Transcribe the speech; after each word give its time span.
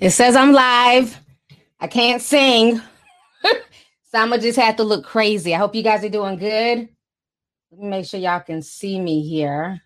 It 0.00 0.10
says 0.10 0.36
I'm 0.36 0.52
live. 0.52 1.18
I 1.80 1.86
can't 1.86 2.20
sing. 2.20 2.78
so 3.42 3.52
I'm 4.14 4.30
gonna 4.30 4.40
just 4.42 4.58
have 4.58 4.76
to 4.76 4.84
look 4.84 5.04
crazy. 5.04 5.54
I 5.54 5.58
hope 5.58 5.74
you 5.74 5.82
guys 5.82 6.04
are 6.04 6.10
doing 6.10 6.36
good. 6.36 6.88
Let 7.70 7.80
me 7.80 7.88
make 7.88 8.06
sure 8.06 8.20
y'all 8.20 8.40
can 8.40 8.62
see 8.62 9.00
me 9.00 9.26
here. 9.26 9.82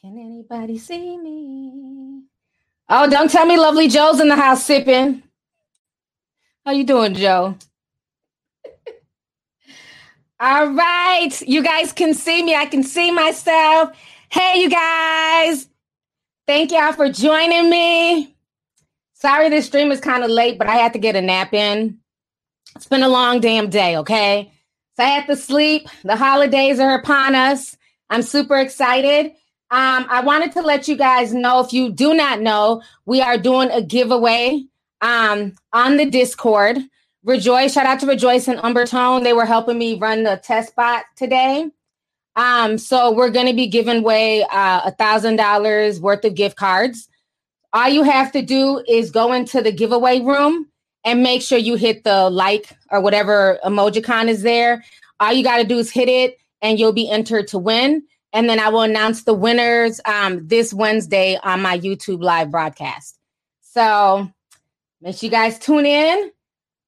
Can 0.00 0.18
anybody 0.18 0.78
see 0.78 1.18
me? 1.18 2.22
Oh, 2.88 3.08
don't 3.08 3.30
tell 3.30 3.46
me 3.46 3.58
lovely 3.58 3.88
Joe's 3.88 4.20
in 4.20 4.28
the 4.28 4.36
house 4.36 4.64
sipping. 4.64 5.22
How 6.64 6.72
you 6.72 6.84
doing, 6.84 7.14
Joe? 7.14 7.56
All 10.40 10.68
right. 10.68 11.30
You 11.42 11.62
guys 11.62 11.92
can 11.92 12.14
see 12.14 12.42
me. 12.42 12.54
I 12.54 12.66
can 12.66 12.82
see 12.82 13.10
myself. 13.10 13.96
Hey, 14.30 14.60
you 14.60 14.70
guys. 14.70 15.69
Thank 16.50 16.72
y'all 16.72 16.92
for 16.92 17.08
joining 17.08 17.70
me. 17.70 18.34
Sorry 19.14 19.48
this 19.50 19.66
stream 19.66 19.92
is 19.92 20.00
kind 20.00 20.24
of 20.24 20.30
late, 20.30 20.58
but 20.58 20.66
I 20.66 20.78
had 20.78 20.94
to 20.94 20.98
get 20.98 21.14
a 21.14 21.20
nap 21.20 21.54
in. 21.54 22.00
It's 22.74 22.88
been 22.88 23.04
a 23.04 23.08
long 23.08 23.38
damn 23.38 23.70
day, 23.70 23.96
okay? 23.98 24.50
So 24.96 25.04
I 25.04 25.10
had 25.10 25.28
to 25.28 25.36
sleep. 25.36 25.88
The 26.02 26.16
holidays 26.16 26.80
are 26.80 26.98
upon 26.98 27.36
us. 27.36 27.76
I'm 28.10 28.22
super 28.22 28.56
excited. 28.56 29.26
Um, 29.70 30.06
I 30.10 30.22
wanted 30.22 30.50
to 30.54 30.62
let 30.62 30.88
you 30.88 30.96
guys 30.96 31.32
know 31.32 31.60
if 31.60 31.72
you 31.72 31.88
do 31.88 32.14
not 32.14 32.40
know, 32.40 32.82
we 33.06 33.20
are 33.20 33.38
doing 33.38 33.70
a 33.70 33.80
giveaway 33.80 34.64
um, 35.02 35.54
on 35.72 35.98
the 35.98 36.06
Discord. 36.06 36.78
Rejoice, 37.22 37.74
shout 37.74 37.86
out 37.86 38.00
to 38.00 38.06
Rejoice 38.06 38.48
and 38.48 38.58
Umbertone. 38.58 39.22
They 39.22 39.34
were 39.34 39.46
helping 39.46 39.78
me 39.78 40.00
run 40.00 40.24
the 40.24 40.40
test 40.42 40.74
bot 40.74 41.04
today. 41.14 41.70
Um, 42.40 42.78
so 42.78 43.12
we're 43.12 43.30
going 43.30 43.48
to 43.48 43.52
be 43.52 43.66
giving 43.66 43.98
away 43.98 44.44
uh, 44.44 44.80
a 44.86 44.92
thousand 44.92 45.36
dollars 45.36 46.00
worth 46.00 46.24
of 46.24 46.34
gift 46.34 46.56
cards. 46.56 47.06
All 47.74 47.90
you 47.90 48.02
have 48.02 48.32
to 48.32 48.40
do 48.40 48.82
is 48.88 49.10
go 49.10 49.34
into 49.34 49.60
the 49.60 49.70
giveaway 49.70 50.20
room 50.20 50.66
and 51.04 51.22
make 51.22 51.42
sure 51.42 51.58
you 51.58 51.74
hit 51.74 52.02
the 52.02 52.30
like 52.30 52.72
or 52.90 53.02
whatever 53.02 53.58
emojicon 53.62 54.28
is 54.28 54.40
there. 54.40 54.82
All 55.20 55.34
you 55.34 55.44
got 55.44 55.58
to 55.58 55.64
do 55.64 55.76
is 55.76 55.90
hit 55.90 56.08
it, 56.08 56.38
and 56.62 56.78
you'll 56.78 56.94
be 56.94 57.10
entered 57.10 57.46
to 57.48 57.58
win. 57.58 58.04
And 58.32 58.48
then 58.48 58.58
I 58.58 58.70
will 58.70 58.82
announce 58.82 59.24
the 59.24 59.34
winners 59.34 60.00
um, 60.06 60.48
this 60.48 60.72
Wednesday 60.72 61.38
on 61.42 61.60
my 61.60 61.78
YouTube 61.78 62.22
live 62.22 62.50
broadcast. 62.50 63.18
So 63.60 64.30
make 65.02 65.14
sure 65.14 65.26
you 65.26 65.30
guys 65.30 65.58
tune 65.58 65.84
in. 65.84 66.30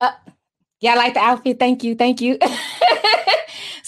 Uh, 0.00 0.12
yeah, 0.81 0.92
I 0.92 0.97
like 0.97 1.12
the 1.12 1.20
outfit. 1.20 1.59
Thank 1.59 1.84
you. 1.84 1.94
Thank 1.94 2.22
you. 2.22 2.39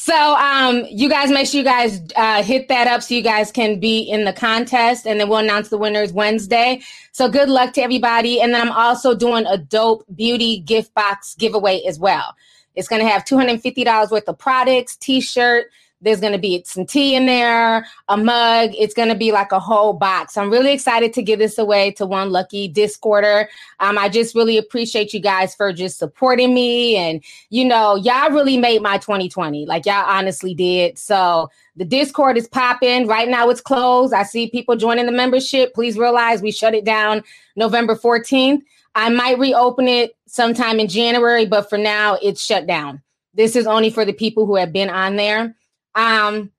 so 0.04 0.34
um, 0.34 0.84
you 0.90 1.08
guys 1.08 1.30
make 1.30 1.46
sure 1.46 1.56
you 1.56 1.64
guys 1.64 2.02
uh, 2.14 2.42
hit 2.42 2.68
that 2.68 2.86
up 2.86 3.02
so 3.02 3.14
you 3.14 3.22
guys 3.22 3.50
can 3.50 3.80
be 3.80 4.00
in 4.00 4.26
the 4.26 4.34
contest 4.34 5.06
and 5.06 5.18
then 5.18 5.30
we'll 5.30 5.38
announce 5.38 5.70
the 5.70 5.78
winners 5.78 6.12
Wednesday. 6.12 6.82
So 7.12 7.26
good 7.26 7.48
luck 7.48 7.72
to 7.72 7.82
everybody. 7.82 8.38
And 8.38 8.52
then 8.52 8.60
I'm 8.60 8.72
also 8.72 9.14
doing 9.14 9.46
a 9.46 9.56
dope 9.56 10.04
beauty 10.14 10.60
gift 10.60 10.92
box 10.92 11.34
giveaway 11.36 11.80
as 11.88 11.98
well. 11.98 12.34
It's 12.74 12.86
going 12.86 13.00
to 13.00 13.08
have 13.08 13.24
$250 13.24 14.10
worth 14.10 14.28
of 14.28 14.36
products, 14.36 14.94
t-shirt, 14.96 15.70
there's 16.04 16.20
going 16.20 16.32
to 16.32 16.38
be 16.38 16.62
some 16.66 16.86
tea 16.86 17.14
in 17.16 17.26
there, 17.26 17.86
a 18.08 18.16
mug. 18.16 18.70
It's 18.78 18.94
going 18.94 19.08
to 19.08 19.14
be 19.14 19.32
like 19.32 19.52
a 19.52 19.58
whole 19.58 19.94
box. 19.94 20.36
I'm 20.36 20.50
really 20.50 20.72
excited 20.72 21.12
to 21.14 21.22
give 21.22 21.38
this 21.38 21.58
away 21.58 21.92
to 21.92 22.06
one 22.06 22.30
lucky 22.30 22.72
Discorder. 22.72 23.46
Um, 23.80 23.98
I 23.98 24.08
just 24.08 24.34
really 24.34 24.58
appreciate 24.58 25.14
you 25.14 25.20
guys 25.20 25.54
for 25.54 25.72
just 25.72 25.98
supporting 25.98 26.54
me. 26.54 26.96
And, 26.96 27.24
you 27.48 27.64
know, 27.64 27.96
y'all 27.96 28.30
really 28.30 28.58
made 28.58 28.82
my 28.82 28.98
2020. 28.98 29.66
Like, 29.66 29.86
y'all 29.86 30.04
honestly 30.06 30.54
did. 30.54 30.98
So, 30.98 31.50
the 31.76 31.84
Discord 31.84 32.36
is 32.36 32.46
popping. 32.46 33.08
Right 33.08 33.28
now, 33.28 33.48
it's 33.48 33.60
closed. 33.60 34.12
I 34.14 34.22
see 34.22 34.48
people 34.48 34.76
joining 34.76 35.06
the 35.06 35.12
membership. 35.12 35.74
Please 35.74 35.98
realize 35.98 36.40
we 36.40 36.52
shut 36.52 36.74
it 36.74 36.84
down 36.84 37.24
November 37.56 37.96
14th. 37.96 38.62
I 38.94 39.08
might 39.08 39.38
reopen 39.38 39.88
it 39.88 40.16
sometime 40.26 40.78
in 40.78 40.86
January, 40.86 41.46
but 41.46 41.68
for 41.68 41.78
now, 41.78 42.16
it's 42.22 42.44
shut 42.44 42.66
down. 42.66 43.02
This 43.34 43.56
is 43.56 43.66
only 43.66 43.90
for 43.90 44.04
the 44.04 44.12
people 44.12 44.46
who 44.46 44.54
have 44.54 44.72
been 44.72 44.88
on 44.88 45.16
there. 45.16 45.56
Um, 45.94 46.50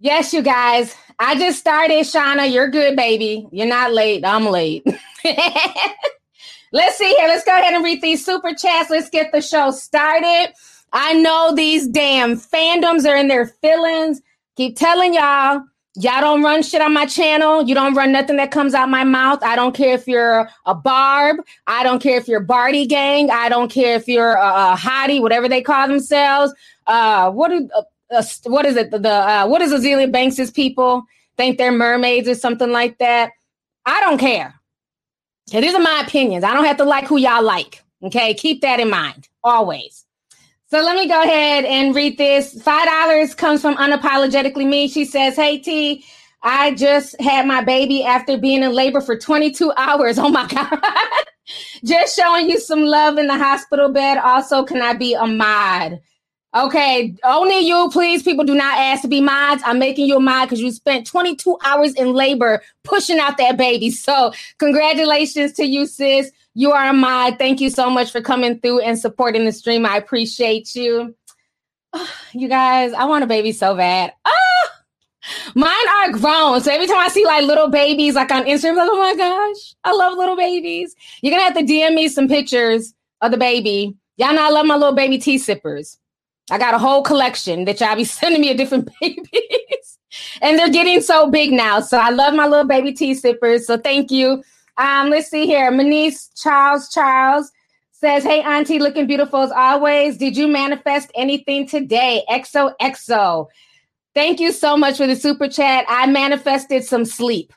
yes, 0.00 0.32
you 0.32 0.42
guys. 0.42 0.94
I 1.18 1.38
just 1.38 1.58
started, 1.58 2.04
Shauna. 2.04 2.52
You're 2.52 2.68
good, 2.68 2.96
baby. 2.96 3.48
You're 3.50 3.66
not 3.66 3.92
late. 3.92 4.24
I'm 4.24 4.46
late. 4.46 4.86
Let's 6.72 6.98
see 6.98 7.08
here. 7.08 7.28
Let's 7.28 7.44
go 7.44 7.56
ahead 7.56 7.74
and 7.74 7.84
read 7.84 8.02
these 8.02 8.24
super 8.24 8.52
chats. 8.52 8.90
Let's 8.90 9.08
get 9.08 9.32
the 9.32 9.40
show 9.40 9.70
started. 9.70 10.52
I 10.92 11.14
know 11.14 11.54
these 11.54 11.86
damn 11.86 12.36
fandoms 12.36 13.08
are 13.08 13.16
in 13.16 13.28
their 13.28 13.46
feelings. 13.46 14.20
Keep 14.56 14.76
telling 14.76 15.14
y'all, 15.14 15.62
y'all 15.94 16.20
don't 16.20 16.42
run 16.42 16.62
shit 16.62 16.82
on 16.82 16.92
my 16.92 17.06
channel. 17.06 17.62
You 17.62 17.74
don't 17.74 17.94
run 17.94 18.12
nothing 18.12 18.36
that 18.36 18.50
comes 18.50 18.74
out 18.74 18.88
my 18.88 19.04
mouth. 19.04 19.42
I 19.42 19.56
don't 19.56 19.74
care 19.74 19.94
if 19.94 20.06
you're 20.06 20.48
a 20.66 20.74
Barb. 20.74 21.36
I 21.66 21.82
don't 21.82 22.02
care 22.02 22.18
if 22.18 22.28
you're 22.28 22.40
Bardi 22.40 22.86
Gang. 22.86 23.30
I 23.30 23.48
don't 23.48 23.70
care 23.70 23.96
if 23.96 24.06
you're 24.06 24.34
a, 24.34 24.72
a 24.72 24.76
hottie, 24.76 25.20
whatever 25.20 25.48
they 25.48 25.62
call 25.62 25.88
themselves. 25.88 26.52
Uh, 26.86 27.30
what 27.30 27.48
do 27.48 27.68
uh, 27.74 27.82
what 28.44 28.66
is 28.66 28.76
it? 28.76 28.90
The, 28.90 28.98
the 28.98 29.12
uh, 29.12 29.46
what 29.46 29.62
is 29.62 29.72
Azealia 29.72 30.10
Banks's 30.10 30.50
people 30.50 31.04
think 31.36 31.58
they're 31.58 31.72
mermaids 31.72 32.28
or 32.28 32.34
something 32.34 32.70
like 32.70 32.98
that? 32.98 33.30
I 33.84 34.00
don't 34.00 34.18
care. 34.18 34.54
Okay, 35.48 35.60
these 35.60 35.74
are 35.74 35.80
my 35.80 36.02
opinions. 36.04 36.44
I 36.44 36.54
don't 36.54 36.64
have 36.64 36.76
to 36.78 36.84
like 36.84 37.06
who 37.06 37.18
y'all 37.18 37.42
like. 37.42 37.82
Okay, 38.02 38.34
keep 38.34 38.60
that 38.62 38.80
in 38.80 38.90
mind 38.90 39.28
always. 39.42 40.04
So 40.68 40.80
let 40.82 40.96
me 40.96 41.06
go 41.08 41.22
ahead 41.22 41.64
and 41.64 41.94
read 41.94 42.18
this. 42.18 42.60
Five 42.62 42.86
dollars 42.86 43.34
comes 43.34 43.62
from 43.62 43.76
unapologetically 43.76 44.66
me. 44.66 44.88
She 44.88 45.04
says, 45.04 45.36
"Hey 45.36 45.58
T, 45.58 46.04
I 46.42 46.74
just 46.74 47.20
had 47.20 47.46
my 47.46 47.62
baby 47.62 48.04
after 48.04 48.36
being 48.36 48.62
in 48.62 48.72
labor 48.72 49.00
for 49.00 49.16
22 49.16 49.72
hours. 49.76 50.18
Oh 50.18 50.28
my 50.28 50.46
god." 50.46 50.80
just 51.84 52.16
showing 52.16 52.50
you 52.50 52.58
some 52.58 52.82
love 52.82 53.18
in 53.18 53.28
the 53.28 53.38
hospital 53.38 53.92
bed. 53.92 54.18
Also, 54.18 54.64
can 54.64 54.82
I 54.82 54.92
be 54.92 55.14
a 55.14 55.26
mod? 55.26 56.00
Okay, 56.56 57.14
only 57.22 57.58
you, 57.58 57.90
please. 57.92 58.22
People 58.22 58.44
do 58.44 58.54
not 58.54 58.78
ask 58.78 59.02
to 59.02 59.08
be 59.08 59.20
mods. 59.20 59.62
I'm 59.66 59.78
making 59.78 60.06
you 60.06 60.16
a 60.16 60.20
mod 60.20 60.48
because 60.48 60.62
you 60.62 60.72
spent 60.72 61.06
22 61.06 61.58
hours 61.62 61.92
in 61.92 62.14
labor 62.14 62.62
pushing 62.82 63.18
out 63.18 63.36
that 63.36 63.58
baby. 63.58 63.90
So, 63.90 64.32
congratulations 64.56 65.52
to 65.54 65.66
you, 65.66 65.84
sis. 65.84 66.32
You 66.54 66.72
are 66.72 66.88
a 66.88 66.94
mod. 66.94 67.38
Thank 67.38 67.60
you 67.60 67.68
so 67.68 67.90
much 67.90 68.10
for 68.10 68.22
coming 68.22 68.58
through 68.58 68.80
and 68.80 68.98
supporting 68.98 69.44
the 69.44 69.52
stream. 69.52 69.84
I 69.84 69.98
appreciate 69.98 70.74
you. 70.74 71.14
you 72.32 72.48
guys, 72.48 72.94
I 72.94 73.04
want 73.04 73.22
a 73.22 73.26
baby 73.26 73.52
so 73.52 73.76
bad. 73.76 74.14
Ah, 74.24 74.82
mine 75.54 75.88
are 75.98 76.12
grown. 76.12 76.62
So 76.62 76.72
every 76.72 76.86
time 76.86 77.00
I 77.00 77.08
see 77.08 77.26
like 77.26 77.44
little 77.44 77.68
babies, 77.68 78.14
like 78.14 78.30
on 78.30 78.44
Instagram, 78.44 78.76
like, 78.76 78.88
oh 78.90 78.98
my 78.98 79.14
gosh, 79.14 79.74
I 79.84 79.92
love 79.92 80.16
little 80.16 80.36
babies. 80.36 80.96
You're 81.20 81.32
gonna 81.32 81.44
have 81.44 81.54
to 81.54 81.70
DM 81.70 81.94
me 81.94 82.08
some 82.08 82.28
pictures 82.28 82.94
of 83.20 83.30
the 83.30 83.36
baby. 83.36 83.94
Y'all 84.16 84.32
know 84.32 84.46
I 84.46 84.48
love 84.48 84.64
my 84.64 84.76
little 84.76 84.94
baby 84.94 85.18
tea 85.18 85.36
sippers. 85.36 85.98
I 86.50 86.58
got 86.58 86.74
a 86.74 86.78
whole 86.78 87.02
collection 87.02 87.64
that 87.64 87.80
y'all 87.80 87.96
be 87.96 88.04
sending 88.18 88.40
me 88.40 88.50
of 88.50 88.56
different 88.56 88.88
babies. 89.00 89.98
and 90.40 90.58
they're 90.58 90.70
getting 90.70 91.00
so 91.00 91.30
big 91.30 91.52
now. 91.52 91.80
So 91.80 91.98
I 91.98 92.10
love 92.10 92.34
my 92.34 92.46
little 92.46 92.66
baby 92.66 92.92
tea 92.92 93.14
sippers. 93.14 93.66
So 93.66 93.76
thank 93.76 94.10
you. 94.10 94.42
Um, 94.78 95.10
let's 95.10 95.30
see 95.30 95.46
here. 95.46 95.70
Manice 95.70 96.30
Charles 96.40 96.90
Charles 96.90 97.50
says, 97.92 98.24
Hey 98.24 98.42
Auntie, 98.42 98.78
looking 98.78 99.06
beautiful 99.06 99.40
as 99.40 99.50
always. 99.50 100.18
Did 100.18 100.36
you 100.36 100.48
manifest 100.48 101.10
anything 101.14 101.66
today? 101.66 102.22
XO 102.28 102.72
XO. 102.80 103.46
Thank 104.14 104.38
you 104.40 104.52
so 104.52 104.76
much 104.76 104.96
for 104.96 105.06
the 105.06 105.16
super 105.16 105.48
chat. 105.48 105.84
I 105.88 106.06
manifested 106.06 106.84
some 106.84 107.04
sleep. 107.04 107.52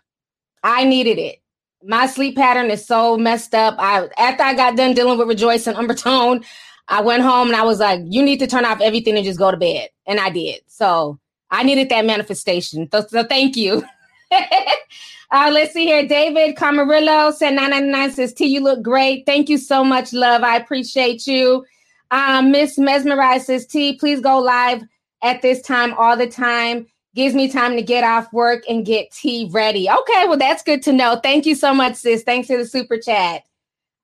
I 0.63 0.83
needed 0.85 1.17
it. 1.17 1.41
My 1.83 2.07
sleep 2.07 2.35
pattern 2.35 2.69
is 2.69 2.85
so 2.85 3.17
messed 3.17 3.53
up. 3.53 3.75
I 3.79 4.09
after 4.17 4.43
I 4.43 4.53
got 4.53 4.75
done 4.75 4.93
dealing 4.93 5.17
with 5.17 5.27
Rejoice 5.27 5.67
and 5.67 5.77
Umbertone, 5.77 6.45
I 6.89 7.01
went 7.01 7.21
home 7.21 7.47
and 7.47 7.55
I 7.55 7.63
was 7.63 7.79
like, 7.79 8.01
you 8.03 8.23
need 8.23 8.39
to 8.39 8.47
turn 8.47 8.65
off 8.65 8.81
everything 8.81 9.15
and 9.15 9.23
just 9.23 9.39
go 9.39 9.51
to 9.51 9.57
bed. 9.57 9.89
And 10.07 10.19
I 10.19 10.31
did. 10.31 10.61
So 10.67 11.19
I 11.51 11.63
needed 11.63 11.89
that 11.89 12.05
manifestation. 12.05 12.89
So, 12.91 13.05
so 13.07 13.23
thank 13.23 13.55
you. 13.55 13.83
uh, 14.31 15.51
let's 15.53 15.73
see 15.73 15.85
here. 15.85 16.07
David 16.07 16.55
Camarillo 16.55 17.31
said 17.31 17.51
999 17.51 18.11
says, 18.11 18.33
T, 18.33 18.47
you 18.47 18.61
look 18.61 18.81
great. 18.81 19.25
Thank 19.27 19.49
you 19.49 19.59
so 19.59 19.83
much, 19.83 20.13
love. 20.13 20.41
I 20.41 20.57
appreciate 20.57 21.27
you. 21.27 21.63
Um, 22.09 22.51
Miss 22.51 22.79
Mesmerize 22.79 23.45
says, 23.45 23.67
T, 23.67 23.95
please 23.95 24.19
go 24.19 24.39
live 24.39 24.81
at 25.21 25.43
this 25.43 25.61
time 25.61 25.93
all 25.93 26.17
the 26.17 26.27
time. 26.27 26.87
gives 27.13 27.35
me 27.35 27.51
time 27.51 27.75
to 27.75 27.83
get 27.83 28.03
off 28.03 28.31
work 28.33 28.63
and 28.67 28.83
get 28.83 29.11
tea 29.11 29.47
ready. 29.51 29.87
Okay, 29.87 30.25
well, 30.27 30.37
that's 30.37 30.63
good 30.63 30.81
to 30.83 30.93
know. 30.93 31.19
Thank 31.21 31.45
you 31.45 31.53
so 31.53 31.71
much, 31.71 31.95
sis. 31.95 32.23
Thanks 32.23 32.47
for 32.47 32.57
the 32.57 32.65
super 32.65 32.97
chat. 32.97 33.43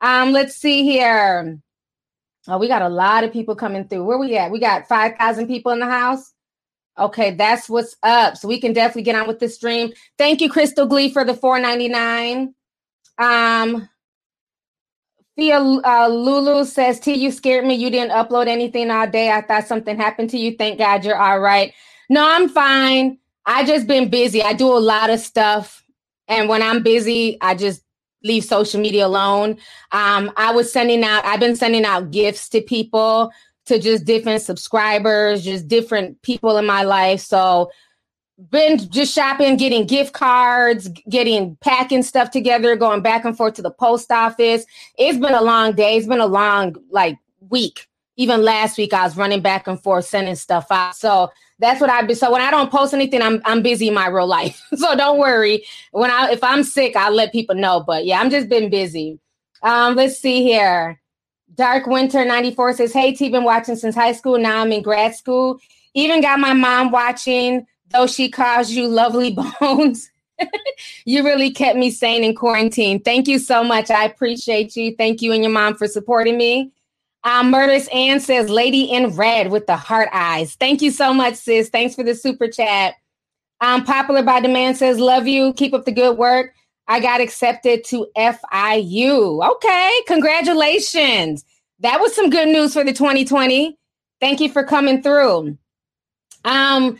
Um, 0.02 0.34
let's 0.34 0.56
see 0.56 0.84
here. 0.84 1.60
Oh, 2.48 2.58
we 2.60 2.68
got 2.68 2.82
a 2.84 2.90
lot 2.90 3.24
of 3.24 3.34
people 3.34 3.56
coming 3.56 3.88
through. 3.88 4.04
Where 4.04 4.18
we 4.18 4.38
at? 4.38 4.52
We 4.52 4.60
got 4.60 4.88
5,000 4.88 5.48
people 5.48 5.72
in 5.72 5.80
the 5.80 5.88
house. 5.88 6.34
Okay, 6.98 7.32
that's 7.36 7.70
what's 7.70 7.96
up. 8.04 8.38
So 8.38 8.48
we 8.48 8.62
can 8.62 8.74
definitely 8.74 9.04
get 9.04 9.16
on 9.16 9.28
with 9.28 9.40
the 9.40 9.50
stream. 9.50 9.94
Thank 10.18 10.42
you, 10.42 10.50
Crystal 10.50 10.86
Glee, 10.86 11.10
for 11.12 11.26
the 11.26 11.34
499. 11.34 12.54
Um, 13.18 13.90
Thea 15.38 15.60
uh, 15.60 16.08
Lulu 16.08 16.66
says, 16.66 17.00
T, 17.00 17.14
you 17.16 17.32
scared 17.32 17.66
me. 17.66 17.76
You 17.76 17.90
didn't 17.90 18.12
upload 18.12 18.48
anything 18.48 18.92
all 18.92 19.08
day. 19.08 19.32
I 19.32 19.42
thought 19.42 19.68
something 19.68 19.98
happened 19.98 20.30
to 20.32 20.38
you. 20.38 20.56
Thank 20.58 20.80
God 20.80 21.06
you're 21.06 21.18
all 21.18 21.40
right. 21.40 21.74
No, 22.10 22.26
I'm 22.28 22.50
fine. 22.50 23.18
I 23.46 23.66
just 23.66 23.88
been 23.88 24.10
busy. 24.10 24.44
I 24.44 24.54
do 24.54 24.68
a 24.68 24.80
lot 24.80 25.10
of 25.10 25.20
stuff. 25.20 25.84
And 26.28 26.50
when 26.50 26.64
I'm 26.64 26.84
busy, 26.84 27.38
I 27.42 27.56
just 27.56 27.84
leave 28.26 28.44
social 28.44 28.82
media 28.82 29.06
alone. 29.06 29.58
Um, 29.92 30.32
I 30.36 30.52
was 30.52 30.72
sending 30.72 31.04
out, 31.04 31.24
I've 31.26 31.40
been 31.40 31.56
sending 31.56 31.86
out 31.86 32.12
gifts 32.12 32.50
to 32.50 32.62
people, 32.62 33.32
to 33.68 33.80
just 33.80 34.06
different 34.06 34.42
subscribers, 34.42 35.44
just 35.44 35.68
different 35.68 36.22
people 36.22 36.58
in 36.58 36.66
my 36.66 36.84
life. 36.84 37.22
So 37.22 37.72
been 38.38 38.78
just 38.90 39.14
shopping, 39.14 39.58
getting 39.58 39.86
gift 39.86 40.14
cards, 40.14 40.90
getting 41.10 41.56
packing 41.62 42.04
stuff 42.04 42.32
together, 42.32 42.76
going 42.76 43.02
back 43.02 43.26
and 43.26 43.38
forth 43.38 43.54
to 43.56 43.62
the 43.62 43.72
post 43.72 44.12
office. 44.12 44.66
It's 44.98 45.18
been 45.18 45.34
a 45.34 45.42
long 45.42 45.74
day. 45.74 45.96
It's 45.96 46.08
been 46.08 46.20
a 46.20 46.26
long 46.26 46.76
like 46.90 47.18
week. 47.50 47.88
Even 48.18 48.44
last 48.44 48.78
week, 48.78 48.94
I 48.94 49.04
was 49.04 49.18
running 49.18 49.42
back 49.42 49.68
and 49.68 49.82
forth 49.82 50.06
sending 50.06 50.36
stuff 50.36 50.68
out. 50.72 50.96
So 50.96 51.32
that's 51.60 51.80
what 51.80 51.90
I've 51.90 52.08
been. 52.08 52.16
So 52.16 52.32
when 52.32 52.42
I 52.42 52.52
don't 52.52 52.72
post 52.72 52.94
anything, 52.94 53.22
I'm 53.22 53.42
I'm 53.46 53.62
busy 53.62 53.88
in 53.88 53.94
my 53.94 54.08
real 54.08 54.28
life. 54.28 54.62
so 54.76 54.96
don't 54.96 55.20
worry. 55.20 55.66
When 55.92 56.12
I 56.12 56.32
if 56.32 56.44
I'm 56.44 56.64
sick, 56.64 56.96
I'll 56.96 57.14
let 57.14 57.32
people 57.32 57.56
know. 57.56 57.84
But 57.86 58.06
yeah, 58.06 58.20
I'm 58.20 58.30
just 58.30 58.50
been 58.50 58.70
busy. 58.70 59.20
Um, 59.64 59.96
let's 59.96 60.20
see 60.20 60.44
here. 60.44 61.02
Dark 61.56 61.88
Winter 61.88 62.26
94 62.26 62.74
says, 62.74 62.94
Hey 62.94 63.14
T, 63.14 63.30
been 63.30 63.46
watching 63.46 63.78
since 63.78 63.96
high 63.96 64.12
school. 64.12 64.38
Now 64.38 64.62
I'm 64.62 64.72
in 64.72 64.82
grad 64.82 65.16
school. 65.16 65.60
Even 65.94 66.22
got 66.22 66.40
my 66.40 66.54
mom 66.54 66.92
watching 66.92 67.66
though 67.92 68.08
she 68.08 68.30
calls 68.30 68.72
you 68.72 68.88
lovely 68.88 69.36
bones. 69.62 70.10
you 71.06 71.24
really 71.24 71.52
kept 71.52 71.78
me 71.78 71.90
sane 71.90 72.24
in 72.24 72.36
quarantine. 72.36 73.00
Thank 73.02 73.28
you 73.28 73.40
so 73.40 73.64
much. 73.64 73.90
I 73.90 74.04
appreciate 74.04 74.76
you. 74.76 74.94
Thank 74.98 75.22
you 75.22 75.32
and 75.32 75.44
your 75.44 75.52
mom 75.52 75.76
for 75.76 75.88
supporting 75.88 76.38
me. 76.38 76.72
Um, 77.26 77.52
Murders 77.52 77.88
Ann 77.90 78.20
says, 78.22 78.50
Lady 78.50 78.84
in 78.84 79.16
Red 79.16 79.52
with 79.52 79.68
the 79.68 79.76
heart 79.76 80.10
eyes. 80.14 80.56
Thank 80.56 80.82
you 80.82 80.92
so 80.92 81.14
much, 81.14 81.36
sis. 81.36 81.70
Thanks 81.70 81.96
for 81.96 82.04
the 82.04 82.16
super 82.16 82.48
chat. 82.48 82.96
Um, 83.62 83.84
Popular 83.84 84.24
by 84.24 84.40
Demand 84.40 84.78
says, 84.78 85.00
Love 85.00 85.28
you. 85.28 85.54
Keep 85.54 85.74
up 85.74 85.86
the 85.86 85.92
good 85.92 86.18
work. 86.18 86.54
I 86.88 87.00
got 87.00 87.20
accepted 87.22 87.84
to 87.86 88.08
FIU. 88.16 89.52
Okay, 89.56 89.92
congratulations. 90.08 91.44
That 91.80 92.00
was 92.00 92.16
some 92.16 92.30
good 92.30 92.48
news 92.48 92.74
for 92.74 92.84
the 92.84 92.94
2020. 92.94 93.78
Thank 94.22 94.40
you 94.40 94.50
for 94.50 94.64
coming 94.64 95.02
through. 95.02 95.58
Um, 96.46 96.98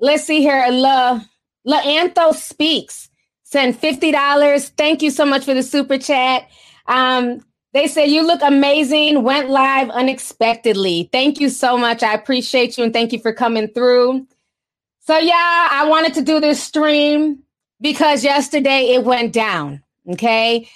Let's 0.00 0.24
see 0.24 0.40
here. 0.40 0.64
La 0.70 1.20
Anthos 1.66 2.36
speaks. 2.36 3.08
Send 3.42 3.76
fifty 3.78 4.12
dollars. 4.12 4.68
Thank 4.70 5.02
you 5.02 5.10
so 5.10 5.24
much 5.24 5.44
for 5.44 5.54
the 5.54 5.62
super 5.62 5.98
chat. 5.98 6.48
Um, 6.86 7.44
they 7.72 7.86
say 7.86 8.06
you 8.06 8.26
look 8.26 8.40
amazing. 8.42 9.22
Went 9.22 9.50
live 9.50 9.90
unexpectedly. 9.90 11.08
Thank 11.12 11.40
you 11.40 11.48
so 11.48 11.76
much. 11.76 12.02
I 12.02 12.14
appreciate 12.14 12.78
you 12.78 12.84
and 12.84 12.92
thank 12.92 13.12
you 13.12 13.18
for 13.18 13.32
coming 13.32 13.68
through. 13.68 14.26
So 15.00 15.16
yeah, 15.18 15.68
I 15.70 15.86
wanted 15.88 16.14
to 16.14 16.22
do 16.22 16.40
this 16.40 16.62
stream 16.62 17.42
because 17.80 18.24
yesterday 18.24 18.94
it 18.94 19.04
went 19.04 19.32
down. 19.32 19.82
Okay. 20.10 20.68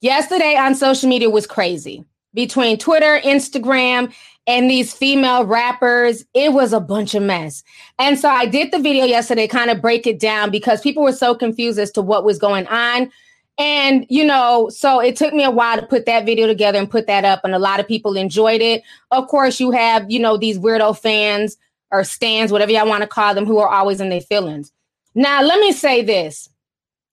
Yesterday 0.00 0.56
on 0.56 0.74
social 0.74 1.08
media 1.08 1.28
was 1.28 1.46
crazy 1.46 2.04
between 2.34 2.78
Twitter, 2.78 3.20
Instagram, 3.24 4.12
and 4.46 4.70
these 4.70 4.94
female 4.94 5.44
rappers, 5.44 6.24
it 6.34 6.52
was 6.52 6.72
a 6.72 6.80
bunch 6.80 7.14
of 7.14 7.22
mess. 7.22 7.62
And 7.98 8.18
so 8.18 8.28
I 8.30 8.46
did 8.46 8.72
the 8.72 8.78
video 8.78 9.04
yesterday, 9.04 9.46
kind 9.46 9.70
of 9.70 9.82
break 9.82 10.06
it 10.06 10.18
down 10.18 10.50
because 10.50 10.80
people 10.80 11.02
were 11.02 11.12
so 11.12 11.34
confused 11.34 11.78
as 11.78 11.90
to 11.92 12.02
what 12.02 12.24
was 12.24 12.38
going 12.38 12.66
on. 12.68 13.10
And, 13.58 14.06
you 14.08 14.24
know, 14.24 14.68
so 14.68 15.00
it 15.00 15.16
took 15.16 15.34
me 15.34 15.42
a 15.42 15.50
while 15.50 15.80
to 15.80 15.86
put 15.86 16.06
that 16.06 16.24
video 16.24 16.46
together 16.46 16.78
and 16.78 16.88
put 16.88 17.08
that 17.08 17.24
up, 17.24 17.40
and 17.42 17.54
a 17.54 17.58
lot 17.58 17.80
of 17.80 17.88
people 17.88 18.16
enjoyed 18.16 18.60
it. 18.60 18.82
Of 19.10 19.26
course, 19.26 19.58
you 19.58 19.72
have, 19.72 20.08
you 20.10 20.20
know, 20.20 20.36
these 20.36 20.58
weirdo 20.58 20.96
fans 20.96 21.56
or 21.90 22.04
stands, 22.04 22.52
whatever 22.52 22.70
y'all 22.70 22.88
want 22.88 23.02
to 23.02 23.08
call 23.08 23.34
them, 23.34 23.46
who 23.46 23.58
are 23.58 23.68
always 23.68 24.00
in 24.00 24.10
their 24.10 24.20
feelings. 24.20 24.72
Now, 25.14 25.42
let 25.42 25.58
me 25.58 25.72
say 25.72 26.02
this 26.02 26.48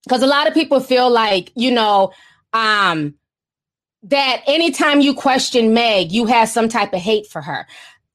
because 0.03 0.21
a 0.21 0.27
lot 0.27 0.47
of 0.47 0.53
people 0.53 0.79
feel 0.79 1.09
like, 1.09 1.51
you 1.55 1.71
know, 1.71 2.13
um, 2.53 3.15
that 4.03 4.43
anytime 4.45 5.01
you 5.01 5.15
question 5.15 5.73
Meg, 5.73 6.11
you 6.11 6.25
have 6.27 6.49
some 6.49 6.69
type 6.69 6.93
of 6.93 6.99
hate 6.99 7.25
for 7.25 7.41
her. 7.41 7.65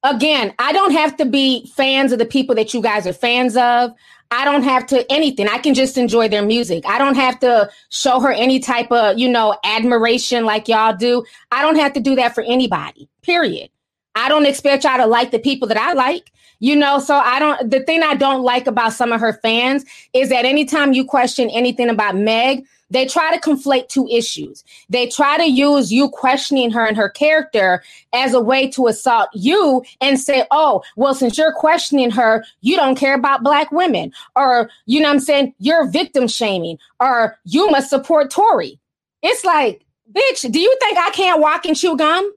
Again, 0.02 0.54
I 0.58 0.72
don't 0.72 0.92
have 0.92 1.16
to 1.18 1.26
be 1.26 1.70
fans 1.74 2.12
of 2.12 2.18
the 2.18 2.24
people 2.24 2.54
that 2.54 2.72
you 2.72 2.80
guys 2.80 3.06
are 3.06 3.12
fans 3.12 3.56
of. 3.56 3.92
I 4.30 4.44
don't 4.44 4.62
have 4.62 4.86
to 4.86 5.10
anything. 5.12 5.48
I 5.48 5.58
can 5.58 5.74
just 5.74 5.98
enjoy 5.98 6.28
their 6.28 6.44
music. 6.44 6.84
I 6.86 6.98
don't 6.98 7.16
have 7.16 7.40
to 7.40 7.68
show 7.88 8.20
her 8.20 8.30
any 8.30 8.60
type 8.60 8.90
of, 8.92 9.18
you 9.18 9.28
know, 9.28 9.58
admiration 9.64 10.44
like 10.44 10.68
y'all 10.68 10.96
do. 10.96 11.24
I 11.50 11.62
don't 11.62 11.76
have 11.76 11.92
to 11.94 12.00
do 12.00 12.14
that 12.14 12.34
for 12.34 12.42
anybody. 12.42 13.08
Period. 13.22 13.70
I 14.14 14.28
don't 14.28 14.46
expect 14.46 14.84
y'all 14.84 14.98
to 14.98 15.06
like 15.06 15.32
the 15.32 15.38
people 15.38 15.68
that 15.68 15.76
I 15.76 15.92
like. 15.92 16.32
You 16.62 16.76
know, 16.76 16.98
so 16.98 17.14
I 17.14 17.38
don't 17.38 17.70
the 17.70 17.80
thing 17.80 18.02
I 18.02 18.14
don't 18.14 18.42
like 18.42 18.66
about 18.66 18.92
some 18.92 19.12
of 19.12 19.20
her 19.20 19.32
fans 19.32 19.82
is 20.12 20.28
that 20.28 20.44
anytime 20.44 20.92
you 20.92 21.06
question 21.06 21.48
anything 21.48 21.88
about 21.88 22.16
Meg, 22.16 22.66
they 22.90 23.06
try 23.06 23.34
to 23.34 23.40
conflate 23.40 23.88
two 23.88 24.06
issues. 24.08 24.64
They 24.88 25.08
try 25.08 25.36
to 25.38 25.46
use 25.46 25.92
you 25.92 26.08
questioning 26.08 26.70
her 26.72 26.84
and 26.84 26.96
her 26.96 27.08
character 27.08 27.82
as 28.12 28.34
a 28.34 28.40
way 28.40 28.68
to 28.72 28.88
assault 28.88 29.30
you 29.32 29.82
and 30.00 30.18
say, 30.18 30.44
oh, 30.50 30.82
well, 30.96 31.14
since 31.14 31.38
you're 31.38 31.52
questioning 31.52 32.10
her, 32.10 32.44
you 32.60 32.76
don't 32.76 32.96
care 32.96 33.14
about 33.14 33.44
black 33.44 33.70
women. 33.70 34.12
Or, 34.36 34.70
you 34.86 35.00
know 35.00 35.08
what 35.08 35.14
I'm 35.14 35.20
saying? 35.20 35.54
You're 35.58 35.88
victim 35.88 36.26
shaming. 36.26 36.78
Or 36.98 37.38
you 37.44 37.70
must 37.70 37.90
support 37.90 38.30
Tory. 38.30 38.80
It's 39.22 39.44
like, 39.44 39.84
bitch, 40.12 40.50
do 40.50 40.58
you 40.58 40.76
think 40.80 40.98
I 40.98 41.10
can't 41.10 41.40
walk 41.40 41.66
and 41.66 41.76
chew 41.76 41.96
gum? 41.96 42.32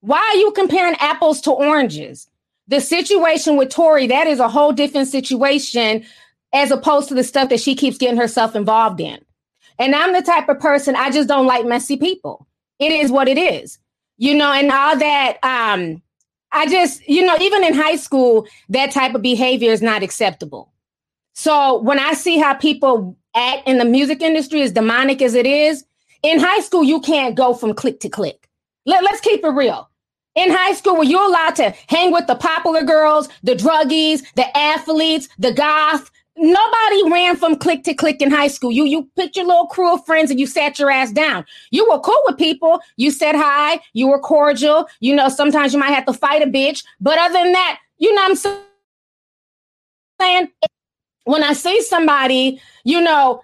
Why 0.00 0.18
are 0.18 0.36
you 0.36 0.52
comparing 0.52 0.96
apples 0.96 1.40
to 1.42 1.50
oranges? 1.50 2.28
The 2.68 2.80
situation 2.80 3.56
with 3.56 3.70
Tory, 3.70 4.06
that 4.08 4.26
is 4.26 4.40
a 4.40 4.48
whole 4.48 4.72
different 4.72 5.08
situation 5.08 6.04
as 6.52 6.70
opposed 6.70 7.08
to 7.08 7.14
the 7.14 7.24
stuff 7.24 7.48
that 7.48 7.60
she 7.60 7.74
keeps 7.74 7.98
getting 7.98 8.18
herself 8.18 8.54
involved 8.54 9.00
in. 9.00 9.23
And 9.78 9.94
I'm 9.94 10.12
the 10.12 10.22
type 10.22 10.48
of 10.48 10.60
person 10.60 10.96
I 10.96 11.10
just 11.10 11.28
don't 11.28 11.46
like 11.46 11.66
messy 11.66 11.96
people. 11.96 12.46
It 12.78 12.92
is 12.92 13.10
what 13.10 13.28
it 13.28 13.38
is. 13.38 13.78
You 14.16 14.34
know, 14.34 14.52
and 14.52 14.70
all 14.70 14.96
that 14.96 15.38
um 15.42 16.02
I 16.52 16.68
just, 16.68 17.06
you 17.08 17.26
know, 17.26 17.36
even 17.40 17.64
in 17.64 17.74
high 17.74 17.96
school, 17.96 18.46
that 18.68 18.92
type 18.92 19.14
of 19.16 19.22
behavior 19.22 19.72
is 19.72 19.82
not 19.82 20.04
acceptable. 20.04 20.72
So 21.34 21.80
when 21.82 21.98
I 21.98 22.12
see 22.12 22.38
how 22.38 22.54
people 22.54 23.16
act 23.34 23.66
in 23.66 23.78
the 23.78 23.84
music 23.84 24.22
industry, 24.22 24.62
as 24.62 24.70
demonic 24.70 25.20
as 25.20 25.34
it 25.34 25.46
is, 25.46 25.84
in 26.22 26.38
high 26.38 26.60
school, 26.60 26.84
you 26.84 27.00
can't 27.00 27.34
go 27.34 27.54
from 27.54 27.74
click 27.74 27.98
to 28.00 28.08
click. 28.08 28.48
Let, 28.86 29.02
let's 29.02 29.20
keep 29.20 29.44
it 29.44 29.48
real. 29.48 29.90
In 30.36 30.50
high 30.50 30.74
school, 30.74 30.96
were 30.96 31.04
you 31.04 31.18
allowed 31.28 31.56
to 31.56 31.74
hang 31.88 32.12
with 32.12 32.28
the 32.28 32.36
popular 32.36 32.82
girls, 32.84 33.28
the 33.42 33.54
druggies, 33.54 34.22
the 34.36 34.56
athletes, 34.56 35.28
the 35.38 35.52
goth, 35.52 36.10
Nobody 36.36 37.10
ran 37.10 37.36
from 37.36 37.56
click 37.56 37.84
to 37.84 37.94
click 37.94 38.20
in 38.20 38.30
high 38.30 38.48
school. 38.48 38.72
You 38.72 38.84
you 38.84 39.08
picked 39.16 39.36
your 39.36 39.46
little 39.46 39.66
crew 39.66 39.94
of 39.94 40.04
friends 40.04 40.30
and 40.30 40.40
you 40.40 40.46
sat 40.46 40.78
your 40.78 40.90
ass 40.90 41.12
down. 41.12 41.44
You 41.70 41.88
were 41.88 42.00
cool 42.00 42.20
with 42.26 42.38
people. 42.38 42.80
You 42.96 43.12
said 43.12 43.36
hi. 43.36 43.80
You 43.92 44.08
were 44.08 44.18
cordial. 44.18 44.88
You 45.00 45.14
know, 45.14 45.28
sometimes 45.28 45.72
you 45.72 45.78
might 45.78 45.92
have 45.92 46.06
to 46.06 46.12
fight 46.12 46.42
a 46.42 46.46
bitch, 46.46 46.84
but 47.00 47.18
other 47.18 47.34
than 47.34 47.52
that, 47.52 47.78
you 47.98 48.12
know 48.14 48.24
I'm 48.24 48.36
saying? 50.20 50.50
When 51.24 51.42
I 51.42 51.52
see 51.52 51.80
somebody, 51.82 52.60
you 52.84 53.00
know, 53.00 53.42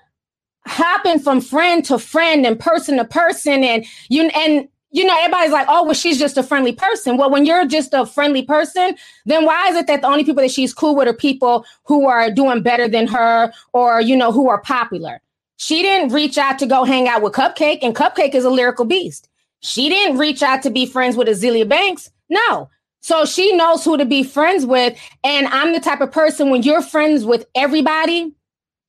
hopping 0.67 1.19
from 1.19 1.41
friend 1.41 1.85
to 1.87 1.99
friend 1.99 2.45
and 2.45 2.59
person 2.59 2.99
to 2.99 3.05
person, 3.05 3.65
and 3.65 3.87
you 4.09 4.25
and 4.29 4.69
you 4.93 5.05
know, 5.05 5.17
everybody's 5.19 5.53
like, 5.53 5.67
oh, 5.69 5.85
well, 5.85 5.95
she's 5.95 6.19
just 6.19 6.37
a 6.37 6.43
friendly 6.43 6.73
person. 6.73 7.17
Well, 7.17 7.31
when 7.31 7.47
you're 7.47 7.67
just 7.67 7.95
a 7.95 8.05
friendly 8.05 8.43
person, 8.43 8.97
then 9.25 9.45
why 9.45 9.69
is 9.69 9.77
it 9.77 9.87
that 9.87 10.03
the 10.03 10.09
only 10.09 10.25
people 10.25 10.43
that 10.43 10.51
she's 10.51 10.75
cool 10.75 10.97
with 10.97 11.07
are 11.07 11.15
people 11.15 11.65
who 11.85 12.07
are 12.07 12.31
doing 12.31 12.63
better 12.63 12.89
than 12.89 13.07
her 13.07 13.53
or, 13.73 14.01
you 14.01 14.17
know, 14.17 14.33
who 14.33 14.49
are 14.49 14.61
popular? 14.61 15.21
She 15.59 15.83
didn't 15.83 16.13
reach 16.13 16.39
out 16.39 16.59
to 16.59 16.67
go 16.67 16.85
hang 16.85 17.07
out 17.07 17.23
with 17.23 17.35
Cupcakke, 17.35 17.81
and 17.83 17.95
Cupcakke 17.95 18.35
is 18.35 18.45
a 18.45 18.51
lyrical 18.51 18.85
beast. 18.85 19.29
She 19.61 19.89
didn't 19.89 20.19
reach 20.19 20.43
out 20.43 20.63
to 20.63 20.71
be 20.71 20.87
friends 20.87 21.17
with 21.17 21.29
Azealia 21.29 21.69
Banks. 21.69 22.11
No. 22.29 22.71
So 23.01 23.25
she 23.25 23.55
knows 23.55 23.85
who 23.85 23.97
to 23.97 24.05
be 24.05 24.23
friends 24.23 24.67
with. 24.67 24.99
And 25.23 25.47
I'm 25.49 25.73
the 25.73 25.81
type 25.81 26.01
of 26.01 26.13
person 26.13 26.51
when 26.51 26.63
you're 26.63 26.83
friends 26.83 27.25
with 27.25 27.47
everybody, 27.55 28.35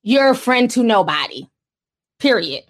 you're 0.02 0.30
a 0.30 0.34
friend 0.34 0.70
to 0.70 0.82
nobody. 0.82 1.46
Period. 2.18 2.64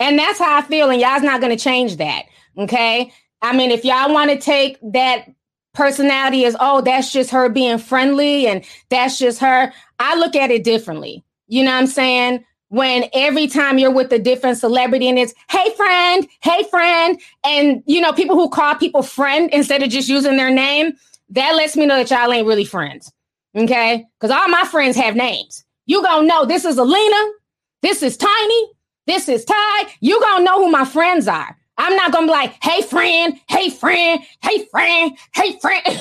And 0.00 0.18
that's 0.18 0.38
how 0.38 0.58
I 0.58 0.62
feel. 0.62 0.90
And 0.90 1.00
y'all's 1.00 1.22
not 1.22 1.40
going 1.40 1.56
to 1.56 1.62
change 1.62 1.96
that. 1.96 2.24
Okay. 2.58 3.12
I 3.40 3.56
mean, 3.56 3.70
if 3.70 3.84
y'all 3.84 4.12
want 4.12 4.30
to 4.30 4.38
take 4.38 4.78
that 4.92 5.26
personality 5.74 6.44
as, 6.44 6.56
oh, 6.58 6.80
that's 6.80 7.12
just 7.12 7.30
her 7.30 7.48
being 7.48 7.78
friendly 7.78 8.48
and 8.48 8.64
that's 8.88 9.18
just 9.18 9.38
her. 9.38 9.72
I 10.00 10.16
look 10.16 10.34
at 10.34 10.50
it 10.50 10.64
differently. 10.64 11.24
You 11.46 11.64
know 11.64 11.70
what 11.70 11.78
I'm 11.78 11.86
saying? 11.86 12.44
When 12.70 13.08
every 13.14 13.46
time 13.46 13.78
you're 13.78 13.92
with 13.92 14.12
a 14.12 14.18
different 14.18 14.58
celebrity 14.58 15.08
and 15.08 15.18
it's, 15.18 15.32
hey, 15.50 15.70
friend, 15.76 16.26
hey, 16.42 16.64
friend. 16.64 17.20
And, 17.44 17.82
you 17.86 18.00
know, 18.00 18.12
people 18.12 18.36
who 18.36 18.50
call 18.50 18.74
people 18.74 19.02
friend 19.02 19.48
instead 19.52 19.82
of 19.82 19.88
just 19.88 20.08
using 20.08 20.36
their 20.36 20.50
name, 20.50 20.94
that 21.30 21.54
lets 21.54 21.76
me 21.76 21.86
know 21.86 21.96
that 21.96 22.10
y'all 22.10 22.32
ain't 22.32 22.46
really 22.46 22.64
friends. 22.64 23.12
Okay. 23.56 24.04
Because 24.20 24.34
all 24.34 24.48
my 24.48 24.64
friends 24.64 24.96
have 24.96 25.16
names. 25.16 25.64
You 25.86 26.02
gonna 26.02 26.26
know 26.26 26.44
this 26.44 26.66
is 26.66 26.76
Alina, 26.76 27.32
this 27.80 28.02
is 28.02 28.18
Tiny, 28.18 28.66
this 29.06 29.28
is 29.28 29.44
Ty. 29.44 29.88
You 30.00 30.20
gonna 30.20 30.44
know 30.44 30.62
who 30.64 30.70
my 30.70 30.84
friends 30.84 31.26
are. 31.26 31.56
I'm 31.78 31.94
not 31.96 32.12
gonna 32.12 32.26
be 32.26 32.32
like, 32.32 32.62
hey 32.62 32.82
friend, 32.82 33.40
hey 33.48 33.70
friend, 33.70 34.20
hey 34.42 34.64
friend, 34.66 35.16
hey 35.34 35.58
friend. 35.60 35.84
but 35.86 35.96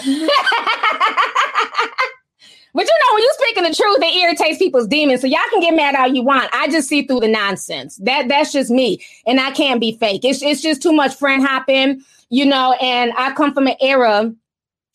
you 2.85 2.95
know, 2.95 3.13
when 3.13 3.23
you 3.23 3.31
speaking 3.33 3.63
the 3.63 3.75
truth, 3.75 3.99
it 4.01 4.15
irritates 4.15 4.57
people's 4.57 4.87
demons. 4.87 5.21
So 5.21 5.27
y'all 5.27 5.39
can 5.51 5.61
get 5.61 5.75
mad 5.75 5.95
all 5.95 6.07
you 6.07 6.23
want. 6.23 6.49
I 6.53 6.67
just 6.67 6.89
see 6.89 7.03
through 7.05 7.19
the 7.21 7.27
nonsense. 7.27 7.97
That 7.97 8.27
that's 8.27 8.51
just 8.51 8.71
me, 8.71 9.05
and 9.27 9.39
I 9.39 9.51
can't 9.51 9.79
be 9.79 9.97
fake. 9.97 10.25
It's 10.25 10.41
it's 10.41 10.61
just 10.61 10.81
too 10.81 10.93
much 10.93 11.15
friend 11.15 11.45
hopping, 11.45 12.01
you 12.29 12.45
know. 12.45 12.73
And 12.81 13.13
I 13.15 13.33
come 13.33 13.53
from 13.53 13.67
an 13.67 13.75
era, 13.79 14.33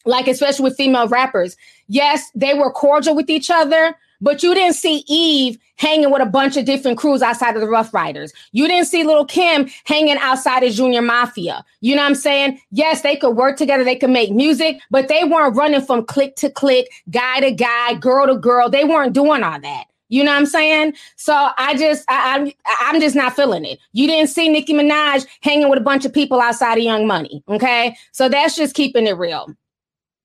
like 0.04 0.26
especially 0.26 0.64
with 0.64 0.76
female 0.76 1.06
rappers. 1.06 1.56
Yes, 1.86 2.28
they 2.34 2.54
were 2.54 2.72
cordial 2.72 3.14
with 3.14 3.30
each 3.30 3.50
other, 3.50 3.94
but 4.22 4.42
you 4.42 4.54
didn't 4.54 4.76
see 4.76 5.04
Eve 5.08 5.58
hanging 5.76 6.10
with 6.10 6.22
a 6.22 6.26
bunch 6.26 6.56
of 6.56 6.64
different 6.64 6.96
crews 6.96 7.20
outside 7.22 7.56
of 7.56 7.60
the 7.60 7.68
Ruff 7.68 7.92
Ryders. 7.92 8.32
You 8.52 8.68
didn't 8.68 8.86
see 8.86 9.02
Lil 9.02 9.26
Kim 9.26 9.68
hanging 9.84 10.16
outside 10.18 10.62
of 10.62 10.72
Junior 10.72 11.02
Mafia. 11.02 11.64
You 11.80 11.96
know 11.96 12.02
what 12.02 12.08
I'm 12.08 12.14
saying? 12.14 12.60
Yes, 12.70 13.02
they 13.02 13.16
could 13.16 13.36
work 13.36 13.58
together, 13.58 13.84
they 13.84 13.96
could 13.96 14.10
make 14.10 14.32
music, 14.32 14.80
but 14.90 15.08
they 15.08 15.24
weren't 15.24 15.56
running 15.56 15.82
from 15.82 16.06
click 16.06 16.36
to 16.36 16.48
click, 16.48 16.88
guy 17.10 17.40
to 17.40 17.50
guy, 17.50 17.94
girl 17.94 18.26
to 18.28 18.38
girl. 18.38 18.70
They 18.70 18.84
weren't 18.84 19.12
doing 19.12 19.42
all 19.42 19.60
that. 19.60 19.84
You 20.08 20.22
know 20.22 20.30
what 20.30 20.40
I'm 20.40 20.46
saying? 20.46 20.92
So 21.16 21.32
I 21.56 21.74
just 21.74 22.04
I, 22.08 22.36
am 22.36 22.46
I'm, 22.46 22.52
I'm 22.80 23.00
just 23.00 23.16
not 23.16 23.34
feeling 23.34 23.64
it. 23.64 23.78
You 23.92 24.06
didn't 24.06 24.28
see 24.28 24.50
Nicki 24.50 24.74
Minaj 24.74 25.26
hanging 25.40 25.70
with 25.70 25.78
a 25.78 25.82
bunch 25.82 26.04
of 26.04 26.12
people 26.12 26.38
outside 26.38 26.76
of 26.76 26.84
Young 26.84 27.06
Money. 27.06 27.42
Okay, 27.48 27.96
so 28.12 28.28
that's 28.28 28.54
just 28.54 28.74
keeping 28.74 29.06
it 29.06 29.16
real. 29.16 29.48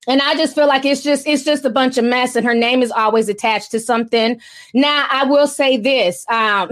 And 0.08 0.22
I 0.22 0.36
just 0.36 0.56
feel 0.56 0.68
like 0.68 0.86
it's 0.86 1.04
just 1.04 1.28
it's 1.28 1.44
just 1.44 1.66
a 1.66 1.70
bunch 1.70 1.98
of 1.98 2.06
mess, 2.06 2.36
and 2.36 2.46
her 2.46 2.56
name 2.56 2.82
is 2.82 2.92
always 2.92 3.30
attached 3.30 3.72
to 3.72 3.80
something. 3.80 4.42
Now, 4.74 5.06
I 5.12 5.26
will 5.26 5.48
say 5.48 5.78
this: 5.78 6.26
um, 6.30 6.70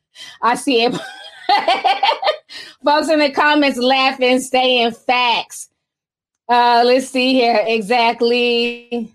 I 0.42 0.54
see 0.54 0.84
it. 0.84 0.98
folks 2.84 3.08
in 3.08 3.18
the 3.18 3.30
comments 3.30 3.78
laughing, 3.78 4.40
saying 4.40 4.92
facts. 4.92 5.68
Uh, 6.48 6.82
let's 6.84 7.08
see 7.08 7.34
here 7.34 7.62
exactly. 7.66 9.12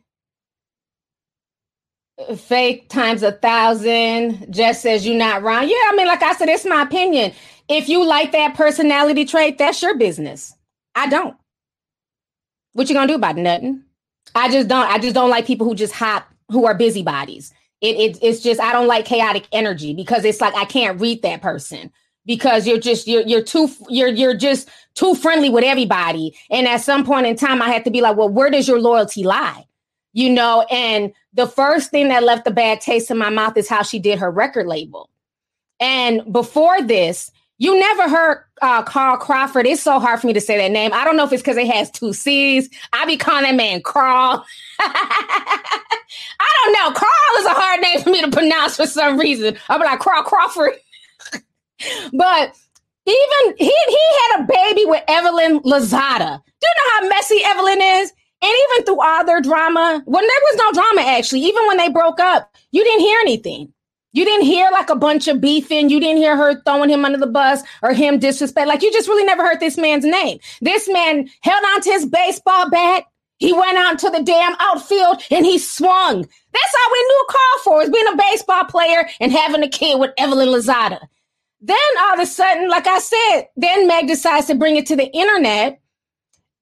Fake 2.37 2.89
times 2.89 3.23
a 3.23 3.31
thousand. 3.31 4.53
Just 4.53 4.81
says 4.81 5.05
you're 5.05 5.17
not 5.17 5.41
wrong. 5.41 5.63
Yeah, 5.63 5.75
I 5.89 5.95
mean, 5.95 6.07
like 6.07 6.21
I 6.21 6.33
said, 6.33 6.49
it's 6.49 6.65
my 6.65 6.83
opinion. 6.83 7.33
If 7.67 7.89
you 7.89 8.05
like 8.05 8.31
that 8.33 8.55
personality 8.55 9.25
trait, 9.25 9.57
that's 9.57 9.81
your 9.81 9.97
business. 9.97 10.53
I 10.95 11.07
don't. 11.09 11.35
What 12.73 12.89
you 12.89 12.95
gonna 12.95 13.07
do 13.07 13.15
about 13.15 13.37
nothing? 13.37 13.83
I 14.35 14.49
just 14.49 14.67
don't. 14.67 14.89
I 14.89 14.97
just 14.97 15.15
don't 15.15 15.29
like 15.29 15.45
people 15.45 15.67
who 15.67 15.75
just 15.75 15.93
hop, 15.93 16.27
who 16.49 16.65
are 16.65 16.73
busybodies. 16.73 17.53
It, 17.81 17.95
it 17.97 18.19
it's 18.21 18.41
just 18.41 18.61
I 18.61 18.71
don't 18.71 18.87
like 18.87 19.05
chaotic 19.05 19.47
energy 19.51 19.93
because 19.93 20.25
it's 20.25 20.41
like 20.41 20.55
I 20.55 20.65
can't 20.65 20.99
read 20.99 21.21
that 21.21 21.41
person 21.41 21.91
because 22.25 22.67
you're 22.67 22.79
just 22.79 23.07
you're 23.07 23.23
you're 23.23 23.43
too 23.43 23.69
you're 23.89 24.09
you're 24.09 24.35
just 24.35 24.69
too 24.95 25.15
friendly 25.15 25.49
with 25.49 25.63
everybody. 25.63 26.35
And 26.49 26.67
at 26.67 26.81
some 26.81 27.05
point 27.05 27.27
in 27.27 27.35
time, 27.35 27.61
I 27.61 27.69
had 27.69 27.83
to 27.85 27.91
be 27.91 28.01
like, 28.01 28.17
well, 28.17 28.29
where 28.29 28.49
does 28.49 28.67
your 28.67 28.79
loyalty 28.79 29.23
lie? 29.23 29.65
You 30.13 30.29
know, 30.29 30.65
and 30.69 31.11
the 31.33 31.47
first 31.47 31.89
thing 31.91 32.09
that 32.09 32.23
left 32.23 32.47
a 32.47 32.51
bad 32.51 32.81
taste 32.81 33.09
in 33.09 33.17
my 33.17 33.29
mouth 33.29 33.57
is 33.57 33.67
how 33.67 33.81
she 33.81 33.99
did 33.99 34.19
her 34.19 34.29
record 34.29 34.67
label. 34.67 35.09
And 35.79 36.31
before 36.31 36.81
this, 36.81 37.31
you 37.57 37.79
never 37.79 38.09
heard 38.09 38.43
uh, 38.61 38.83
Carl 38.83 39.17
Crawford. 39.17 39.65
It's 39.67 39.81
so 39.81 39.99
hard 39.99 40.19
for 40.19 40.27
me 40.27 40.33
to 40.33 40.41
say 40.41 40.57
that 40.57 40.71
name. 40.71 40.91
I 40.93 41.03
don't 41.03 41.15
know 41.15 41.23
if 41.23 41.33
it's 41.33 41.41
because 41.41 41.57
it 41.57 41.67
has 41.67 41.91
two 41.91 42.13
C's. 42.13 42.69
I 42.93 43.05
be 43.05 43.17
calling 43.17 43.43
that 43.43 43.55
man 43.55 43.81
Carl. 43.81 44.45
I 44.79 46.49
don't 46.63 46.73
know. 46.73 46.91
Carl 46.91 47.39
is 47.39 47.45
a 47.45 47.49
hard 47.49 47.81
name 47.81 48.01
for 48.01 48.09
me 48.09 48.21
to 48.21 48.31
pronounce 48.31 48.75
for 48.75 48.85
some 48.85 49.19
reason. 49.19 49.57
I'll 49.69 49.79
be 49.79 49.85
like 49.85 49.99
Carl 49.99 50.23
Crawford. 50.23 50.73
but 52.13 52.55
even 53.05 53.55
he 53.57 53.65
he 53.87 54.07
had 54.21 54.41
a 54.41 54.47
baby 54.47 54.85
with 54.85 55.03
Evelyn 55.07 55.59
Lozada. 55.59 56.41
Do 56.61 56.67
you 56.67 56.75
know 56.77 56.91
how 56.91 57.07
messy 57.09 57.39
Evelyn 57.43 57.81
is? 57.81 58.13
And 58.41 58.51
even 58.51 58.85
through 58.85 59.01
all 59.01 59.25
their 59.25 59.41
drama, 59.41 60.01
when 60.05 60.21
there 60.21 60.41
was 60.51 60.55
no 60.57 60.71
drama 60.73 61.09
actually, 61.09 61.41
even 61.41 61.65
when 61.67 61.77
they 61.77 61.89
broke 61.89 62.19
up, 62.19 62.53
you 62.71 62.83
didn't 62.83 62.99
hear 62.99 63.19
anything. 63.21 63.72
You 64.13 64.25
didn't 64.25 64.45
hear 64.45 64.69
like 64.71 64.91
a 64.91 64.95
bunch 64.95 65.27
of 65.27 65.41
beefing. 65.41 65.89
You 65.89 65.99
didn't 65.99 66.17
hear 66.17 66.37
her 66.37 66.61
throwing 66.61 66.89
him 66.89 67.03
under 67.03 67.17
the 67.17 67.27
bus 67.27 67.63
or 67.81 67.93
him 67.93 68.19
disrespect. 68.19 68.67
Like 68.67 68.83
you 68.83 68.91
just 68.93 69.07
really 69.07 69.25
never 69.25 69.43
heard 69.43 69.59
this 69.59 69.77
man's 69.77 70.05
name. 70.05 70.39
This 70.61 70.87
man 70.87 71.27
held 71.41 71.65
on 71.65 71.81
to 71.81 71.89
his 71.89 72.05
baseball 72.05 72.69
bat. 72.69 73.05
He 73.39 73.51
went 73.51 73.77
out 73.77 73.97
to 73.99 74.11
the 74.11 74.21
damn 74.21 74.55
outfield 74.59 75.23
and 75.31 75.45
he 75.45 75.57
swung. 75.57 76.21
That's 76.21 76.75
all 76.75 76.91
we 76.91 76.99
knew 76.99 77.25
Carl 77.27 77.63
for 77.63 77.81
is 77.81 77.89
being 77.89 78.07
a 78.13 78.15
baseball 78.15 78.65
player 78.65 79.09
and 79.19 79.31
having 79.31 79.63
a 79.63 79.67
kid 79.67 79.99
with 79.99 80.11
Evelyn 80.17 80.49
Lozada. 80.49 80.99
Then 81.59 81.77
all 81.99 82.13
of 82.13 82.19
a 82.19 82.25
sudden, 82.27 82.69
like 82.69 82.85
I 82.85 82.99
said, 82.99 83.47
then 83.57 83.87
Meg 83.87 84.07
decides 84.07 84.47
to 84.47 84.55
bring 84.55 84.75
it 84.75 84.85
to 84.87 84.95
the 84.95 85.11
internet. 85.11 85.81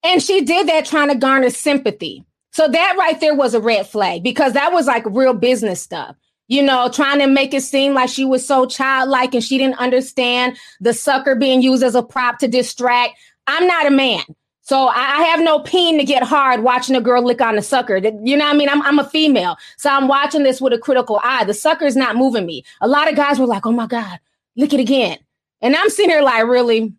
And 0.04 0.24
she 0.24 0.42
did 0.42 0.70
that 0.70 0.86
trying 0.86 1.10
to 1.10 1.16
garner 1.16 1.50
sympathy. 1.50 2.26
So 2.54 2.68
that 2.68 2.96
right 2.98 3.20
there 3.20 3.36
was 3.36 3.54
a 3.54 3.62
red 3.62 3.88
flag 3.88 4.24
because 4.24 4.54
that 4.54 4.72
was 4.72 4.88
like 4.88 5.04
real 5.06 5.34
business 5.34 5.82
stuff 5.82 6.16
you 6.52 6.62
know, 6.62 6.90
trying 6.90 7.20
to 7.20 7.28
make 7.28 7.54
it 7.54 7.62
seem 7.62 7.94
like 7.94 8.10
she 8.10 8.26
was 8.26 8.46
so 8.46 8.66
childlike 8.66 9.34
and 9.34 9.42
she 9.42 9.58
didn't 9.58 9.80
understand 9.80 10.58
the 10.82 10.94
sucker 10.94 11.34
being 11.34 11.62
used 11.62 11.82
as 11.82 11.96
a 11.96 12.04
prop 12.04 12.40
to 12.40 12.48
distract. 12.50 13.18
I'm 13.48 13.66
not 13.66 13.88
a 13.88 13.90
man. 13.90 14.24
So 14.60 14.90
I 14.90 15.24
have 15.24 15.40
no 15.40 15.60
pain 15.62 15.98
to 15.98 16.04
get 16.04 16.24
hard 16.24 16.62
watching 16.62 16.94
a 16.94 17.00
girl 17.00 17.24
lick 17.24 17.40
on 17.40 17.56
the 17.56 17.62
sucker. 17.62 17.96
You 17.96 18.36
know 18.36 18.44
what 18.44 18.54
I 18.54 18.58
mean? 18.58 18.68
I'm, 18.68 18.82
I'm 18.82 19.00
a 19.00 19.08
female. 19.08 19.56
So 19.78 19.90
I'm 19.90 20.10
watching 20.10 20.44
this 20.44 20.60
with 20.60 20.74
a 20.74 20.78
critical 20.78 21.22
eye. 21.24 21.46
The 21.46 21.54
sucker 21.54 21.86
is 21.86 21.96
not 21.96 22.18
moving 22.18 22.46
me. 22.46 22.66
A 22.82 22.88
lot 22.88 23.10
of 23.10 23.16
guys 23.16 23.40
were 23.40 23.48
like, 23.48 23.66
oh 23.66 23.72
my 23.72 23.88
God, 23.88 24.20
lick 24.58 24.74
it 24.74 24.82
again. 24.82 25.20
And 25.62 25.74
I'm 25.74 25.90
sitting 25.90 26.12
here 26.12 26.22
like, 26.22 26.46
really? 26.46 26.94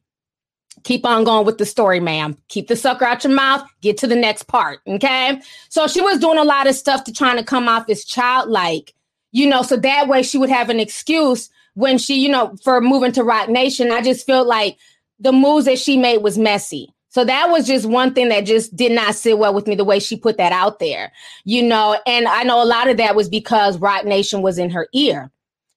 Keep 0.85 1.04
on 1.04 1.25
going 1.25 1.44
with 1.44 1.59
the 1.59 1.66
story, 1.66 2.00
ma'am. 2.00 2.38
Keep 2.49 2.68
the 2.68 2.76
sucker 2.76 3.04
out 3.04 3.23
your 3.23 3.35
mouth. 3.35 3.68
Get 3.82 3.99
to 3.99 4.06
the 4.06 4.16
next 4.16 4.44
part. 4.44 4.80
Okay. 4.87 5.42
So 5.68 5.87
she 5.88 6.00
was 6.00 6.18
doing 6.21 6.38
a 6.38 6.44
lot 6.44 6.66
of 6.66 6.75
stuff 6.75 7.04
to 7.04 7.12
trying 7.12 7.37
to 7.37 7.44
come 7.44 7.68
off 7.68 7.90
as 7.90 8.02
childlike 8.06 8.94
you 9.32 9.48
know, 9.48 9.62
so 9.62 9.76
that 9.76 10.08
way 10.08 10.22
she 10.22 10.38
would 10.38 10.50
have 10.50 10.70
an 10.70 10.78
excuse 10.78 11.50
when 11.74 11.98
she, 11.98 12.16
you 12.16 12.28
know, 12.28 12.54
for 12.62 12.80
moving 12.80 13.12
to 13.12 13.24
Roc 13.24 13.48
Nation. 13.48 13.90
I 13.90 14.02
just 14.02 14.26
felt 14.26 14.46
like 14.46 14.76
the 15.18 15.32
moves 15.32 15.64
that 15.64 15.78
she 15.78 15.96
made 15.96 16.18
was 16.18 16.38
messy. 16.38 16.94
So 17.08 17.24
that 17.24 17.50
was 17.50 17.66
just 17.66 17.86
one 17.86 18.14
thing 18.14 18.30
that 18.30 18.46
just 18.46 18.74
did 18.74 18.92
not 18.92 19.14
sit 19.14 19.38
well 19.38 19.52
with 19.52 19.66
me, 19.66 19.74
the 19.74 19.84
way 19.84 19.98
she 19.98 20.16
put 20.16 20.38
that 20.38 20.52
out 20.52 20.78
there, 20.78 21.12
you 21.44 21.62
know. 21.62 21.98
And 22.06 22.26
I 22.26 22.42
know 22.42 22.62
a 22.62 22.64
lot 22.64 22.88
of 22.88 22.96
that 22.96 23.14
was 23.14 23.28
because 23.28 23.76
Roc 23.78 24.04
Nation 24.06 24.40
was 24.40 24.58
in 24.58 24.70
her 24.70 24.88
ear. 24.94 25.30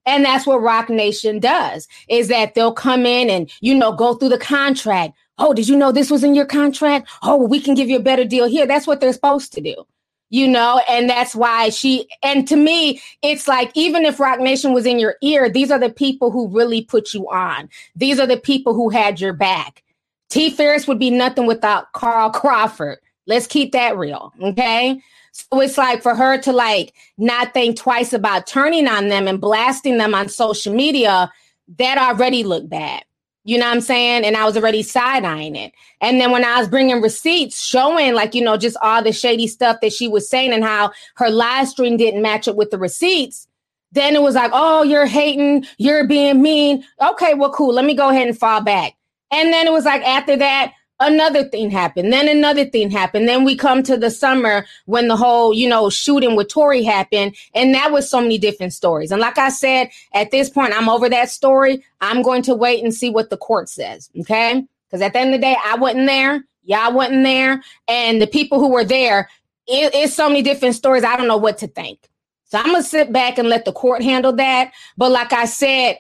And 0.06 0.24
that's 0.24 0.46
what 0.46 0.62
Roc 0.62 0.90
Nation 0.90 1.40
does 1.40 1.88
is 2.08 2.28
that 2.28 2.54
they'll 2.54 2.74
come 2.74 3.06
in 3.06 3.30
and, 3.30 3.52
you 3.60 3.74
know, 3.74 3.92
go 3.92 4.14
through 4.14 4.30
the 4.30 4.38
contract. 4.38 5.14
Oh, 5.38 5.54
did 5.54 5.68
you 5.68 5.76
know 5.76 5.92
this 5.92 6.12
was 6.12 6.24
in 6.24 6.36
your 6.36 6.46
contract? 6.46 7.10
Oh, 7.24 7.44
we 7.44 7.60
can 7.60 7.74
give 7.74 7.90
you 7.90 7.98
a 7.98 8.04
better 8.04 8.24
deal 8.24 8.48
here. 8.48 8.66
That's 8.66 8.88
what 8.88 9.02
they're 9.02 9.12
supposed 9.12 9.52
to 9.54 9.62
do 9.62 9.86
you 10.30 10.48
know, 10.48 10.82
and 10.90 11.10
that's 11.10 11.36
why 11.36 11.70
she, 11.70 12.08
and 12.24 12.48
to 12.48 12.56
me, 12.56 13.02
it's 13.22 13.48
like, 13.48 13.72
even 13.76 14.06
if 14.06 14.20
Roc 14.20 14.40
Nation 14.40 14.74
was 14.74 14.86
in 14.86 15.00
your 15.00 15.16
ear, 15.22 15.50
these 15.50 15.72
are 15.72 15.80
the 15.80 15.90
people 15.90 16.32
who 16.32 16.48
really 16.48 16.84
put 16.84 17.14
you 17.14 17.30
on. 17.30 17.70
These 17.96 18.20
are 18.20 18.28
the 18.28 18.38
people 18.38 18.74
who 18.74 18.90
had 18.90 19.22
your 19.22 19.34
back. 19.34 19.84
T 20.30 20.50
Ferris 20.50 20.88
would 20.88 21.00
be 21.00 21.12
nothing 21.12 21.46
without 21.46 21.92
Carl 21.94 22.32
Crawford. 22.32 22.98
Let's 23.28 23.48
keep 23.48 23.72
that 23.72 23.98
real. 23.98 24.34
Okay. 24.42 25.02
So 25.32 25.62
it's 25.62 25.78
like 25.78 26.02
for 26.02 26.16
her 26.16 26.38
to 26.42 26.52
like 26.52 26.94
not 27.18 27.54
think 27.54 27.78
twice 27.78 28.14
about 28.14 28.48
turning 28.48 28.88
on 28.88 29.10
them 29.10 29.28
and 29.28 29.42
blasting 29.42 29.98
them 29.98 30.16
on 30.16 30.30
social 30.30 30.74
media, 30.74 31.32
that 31.78 31.98
already 31.98 32.44
looked 32.44 32.70
bad. 32.70 33.04
You 33.48 33.60
know 33.60 33.68
what 33.68 33.76
I'm 33.76 33.82
saying? 33.82 34.26
And 34.26 34.36
I 34.36 34.44
was 34.44 34.58
already 34.58 34.82
side 34.82 35.24
eyeing 35.24 35.56
it. 35.56 35.72
And 36.02 36.20
then 36.20 36.32
when 36.32 36.44
I 36.44 36.60
was 36.60 36.68
bringing 36.68 37.00
receipts 37.00 37.64
showing, 37.64 38.16
like, 38.16 38.34
you 38.34 38.44
know, 38.44 38.58
just 38.58 38.76
all 38.82 39.04
the 39.04 39.14
shady 39.14 39.48
stuff 39.48 39.78
that 39.82 39.94
she 39.94 40.08
was 40.08 40.28
saying 40.28 40.52
and 40.52 40.64
how 40.64 40.92
her 41.16 41.30
live 41.30 41.68
stream 41.68 41.96
didn't 41.96 42.24
match 42.24 42.48
up 42.48 42.56
with 42.56 42.72
the 42.72 42.80
receipts, 42.80 43.48
then 43.92 44.16
it 44.16 44.22
was 44.24 44.34
like, 44.34 44.52
oh, 44.54 44.82
you're 44.82 45.06
hating, 45.06 45.66
you're 45.78 46.08
being 46.08 46.42
mean. 46.42 46.84
Okay, 47.02 47.36
well, 47.36 47.52
cool. 47.52 47.74
Let 47.74 47.86
me 47.86 47.94
go 47.94 48.10
ahead 48.10 48.28
and 48.28 48.38
fall 48.38 48.62
back. 48.62 48.96
And 49.32 49.54
then 49.54 49.68
it 49.68 49.72
was 49.72 49.86
like, 49.86 50.02
after 50.02 50.36
that, 50.38 50.74
another 51.00 51.44
thing 51.44 51.70
happened 51.70 52.14
then 52.14 52.30
another 52.30 52.66
thing 52.66 52.90
happened 52.90 53.28
then 53.28 53.44
we 53.44 53.56
come 53.56 53.84
to 53.84 53.98
the 53.98 54.10
summer 54.10 54.66
when 54.86 55.08
the 55.08 55.16
whole 55.16 55.54
you 55.54 55.68
know 55.68 55.90
shooting 55.90 56.36
with 56.36 56.48
Tory 56.48 56.84
happened 56.84 57.36
and 57.54 57.74
that 57.74 57.92
was 57.92 58.10
so 58.10 58.22
many 58.22 58.38
different 58.38 58.72
stories 58.72 59.12
and 59.12 59.20
like 59.20 59.38
i 59.38 59.50
said 59.50 59.90
at 60.14 60.32
this 60.32 60.50
point 60.50 60.74
i'm 60.74 60.88
over 60.88 61.10
that 61.10 61.30
story 61.30 61.84
i'm 62.00 62.22
going 62.22 62.42
to 62.42 62.56
wait 62.56 62.82
and 62.84 62.94
see 62.94 63.10
what 63.10 63.30
the 63.30 63.38
court 63.38 63.68
says 63.68 64.10
okay 64.22 64.64
because 64.88 65.02
at 65.02 65.12
the 65.12 65.20
end 65.20 65.34
of 65.34 65.42
the 65.42 65.46
day 65.46 65.58
i 65.66 65.76
wasn't 65.76 66.08
there 66.08 66.46
Y'all 66.66 66.94
wasn't 66.94 67.24
there, 67.24 67.64
and 67.88 68.20
the 68.20 68.28
people 68.28 68.60
who 68.60 68.70
were 68.70 68.84
there, 68.84 69.30
it, 69.68 69.94
it's 69.94 70.16
so 70.16 70.28
many 70.28 70.42
different 70.42 70.76
stories. 70.76 71.04
I 71.04 71.16
don't 71.16 71.28
know 71.28 71.38
what 71.38 71.60
to 71.60 71.68
think. 71.68 72.00
So 72.46 72.58
I'm 72.58 72.66
gonna 72.66 72.84
sit 72.84 73.14
back 73.14 73.38
and 73.38 73.48
let 73.48 73.66
the 73.66 73.72
court 73.72 74.02
handle 74.02 74.34
that. 74.34 74.72
But 74.98 75.12
like 75.12 75.32
I 75.32 75.46
said, 75.46 76.00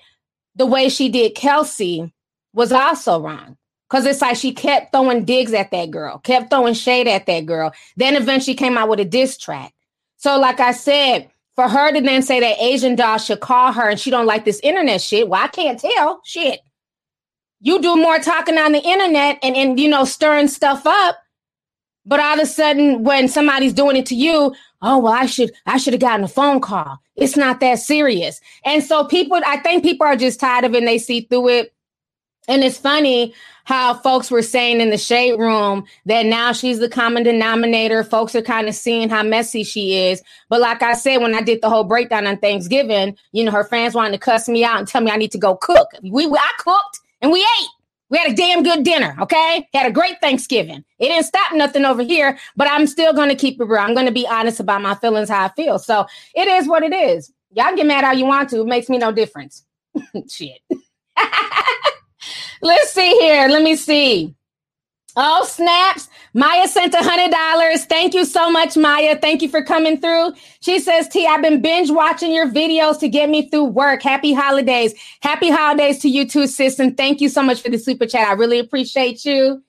the 0.55 0.65
way 0.65 0.89
she 0.89 1.09
did 1.09 1.35
Kelsey 1.35 2.11
was 2.53 2.71
also 2.71 3.21
wrong. 3.21 3.57
Cause 3.89 4.05
it's 4.05 4.21
like 4.21 4.35
she 4.35 4.51
kept 4.51 4.91
throwing 4.91 5.25
digs 5.25 5.53
at 5.53 5.69
that 5.71 5.91
girl, 5.91 6.17
kept 6.19 6.49
throwing 6.49 6.73
shade 6.73 7.07
at 7.07 7.27
that 7.27 7.45
girl. 7.45 7.71
Then 7.95 8.15
eventually 8.15 8.55
came 8.55 8.77
out 8.77 8.89
with 8.89 8.99
a 8.99 9.05
diss 9.05 9.37
track. 9.37 9.73
So, 10.17 10.39
like 10.39 10.59
I 10.59 10.71
said, 10.71 11.29
for 11.55 11.69
her 11.69 11.91
to 11.93 12.01
then 12.01 12.21
say 12.21 12.39
that 12.39 12.59
Asian 12.59 12.95
doll 12.95 13.17
should 13.17 13.39
call 13.39 13.71
her 13.71 13.89
and 13.89 13.99
she 13.99 14.09
don't 14.09 14.25
like 14.25 14.43
this 14.43 14.59
internet 14.61 15.01
shit, 15.01 15.29
well, 15.29 15.43
I 15.43 15.47
can't 15.47 15.79
tell. 15.79 16.21
Shit. 16.25 16.61
You 17.61 17.81
do 17.81 17.95
more 17.95 18.19
talking 18.19 18.57
on 18.57 18.73
the 18.73 18.81
internet 18.81 19.39
and, 19.41 19.55
and 19.55 19.79
you 19.79 19.87
know, 19.87 20.03
stirring 20.03 20.47
stuff 20.47 20.85
up. 20.85 21.17
But 22.05 22.19
all 22.19 22.35
of 22.35 22.39
a 22.39 22.45
sudden, 22.45 23.03
when 23.03 23.27
somebody's 23.27 23.73
doing 23.73 23.95
it 23.95 24.05
to 24.07 24.15
you, 24.15 24.55
oh 24.81 24.99
well, 24.99 25.13
I 25.13 25.25
should 25.25 25.51
I 25.65 25.77
should 25.77 25.93
have 25.93 26.01
gotten 26.01 26.25
a 26.25 26.27
phone 26.27 26.59
call. 26.59 26.99
It's 27.15 27.37
not 27.37 27.59
that 27.61 27.79
serious. 27.79 28.41
And 28.65 28.83
so 28.83 29.05
people, 29.05 29.39
I 29.45 29.57
think 29.57 29.83
people 29.83 30.05
are 30.05 30.15
just 30.15 30.39
tired 30.39 30.65
of 30.65 30.75
it 30.75 30.79
and 30.79 30.87
they 30.87 30.97
see 30.97 31.21
through 31.21 31.49
it. 31.49 31.74
And 32.47 32.63
it's 32.63 32.77
funny 32.77 33.33
how 33.65 33.95
folks 33.95 34.29
were 34.29 34.43
saying 34.43 34.79
in 34.79 34.91
the 34.91 34.97
shade 34.97 35.39
room 35.39 35.85
that 36.05 36.25
now 36.25 36.53
she's 36.53 36.79
the 36.79 36.89
common 36.89 37.23
denominator. 37.23 38.03
Folks 38.03 38.35
are 38.35 38.41
kind 38.41 38.67
of 38.67 38.75
seeing 38.75 39.09
how 39.09 39.23
messy 39.23 39.63
she 39.63 39.95
is. 39.95 40.21
But 40.49 40.61
like 40.61 40.83
I 40.83 40.93
said, 40.93 41.17
when 41.17 41.33
I 41.33 41.41
did 41.41 41.61
the 41.61 41.69
whole 41.69 41.83
breakdown 41.83 42.27
on 42.27 42.37
Thanksgiving, 42.37 43.17
you 43.31 43.43
know, 43.43 43.51
her 43.51 43.63
fans 43.63 43.95
wanted 43.95 44.11
to 44.11 44.19
cuss 44.19 44.47
me 44.47 44.63
out 44.63 44.77
and 44.77 44.87
tell 44.87 45.01
me 45.01 45.11
I 45.11 45.17
need 45.17 45.31
to 45.31 45.39
go 45.39 45.55
cook. 45.55 45.87
We, 46.03 46.27
we 46.27 46.37
I 46.37 46.51
cooked 46.59 46.99
and 47.21 47.31
we 47.31 47.39
ate. 47.39 47.69
We 48.09 48.19
had 48.19 48.31
a 48.31 48.35
damn 48.35 48.61
good 48.61 48.83
dinner, 48.83 49.15
okay? 49.19 49.67
Had 49.73 49.87
a 49.87 49.91
great 49.91 50.21
Thanksgiving. 50.21 50.85
It 50.99 51.07
didn't 51.07 51.25
stop 51.25 51.55
nothing 51.55 51.85
over 51.85 52.03
here, 52.03 52.37
but 52.55 52.69
I'm 52.69 52.85
still 52.85 53.13
going 53.13 53.29
to 53.29 53.35
keep 53.35 53.59
it 53.59 53.65
real. 53.65 53.79
I'm 53.81 53.95
going 53.95 54.05
to 54.05 54.11
be 54.11 54.27
honest 54.27 54.59
about 54.59 54.83
my 54.83 54.93
feelings, 54.93 55.27
how 55.27 55.45
I 55.45 55.49
feel. 55.49 55.79
So 55.79 56.05
it 56.35 56.47
is 56.47 56.67
what 56.67 56.83
it 56.83 56.93
is. 56.93 57.33
Y'all 57.53 57.75
get 57.75 57.87
mad 57.87 58.03
how 58.03 58.11
you 58.11 58.25
want 58.25 58.49
to. 58.51 58.61
It 58.61 58.67
makes 58.67 58.89
me 58.89 58.99
no 58.99 59.11
difference. 59.11 59.65
Shit. 60.29 60.59
Let's 62.65 62.93
see 62.93 63.11
here. 63.19 63.47
Let 63.47 63.61
me 63.61 63.75
see. 63.75 64.33
Oh, 65.15 65.45
snaps. 65.45 66.09
Maya 66.33 66.67
sent 66.67 66.95
a 66.95 66.97
hundred 66.97 67.29
dollars. 67.29 67.85
Thank 67.85 68.15
you 68.15 68.25
so 68.25 68.49
much, 68.49 68.75
Maya. 68.75 69.19
Thank 69.21 69.43
you 69.43 69.49
for 69.49 69.63
coming 69.63 70.01
through. 70.01 70.33
She 70.61 70.79
says, 70.79 71.07
T, 71.07 71.27
I've 71.27 71.43
been 71.43 71.61
binge 71.61 71.91
watching 71.91 72.33
your 72.33 72.49
videos 72.49 72.99
to 73.01 73.07
get 73.07 73.29
me 73.29 73.47
through 73.49 73.65
work. 73.65 74.01
Happy 74.01 74.33
holidays. 74.33 74.95
Happy 75.21 75.51
holidays 75.51 75.99
to 75.99 76.09
you 76.09 76.27
too, 76.27 76.47
sis. 76.47 76.79
And 76.79 76.97
thank 76.97 77.21
you 77.21 77.29
so 77.29 77.43
much 77.43 77.61
for 77.61 77.69
the 77.69 77.77
super 77.77 78.07
chat. 78.07 78.27
I 78.27 78.33
really 78.33 78.57
appreciate 78.57 79.23
you. 79.25 79.63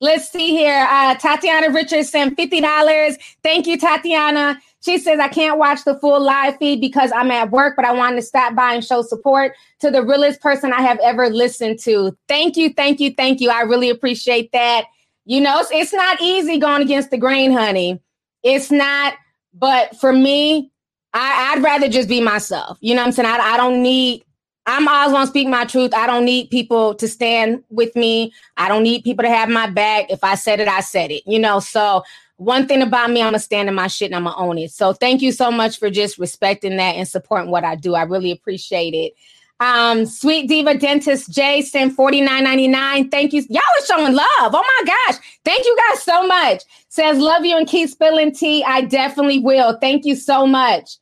Let's 0.00 0.28
see 0.28 0.50
here. 0.50 0.88
Uh, 0.90 1.14
Tatiana 1.14 1.70
Richards 1.70 2.10
sent 2.10 2.36
$50. 2.36 3.16
Thank 3.44 3.68
you, 3.68 3.78
Tatiana. 3.78 4.60
She 4.82 4.98
says, 4.98 5.20
I 5.20 5.28
can't 5.28 5.58
watch 5.58 5.84
the 5.84 5.98
full 5.98 6.22
live 6.22 6.56
feed 6.56 6.80
because 6.80 7.12
I'm 7.14 7.30
at 7.30 7.50
work, 7.50 7.76
but 7.76 7.84
I 7.84 7.92
wanted 7.92 8.16
to 8.16 8.22
stop 8.22 8.54
by 8.54 8.74
and 8.74 8.84
show 8.84 9.02
support 9.02 9.54
to 9.80 9.90
the 9.90 10.02
realest 10.02 10.40
person 10.40 10.72
I 10.72 10.80
have 10.80 10.98
ever 11.00 11.28
listened 11.28 11.80
to. 11.80 12.16
Thank 12.28 12.56
you, 12.56 12.72
thank 12.72 12.98
you, 12.98 13.12
thank 13.14 13.40
you. 13.40 13.50
I 13.50 13.60
really 13.62 13.90
appreciate 13.90 14.52
that. 14.52 14.86
You 15.26 15.40
know, 15.42 15.60
it's, 15.60 15.70
it's 15.70 15.92
not 15.92 16.20
easy 16.22 16.58
going 16.58 16.82
against 16.82 17.10
the 17.10 17.18
grain, 17.18 17.52
honey. 17.52 18.00
It's 18.42 18.70
not, 18.70 19.14
but 19.52 19.96
for 19.96 20.12
me, 20.12 20.72
I, 21.12 21.54
would 21.54 21.64
rather 21.64 21.88
just 21.88 22.08
be 22.08 22.20
myself. 22.20 22.78
You 22.80 22.94
know 22.94 23.02
what 23.02 23.08
I'm 23.08 23.12
saying? 23.12 23.28
I, 23.28 23.36
I 23.36 23.56
don't 23.58 23.82
need, 23.82 24.24
I'm 24.64 24.88
always 24.88 25.12
going 25.12 25.26
to 25.26 25.30
speak 25.30 25.48
my 25.48 25.64
truth. 25.66 25.92
I 25.92 26.06
don't 26.06 26.24
need 26.24 26.50
people 26.50 26.94
to 26.94 27.08
stand 27.08 27.64
with 27.68 27.94
me. 27.96 28.32
I 28.56 28.68
don't 28.68 28.82
need 28.82 29.04
people 29.04 29.24
to 29.24 29.30
have 29.30 29.48
my 29.48 29.68
back. 29.68 30.06
If 30.10 30.24
I 30.24 30.36
said 30.36 30.60
it, 30.60 30.68
I 30.68 30.80
said 30.80 31.10
it, 31.10 31.22
you 31.26 31.38
know? 31.38 31.60
So 31.60 32.02
one 32.40 32.66
thing 32.66 32.80
about 32.80 33.10
me, 33.10 33.20
I'm 33.20 33.26
gonna 33.26 33.38
stand 33.38 33.68
in 33.68 33.74
my 33.74 33.86
shit 33.86 34.06
and 34.06 34.16
I'm 34.16 34.24
gonna 34.24 34.36
own 34.36 34.56
it. 34.56 34.70
So 34.70 34.94
thank 34.94 35.20
you 35.20 35.30
so 35.30 35.50
much 35.50 35.78
for 35.78 35.90
just 35.90 36.18
respecting 36.18 36.78
that 36.78 36.96
and 36.96 37.06
supporting 37.06 37.50
what 37.50 37.64
I 37.64 37.74
do. 37.74 37.94
I 37.94 38.02
really 38.04 38.30
appreciate 38.30 38.94
it. 38.94 39.12
Um, 39.60 40.06
Sweet 40.06 40.48
Diva 40.48 40.78
Dentist 40.78 41.30
J 41.30 41.60
sent 41.60 41.94
forty 41.94 42.22
nine 42.22 42.44
ninety 42.44 42.66
nine. 42.66 43.10
Thank 43.10 43.34
you. 43.34 43.44
Y'all 43.50 43.60
are 43.60 43.86
showing 43.86 44.14
love. 44.14 44.26
Oh 44.40 44.64
my 44.78 44.86
gosh. 44.86 45.20
Thank 45.44 45.66
you 45.66 45.76
guys 45.88 46.02
so 46.02 46.26
much. 46.26 46.62
Says 46.88 47.18
love 47.18 47.44
you 47.44 47.58
and 47.58 47.68
keep 47.68 47.90
spilling 47.90 48.34
tea. 48.34 48.64
I 48.64 48.80
definitely 48.80 49.40
will. 49.40 49.76
Thank 49.78 50.06
you 50.06 50.16
so 50.16 50.46
much. 50.46 50.96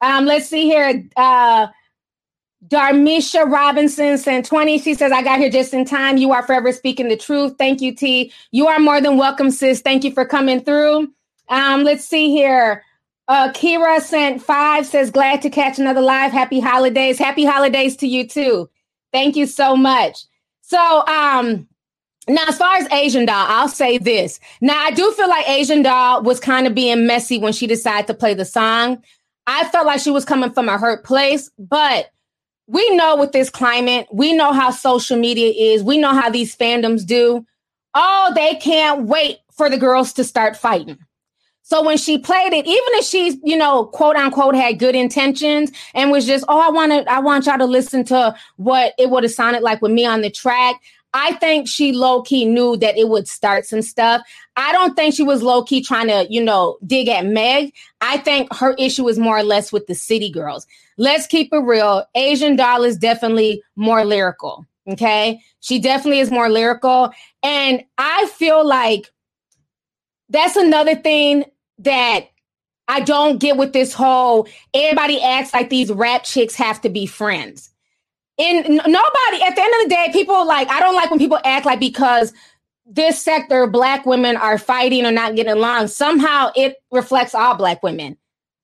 Um, 0.00 0.24
let's 0.24 0.48
see 0.48 0.64
here. 0.64 1.04
Uh 1.18 1.66
Darmisha 2.66 3.50
Robinson 3.50 4.18
sent 4.18 4.46
20. 4.46 4.78
She 4.78 4.94
says, 4.94 5.12
I 5.12 5.22
got 5.22 5.38
here 5.38 5.50
just 5.50 5.72
in 5.72 5.84
time. 5.84 6.16
You 6.16 6.32
are 6.32 6.42
forever 6.42 6.72
speaking 6.72 7.08
the 7.08 7.16
truth. 7.16 7.54
Thank 7.56 7.80
you, 7.80 7.94
T. 7.94 8.32
You 8.50 8.66
are 8.66 8.80
more 8.80 9.00
than 9.00 9.16
welcome, 9.16 9.50
sis. 9.50 9.80
Thank 9.80 10.04
you 10.04 10.12
for 10.12 10.24
coming 10.24 10.60
through. 10.60 11.12
Um, 11.48 11.84
let's 11.84 12.04
see 12.04 12.30
here. 12.30 12.84
Uh, 13.28 13.52
Kira 13.52 14.00
sent 14.00 14.42
five, 14.42 14.86
says, 14.86 15.10
glad 15.10 15.42
to 15.42 15.50
catch 15.50 15.78
another 15.78 16.00
live. 16.00 16.32
Happy 16.32 16.60
holidays. 16.60 17.18
Happy 17.18 17.44
holidays 17.44 17.96
to 17.98 18.08
you 18.08 18.26
too. 18.26 18.68
Thank 19.12 19.36
you 19.36 19.46
so 19.46 19.76
much. 19.76 20.24
So, 20.62 21.06
um, 21.06 21.68
now, 22.26 22.44
as 22.46 22.58
far 22.58 22.76
as 22.76 22.90
Asian 22.92 23.24
Doll, 23.24 23.46
I'll 23.48 23.68
say 23.68 23.96
this. 23.96 24.38
Now, 24.60 24.78
I 24.78 24.90
do 24.90 25.10
feel 25.12 25.28
like 25.28 25.48
Asian 25.48 25.82
Doll 25.82 26.22
was 26.22 26.40
kind 26.40 26.66
of 26.66 26.74
being 26.74 27.06
messy 27.06 27.38
when 27.38 27.54
she 27.54 27.66
decided 27.66 28.06
to 28.08 28.14
play 28.14 28.34
the 28.34 28.44
song. 28.44 29.02
I 29.46 29.66
felt 29.68 29.86
like 29.86 30.00
she 30.00 30.10
was 30.10 30.26
coming 30.26 30.52
from 30.52 30.68
a 30.68 30.76
hurt 30.76 31.04
place, 31.04 31.50
but 31.58 32.10
we 32.68 32.88
know 32.94 33.16
with 33.16 33.32
this 33.32 33.50
climate, 33.50 34.06
we 34.12 34.32
know 34.32 34.52
how 34.52 34.70
social 34.70 35.18
media 35.18 35.52
is, 35.56 35.82
we 35.82 35.98
know 35.98 36.12
how 36.12 36.30
these 36.30 36.54
fandoms 36.54 37.04
do. 37.04 37.44
Oh, 37.94 38.32
they 38.34 38.54
can't 38.56 39.06
wait 39.06 39.38
for 39.50 39.68
the 39.70 39.78
girls 39.78 40.12
to 40.12 40.24
start 40.24 40.56
fighting. 40.56 40.98
So 41.62 41.82
when 41.82 41.98
she 41.98 42.18
played 42.18 42.52
it, 42.52 42.66
even 42.66 42.88
if 42.92 43.04
she's, 43.04 43.36
you 43.42 43.56
know, 43.56 43.86
quote 43.86 44.16
unquote 44.16 44.54
had 44.54 44.78
good 44.78 44.94
intentions 44.94 45.70
and 45.94 46.10
was 46.10 46.26
just, 46.26 46.44
oh, 46.48 46.60
I 46.60 46.70
want 46.70 46.92
to, 46.92 47.10
I 47.10 47.18
want 47.18 47.46
y'all 47.46 47.58
to 47.58 47.66
listen 47.66 48.04
to 48.04 48.34
what 48.56 48.94
it 48.98 49.10
would 49.10 49.22
have 49.22 49.32
sounded 49.32 49.62
like 49.62 49.82
with 49.82 49.92
me 49.92 50.06
on 50.06 50.20
the 50.20 50.30
track. 50.30 50.76
I 51.14 51.32
think 51.34 51.68
she 51.68 51.92
low 51.92 52.22
key 52.22 52.44
knew 52.44 52.76
that 52.76 52.98
it 52.98 53.08
would 53.08 53.28
start 53.28 53.64
some 53.66 53.82
stuff. 53.82 54.22
I 54.56 54.72
don't 54.72 54.94
think 54.94 55.14
she 55.14 55.22
was 55.22 55.42
low 55.42 55.62
key 55.62 55.82
trying 55.82 56.08
to, 56.08 56.26
you 56.28 56.42
know, 56.42 56.78
dig 56.86 57.08
at 57.08 57.24
Meg. 57.24 57.72
I 58.00 58.18
think 58.18 58.52
her 58.54 58.74
issue 58.74 59.08
is 59.08 59.18
more 59.18 59.38
or 59.38 59.42
less 59.42 59.72
with 59.72 59.86
the 59.86 59.94
city 59.94 60.30
girls. 60.30 60.66
Let's 60.98 61.26
keep 61.26 61.52
it 61.52 61.58
real. 61.58 62.04
Asian 62.14 62.56
Doll 62.56 62.84
is 62.84 62.98
definitely 62.98 63.62
more 63.76 64.04
lyrical. 64.04 64.66
Okay. 64.86 65.40
She 65.60 65.78
definitely 65.78 66.20
is 66.20 66.30
more 66.30 66.48
lyrical. 66.48 67.12
And 67.42 67.84
I 67.96 68.26
feel 68.26 68.66
like 68.66 69.10
that's 70.28 70.56
another 70.56 70.94
thing 70.94 71.44
that 71.78 72.26
I 72.86 73.00
don't 73.00 73.38
get 73.38 73.56
with 73.56 73.72
this 73.72 73.92
whole 73.92 74.48
everybody 74.74 75.22
acts 75.22 75.52
like 75.52 75.70
these 75.70 75.92
rap 75.92 76.24
chicks 76.24 76.54
have 76.54 76.80
to 76.82 76.88
be 76.88 77.06
friends 77.06 77.70
and 78.38 78.66
nobody 78.68 79.42
at 79.46 79.56
the 79.56 79.62
end 79.62 79.74
of 79.74 79.82
the 79.82 79.88
day, 79.88 80.10
people 80.12 80.46
like 80.46 80.68
I 80.68 80.80
don't 80.80 80.94
like 80.94 81.10
when 81.10 81.18
people 81.18 81.38
act 81.44 81.66
like 81.66 81.80
because 81.80 82.32
this 82.86 83.22
sector 83.22 83.66
black 83.66 84.06
women 84.06 84.36
are 84.36 84.58
fighting 84.58 85.04
or 85.04 85.12
not 85.12 85.36
getting 85.36 85.52
along, 85.52 85.88
somehow 85.88 86.50
it 86.56 86.76
reflects 86.90 87.34
all 87.34 87.54
black 87.54 87.82
women. 87.82 88.16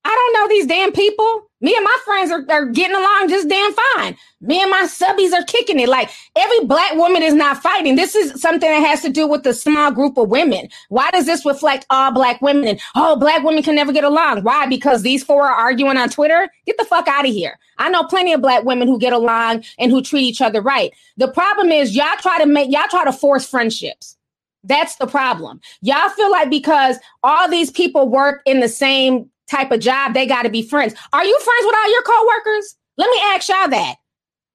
I 0.05 0.11
don't 0.11 0.43
know 0.43 0.49
these 0.49 0.67
damn 0.67 0.93
people. 0.93 1.44
Me 1.65 1.75
and 1.75 1.83
my 1.83 1.97
friends 2.05 2.31
are, 2.31 2.45
are 2.51 2.67
getting 2.67 2.95
along 2.95 3.27
just 3.31 3.49
damn 3.49 3.73
fine. 3.73 4.15
Me 4.43 4.61
and 4.61 4.71
my 4.71 4.83
subbies 4.83 5.33
are 5.33 5.45
kicking 5.45 5.81
it. 5.81 5.89
Like 5.89 6.11
every 6.37 6.67
black 6.67 6.95
woman 6.95 7.23
is 7.23 7.33
not 7.33 7.63
fighting. 7.63 7.97
This 7.97 8.15
is 8.15 8.39
something 8.39 8.69
that 8.69 8.87
has 8.87 9.01
to 9.01 9.09
do 9.09 9.27
with 9.27 9.45
the 9.45 9.55
small 9.55 9.91
group 9.91 10.19
of 10.19 10.29
women. 10.29 10.69
Why 10.91 11.11
does 11.11 11.25
this 11.25 11.47
reflect 11.47 11.87
all 11.89 12.13
black 12.13 12.43
women? 12.43 12.67
And 12.67 12.81
oh, 12.95 13.17
black 13.17 13.43
women 13.43 13.63
can 13.63 13.77
never 13.77 13.95
get 13.95 14.05
along. 14.05 14.43
Why? 14.43 14.67
Because 14.67 15.01
these 15.01 15.25
four 15.25 15.49
are 15.49 15.55
arguing 15.55 15.97
on 15.97 16.11
Twitter? 16.11 16.51
Get 16.67 16.77
the 16.77 16.85
fuck 16.85 17.09
out 17.09 17.27
of 17.27 17.33
here. 17.33 17.59
I 17.79 17.89
know 17.89 18.05
plenty 18.05 18.35
of 18.35 18.43
black 18.43 18.65
women 18.65 18.87
who 18.87 18.99
get 18.99 19.15
along 19.15 19.65
and 19.79 19.91
who 19.91 20.03
treat 20.03 20.25
each 20.25 20.43
other 20.43 20.61
right. 20.61 20.93
The 21.17 21.29
problem 21.29 21.73
is 21.73 21.97
y'all 21.97 22.19
try 22.19 22.37
to 22.41 22.47
make 22.47 22.71
y'all 22.71 22.83
try 22.91 23.07
to 23.07 23.13
force 23.13 23.49
friendships. 23.49 24.19
That's 24.65 24.97
the 24.97 25.07
problem. 25.07 25.63
Y'all 25.81 26.11
feel 26.11 26.31
like 26.31 26.51
because 26.51 26.99
all 27.23 27.49
these 27.49 27.71
people 27.71 28.07
work 28.07 28.43
in 28.45 28.61
the 28.61 28.69
same 28.69 29.31
type 29.49 29.71
of 29.71 29.81
job, 29.81 30.15
they 30.15 30.27
got 30.27 30.43
to 30.43 30.51
be 30.51 30.63
friends. 30.63 30.95
Are 31.13 31.25
you 31.25 31.39
friends 31.41 31.67
with 31.67 31.77
all 31.77 31.91
your 31.91 32.03
coworkers? 32.03 32.77
Let 32.97 33.11
me 33.11 33.19
ask 33.25 33.49
y'all 33.49 33.69
that. 33.69 33.97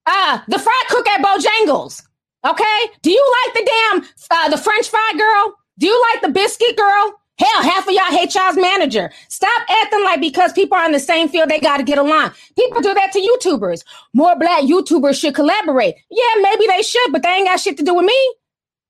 Uh, 0.06 0.40
the 0.48 0.60
fry 0.60 0.82
cook 0.90 1.08
at 1.08 1.22
Bojangles. 1.24 2.02
Okay. 2.46 2.80
Do 3.02 3.12
you 3.12 3.36
like 3.46 3.54
the 3.54 3.72
damn 3.72 4.06
uh, 4.32 4.50
the 4.50 4.58
French 4.58 4.90
fry 4.90 5.14
girl? 5.18 5.56
Do 5.78 5.88
you 5.88 6.06
like 6.14 6.22
the 6.22 6.30
biscuit 6.30 6.78
girl? 6.78 7.16
Hell, 7.38 7.64
half 7.64 7.88
of 7.88 7.94
y'all 7.94 8.04
hate 8.06 8.36
y'all's 8.36 8.58
manager. 8.58 9.10
Stop 9.30 9.62
acting 9.70 10.04
like 10.04 10.20
because 10.20 10.52
people 10.52 10.78
are 10.78 10.86
in 10.86 10.92
the 10.92 11.00
same 11.00 11.30
field, 11.30 11.50
they 11.50 11.60
got 11.60 11.78
to 11.78 11.84
get 11.84 11.98
along. 11.98 12.32
People 12.58 12.82
do 12.82 12.94
that 12.94 13.14
to 13.14 13.20
YouTubers. 13.20 13.86
More 14.14 14.38
black 14.38 14.64
YouTubers 14.64 15.20
should 15.20 15.36
collaborate. 15.36 15.96
Yeah, 16.12 16.42
maybe 16.42 16.68
they 16.68 16.82
should, 16.82 17.14
but 17.14 17.24
they 17.24 17.30
ain't 17.30 17.48
got 17.48 17.62
shit 17.62 17.78
to 17.78 17.84
do 17.84 17.96
with 17.96 18.06
me. 18.06 18.36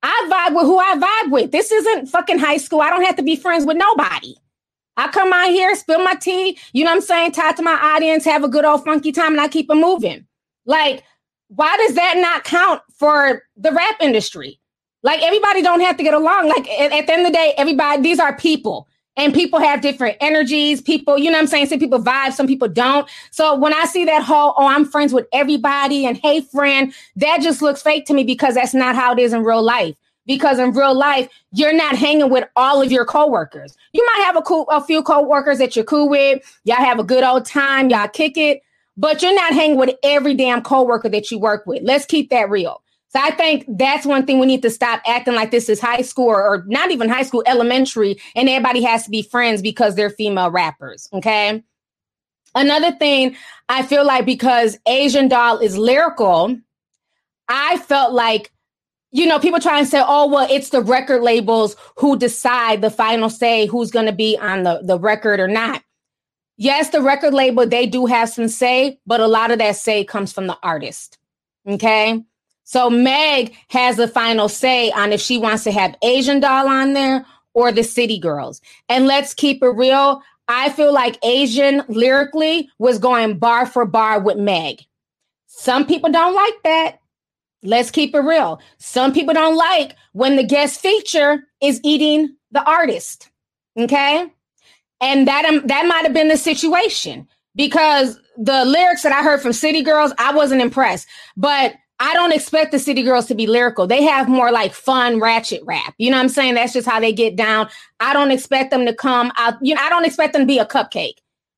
I 0.01 0.29
vibe 0.31 0.55
with 0.55 0.65
who 0.65 0.79
I 0.79 0.95
vibe 0.95 1.31
with. 1.31 1.51
This 1.51 1.71
isn't 1.71 2.07
fucking 2.07 2.39
high 2.39 2.57
school. 2.57 2.81
I 2.81 2.89
don't 2.89 3.03
have 3.03 3.17
to 3.17 3.23
be 3.23 3.35
friends 3.35 3.65
with 3.65 3.77
nobody. 3.77 4.33
I 4.99 5.07
come 5.07 5.31
out 5.31 5.49
here, 5.49 5.75
spill 5.75 6.03
my 6.03 6.15
tea, 6.15 6.59
you 6.73 6.83
know 6.83 6.91
what 6.91 6.97
I'm 6.97 7.01
saying? 7.01 7.31
Talk 7.31 7.55
to 7.55 7.63
my 7.63 7.79
audience, 7.95 8.25
have 8.25 8.43
a 8.43 8.49
good 8.49 8.65
old 8.65 8.83
funky 8.83 9.11
time, 9.11 9.31
and 9.31 9.41
I 9.41 9.47
keep 9.47 9.69
it 9.69 9.75
moving. 9.75 10.25
Like, 10.65 11.03
why 11.47 11.75
does 11.77 11.95
that 11.95 12.17
not 12.17 12.43
count 12.43 12.81
for 12.97 13.43
the 13.57 13.71
rap 13.71 13.95
industry? 14.01 14.59
Like 15.01 15.21
everybody 15.21 15.61
don't 15.61 15.79
have 15.81 15.97
to 15.97 16.03
get 16.03 16.13
along. 16.13 16.49
Like 16.49 16.69
at, 16.69 16.91
at 16.91 17.07
the 17.07 17.13
end 17.13 17.25
of 17.25 17.31
the 17.31 17.37
day, 17.37 17.53
everybody, 17.57 18.01
these 18.01 18.19
are 18.19 18.35
people 18.35 18.87
and 19.15 19.33
people 19.33 19.59
have 19.59 19.81
different 19.81 20.17
energies. 20.21 20.81
People, 20.81 21.17
you 21.17 21.25
know 21.25 21.37
what 21.37 21.43
I'm 21.43 21.47
saying? 21.47 21.67
Some 21.67 21.79
people 21.79 21.99
vibe, 21.99 22.33
some 22.33 22.47
people 22.47 22.67
don't. 22.67 23.09
So 23.31 23.55
when 23.55 23.73
I 23.73 23.85
see 23.85 24.05
that 24.05 24.23
whole, 24.23 24.53
oh, 24.57 24.67
I'm 24.67 24.85
friends 24.85 25.13
with 25.13 25.27
everybody 25.33 26.05
and 26.05 26.17
hey, 26.17 26.41
friend, 26.41 26.93
that 27.15 27.39
just 27.41 27.61
looks 27.61 27.81
fake 27.81 28.05
to 28.07 28.13
me 28.13 28.23
because 28.23 28.55
that's 28.55 28.73
not 28.73 28.95
how 28.95 29.13
it 29.13 29.19
is 29.19 29.33
in 29.33 29.43
real 29.43 29.63
life. 29.63 29.95
Because 30.29 30.59
in 30.59 30.73
real 30.73 30.93
life, 30.93 31.27
you're 31.53 31.73
not 31.73 31.95
hanging 31.95 32.29
with 32.29 32.47
all 32.55 32.83
of 32.83 32.91
your 32.91 33.03
coworkers. 33.03 33.75
You 33.93 34.05
might 34.05 34.25
have 34.25 34.37
a 34.37 34.43
cool, 34.43 34.67
a 34.69 34.79
few 34.79 35.01
coworkers 35.01 35.57
that 35.57 35.75
you're 35.75 35.83
cool 35.83 36.07
with. 36.07 36.43
Y'all 36.65 36.75
have 36.77 36.99
a 36.99 37.03
good 37.03 37.23
old 37.23 37.47
time. 37.47 37.89
Y'all 37.89 38.07
kick 38.07 38.37
it, 38.37 38.61
but 38.95 39.23
you're 39.23 39.33
not 39.33 39.53
hanging 39.53 39.79
with 39.79 39.95
every 40.03 40.35
damn 40.35 40.61
coworker 40.61 41.09
that 41.09 41.31
you 41.31 41.39
work 41.39 41.65
with. 41.65 41.81
Let's 41.81 42.05
keep 42.05 42.29
that 42.29 42.47
real. 42.47 42.83
So 43.07 43.19
I 43.19 43.31
think 43.31 43.65
that's 43.67 44.05
one 44.05 44.27
thing 44.27 44.37
we 44.37 44.45
need 44.45 44.61
to 44.61 44.69
stop 44.69 45.01
acting 45.07 45.33
like 45.33 45.49
this 45.49 45.67
is 45.67 45.81
high 45.81 46.03
school 46.03 46.27
or, 46.27 46.43
or 46.43 46.63
not 46.67 46.91
even 46.91 47.09
high 47.09 47.23
school, 47.23 47.41
elementary, 47.47 48.17
and 48.35 48.47
everybody 48.47 48.83
has 48.83 49.05
to 49.05 49.09
be 49.09 49.23
friends 49.23 49.63
because 49.63 49.95
they're 49.95 50.11
female 50.11 50.51
rappers. 50.51 51.09
Okay. 51.11 51.63
Another 52.53 52.91
thing 52.91 53.35
I 53.67 53.81
feel 53.81 54.05
like 54.05 54.27
because 54.27 54.77
Asian 54.87 55.27
Doll 55.27 55.57
is 55.57 55.75
lyrical, 55.75 56.55
I 57.47 57.77
felt 57.77 58.13
like, 58.13 58.51
you 59.11 59.25
know, 59.25 59.39
people 59.39 59.59
try 59.59 59.79
and 59.79 59.87
say, 59.87 60.01
oh, 60.05 60.27
well, 60.27 60.47
it's 60.49 60.69
the 60.69 60.81
record 60.81 61.21
labels 61.21 61.75
who 61.97 62.17
decide 62.17 62.81
the 62.81 62.91
final 62.91 63.29
say 63.29 63.65
who's 63.65 63.91
going 63.91 64.05
to 64.05 64.11
be 64.11 64.37
on 64.37 64.63
the, 64.63 64.81
the 64.83 64.99
record 64.99 65.39
or 65.39 65.47
not. 65.47 65.83
Yes, 66.57 66.89
the 66.89 67.01
record 67.01 67.33
label, 67.33 67.65
they 67.65 67.85
do 67.85 68.05
have 68.05 68.29
some 68.29 68.49
say, 68.49 68.99
but 69.05 69.21
a 69.21 69.27
lot 69.27 69.51
of 69.51 69.59
that 69.59 69.77
say 69.77 70.03
comes 70.03 70.33
from 70.33 70.47
the 70.47 70.57
artist. 70.61 71.17
Okay. 71.67 72.23
So 72.63 72.89
Meg 72.89 73.55
has 73.69 73.95
the 73.95 74.07
final 74.07 74.47
say 74.47 74.91
on 74.91 75.11
if 75.11 75.21
she 75.21 75.37
wants 75.37 75.63
to 75.63 75.71
have 75.71 75.95
Asian 76.03 76.39
doll 76.39 76.67
on 76.67 76.93
there 76.93 77.25
or 77.53 77.71
the 77.71 77.83
city 77.83 78.19
girls. 78.19 78.61
And 78.89 79.07
let's 79.07 79.33
keep 79.33 79.63
it 79.63 79.69
real. 79.69 80.21
I 80.47 80.69
feel 80.69 80.93
like 80.93 81.23
Asian 81.23 81.83
lyrically 81.87 82.69
was 82.77 82.99
going 82.99 83.39
bar 83.39 83.65
for 83.65 83.85
bar 83.85 84.19
with 84.19 84.37
Meg. 84.37 84.85
Some 85.47 85.85
people 85.85 86.11
don't 86.11 86.35
like 86.35 86.61
that. 86.63 86.99
Let's 87.63 87.91
keep 87.91 88.15
it 88.15 88.19
real. 88.19 88.61
Some 88.77 89.13
people 89.13 89.33
don't 89.33 89.55
like 89.55 89.95
when 90.13 90.35
the 90.35 90.43
guest 90.43 90.79
feature 90.79 91.43
is 91.61 91.81
eating 91.83 92.35
the 92.51 92.63
artist. 92.63 93.29
Okay? 93.77 94.31
And 95.01 95.27
that 95.27 95.45
um, 95.45 95.65
that 95.67 95.85
might 95.85 96.03
have 96.03 96.13
been 96.13 96.27
the 96.27 96.37
situation 96.37 97.27
because 97.55 98.19
the 98.37 98.65
lyrics 98.65 99.03
that 99.03 99.11
I 99.11 99.23
heard 99.23 99.41
from 99.41 99.53
City 99.53 99.81
Girls, 99.81 100.13
I 100.17 100.33
wasn't 100.33 100.61
impressed. 100.61 101.07
But 101.35 101.75
I 101.99 102.13
don't 102.13 102.31
expect 102.31 102.71
the 102.71 102.79
City 102.79 103.03
Girls 103.03 103.25
to 103.27 103.35
be 103.35 103.45
lyrical. 103.45 103.85
They 103.85 104.03
have 104.03 104.29
more 104.29 104.51
like 104.51 104.73
fun 104.73 105.19
ratchet 105.19 105.61
rap. 105.65 105.93
You 105.97 106.11
know 106.11 106.17
what 106.17 106.23
I'm 106.23 106.29
saying? 106.29 106.55
That's 106.55 106.73
just 106.73 106.87
how 106.87 106.99
they 106.99 107.11
get 107.11 107.35
down. 107.35 107.69
I 107.99 108.13
don't 108.13 108.31
expect 108.31 108.71
them 108.71 108.85
to 108.85 108.93
come 108.93 109.33
out. 109.37 109.55
You 109.61 109.75
know, 109.75 109.81
I 109.81 109.89
don't 109.89 110.05
expect 110.05 110.33
them 110.33 110.43
to 110.43 110.45
be 110.45 110.59
a 110.59 110.65
cupcake. 110.65 111.15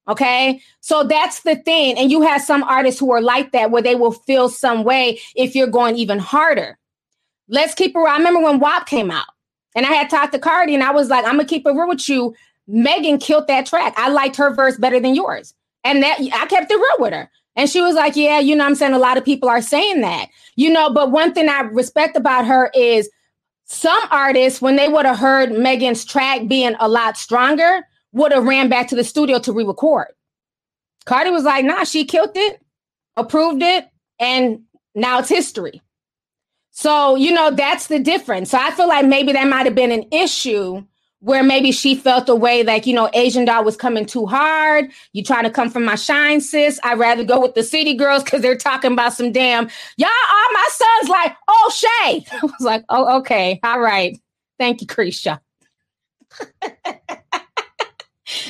Okay. 0.07 0.61
So 0.79 1.03
that's 1.03 1.41
the 1.41 1.55
thing. 1.55 1.97
And 1.97 2.11
you 2.11 2.21
have 2.21 2.41
some 2.41 2.63
artists 2.63 2.99
who 2.99 3.11
are 3.11 3.21
like 3.21 3.51
that 3.51 3.71
where 3.71 3.81
they 3.81 3.95
will 3.95 4.11
feel 4.11 4.49
some 4.49 4.83
way 4.83 5.19
if 5.35 5.55
you're 5.55 5.67
going 5.67 5.95
even 5.95 6.19
harder. 6.19 6.77
Let's 7.47 7.73
keep 7.73 7.95
it 7.95 7.99
real. 7.99 8.07
I 8.07 8.17
remember 8.17 8.41
when 8.41 8.59
WAP 8.59 8.87
came 8.87 9.11
out 9.11 9.27
and 9.75 9.85
I 9.85 9.91
had 9.91 10.09
talked 10.09 10.33
to 10.33 10.39
Cardi 10.39 10.73
and 10.73 10.83
I 10.83 10.91
was 10.91 11.09
like, 11.09 11.25
I'm 11.25 11.35
going 11.35 11.45
to 11.45 11.53
keep 11.53 11.65
it 11.65 11.71
real 11.71 11.87
with 11.87 12.07
you. 12.09 12.33
Megan 12.67 13.19
killed 13.19 13.47
that 13.47 13.65
track. 13.65 13.93
I 13.97 14.09
liked 14.09 14.35
her 14.37 14.53
verse 14.53 14.77
better 14.77 14.99
than 14.99 15.15
yours. 15.15 15.53
And 15.83 16.01
that 16.03 16.19
I 16.19 16.45
kept 16.45 16.71
it 16.71 16.75
real 16.75 16.95
with 16.99 17.13
her. 17.13 17.29
And 17.55 17.69
she 17.69 17.81
was 17.81 17.95
like, 17.95 18.15
Yeah, 18.15 18.39
you 18.39 18.55
know, 18.55 18.65
I'm 18.65 18.75
saying 18.75 18.93
a 18.93 18.99
lot 18.99 19.17
of 19.17 19.25
people 19.25 19.49
are 19.49 19.61
saying 19.61 20.01
that, 20.01 20.29
you 20.55 20.69
know, 20.69 20.89
but 20.89 21.11
one 21.11 21.33
thing 21.33 21.49
I 21.49 21.61
respect 21.61 22.15
about 22.15 22.45
her 22.45 22.71
is 22.73 23.09
some 23.65 24.01
artists, 24.11 24.61
when 24.61 24.75
they 24.75 24.87
would 24.87 25.05
have 25.05 25.17
heard 25.17 25.51
Megan's 25.51 26.05
track 26.05 26.47
being 26.47 26.75
a 26.79 26.87
lot 26.87 27.17
stronger, 27.17 27.87
would 28.13 28.31
have 28.31 28.45
ran 28.45 28.69
back 28.69 28.87
to 28.89 28.95
the 28.95 29.03
studio 29.03 29.39
to 29.39 29.53
re 29.53 29.63
record. 29.63 30.07
Cardi 31.05 31.31
was 31.31 31.43
like, 31.43 31.65
Nah, 31.65 31.83
she 31.83 32.05
killed 32.05 32.35
it, 32.35 32.61
approved 33.17 33.63
it, 33.63 33.87
and 34.19 34.61
now 34.95 35.19
it's 35.19 35.29
history. 35.29 35.81
So, 36.71 37.15
you 37.15 37.31
know, 37.31 37.51
that's 37.51 37.87
the 37.87 37.99
difference. 37.99 38.51
So 38.51 38.57
I 38.57 38.71
feel 38.71 38.87
like 38.87 39.05
maybe 39.05 39.33
that 39.33 39.47
might 39.47 39.65
have 39.65 39.75
been 39.75 39.91
an 39.91 40.05
issue 40.11 40.83
where 41.21 41.43
maybe 41.43 41.71
she 41.71 41.93
felt 41.93 42.25
the 42.25 42.35
way 42.35 42.63
like 42.63 42.85
you 42.85 42.93
know 42.93 43.09
asian 43.13 43.45
doll 43.45 43.63
was 43.63 43.77
coming 43.77 44.05
too 44.05 44.25
hard 44.25 44.91
you 45.13 45.23
trying 45.23 45.43
to 45.43 45.49
come 45.49 45.69
from 45.69 45.85
my 45.85 45.95
shine 45.95 46.41
sis 46.41 46.79
i'd 46.83 46.99
rather 46.99 47.23
go 47.23 47.39
with 47.39 47.53
the 47.53 47.63
city 47.63 47.93
girls 47.93 48.23
because 48.23 48.41
they're 48.41 48.57
talking 48.57 48.91
about 48.91 49.13
some 49.13 49.31
damn 49.31 49.69
y'all 49.97 50.09
all 50.09 50.53
my 50.53 50.67
sons 50.71 51.09
like 51.09 51.35
oh 51.47 51.71
shay 51.73 52.25
i 52.31 52.39
was 52.43 52.61
like 52.61 52.83
oh 52.89 53.19
okay 53.19 53.59
all 53.63 53.79
right 53.79 54.19
thank 54.57 54.81
you 54.81 54.87
krisha 54.87 55.39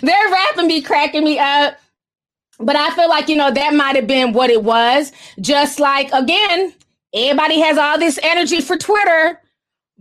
their 0.02 0.32
rapping 0.32 0.68
be 0.68 0.82
cracking 0.82 1.24
me 1.24 1.40
up 1.40 1.78
but 2.60 2.76
i 2.76 2.94
feel 2.96 3.10
like 3.10 3.30
you 3.30 3.36
know 3.36 3.52
that 3.52 3.74
might 3.74 3.96
have 3.96 4.08
been 4.08 4.34
what 4.34 4.50
it 4.50 4.64
was 4.64 5.12
just 5.40 5.80
like 5.80 6.12
again 6.14 6.74
everybody 7.14 7.60
has 7.60 7.78
all 7.78 7.98
this 7.98 8.20
energy 8.24 8.62
for 8.62 8.78
twitter 8.78 9.40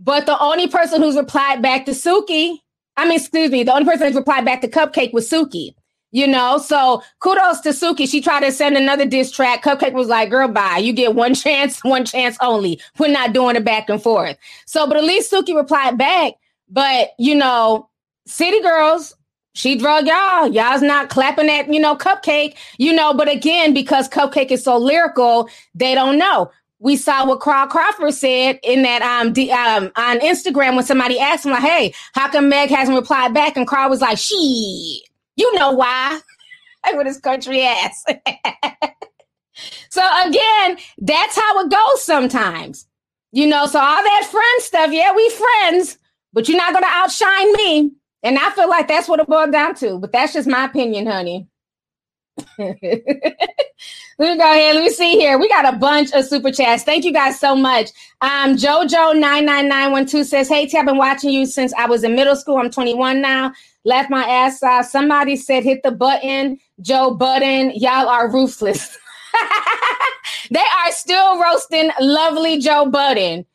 but 0.03 0.25
the 0.25 0.39
only 0.39 0.67
person 0.67 1.01
who's 1.01 1.15
replied 1.15 1.61
back 1.61 1.85
to 1.85 1.91
Suki, 1.91 2.57
I 2.97 3.05
mean, 3.05 3.17
excuse 3.17 3.51
me, 3.51 3.63
the 3.63 3.73
only 3.73 3.85
person 3.85 4.07
who's 4.07 4.15
replied 4.15 4.45
back 4.45 4.61
to 4.61 4.67
Cupcakke 4.67 5.13
was 5.13 5.29
Suki. 5.29 5.75
You 6.13 6.27
know, 6.27 6.57
so 6.57 7.01
kudos 7.19 7.61
to 7.61 7.69
Suki. 7.69 8.09
She 8.09 8.19
tried 8.19 8.41
to 8.41 8.51
send 8.51 8.75
another 8.75 9.05
diss 9.05 9.31
track. 9.31 9.63
Cupcakke 9.63 9.93
was 9.93 10.09
like, 10.09 10.29
girl, 10.29 10.49
bye. 10.49 10.77
You 10.77 10.91
get 10.91 11.15
one 11.15 11.33
chance, 11.35 11.81
one 11.83 12.03
chance 12.03 12.35
only. 12.41 12.81
We're 12.97 13.11
not 13.11 13.31
doing 13.31 13.55
it 13.55 13.63
back 13.63 13.89
and 13.89 14.01
forth. 14.01 14.37
So, 14.65 14.87
but 14.87 14.97
at 14.97 15.03
least 15.03 15.31
Suki 15.31 15.55
replied 15.55 15.97
back. 15.97 16.33
But, 16.67 17.11
you 17.19 17.35
know, 17.35 17.89
City 18.25 18.59
Girls, 18.61 19.15
she 19.53 19.75
drug 19.75 20.07
y'all. 20.07 20.47
Y'all's 20.47 20.81
not 20.81 21.09
clapping 21.09 21.49
at, 21.49 21.71
you 21.71 21.79
know, 21.79 21.95
Cupcakke, 21.95 22.55
you 22.77 22.93
know, 22.93 23.13
but 23.13 23.29
again, 23.29 23.73
because 23.73 24.07
Cupcakke 24.07 24.51
is 24.51 24.63
so 24.63 24.77
lyrical, 24.77 25.49
they 25.75 25.93
don't 25.93 26.17
know 26.17 26.51
we 26.81 26.97
saw 26.97 27.25
what 27.27 27.39
Carl 27.39 27.67
Crawford 27.67 28.13
said 28.13 28.59
in 28.63 28.81
that 28.81 29.03
um, 29.03 29.33
the, 29.33 29.51
um 29.51 29.91
on 29.95 30.19
Instagram 30.19 30.75
when 30.75 30.83
somebody 30.83 31.19
asked 31.19 31.45
him 31.45 31.51
like, 31.51 31.61
"Hey, 31.61 31.93
how 32.13 32.27
come 32.29 32.49
Meg 32.49 32.69
hasn't 32.69 32.97
replied 32.97 33.33
back?" 33.33 33.55
and 33.55 33.67
Carl 33.67 33.89
was 33.89 34.01
like, 34.01 34.17
"She, 34.17 35.03
you 35.37 35.55
know 35.55 35.71
why?" 35.71 36.19
Like 36.83 36.95
with 36.95 37.05
his 37.05 37.19
country 37.19 37.61
ass. 37.61 38.03
so 39.91 40.01
again, 40.25 40.77
that's 40.97 41.35
how 41.35 41.59
it 41.59 41.69
goes 41.69 42.01
sometimes. 42.01 42.87
You 43.31 43.45
know, 43.45 43.67
so 43.67 43.77
all 43.77 44.03
that 44.03 44.27
friend 44.31 44.61
stuff, 44.63 44.91
yeah, 44.91 45.13
we 45.15 45.29
friends, 45.29 45.99
but 46.33 46.49
you're 46.49 46.57
not 46.57 46.73
gonna 46.73 46.87
outshine 46.89 47.53
me. 47.53 47.91
And 48.23 48.37
I 48.37 48.51
feel 48.51 48.69
like 48.69 48.87
that's 48.87 49.07
what 49.07 49.19
it 49.19 49.27
boiled 49.27 49.51
down 49.51 49.75
to. 49.75 49.97
But 49.97 50.11
that's 50.11 50.33
just 50.33 50.47
my 50.47 50.65
opinion, 50.65 51.07
honey. 51.07 51.47
Let 52.57 54.33
me 54.33 54.37
go 54.37 54.43
ahead. 54.43 54.75
Let 54.75 54.83
me 54.83 54.89
see 54.91 55.13
here. 55.13 55.39
We 55.39 55.49
got 55.49 55.73
a 55.73 55.77
bunch 55.77 56.11
of 56.13 56.25
super 56.25 56.51
chats. 56.51 56.83
Thank 56.83 57.05
you 57.05 57.11
guys 57.11 57.39
so 57.39 57.55
much. 57.55 57.89
Um, 58.21 58.55
Jojo99912 58.55 60.25
says, 60.25 60.47
Hey, 60.47 60.67
T, 60.67 60.77
I've 60.77 60.85
been 60.85 60.97
watching 60.97 61.31
you 61.31 61.45
since 61.47 61.73
I 61.73 61.87
was 61.87 62.03
in 62.03 62.15
middle 62.15 62.35
school. 62.35 62.57
I'm 62.57 62.69
21 62.69 63.21
now. 63.21 63.51
Left 63.83 64.11
my 64.11 64.23
ass 64.23 64.61
off. 64.61 64.85
Somebody 64.85 65.35
said, 65.35 65.63
Hit 65.63 65.81
the 65.83 65.91
button. 65.91 66.59
Joe 66.81 67.15
Budden. 67.15 67.71
Y'all 67.75 68.07
are 68.07 68.31
ruthless. 68.31 68.95
they 70.51 70.59
are 70.59 70.91
still 70.91 71.41
roasting 71.41 71.89
lovely 71.99 72.59
Joe 72.59 72.85
Budden. 72.85 73.45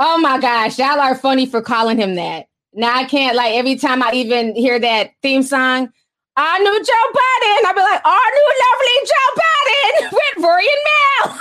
Oh 0.00 0.18
my 0.18 0.38
gosh. 0.38 0.78
Y'all 0.78 1.00
are 1.00 1.14
funny 1.14 1.46
for 1.46 1.62
calling 1.62 1.98
him 1.98 2.16
that. 2.16 2.48
Now 2.78 2.94
I 2.94 3.04
can't, 3.04 3.36
like, 3.36 3.54
every 3.54 3.74
time 3.74 4.04
I 4.04 4.12
even 4.12 4.54
hear 4.54 4.78
that 4.78 5.10
theme 5.20 5.42
song, 5.42 5.92
our 6.36 6.58
new 6.60 6.84
Joe 6.84 7.08
Budden. 7.12 7.66
I'll 7.66 7.74
be 7.74 7.80
like, 7.80 8.06
our 8.06 8.30
new 8.36 8.52
lovely 8.62 8.98
Joe 9.04 9.34
Budden 9.34 10.10
with 10.36 10.44
Rory 10.44 10.64
and 10.64 10.82
Mel. 11.26 11.38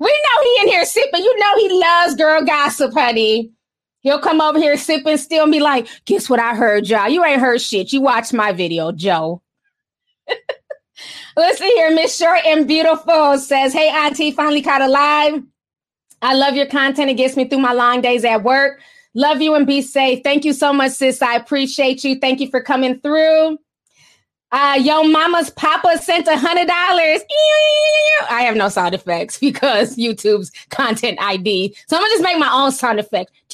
we 0.00 0.08
know 0.08 0.42
he 0.42 0.60
in 0.62 0.68
here 0.68 0.86
sipping. 0.86 1.22
You 1.22 1.38
know 1.38 1.56
he 1.56 1.68
loves 1.78 2.14
girl 2.14 2.42
gossip, 2.42 2.94
honey. 2.94 3.52
He'll 4.00 4.18
come 4.18 4.40
over 4.40 4.58
here 4.58 4.78
sipping 4.78 5.18
still 5.18 5.42
and 5.42 5.52
be 5.52 5.60
like, 5.60 5.88
guess 6.06 6.30
what 6.30 6.40
I 6.40 6.54
heard, 6.54 6.88
y'all? 6.88 7.10
You 7.10 7.22
ain't 7.22 7.42
heard 7.42 7.60
shit. 7.60 7.92
You 7.92 8.00
watched 8.00 8.32
my 8.32 8.52
video, 8.52 8.92
Joe. 8.92 9.42
Listen 11.36 11.66
here, 11.66 11.90
Miss 11.94 12.16
Short 12.16 12.40
and 12.46 12.66
Beautiful 12.66 13.36
says, 13.38 13.74
Hey, 13.74 13.90
Auntie, 13.90 14.30
finally 14.30 14.62
caught 14.62 14.80
alive. 14.80 15.42
I 16.22 16.34
love 16.34 16.54
your 16.54 16.66
content. 16.66 17.10
It 17.10 17.14
gets 17.14 17.36
me 17.36 17.46
through 17.46 17.58
my 17.58 17.74
long 17.74 18.00
days 18.00 18.24
at 18.24 18.42
work. 18.42 18.80
Love 19.14 19.40
you 19.40 19.54
and 19.54 19.66
be 19.66 19.82
safe. 19.82 20.20
Thank 20.22 20.44
you 20.44 20.52
so 20.52 20.72
much, 20.72 20.92
sis. 20.92 21.22
I 21.22 21.34
appreciate 21.34 22.04
you. 22.04 22.18
Thank 22.18 22.40
you 22.40 22.48
for 22.50 22.62
coming 22.62 23.00
through. 23.00 23.58
Uh, 24.50 24.78
yo, 24.80 25.02
mama's 25.02 25.50
papa 25.50 25.98
sent 25.98 26.26
a 26.26 26.36
hundred 26.36 26.66
dollars. 26.68 27.20
I 28.30 28.42
have 28.42 28.56
no 28.56 28.68
sound 28.68 28.94
effects 28.94 29.38
because 29.40 29.96
YouTube's 29.96 30.50
content 30.70 31.18
ID. 31.20 31.74
So 31.86 31.96
I'm 31.96 32.02
gonna 32.02 32.12
just 32.12 32.22
make 32.22 32.38
my 32.38 32.50
own 32.50 32.72
sound 32.72 32.98
effect. 32.98 33.30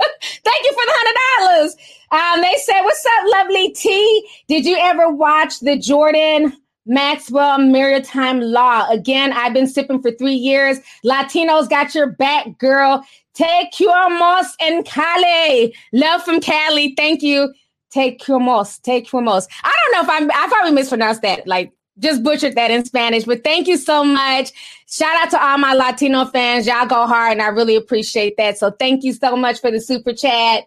Thank 0.00 0.64
you 0.64 0.72
for 0.72 0.84
the 0.86 0.92
hundred 0.94 1.16
dollars. 1.38 1.76
Um, 2.10 2.40
they 2.40 2.54
said, 2.62 2.82
"What's 2.82 3.04
up, 3.18 3.24
lovely 3.26 3.70
T? 3.70 4.28
Did 4.48 4.64
you 4.64 4.76
ever 4.80 5.10
watch 5.10 5.60
the 5.60 5.76
Jordan 5.76 6.52
Maxwell 6.88 7.58
Maritime 7.58 8.40
Law. 8.40 8.88
Again, 8.88 9.32
I've 9.34 9.52
been 9.52 9.66
sipping 9.66 10.00
for 10.00 10.10
three 10.10 10.34
years. 10.34 10.78
Latinos 11.04 11.68
got 11.68 11.94
your 11.94 12.12
back, 12.12 12.58
girl. 12.58 13.04
Te 13.38 13.70
queremos 13.72 14.46
en 14.60 14.82
Cali. 14.82 15.72
Love 15.92 16.24
from 16.24 16.40
Cali. 16.40 16.94
Thank 16.96 17.22
you. 17.22 17.52
Te 17.92 18.10
Take 18.10 18.18
Te 18.18 19.02
queremos. 19.02 19.46
I 19.62 19.72
don't 19.72 19.92
know 19.92 20.02
if 20.02 20.08
I'm, 20.10 20.30
I 20.32 20.48
probably 20.48 20.72
mispronounced 20.72 21.22
that. 21.22 21.46
Like, 21.46 21.72
just 22.00 22.24
butchered 22.24 22.56
that 22.56 22.72
in 22.72 22.84
Spanish, 22.84 23.24
but 23.24 23.44
thank 23.44 23.68
you 23.68 23.76
so 23.76 24.04
much. 24.04 24.50
Shout 24.88 25.16
out 25.16 25.30
to 25.30 25.44
all 25.44 25.58
my 25.58 25.72
Latino 25.72 26.24
fans. 26.24 26.66
Y'all 26.66 26.86
go 26.86 27.06
hard, 27.06 27.32
and 27.32 27.42
I 27.42 27.48
really 27.48 27.76
appreciate 27.76 28.36
that. 28.38 28.58
So 28.58 28.72
thank 28.72 29.04
you 29.04 29.12
so 29.12 29.36
much 29.36 29.60
for 29.60 29.70
the 29.70 29.80
super 29.80 30.12
chat. 30.12 30.64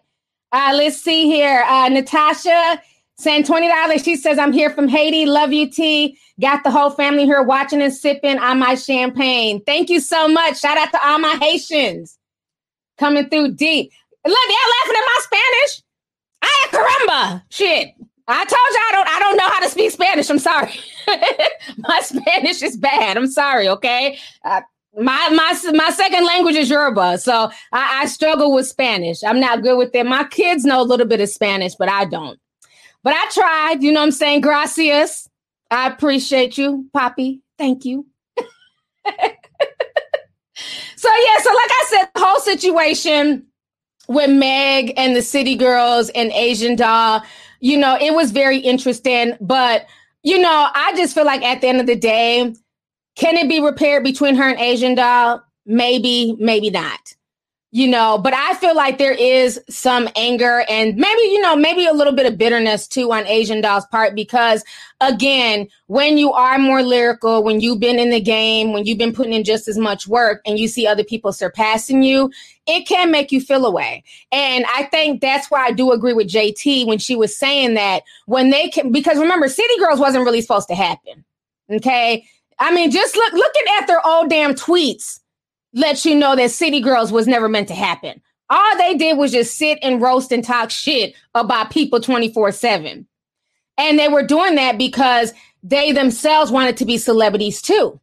Uh, 0.50 0.72
let's 0.74 0.96
see 0.96 1.26
here. 1.26 1.64
Uh, 1.66 1.90
Natasha 1.90 2.80
Send 3.18 3.44
$20. 3.44 4.02
She 4.02 4.16
says, 4.16 4.38
I'm 4.38 4.52
here 4.52 4.70
from 4.70 4.88
Haiti. 4.88 5.26
Love 5.26 5.52
you, 5.52 5.70
T. 5.70 6.18
Got 6.40 6.64
the 6.64 6.70
whole 6.70 6.90
family 6.90 7.24
here 7.24 7.42
watching 7.42 7.80
and 7.80 7.92
sipping 7.92 8.38
on 8.38 8.58
my 8.58 8.74
champagne. 8.74 9.62
Thank 9.64 9.90
you 9.90 10.00
so 10.00 10.26
much. 10.26 10.58
Shout 10.58 10.76
out 10.76 10.90
to 10.90 11.06
all 11.06 11.20
my 11.20 11.36
Haitians 11.40 12.18
coming 12.98 13.28
through 13.28 13.52
deep. 13.52 13.92
Look, 14.24 14.34
y'all 14.48 14.72
laughing 14.80 14.96
at 14.96 15.06
my 15.06 15.20
Spanish. 15.20 15.82
I 16.42 16.66
caramba. 16.70 17.42
Shit. 17.50 17.94
I 18.28 18.44
told 18.44 18.50
you 18.50 18.80
I 18.88 18.90
don't 18.92 19.08
I 19.08 19.18
don't 19.18 19.36
know 19.36 19.48
how 19.48 19.60
to 19.60 19.68
speak 19.68 19.90
Spanish. 19.90 20.30
I'm 20.30 20.38
sorry. 20.38 20.72
my 21.78 22.00
Spanish 22.02 22.62
is 22.62 22.76
bad. 22.76 23.16
I'm 23.16 23.26
sorry, 23.26 23.68
okay? 23.68 24.18
Uh, 24.44 24.60
my 24.98 25.28
my 25.30 25.72
my 25.72 25.90
second 25.90 26.24
language 26.26 26.54
is 26.54 26.70
Yoruba, 26.70 27.18
so 27.18 27.50
I, 27.72 28.02
I 28.02 28.06
struggle 28.06 28.52
with 28.54 28.66
Spanish. 28.66 29.24
I'm 29.24 29.40
not 29.40 29.62
good 29.62 29.76
with 29.76 29.94
it. 29.94 30.06
My 30.06 30.24
kids 30.24 30.64
know 30.64 30.80
a 30.80 30.84
little 30.84 31.06
bit 31.06 31.20
of 31.20 31.28
Spanish, 31.28 31.74
but 31.74 31.88
I 31.88 32.04
don't. 32.04 32.38
But 33.02 33.14
I 33.14 33.28
tried, 33.30 33.82
you 33.82 33.90
know 33.90 34.00
what 34.00 34.06
I'm 34.06 34.12
saying? 34.12 34.42
Gracias. 34.42 35.28
I 35.70 35.88
appreciate 35.88 36.56
you, 36.58 36.86
Poppy. 36.92 37.40
Thank 37.58 37.84
you. 37.84 38.06
so 41.02 41.08
yeah, 41.08 41.38
so 41.42 41.50
like 41.50 41.70
I 41.70 41.84
said, 41.88 42.08
the 42.14 42.20
whole 42.20 42.40
situation 42.40 43.44
with 44.06 44.30
Meg 44.30 44.92
and 44.96 45.16
the 45.16 45.22
City 45.22 45.56
Girls 45.56 46.10
and 46.10 46.30
Asian 46.30 46.76
Doll, 46.76 47.22
you 47.58 47.76
know, 47.76 47.98
it 48.00 48.14
was 48.14 48.30
very 48.30 48.58
interesting. 48.58 49.36
But 49.40 49.86
you 50.22 50.38
know, 50.38 50.68
I 50.72 50.92
just 50.96 51.12
feel 51.12 51.24
like 51.24 51.42
at 51.42 51.60
the 51.60 51.66
end 51.66 51.80
of 51.80 51.88
the 51.88 51.96
day, 51.96 52.54
can 53.16 53.36
it 53.36 53.48
be 53.48 53.60
repaired 53.60 54.04
between 54.04 54.36
her 54.36 54.48
and 54.48 54.60
Asian 54.60 54.94
Doll? 54.94 55.42
Maybe, 55.66 56.36
maybe 56.38 56.70
not 56.70 57.16
you 57.74 57.88
know, 57.88 58.18
but 58.18 58.34
I 58.34 58.54
feel 58.56 58.76
like 58.76 58.98
there 58.98 59.14
is 59.14 59.58
some 59.70 60.06
anger 60.14 60.62
and 60.68 60.94
maybe, 60.94 61.22
you 61.22 61.40
know, 61.40 61.56
maybe 61.56 61.86
a 61.86 61.94
little 61.94 62.12
bit 62.12 62.30
of 62.30 62.36
bitterness 62.36 62.86
too 62.86 63.10
on 63.10 63.26
Asian 63.26 63.62
Doll's 63.62 63.86
part 63.86 64.14
because, 64.14 64.62
again, 65.00 65.66
when 65.86 66.18
you 66.18 66.32
are 66.32 66.58
more 66.58 66.82
lyrical, 66.82 67.42
when 67.42 67.60
you've 67.60 67.80
been 67.80 67.98
in 67.98 68.10
the 68.10 68.20
game, 68.20 68.74
when 68.74 68.84
you've 68.84 68.98
been 68.98 69.14
putting 69.14 69.32
in 69.32 69.42
just 69.42 69.68
as 69.68 69.78
much 69.78 70.06
work 70.06 70.42
and 70.44 70.58
you 70.58 70.68
see 70.68 70.86
other 70.86 71.02
people 71.02 71.32
surpassing 71.32 72.02
you, 72.02 72.30
it 72.66 72.86
can 72.86 73.10
make 73.10 73.32
you 73.32 73.40
feel 73.40 73.64
away. 73.64 74.04
And 74.30 74.66
I 74.66 74.82
think 74.84 75.22
that's 75.22 75.50
why 75.50 75.64
I 75.64 75.72
do 75.72 75.92
agree 75.92 76.12
with 76.12 76.28
JT 76.28 76.86
when 76.86 76.98
she 76.98 77.16
was 77.16 77.34
saying 77.34 77.72
that 77.74 78.02
when 78.26 78.50
they 78.50 78.68
can, 78.68 78.92
because 78.92 79.16
remember, 79.16 79.48
City 79.48 79.78
Girls 79.78 79.98
wasn't 79.98 80.26
really 80.26 80.42
supposed 80.42 80.68
to 80.68 80.74
happen. 80.74 81.24
Okay. 81.70 82.26
I 82.58 82.74
mean, 82.74 82.90
just 82.90 83.16
look, 83.16 83.32
looking 83.32 83.62
at 83.78 83.86
their 83.86 84.06
old 84.06 84.28
damn 84.28 84.52
tweets 84.52 85.20
lets 85.74 86.04
you 86.04 86.14
know 86.14 86.36
that 86.36 86.50
City 86.50 86.80
Girls 86.80 87.12
was 87.12 87.26
never 87.26 87.48
meant 87.48 87.68
to 87.68 87.74
happen. 87.74 88.20
All 88.50 88.76
they 88.76 88.94
did 88.96 89.16
was 89.16 89.32
just 89.32 89.56
sit 89.56 89.78
and 89.82 90.02
roast 90.02 90.32
and 90.32 90.44
talk 90.44 90.70
shit 90.70 91.14
about 91.34 91.70
people 91.70 92.00
24 92.00 92.52
7. 92.52 93.06
And 93.78 93.98
they 93.98 94.08
were 94.08 94.22
doing 94.22 94.56
that 94.56 94.76
because 94.76 95.32
they 95.62 95.92
themselves 95.92 96.50
wanted 96.50 96.76
to 96.76 96.84
be 96.84 96.98
celebrities 96.98 97.62
too. 97.62 97.98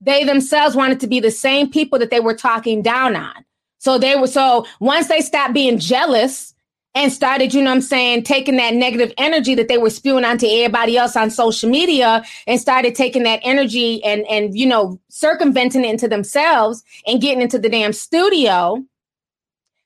They 0.00 0.24
themselves 0.24 0.74
wanted 0.74 1.00
to 1.00 1.06
be 1.06 1.20
the 1.20 1.30
same 1.30 1.70
people 1.70 1.98
that 1.98 2.10
they 2.10 2.20
were 2.20 2.34
talking 2.34 2.80
down 2.80 3.16
on. 3.16 3.44
So 3.78 3.98
they 3.98 4.16
were, 4.16 4.26
so 4.26 4.66
once 4.78 5.08
they 5.08 5.20
stopped 5.20 5.52
being 5.52 5.78
jealous 5.78 6.54
and 6.94 7.12
started, 7.12 7.54
you 7.54 7.62
know 7.62 7.70
I'm 7.70 7.80
saying, 7.80 8.24
taking 8.24 8.56
that 8.56 8.74
negative 8.74 9.12
energy 9.16 9.54
that 9.54 9.68
they 9.68 9.78
were 9.78 9.90
spewing 9.90 10.24
onto 10.24 10.46
everybody 10.46 10.96
else 10.96 11.16
on 11.16 11.30
social 11.30 11.70
media 11.70 12.24
and 12.46 12.60
started 12.60 12.94
taking 12.94 13.22
that 13.22 13.40
energy 13.42 14.02
and, 14.02 14.26
and, 14.26 14.58
you 14.58 14.66
know, 14.66 15.00
circumventing 15.08 15.84
it 15.84 15.90
into 15.90 16.08
themselves 16.08 16.82
and 17.06 17.20
getting 17.20 17.42
into 17.42 17.58
the 17.58 17.68
damn 17.68 17.92
studio. 17.92 18.82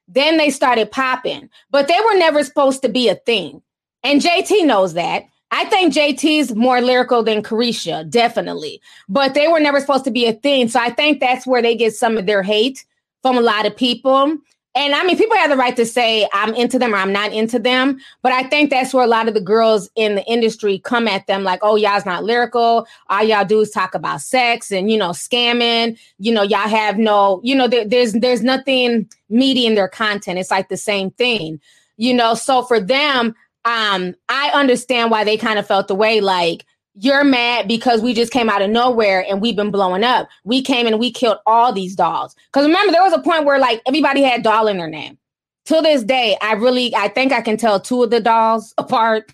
Then 0.09 0.38
they 0.38 0.51
started 0.51 0.90
popping, 0.90 1.51
but 1.71 1.88
they 1.88 1.99
were 2.07 2.19
never 2.19 2.43
supposed 2.43 2.83
to 2.83 2.88
be 2.88 3.09
a 3.09 3.14
thing. 3.14 3.62
And 4.03 4.21
JT 4.21 4.67
knows 4.67 4.95
that. 4.95 5.25
I 5.51 5.67
think 5.67 5.95
JT's 5.95 6.55
more 6.55 6.81
lyrical 6.81 7.23
than 7.23 7.43
Caresha, 7.43 8.09
definitely, 8.11 8.81
but 9.09 9.35
they 9.35 9.47
were 9.47 9.61
never 9.61 9.81
supposed 9.81 10.05
to 10.05 10.11
be 10.11 10.27
a 10.27 10.33
thing. 10.33 10.69
So 10.69 10.81
I 10.81 10.90
think 10.90 11.21
that's 11.21 11.47
where 11.47 11.62
they 11.62 11.77
get 11.77 11.95
some 11.95 12.17
of 12.17 12.27
their 12.27 12.43
hate 12.43 12.85
from 13.23 13.38
a 13.38 13.43
lot 13.43 13.64
of 13.64 13.77
people. 13.77 14.37
And 14.77 14.93
I 14.95 15.05
mean, 15.05 15.17
people 15.17 15.37
have 15.37 15.51
the 15.51 15.57
right 15.57 15.77
to 15.77 15.87
say 15.87 16.29
I'm 16.33 16.53
into 16.55 16.81
them 16.81 16.95
or 16.95 16.97
I'm 16.97 17.13
not 17.13 17.33
into 17.33 17.61
them, 17.61 18.01
but 18.23 18.33
I 18.33 18.43
think 18.43 18.71
that's 18.71 18.93
where 18.93 19.05
a 19.05 19.09
lot 19.09 19.29
of 19.29 19.35
the 19.35 19.41
girls 19.41 19.89
in 19.95 20.17
the 20.17 20.25
industry 20.25 20.81
come 20.81 21.07
at 21.07 21.29
them 21.29 21.45
like, 21.45 21.61
"Oh, 21.63 21.77
y'all's 21.77 22.05
not 22.05 22.25
lyrical. 22.25 22.87
All 23.09 23.23
y'all 23.23 23.45
do 23.45 23.61
is 23.61 23.71
talk 23.71 23.95
about 23.95 24.21
sex 24.21 24.73
and 24.73 24.91
you 24.91 24.99
know 24.99 25.11
scamming. 25.11 25.97
You 26.19 26.33
know, 26.33 26.43
y'all 26.43 26.69
have 26.69 26.99
no, 26.99 27.41
you 27.45 27.55
know, 27.55 27.69
there, 27.69 27.85
there's 27.85 28.15
there's 28.15 28.43
nothing 28.43 29.09
meaty 29.31 29.65
in 29.65 29.77
their 29.77 29.89
content. 29.89 30.41
It's 30.41 30.51
like 30.51 30.69
the 30.69 30.77
same 30.77 31.13
thing, 31.13 31.61
you 31.97 32.13
know. 32.13 32.35
So 32.35 32.63
for 32.63 32.81
them, 32.81 33.37
um, 33.65 34.15
I 34.29 34.51
understand 34.55 35.13
why 35.13 35.23
they 35.23 35.37
kind 35.37 35.59
of 35.59 35.67
felt 35.67 35.87
the 35.87 35.95
way 35.95 36.21
like 36.21 36.67
you're 36.95 37.25
mad 37.25 37.67
because 37.67 38.01
we 38.01 38.15
just 38.15 38.33
came 38.33 38.49
out 38.49 38.63
of 38.63 38.71
nowhere 38.71 39.25
and 39.29 39.41
we've 39.41 39.57
been 39.57 39.71
blowing 39.71 40.05
up. 40.05 40.29
We 40.45 40.63
came 40.63 40.87
and 40.87 40.99
we 40.99 41.11
killed 41.11 41.39
all 41.47 41.73
these 41.73 41.97
dolls. 41.97 42.37
Because 42.47 42.67
remember, 42.67 42.93
there 42.93 43.03
was 43.03 43.13
a 43.13 43.21
point 43.21 43.45
where 43.45 43.59
like 43.59 43.83
everybody 43.87 44.23
had 44.23 44.43
doll 44.43 44.69
in 44.69 44.79
their 44.79 44.89
name. 44.89 45.19
Till 45.65 45.83
this 45.83 46.05
day, 46.05 46.37
I 46.43 46.53
really, 46.53 46.95
I 46.95 47.09
think 47.09 47.33
I 47.33 47.41
can 47.41 47.57
tell 47.57 47.81
two 47.81 48.03
of 48.03 48.11
the 48.11 48.21
dolls 48.21 48.75
apart. 48.79 49.33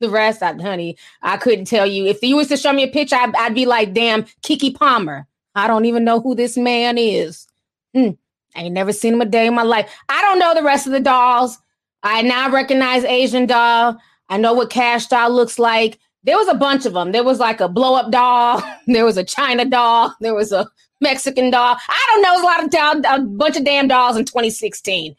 The 0.00 0.10
rest, 0.10 0.44
I, 0.44 0.52
honey, 0.52 0.96
I 1.22 1.38
couldn't 1.38 1.64
tell 1.64 1.84
you. 1.84 2.06
If 2.06 2.22
you 2.22 2.36
was 2.36 2.46
to 2.48 2.56
show 2.56 2.72
me 2.72 2.84
a 2.84 2.88
picture, 2.88 3.16
I'd, 3.16 3.34
I'd 3.34 3.54
be 3.54 3.66
like, 3.66 3.94
damn, 3.94 4.22
Keke 4.42 4.72
Palmer. 4.72 5.26
I 5.56 5.66
don't 5.66 5.86
even 5.86 6.04
know 6.04 6.20
who 6.20 6.36
this 6.36 6.56
man 6.56 6.96
is. 6.98 7.48
Hmm. 7.94 8.10
I 8.54 8.62
ain't 8.62 8.74
never 8.74 8.92
seen 8.92 9.14
him 9.14 9.20
a 9.20 9.26
day 9.26 9.48
in 9.48 9.54
my 9.54 9.64
life. 9.64 9.92
I 10.08 10.22
don't 10.22 10.38
know 10.38 10.54
the 10.54 10.62
rest 10.62 10.86
of 10.86 10.92
the 10.92 11.00
dolls. 11.00 11.58
I 12.04 12.22
now 12.22 12.48
recognize 12.48 13.02
Asian 13.02 13.46
doll. 13.46 13.98
I 14.28 14.36
know 14.36 14.54
what 14.54 14.70
Cash 14.70 15.06
doll 15.06 15.30
looks 15.30 15.58
like 15.58 15.98
there 16.28 16.36
was 16.36 16.48
a 16.48 16.54
bunch 16.54 16.84
of 16.84 16.92
them. 16.92 17.12
There 17.12 17.24
was 17.24 17.38
like 17.38 17.58
a 17.58 17.68
blow 17.70 17.94
up 17.94 18.10
doll. 18.10 18.62
There 18.86 19.06
was 19.06 19.16
a 19.16 19.24
China 19.24 19.64
doll. 19.64 20.14
There 20.20 20.34
was 20.34 20.52
a 20.52 20.68
Mexican 21.00 21.50
doll. 21.50 21.76
I 21.88 22.06
don't 22.10 22.22
know. 22.22 22.32
It 22.32 22.36
was 22.36 22.42
a 22.42 22.44
lot 22.44 22.64
of 22.64 22.70
doll, 22.70 23.16
a 23.16 23.20
bunch 23.22 23.56
of 23.56 23.64
damn 23.64 23.88
dolls 23.88 24.18
in 24.18 24.26
2016. 24.26 25.16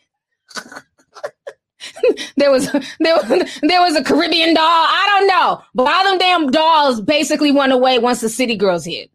there 2.37 2.51
was 2.51 2.71
there 2.99 3.15
was 3.15 3.59
there 3.61 3.81
was 3.81 3.95
a 3.95 4.03
Caribbean 4.03 4.53
doll. 4.53 4.63
I 4.63 5.17
don't 5.17 5.27
know, 5.27 5.63
but 5.73 5.87
all 5.87 6.03
them 6.03 6.19
damn 6.19 6.51
dolls 6.51 7.01
basically 7.01 7.51
went 7.51 7.73
away 7.73 7.97
once 7.97 8.21
the 8.21 8.29
City 8.29 8.55
Girls 8.55 8.85
hit. 8.85 9.09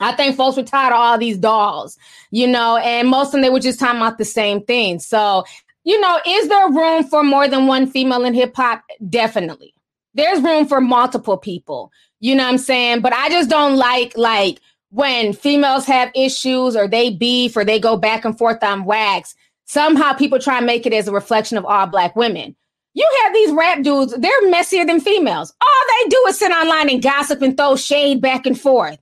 I 0.00 0.12
think 0.12 0.36
folks 0.36 0.56
were 0.56 0.62
tired 0.62 0.92
of 0.92 1.00
all 1.00 1.18
these 1.18 1.38
dolls, 1.38 1.98
you 2.30 2.46
know, 2.46 2.76
and 2.76 3.08
most 3.08 3.28
of 3.28 3.32
them 3.32 3.40
they 3.40 3.50
were 3.50 3.58
just 3.58 3.80
talking 3.80 4.00
about 4.00 4.18
the 4.18 4.24
same 4.24 4.62
thing. 4.62 5.00
So, 5.00 5.44
you 5.82 6.00
know, 6.00 6.20
is 6.24 6.48
there 6.48 6.70
room 6.70 7.02
for 7.02 7.24
more 7.24 7.48
than 7.48 7.66
one 7.66 7.88
female 7.88 8.24
in 8.24 8.34
hip 8.34 8.54
hop? 8.54 8.84
Definitely 9.08 9.74
there's 10.18 10.42
room 10.42 10.66
for 10.66 10.80
multiple 10.80 11.36
people. 11.36 11.92
You 12.20 12.34
know 12.34 12.44
what 12.44 12.50
I'm 12.50 12.58
saying? 12.58 13.00
But 13.00 13.12
I 13.12 13.28
just 13.30 13.48
don't 13.48 13.76
like 13.76 14.16
like 14.16 14.60
when 14.90 15.32
females 15.32 15.84
have 15.86 16.10
issues 16.14 16.74
or 16.76 16.88
they 16.88 17.10
beef 17.10 17.56
or 17.56 17.64
they 17.64 17.78
go 17.78 17.96
back 17.96 18.24
and 18.24 18.36
forth 18.36 18.62
on 18.62 18.84
wax. 18.84 19.34
Somehow 19.66 20.14
people 20.14 20.38
try 20.38 20.58
and 20.58 20.66
make 20.66 20.86
it 20.86 20.92
as 20.92 21.08
a 21.08 21.12
reflection 21.12 21.56
of 21.58 21.64
all 21.64 21.86
black 21.86 22.16
women. 22.16 22.56
You 22.94 23.06
have 23.22 23.32
these 23.32 23.52
rap 23.52 23.82
dudes, 23.82 24.14
they're 24.18 24.50
messier 24.50 24.84
than 24.84 25.00
females. 25.00 25.54
All 25.60 26.02
they 26.02 26.08
do 26.08 26.24
is 26.28 26.38
sit 26.38 26.50
online 26.50 26.90
and 26.90 27.02
gossip 27.02 27.42
and 27.42 27.56
throw 27.56 27.76
shade 27.76 28.20
back 28.20 28.44
and 28.44 28.58
forth 28.58 28.98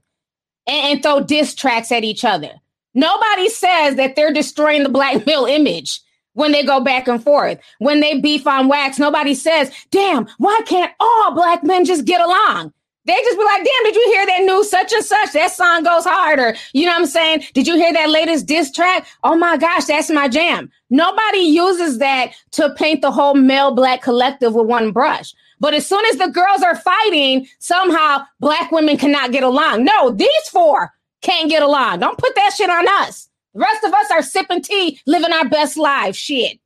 and, 0.67 0.93
and 0.93 1.03
throw 1.03 1.21
diss 1.21 1.55
tracks 1.55 1.91
at 1.91 2.03
each 2.03 2.23
other. 2.23 2.51
Nobody 2.93 3.49
says 3.49 3.95
that 3.95 4.15
they're 4.15 4.33
destroying 4.33 4.83
the 4.83 4.89
black 4.89 5.25
male 5.25 5.45
image 5.45 6.01
when 6.37 6.51
they 6.51 6.63
go 6.63 6.79
back 6.79 7.07
and 7.07 7.21
forth. 7.21 7.59
When 7.79 7.99
they 7.99 8.21
beef 8.21 8.45
on 8.45 8.67
wax, 8.67 8.99
nobody 8.99 9.33
says, 9.33 9.71
damn, 9.89 10.27
why 10.37 10.59
can't 10.67 10.93
all 10.99 11.33
black 11.33 11.63
men 11.63 11.83
just 11.83 12.05
get 12.05 12.21
along? 12.21 12.71
They 13.05 13.13
just 13.13 13.37
be 13.37 13.43
like, 13.43 13.63
damn, 13.63 13.83
did 13.85 13.95
you 13.95 14.05
hear 14.13 14.25
that 14.27 14.43
new 14.43 14.63
such 14.63 14.93
and 14.93 15.03
such? 15.03 15.31
That 15.33 15.51
song 15.51 15.83
goes 15.83 16.03
harder. 16.05 16.55
You 16.73 16.85
know 16.85 16.91
what 16.91 16.99
I'm 16.99 17.05
saying? 17.07 17.43
Did 17.53 17.65
you 17.65 17.75
hear 17.75 17.91
that 17.91 18.11
latest 18.11 18.45
diss 18.45 18.71
track? 18.71 19.07
Oh 19.23 19.35
my 19.35 19.57
gosh, 19.57 19.85
that's 19.85 20.11
my 20.11 20.27
jam. 20.27 20.69
Nobody 20.91 21.39
uses 21.39 21.97
that 21.97 22.33
to 22.51 22.71
paint 22.75 23.01
the 23.01 23.11
whole 23.11 23.33
male 23.33 23.73
black 23.73 24.03
collective 24.03 24.53
with 24.53 24.67
one 24.67 24.91
brush. 24.91 25.33
But 25.59 25.73
as 25.73 25.87
soon 25.87 26.05
as 26.05 26.17
the 26.17 26.27
girls 26.27 26.61
are 26.61 26.75
fighting, 26.75 27.47
somehow 27.57 28.25
black 28.39 28.71
women 28.71 28.97
cannot 28.97 29.31
get 29.31 29.43
along. 29.43 29.85
No, 29.85 30.11
these 30.11 30.49
four 30.51 30.93
can't 31.21 31.49
get 31.49 31.63
along. 31.63 31.99
Don't 31.99 32.17
put 32.19 32.35
that 32.35 32.53
shit 32.55 32.69
on 32.69 32.87
us. 32.87 33.26
The 33.57 33.63
rest 33.63 33.83
of 33.85 33.91
us 33.91 34.11
are 34.11 34.21
sipping 34.21 34.61
tea, 34.61 34.99
living 35.07 35.33
our 35.33 35.49
best 35.49 35.77
lives. 35.77 36.15
Shit. 36.15 36.59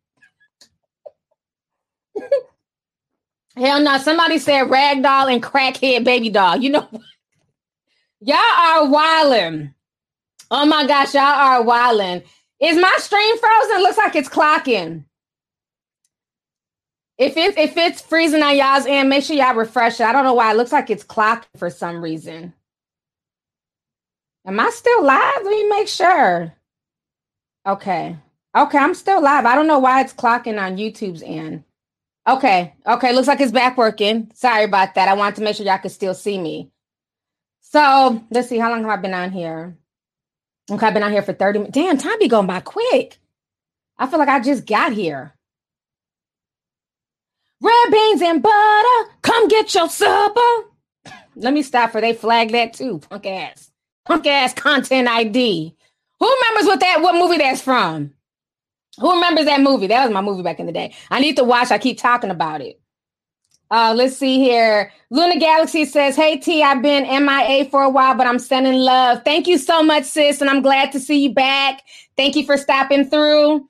Hell 3.55 3.79
no. 3.79 3.97
Somebody 3.97 4.39
said 4.39 4.67
ragdoll 4.67 5.33
and 5.33 5.41
crackhead 5.41 6.03
baby 6.03 6.29
doll. 6.29 6.57
You 6.57 6.71
know, 6.71 6.89
Y'all 8.19 8.35
are 8.35 8.87
wildin'. 8.87 9.73
Oh 10.51 10.65
my 10.65 10.85
gosh, 10.85 11.13
y'all 11.13 11.23
are 11.23 11.63
wildin'. 11.63 12.25
Is 12.59 12.75
my 12.75 12.95
stream 12.99 13.37
frozen? 13.37 13.83
Looks 13.83 13.97
like 13.97 14.17
it's 14.17 14.27
clocking. 14.27 15.05
If 17.17 17.37
it's 17.37 17.57
if 17.57 17.77
it's 17.77 18.01
freezing 18.01 18.43
on 18.43 18.57
y'all's 18.57 18.85
end, 18.85 19.07
make 19.07 19.23
sure 19.23 19.37
y'all 19.37 19.55
refresh 19.55 20.01
it. 20.01 20.03
I 20.03 20.11
don't 20.11 20.25
know 20.25 20.33
why 20.33 20.51
it 20.51 20.57
looks 20.57 20.73
like 20.73 20.89
it's 20.89 21.05
clocking 21.05 21.45
for 21.55 21.69
some 21.69 22.03
reason. 22.03 22.53
Am 24.45 24.59
I 24.59 24.69
still 24.71 25.05
live? 25.05 25.43
Let 25.45 25.45
me 25.45 25.69
make 25.69 25.87
sure. 25.87 26.53
Okay. 27.65 28.17
Okay, 28.55 28.77
I'm 28.77 28.93
still 28.93 29.21
live. 29.21 29.45
I 29.45 29.55
don't 29.55 29.67
know 29.67 29.79
why 29.79 30.01
it's 30.01 30.13
clocking 30.13 30.61
on 30.61 30.77
YouTube's 30.77 31.23
end. 31.23 31.63
Okay. 32.27 32.73
Okay, 32.85 33.13
looks 33.13 33.27
like 33.27 33.39
it's 33.39 33.51
back 33.51 33.77
working. 33.77 34.31
Sorry 34.33 34.63
about 34.63 34.95
that. 34.95 35.07
I 35.07 35.13
wanted 35.13 35.35
to 35.37 35.43
make 35.43 35.55
sure 35.55 35.65
y'all 35.65 35.77
could 35.77 35.91
still 35.91 36.13
see 36.13 36.37
me. 36.37 36.69
So 37.61 38.23
let's 38.29 38.49
see. 38.49 38.57
How 38.57 38.69
long 38.69 38.81
have 38.81 38.91
I 38.91 39.01
been 39.01 39.13
on 39.13 39.31
here? 39.31 39.77
Okay, 40.69 40.85
I've 40.85 40.93
been 40.93 41.03
on 41.03 41.11
here 41.11 41.21
for 41.21 41.33
30 41.33 41.59
minutes. 41.59 41.73
Damn, 41.73 41.97
time 41.97 42.19
be 42.19 42.27
going 42.27 42.47
by 42.47 42.59
quick. 42.59 43.17
I 43.97 44.07
feel 44.07 44.19
like 44.19 44.29
I 44.29 44.39
just 44.39 44.65
got 44.65 44.93
here. 44.93 45.33
Red 47.61 47.91
beans 47.91 48.21
and 48.21 48.41
butter. 48.41 49.11
Come 49.21 49.47
get 49.47 49.73
your 49.73 49.87
supper. 49.87 50.65
Let 51.35 51.53
me 51.53 51.61
stop 51.61 51.91
for 51.91 52.01
they 52.01 52.13
flag 52.13 52.51
that 52.51 52.73
too. 52.73 52.99
Punk 52.99 53.25
ass. 53.25 53.71
Punk 54.05 54.25
ass 54.27 54.53
content 54.53 55.07
ID. 55.07 55.75
Who 56.21 56.31
remembers 56.31 56.67
what 56.67 56.79
that 56.81 57.01
what 57.01 57.15
movie 57.15 57.39
that's 57.39 57.61
from? 57.61 58.13
Who 58.99 59.11
remembers 59.11 59.45
that 59.45 59.59
movie? 59.61 59.87
That 59.87 60.05
was 60.05 60.13
my 60.13 60.21
movie 60.21 60.43
back 60.43 60.59
in 60.59 60.67
the 60.67 60.71
day. 60.71 60.93
I 61.09 61.19
need 61.19 61.35
to 61.37 61.43
watch. 61.43 61.71
I 61.71 61.79
keep 61.79 61.97
talking 61.97 62.29
about 62.29 62.61
it. 62.61 62.79
Uh, 63.71 63.93
let's 63.97 64.17
see 64.17 64.37
here. 64.37 64.91
Luna 65.09 65.39
Galaxy 65.39 65.83
says, 65.83 66.15
Hey 66.15 66.37
T, 66.37 66.61
I've 66.61 66.83
been 66.83 67.03
MIA 67.25 67.65
for 67.71 67.81
a 67.81 67.89
while, 67.89 68.13
but 68.13 68.27
I'm 68.27 68.37
sending 68.37 68.73
love. 68.73 69.23
Thank 69.23 69.47
you 69.47 69.57
so 69.57 69.81
much, 69.81 70.03
sis, 70.03 70.41
and 70.41 70.49
I'm 70.49 70.61
glad 70.61 70.91
to 70.91 70.99
see 70.99 71.23
you 71.23 71.33
back. 71.33 71.81
Thank 72.17 72.35
you 72.35 72.45
for 72.45 72.55
stopping 72.57 73.09
through. 73.09 73.67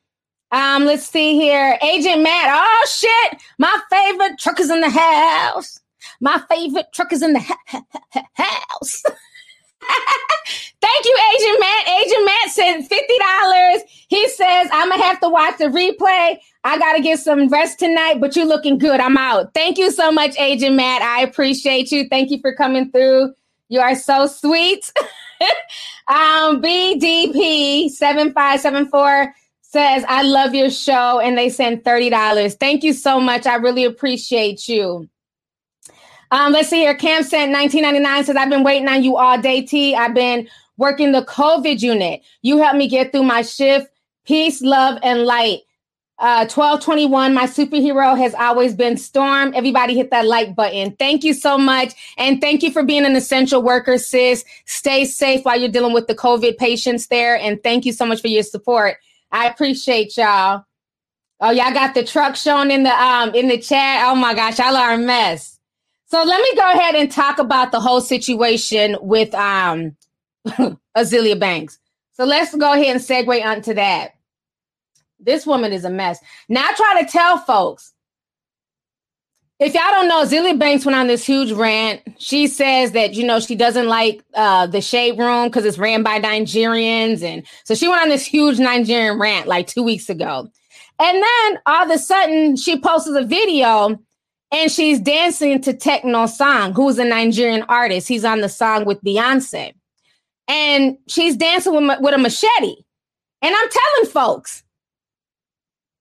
Um, 0.51 0.83
let's 0.83 1.05
see 1.07 1.35
here. 1.35 1.79
Agent 1.81 2.21
Matt. 2.21 2.49
Oh 2.51 2.85
shit. 2.89 3.41
My 3.59 3.79
favorite 3.89 4.39
truck 4.39 4.59
is 4.59 4.69
in 4.69 4.81
the 4.81 4.89
house. 4.89 5.79
My 6.19 6.43
favorite 6.49 6.87
truck 6.93 7.13
is 7.13 7.21
in 7.21 7.31
the 7.33 7.39
ha- 7.39 7.57
ha- 7.67 7.83
ha- 8.11 8.25
house. 8.35 9.03
Thank 10.81 11.05
you, 11.05 11.17
Agent 11.35 11.59
Matt. 11.59 11.87
Agent 11.87 12.25
Matt 12.25 12.49
said 12.49 12.81
$50. 12.89 13.79
He 14.07 14.27
says, 14.29 14.67
I'm 14.71 14.89
gonna 14.89 15.03
have 15.03 15.19
to 15.21 15.29
watch 15.29 15.57
the 15.57 15.65
replay. 15.65 16.37
I 16.63 16.77
gotta 16.77 17.01
get 17.01 17.19
some 17.19 17.47
rest 17.49 17.79
tonight, 17.79 18.19
but 18.19 18.35
you're 18.35 18.45
looking 18.45 18.77
good. 18.77 18.99
I'm 18.99 19.17
out. 19.17 19.53
Thank 19.53 19.77
you 19.77 19.91
so 19.91 20.11
much, 20.11 20.37
Agent 20.37 20.75
Matt. 20.75 21.01
I 21.01 21.21
appreciate 21.21 21.91
you. 21.91 22.07
Thank 22.09 22.31
you 22.31 22.39
for 22.39 22.53
coming 22.53 22.91
through. 22.91 23.33
You 23.69 23.79
are 23.79 23.95
so 23.95 24.27
sweet. 24.27 24.91
um, 26.07 26.61
BDP 26.61 27.89
7574 27.89 29.33
says, 29.61 30.03
I 30.07 30.23
love 30.23 30.53
your 30.53 30.69
show, 30.69 31.19
and 31.19 31.37
they 31.37 31.49
send 31.49 31.83
$30. 31.83 32.57
Thank 32.59 32.83
you 32.83 32.91
so 32.91 33.19
much. 33.21 33.45
I 33.45 33.55
really 33.55 33.85
appreciate 33.85 34.67
you. 34.67 35.09
Um, 36.31 36.53
let's 36.53 36.69
see 36.69 36.79
here. 36.79 36.95
Cam 36.95 37.23
sent 37.23 37.51
1999 37.51 38.23
says, 38.23 38.35
I've 38.35 38.49
been 38.49 38.63
waiting 38.63 38.87
on 38.87 39.03
you 39.03 39.17
all 39.17 39.39
day, 39.39 39.61
T. 39.61 39.95
I've 39.95 40.13
been 40.13 40.47
working 40.77 41.11
the 41.11 41.23
COVID 41.23 41.81
unit. 41.81 42.21
You 42.41 42.57
helped 42.57 42.77
me 42.77 42.87
get 42.87 43.11
through 43.11 43.23
my 43.23 43.41
shift. 43.41 43.87
Peace, 44.25 44.61
love, 44.61 44.97
and 45.03 45.25
light. 45.25 45.59
Uh, 46.19 46.45
1221, 46.45 47.33
my 47.33 47.47
superhero 47.47 48.15
has 48.15 48.35
always 48.35 48.75
been 48.75 48.95
Storm. 48.95 49.51
Everybody 49.55 49.95
hit 49.95 50.11
that 50.11 50.27
like 50.27 50.55
button. 50.55 50.95
Thank 50.97 51.23
you 51.23 51.33
so 51.33 51.57
much. 51.57 51.93
And 52.17 52.39
thank 52.39 52.61
you 52.61 52.71
for 52.71 52.83
being 52.83 53.05
an 53.05 53.15
essential 53.15 53.63
worker, 53.63 53.97
sis. 53.97 54.45
Stay 54.65 55.05
safe 55.05 55.43
while 55.43 55.59
you're 55.59 55.71
dealing 55.71 55.93
with 55.93 56.05
the 56.05 56.13
COVID 56.13 56.57
patients 56.57 57.07
there. 57.07 57.37
And 57.37 57.61
thank 57.63 57.85
you 57.85 57.91
so 57.91 58.05
much 58.05 58.21
for 58.21 58.27
your 58.27 58.43
support. 58.43 58.97
I 59.31 59.47
appreciate 59.47 60.15
y'all. 60.15 60.63
Oh, 61.39 61.49
y'all 61.49 61.73
got 61.73 61.95
the 61.95 62.03
truck 62.03 62.35
shown 62.35 62.69
in 62.69 62.83
the 62.83 62.91
um 62.91 63.33
in 63.33 63.47
the 63.47 63.57
chat. 63.57 64.03
Oh 64.05 64.13
my 64.13 64.35
gosh, 64.35 64.59
y'all 64.59 64.77
are 64.77 64.93
a 64.93 64.97
mess. 64.99 65.50
So 66.11 66.21
let 66.23 66.41
me 66.41 66.55
go 66.57 66.69
ahead 66.73 66.95
and 66.95 67.09
talk 67.09 67.39
about 67.39 67.71
the 67.71 67.79
whole 67.79 68.01
situation 68.01 68.97
with 68.99 69.33
um 69.33 69.95
Azealia 70.97 71.39
Banks. 71.39 71.79
So 72.11 72.25
let's 72.25 72.53
go 72.53 72.73
ahead 72.73 72.97
and 72.97 72.99
segue 72.99 73.45
onto 73.45 73.73
that. 73.75 74.11
This 75.21 75.47
woman 75.47 75.71
is 75.71 75.85
a 75.85 75.89
mess. 75.89 76.19
Now 76.49 76.67
I 76.67 76.73
try 76.73 77.01
to 77.01 77.09
tell 77.09 77.37
folks. 77.37 77.93
If 79.57 79.73
y'all 79.73 79.83
don't 79.91 80.09
know, 80.09 80.25
Azealia 80.25 80.59
Banks 80.59 80.85
went 80.85 80.97
on 80.97 81.07
this 81.07 81.25
huge 81.25 81.53
rant. 81.53 82.01
She 82.17 82.47
says 82.47 82.91
that 82.91 83.13
you 83.13 83.25
know 83.25 83.39
she 83.39 83.55
doesn't 83.55 83.87
like 83.87 84.21
uh, 84.33 84.67
the 84.67 84.81
shade 84.81 85.17
room 85.17 85.47
because 85.47 85.63
it's 85.63 85.77
ran 85.77 86.03
by 86.03 86.19
Nigerians, 86.19 87.23
and 87.23 87.47
so 87.63 87.73
she 87.73 87.87
went 87.87 88.01
on 88.01 88.09
this 88.09 88.25
huge 88.25 88.59
Nigerian 88.59 89.17
rant 89.17 89.47
like 89.47 89.67
two 89.67 89.83
weeks 89.83 90.09
ago. 90.09 90.49
And 90.99 91.23
then 91.23 91.59
all 91.65 91.85
of 91.85 91.89
a 91.89 91.97
sudden, 91.97 92.57
she 92.57 92.77
posted 92.81 93.15
a 93.15 93.25
video 93.25 93.97
and 94.51 94.71
she's 94.71 94.99
dancing 94.99 95.61
to 95.61 95.73
Tekno 95.73 96.27
Song, 96.29 96.73
who's 96.73 96.99
a 96.99 97.05
Nigerian 97.05 97.63
artist. 97.63 98.07
He's 98.07 98.25
on 98.25 98.41
the 98.41 98.49
song 98.49 98.85
with 98.85 99.01
Beyonce. 99.03 99.73
And 100.47 100.97
she's 101.07 101.37
dancing 101.37 101.73
with, 101.73 101.99
with 102.01 102.13
a 102.13 102.17
machete. 102.17 102.75
And 103.41 103.55
I'm 103.55 103.69
telling 103.69 104.11
folks, 104.11 104.63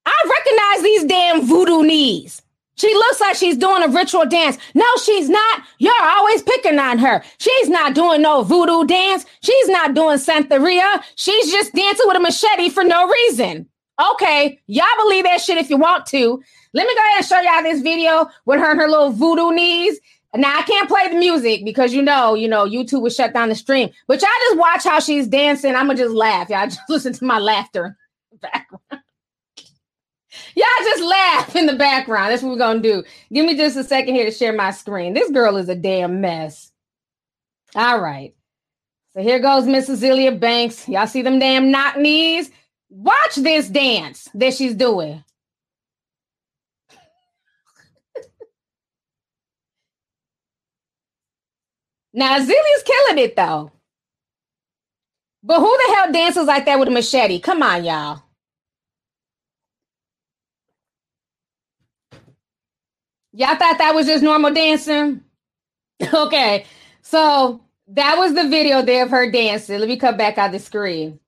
I 0.04 0.14
recognize 0.38 0.82
these 0.82 1.04
damn 1.04 1.46
voodoo 1.46 1.82
knees. 1.82 2.42
She 2.74 2.92
looks 2.94 3.20
like 3.20 3.36
she's 3.36 3.58
doing 3.58 3.82
a 3.82 3.88
ritual 3.88 4.24
dance. 4.26 4.56
No, 4.74 4.86
she's 5.04 5.28
not. 5.28 5.62
You're 5.78 5.92
always 6.02 6.42
picking 6.42 6.78
on 6.78 6.98
her. 6.98 7.22
She's 7.38 7.68
not 7.68 7.94
doing 7.94 8.22
no 8.22 8.42
voodoo 8.42 8.86
dance. 8.86 9.26
She's 9.42 9.68
not 9.68 9.94
doing 9.94 10.16
Santeria. 10.16 11.02
She's 11.14 11.52
just 11.52 11.74
dancing 11.74 12.06
with 12.08 12.16
a 12.16 12.20
machete 12.20 12.70
for 12.70 12.82
no 12.82 13.06
reason. 13.06 13.68
Okay, 14.12 14.58
y'all 14.66 14.86
believe 15.02 15.24
that 15.24 15.42
shit 15.42 15.58
if 15.58 15.68
you 15.68 15.76
want 15.76 16.06
to. 16.06 16.42
Let 16.72 16.87
me 16.87 16.94
go 16.94 17.00
ahead 17.00 17.16
and 17.18 17.26
show 17.26 17.40
y'all 17.40 17.62
this 17.62 17.83
video 17.83 18.28
with 18.44 18.61
her 18.61 18.70
and 18.70 18.80
her 18.80 18.88
little 18.88 19.11
voodoo 19.11 19.50
knees. 19.52 19.98
Now 20.35 20.59
I 20.59 20.62
can't 20.62 20.88
play 20.88 21.09
the 21.09 21.16
music 21.16 21.64
because 21.64 21.92
you 21.92 22.02
know, 22.02 22.35
you 22.35 22.46
know, 22.46 22.64
YouTube 22.64 23.02
will 23.02 23.11
shut 23.11 23.33
down 23.33 23.48
the 23.48 23.54
stream. 23.54 23.90
But 24.06 24.20
y'all 24.20 24.30
just 24.48 24.59
watch 24.59 24.85
how 24.85 25.00
she's 25.00 25.26
dancing. 25.26 25.74
I'm 25.74 25.87
gonna 25.87 25.98
just 25.98 26.14
laugh. 26.14 26.48
Y'all 26.48 26.66
just 26.66 26.80
listen 26.88 27.12
to 27.14 27.24
my 27.24 27.38
laughter 27.38 27.96
background. 28.40 28.83
y'all 30.54 30.85
just 30.85 31.02
laugh 31.02 31.56
in 31.56 31.66
the 31.66 31.74
background. 31.76 32.30
That's 32.30 32.42
what 32.42 32.52
we're 32.52 32.59
gonna 32.59 32.80
do. 32.80 33.02
Give 33.33 33.44
me 33.44 33.56
just 33.56 33.76
a 33.76 33.85
second 33.85 34.14
here 34.14 34.24
to 34.24 34.30
share 34.30 34.52
my 34.52 34.70
screen. 34.70 35.14
This 35.14 35.30
girl 35.30 35.56
is 35.56 35.68
a 35.68 35.74
damn 35.74 36.20
mess. 36.20 36.70
All 37.74 38.00
right. 38.00 38.35
So 39.12 39.22
here 39.22 39.40
goes 39.40 39.66
Miss 39.66 39.88
Azealia 39.88 40.38
Banks. 40.38 40.88
Y'all 40.88 41.09
see 41.09 41.22
them 41.22 41.40
damn 41.40 41.72
knock 41.72 41.96
knees? 41.96 42.50
Watch 42.88 43.35
this 43.37 43.68
dance 43.68 44.28
that 44.35 44.54
she's 44.54 44.74
doing. 44.74 45.24
Now 52.12 52.38
Azealia's 52.38 52.83
killing 52.85 53.18
it 53.18 53.37
though. 53.37 53.73
But 55.42 55.61
who 55.61 55.79
the 55.79 55.94
hell 55.94 56.12
dances 56.12 56.46
like 56.46 56.66
that 56.66 56.79
with 56.79 56.88
a 56.88 56.92
machete? 56.92 57.40
Come 57.40 57.62
on, 57.62 57.85
y'all. 57.85 58.23
Y'all 63.33 63.57
thought 63.57 63.79
that 63.79 63.94
was 63.94 64.07
just 64.07 64.23
normal 64.25 64.53
dancing? 64.53 65.23
okay. 66.14 66.66
So 67.03 67.62
that 67.88 68.18
was 68.18 68.35
the 68.35 68.49
video 68.49 68.83
there 68.83 69.05
of 69.05 69.11
her 69.11 69.31
dancing. 69.31 69.79
Let 69.81 69.88
me 69.88 69.96
cut 69.99 70.18
back 70.18 70.38
out 70.38 70.53
the 70.53 70.59
screen. 70.59 71.20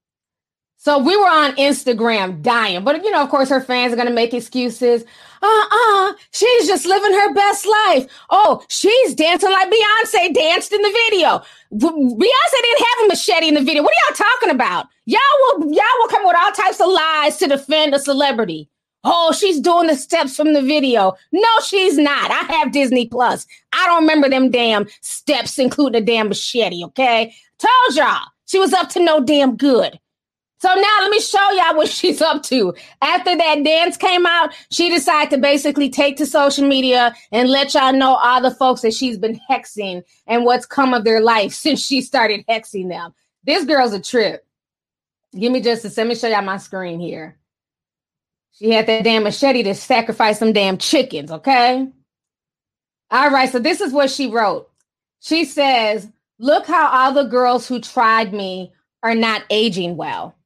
So 0.85 0.99
we 0.99 1.17
were 1.17 1.29
on 1.29 1.55
Instagram 1.59 2.43
dying, 2.43 2.83
but 2.83 3.05
you 3.05 3.13
know, 3.13 3.23
of 3.23 3.29
course, 3.29 3.49
her 3.51 3.61
fans 3.61 3.93
are 3.93 4.05
to 4.05 4.11
make 4.11 4.35
excuses. 4.35 5.05
Uh-uh, 5.41 6.13
she's 6.33 6.67
just 6.67 6.87
living 6.87 7.13
her 7.13 7.33
best 7.33 7.65
life. 7.65 8.09
Oh, 8.31 8.65
she's 8.67 9.15
dancing 9.15 9.53
like 9.53 9.71
Beyonce 9.71 10.35
danced 10.35 10.73
in 10.73 10.83
the 10.83 10.89
video. 10.89 11.41
Beyonce 11.73 12.63
didn't 12.63 12.79
have 12.81 13.05
a 13.05 13.07
machete 13.07 13.47
in 13.47 13.55
the 13.55 13.63
video. 13.63 13.85
What 13.85 13.93
are 13.93 14.11
y'all 14.11 14.29
talking 14.29 14.51
about? 14.51 14.89
Y'all 15.07 15.21
will 15.41 15.73
y'all 15.73 15.85
will 16.01 16.09
come 16.09 16.27
with 16.27 16.35
all 16.37 16.51
types 16.51 16.81
of 16.81 16.89
lies 16.89 17.37
to 17.37 17.47
defend 17.47 17.95
a 17.95 18.01
celebrity. 18.01 18.69
Oh, 19.05 19.31
she's 19.31 19.61
doing 19.61 19.87
the 19.87 19.95
steps 19.95 20.35
from 20.35 20.53
the 20.53 20.63
video. 20.63 21.13
No, 21.31 21.61
she's 21.65 21.97
not. 21.97 22.33
I 22.33 22.53
have 22.55 22.73
Disney 22.73 23.07
Plus. 23.07 23.47
I 23.73 23.87
don't 23.87 24.03
remember 24.03 24.29
them 24.29 24.51
damn 24.51 24.89
steps, 25.01 25.61
including 25.61 26.03
a 26.03 26.05
damn 26.05 26.27
machete. 26.27 26.83
Okay, 26.87 27.33
told 27.61 27.97
y'all 27.97 28.27
she 28.47 28.59
was 28.59 28.73
up 28.73 28.89
to 28.89 29.01
no 29.01 29.21
damn 29.21 29.57
good. 29.57 30.01
So 30.63 30.69
now 30.69 30.99
let 31.01 31.11
me 31.11 31.19
show 31.19 31.51
y'all 31.51 31.77
what 31.77 31.89
she's 31.89 32.23
up 32.23 32.45
to. 32.45 32.73
After 33.01 33.37
that 33.37 33.65
dance 33.65 33.97
came 33.97 34.25
out, 34.25 34.55
she 34.71 34.91
decided 34.91 35.31
to 35.31 35.39
basically 35.39 35.91
take 35.91 36.17
to 36.19 36.27
social 36.27 36.69
media 36.69 37.13
and 37.33 37.51
let 37.51 37.75
y'all 37.75 37.93
know 37.93 38.15
all 38.15 38.41
the 38.41 38.53
folks 38.53 38.83
that 38.83 38.95
she's 38.95 39.19
been 39.19 39.41
hexing 39.51 40.05
and 40.29 40.45
what's 40.45 40.65
come 40.65 40.95
of 40.95 41.03
their 41.03 41.21
life 41.21 41.53
since 41.65 41.85
she 41.85 42.01
started 42.01 42.45
hexing 42.49 42.89
them. 42.89 43.13
This 43.43 43.65
girl's 43.65 43.93
a 43.93 44.01
trip. 44.01 44.47
Give 45.37 45.51
me 45.51 45.61
just 45.61 45.85
a 45.85 45.93
let 45.97 46.07
me 46.07 46.15
show 46.15 46.29
y'all 46.29 46.43
my 46.43 46.59
screen 46.59 47.01
here. 47.01 47.37
She 48.53 48.71
had 48.71 48.87
that 48.87 49.03
damn 49.03 49.25
machete 49.25 49.65
to 49.65 49.75
sacrifice 49.75 50.39
some 50.39 50.53
damn 50.53 50.79
chickens, 50.79 51.33
okay? 51.33 51.89
All 53.11 53.31
right, 53.31 53.51
so 53.51 53.59
this 53.59 53.81
is 53.81 53.93
what 53.93 54.11
she 54.11 54.31
wrote. 54.31 54.71
She 55.19 55.45
says, 55.45 56.09
Look 56.39 56.67
how 56.67 56.89
all 56.89 57.13
the 57.13 57.25
girls 57.25 57.67
who 57.67 57.81
tried 57.81 58.33
me 58.33 58.73
are 59.03 59.17
not 59.17 59.43
aging 59.51 59.97
well. 59.97 60.37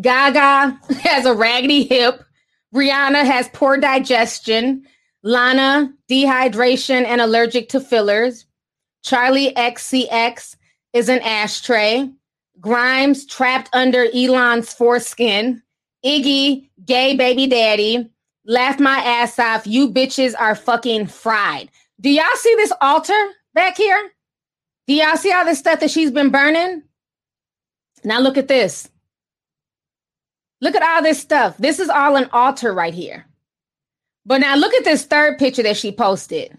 Gaga 0.00 0.78
has 1.02 1.26
a 1.26 1.34
raggedy 1.34 1.84
hip. 1.84 2.22
Rihanna 2.74 3.24
has 3.24 3.48
poor 3.52 3.78
digestion. 3.78 4.84
Lana, 5.22 5.92
dehydration 6.10 7.04
and 7.04 7.20
allergic 7.20 7.68
to 7.70 7.80
fillers. 7.80 8.46
Charli 9.04 9.52
XCX 9.54 10.56
is 10.92 11.08
an 11.08 11.20
ashtray. 11.20 12.10
Grimes 12.60 13.26
trapped 13.26 13.70
under 13.72 14.06
Elon's 14.14 14.72
foreskin. 14.72 15.62
Iggy, 16.04 16.68
gay 16.84 17.16
baby 17.16 17.46
daddy. 17.46 18.10
Laugh 18.44 18.80
my 18.80 18.98
ass 18.98 19.38
off. 19.38 19.66
You 19.66 19.90
bitches 19.90 20.34
are 20.38 20.54
fucking 20.54 21.06
fried. 21.06 21.70
Do 22.00 22.10
y'all 22.10 22.24
see 22.36 22.54
this 22.56 22.72
altar 22.80 23.28
back 23.54 23.76
here? 23.76 24.10
Do 24.86 24.94
y'all 24.94 25.16
see 25.16 25.32
all 25.32 25.44
this 25.44 25.58
stuff 25.58 25.80
that 25.80 25.90
she's 25.90 26.10
been 26.10 26.30
burning? 26.30 26.82
Now 28.04 28.20
look 28.20 28.38
at 28.38 28.48
this. 28.48 28.88
Look 30.60 30.74
at 30.74 30.82
all 30.82 31.02
this 31.02 31.20
stuff. 31.20 31.56
This 31.58 31.78
is 31.78 31.88
all 31.88 32.16
an 32.16 32.28
altar 32.32 32.72
right 32.72 32.94
here. 32.94 33.26
But 34.26 34.38
now 34.38 34.56
look 34.56 34.74
at 34.74 34.84
this 34.84 35.04
third 35.04 35.38
picture 35.38 35.62
that 35.62 35.76
she 35.76 35.92
posted. 35.92 36.56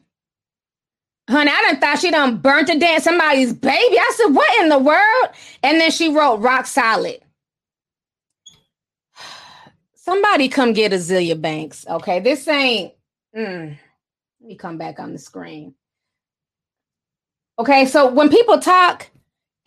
Honey, 1.30 1.52
I 1.54 1.62
done 1.62 1.80
thought 1.80 2.00
she 2.00 2.10
done 2.10 2.38
burnt 2.38 2.70
to 2.70 2.80
death 2.80 3.04
somebody's 3.04 3.54
baby. 3.54 4.00
I 4.00 4.14
said, 4.16 4.34
what 4.34 4.62
in 4.62 4.70
the 4.70 4.80
world? 4.80 5.30
And 5.62 5.80
then 5.80 5.92
she 5.92 6.10
wrote 6.10 6.38
rock 6.38 6.66
solid. 6.66 7.20
Somebody 9.94 10.50
come 10.50 10.74
get 10.74 10.92
Azealia 10.92 11.40
Banks. 11.40 11.86
Okay, 11.88 12.20
this 12.20 12.48
ain't. 12.48 12.94
Mm, 13.38 13.78
let 14.42 14.48
me 14.48 14.56
come 14.56 14.80
back 14.80 15.00
on 15.00 15.14
the 15.14 15.20
screen. 15.20 15.76
Okay, 17.60 17.86
so 17.86 18.08
when 18.08 18.30
people 18.30 18.58
talk, 18.58 19.08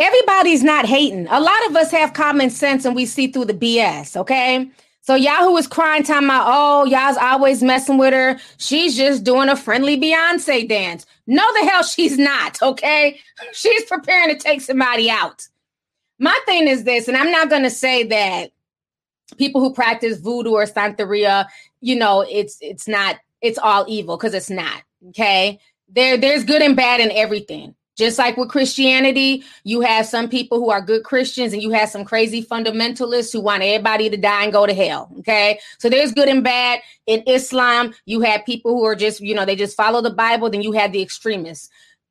everybody's 0.02 0.62
not 0.62 0.86
hating. 0.86 1.26
A 1.28 1.40
lot 1.40 1.66
of 1.68 1.76
us 1.76 1.90
have 1.90 2.12
common 2.12 2.50
sense 2.50 2.84
and 2.84 2.94
we 2.94 3.06
see 3.06 3.28
through 3.28 3.46
the 3.46 3.54
BS. 3.54 4.16
Okay, 4.16 4.70
so 5.04 5.16
Yahoo 5.16 5.56
is 5.56 5.66
crying, 5.66 6.04
time 6.04 6.30
out, 6.30 6.44
oh, 6.46 6.84
y'all's 6.84 7.16
always 7.16 7.60
messing 7.60 7.98
with 7.98 8.14
her. 8.14 8.38
She's 8.58 8.96
just 8.96 9.24
doing 9.24 9.48
a 9.48 9.56
friendly 9.56 10.00
Beyonce 10.00 10.68
dance. 10.68 11.06
No, 11.26 11.42
the 11.54 11.68
hell 11.68 11.82
she's 11.82 12.16
not. 12.18 12.62
Okay. 12.62 13.20
She's 13.52 13.84
preparing 13.84 14.34
to 14.34 14.40
take 14.40 14.60
somebody 14.60 15.10
out. 15.10 15.48
My 16.18 16.38
thing 16.46 16.68
is 16.68 16.84
this, 16.84 17.08
and 17.08 17.16
I'm 17.16 17.32
not 17.32 17.50
to 17.50 17.70
say 17.70 18.04
that 18.04 18.52
people 19.36 19.60
who 19.60 19.72
practice 19.72 20.18
voodoo 20.18 20.50
or 20.50 20.66
santeria, 20.66 21.46
you 21.80 21.96
know, 21.96 22.20
it's 22.20 22.58
it's 22.60 22.86
not 22.86 23.16
it's 23.40 23.58
all 23.58 23.84
evil 23.88 24.16
because 24.16 24.34
it's 24.34 24.50
not. 24.50 24.82
Okay. 25.08 25.58
There, 25.88 26.16
there's 26.16 26.44
good 26.44 26.62
and 26.62 26.76
bad 26.76 27.00
in 27.00 27.10
everything. 27.10 27.74
Just 27.96 28.18
like 28.18 28.38
with 28.38 28.48
Christianity, 28.48 29.44
you 29.64 29.82
have 29.82 30.06
some 30.06 30.28
people 30.28 30.58
who 30.58 30.70
are 30.70 30.80
good 30.80 31.04
Christians 31.04 31.52
and 31.52 31.60
you 31.60 31.70
have 31.70 31.90
some 31.90 32.04
crazy 32.04 32.42
fundamentalists 32.42 33.32
who 33.32 33.40
want 33.40 33.62
everybody 33.62 34.08
to 34.08 34.16
die 34.16 34.44
and 34.44 34.52
go 34.52 34.66
to 34.66 34.72
hell. 34.72 35.10
Okay. 35.18 35.58
So 35.78 35.90
there's 35.90 36.12
good 36.12 36.28
and 36.28 36.42
bad. 36.42 36.80
In 37.06 37.22
Islam, 37.26 37.92
you 38.06 38.22
have 38.22 38.46
people 38.46 38.72
who 38.72 38.84
are 38.84 38.96
just, 38.96 39.20
you 39.20 39.34
know, 39.34 39.44
they 39.44 39.56
just 39.56 39.76
follow 39.76 40.00
the 40.00 40.10
Bible. 40.10 40.48
Then 40.48 40.62
you 40.62 40.72
have 40.72 40.92
the 40.92 41.02
extremists. 41.02 41.68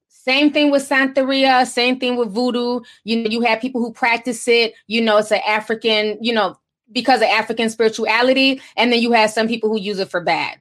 Same 0.08 0.54
thing 0.54 0.70
with 0.70 0.88
Santeria, 0.88 1.66
same 1.66 2.00
thing 2.00 2.16
with 2.16 2.32
voodoo. 2.32 2.82
You 3.04 3.24
know, 3.24 3.30
you 3.32 3.42
have 3.42 3.60
people 3.60 3.82
who 3.82 3.92
practice 3.92 4.48
it, 4.48 4.76
you 4.86 5.02
know, 5.02 5.18
it's 5.18 5.32
an 5.32 5.42
African, 5.48 6.20
you 6.22 6.32
know, 6.32 6.60
because 6.92 7.22
of 7.22 7.28
African 7.28 7.72
spirituality. 7.72 8.62
And 8.78 8.94
then 8.94 9.02
you 9.02 9.14
have 9.14 9.32
some 9.32 9.48
people 9.48 9.70
who 9.70 9.80
use 9.80 9.98
it 9.98 10.12
for 10.12 10.22
bad. 10.22 10.60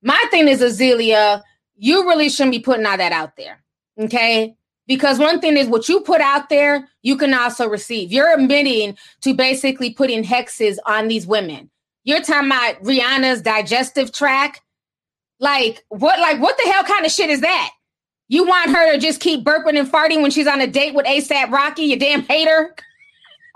My 0.00 0.18
thing 0.30 0.48
is, 0.48 0.62
Azealia, 0.62 1.42
you 1.76 2.08
really 2.08 2.30
shouldn't 2.30 2.52
be 2.52 2.60
putting 2.60 2.86
all 2.86 2.96
that 2.96 3.12
out 3.12 3.36
there. 3.36 3.62
Okay. 3.98 4.56
Because 4.86 5.18
one 5.18 5.40
thing 5.40 5.56
is 5.56 5.68
what 5.68 5.88
you 5.88 6.00
put 6.00 6.20
out 6.20 6.48
there, 6.48 6.88
you 7.02 7.16
can 7.16 7.32
also 7.34 7.68
receive. 7.68 8.12
You're 8.12 8.34
admitting 8.34 8.96
to 9.20 9.32
basically 9.32 9.94
putting 9.94 10.24
hexes 10.24 10.76
on 10.86 11.08
these 11.08 11.26
women. 11.26 11.70
You're 12.04 12.20
talking 12.20 12.48
about 12.48 12.82
Rihanna's 12.82 13.42
digestive 13.42 14.12
tract. 14.12 14.60
Like 15.38 15.84
what? 15.88 16.18
Like 16.18 16.40
what 16.40 16.56
the 16.62 16.70
hell 16.70 16.84
kind 16.84 17.06
of 17.06 17.12
shit 17.12 17.30
is 17.30 17.40
that? 17.42 17.70
You 18.28 18.44
want 18.44 18.70
her 18.70 18.92
to 18.92 18.98
just 18.98 19.20
keep 19.20 19.44
burping 19.44 19.78
and 19.78 19.90
farting 19.90 20.22
when 20.22 20.30
she's 20.30 20.46
on 20.46 20.60
a 20.60 20.66
date 20.66 20.94
with 20.94 21.06
ASAP 21.06 21.50
Rocky? 21.50 21.82
You 21.84 21.98
damn 21.98 22.22
hater. 22.22 22.74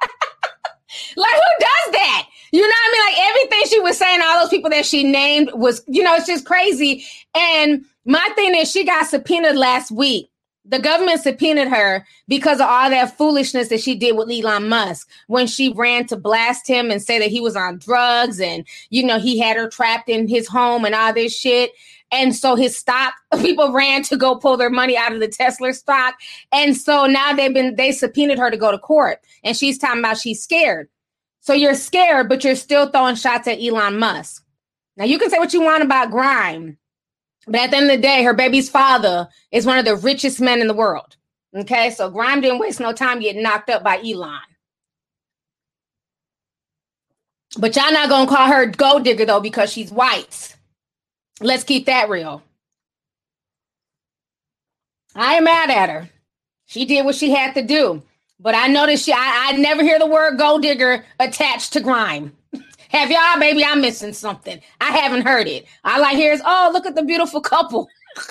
like 1.17 1.35
who 1.35 1.65
does 1.65 1.93
that? 1.93 2.29
You 2.53 2.61
know 2.61 2.69
what 2.69 2.75
I 2.75 2.93
mean? 2.93 3.03
Like 3.03 3.29
everything 3.31 3.69
she 3.69 3.81
was 3.81 3.99
saying, 3.99 4.21
all 4.23 4.41
those 4.41 4.51
people 4.51 4.71
that 4.71 4.87
she 4.87 5.03
named 5.03 5.51
was, 5.55 5.83
you 5.89 6.03
know, 6.03 6.15
it's 6.15 6.27
just 6.27 6.47
crazy. 6.47 7.05
And 7.35 7.85
my 8.05 8.29
thing 8.35 8.55
is, 8.55 8.71
she 8.71 8.85
got 8.85 9.07
subpoenaed 9.07 9.57
last 9.57 9.91
week 9.91 10.31
the 10.69 10.79
government 10.79 11.21
subpoenaed 11.21 11.69
her 11.69 12.07
because 12.29 12.61
of 12.61 12.67
all 12.67 12.91
that 12.91 13.17
foolishness 13.17 13.69
that 13.69 13.81
she 13.81 13.95
did 13.95 14.17
with 14.17 14.31
Elon 14.31 14.69
Musk 14.69 15.09
when 15.29 15.47
she 15.47 15.73
ran 15.73 16.07
to 16.07 16.17
blast 16.17 16.67
him 16.67 16.91
and 16.91 17.01
say 17.01 17.19
that 17.19 17.31
he 17.31 17.41
was 17.41 17.57
on 17.57 17.79
drugs 17.79 18.41
and 18.41 18.67
you 18.91 19.05
know 19.05 19.19
he 19.19 19.39
had 19.39 19.57
her 19.57 19.69
trapped 19.69 20.09
in 20.09 20.29
his 20.29 20.49
home 20.49 20.85
and 20.85 20.95
all 20.95 21.13
this 21.13 21.37
shit. 21.37 21.73
And 22.13 22.35
so 22.35 22.55
his 22.55 22.77
stock 22.77 23.15
people 23.41 23.73
ran 23.73 24.03
to 24.05 24.17
go 24.17 24.37
pull 24.37 24.57
their 24.57 24.71
money 24.71 24.97
out 24.97 25.13
of 25.13 25.21
the 25.21 25.29
Tesla 25.29 25.73
stock. 25.73 26.15
And 26.53 26.77
so 26.77 27.07
now 27.07 27.33
they've 27.33 27.55
been 27.55 27.77
they 27.77 27.93
subpoenaed 27.93 28.39
her 28.39 28.51
to 28.51 28.57
go 28.57 28.71
to 28.71 28.79
court 28.79 29.21
and 29.45 29.57
she's 29.57 29.79
talking 29.79 30.01
about 30.01 30.19
she's 30.19 30.43
scared. 30.43 30.89
So 31.41 31.53
you're 31.53 31.75
scared, 31.75 32.29
but 32.29 32.43
you're 32.43 32.57
still 32.57 32.91
throwing 32.91 33.15
shots 33.15 33.47
at 33.47 33.63
Elon 33.63 33.99
Musk. 33.99 34.45
Now 34.97 35.05
you 35.05 35.19
can 35.19 35.31
say 35.31 35.39
what 35.39 35.53
you 35.53 35.63
want 35.63 35.85
about 35.85 36.11
Grime 36.11 36.77
but 37.47 37.61
at 37.61 37.71
the 37.71 37.77
end 37.77 37.91
of 37.91 37.97
the 37.97 38.03
day, 38.03 38.23
her 38.25 38.35
baby's 38.35 38.69
father 38.69 39.29
is 39.53 39.67
one 39.67 39.79
of 39.79 39.85
the 39.85 39.97
richest 39.97 40.41
men 40.41 40.61
in 40.61 40.67
the 40.67 40.75
world. 40.75 41.17
Okay, 41.55 41.91
so 41.91 42.11
Grime 42.11 42.41
didn't 42.41 42.59
waste 42.59 42.81
no 42.81 42.93
time 42.93 43.21
getting 43.21 43.43
knocked 43.43 43.71
up 43.71 43.83
by 43.83 43.99
Elon. 43.99 44.41
But 47.59 47.75
y'all 47.77 47.93
not 47.93 48.11
gonna 48.11 48.29
call 48.29 48.49
her 48.49 48.67
gold 48.67 49.05
digger 49.05 49.25
though 49.25 49.41
because 49.41 49.73
she's 49.73 49.91
white. 49.91 50.55
Let's 51.41 51.65
keep 51.65 51.87
that 51.87 52.09
real. 52.09 52.43
I 55.15 55.35
am 55.35 55.45
mad 55.45 55.71
at 55.71 55.89
her. 55.89 56.11
She 56.67 56.85
did 56.85 57.05
what 57.05 57.15
she 57.15 57.31
had 57.31 57.55
to 57.55 57.63
do. 57.63 58.03
But 58.39 58.55
I 58.55 58.67
noticed 58.67 59.07
she 59.07 59.13
I, 59.13 59.53
I 59.53 59.57
never 59.57 59.83
hear 59.83 59.99
the 59.99 60.07
word 60.07 60.39
gold 60.39 60.63
digger 60.63 61.05
attached 61.19 61.73
to 61.73 61.81
grime. 61.81 62.37
Have 62.91 63.11
y'all, 63.11 63.41
baby, 63.41 63.65
I'm 63.65 63.81
missing 63.81 64.13
something. 64.13 64.61
I 64.81 64.91
haven't 64.91 65.27
heard 65.27 65.49
it. 65.49 65.67
All 65.85 66.05
I 66.05 66.15
hear 66.15 66.33
is, 66.33 66.43
oh, 66.45 66.71
look 66.73 66.87
at 66.87 66.95
the 66.95 67.03
beautiful 67.03 67.41
couple. 67.41 67.89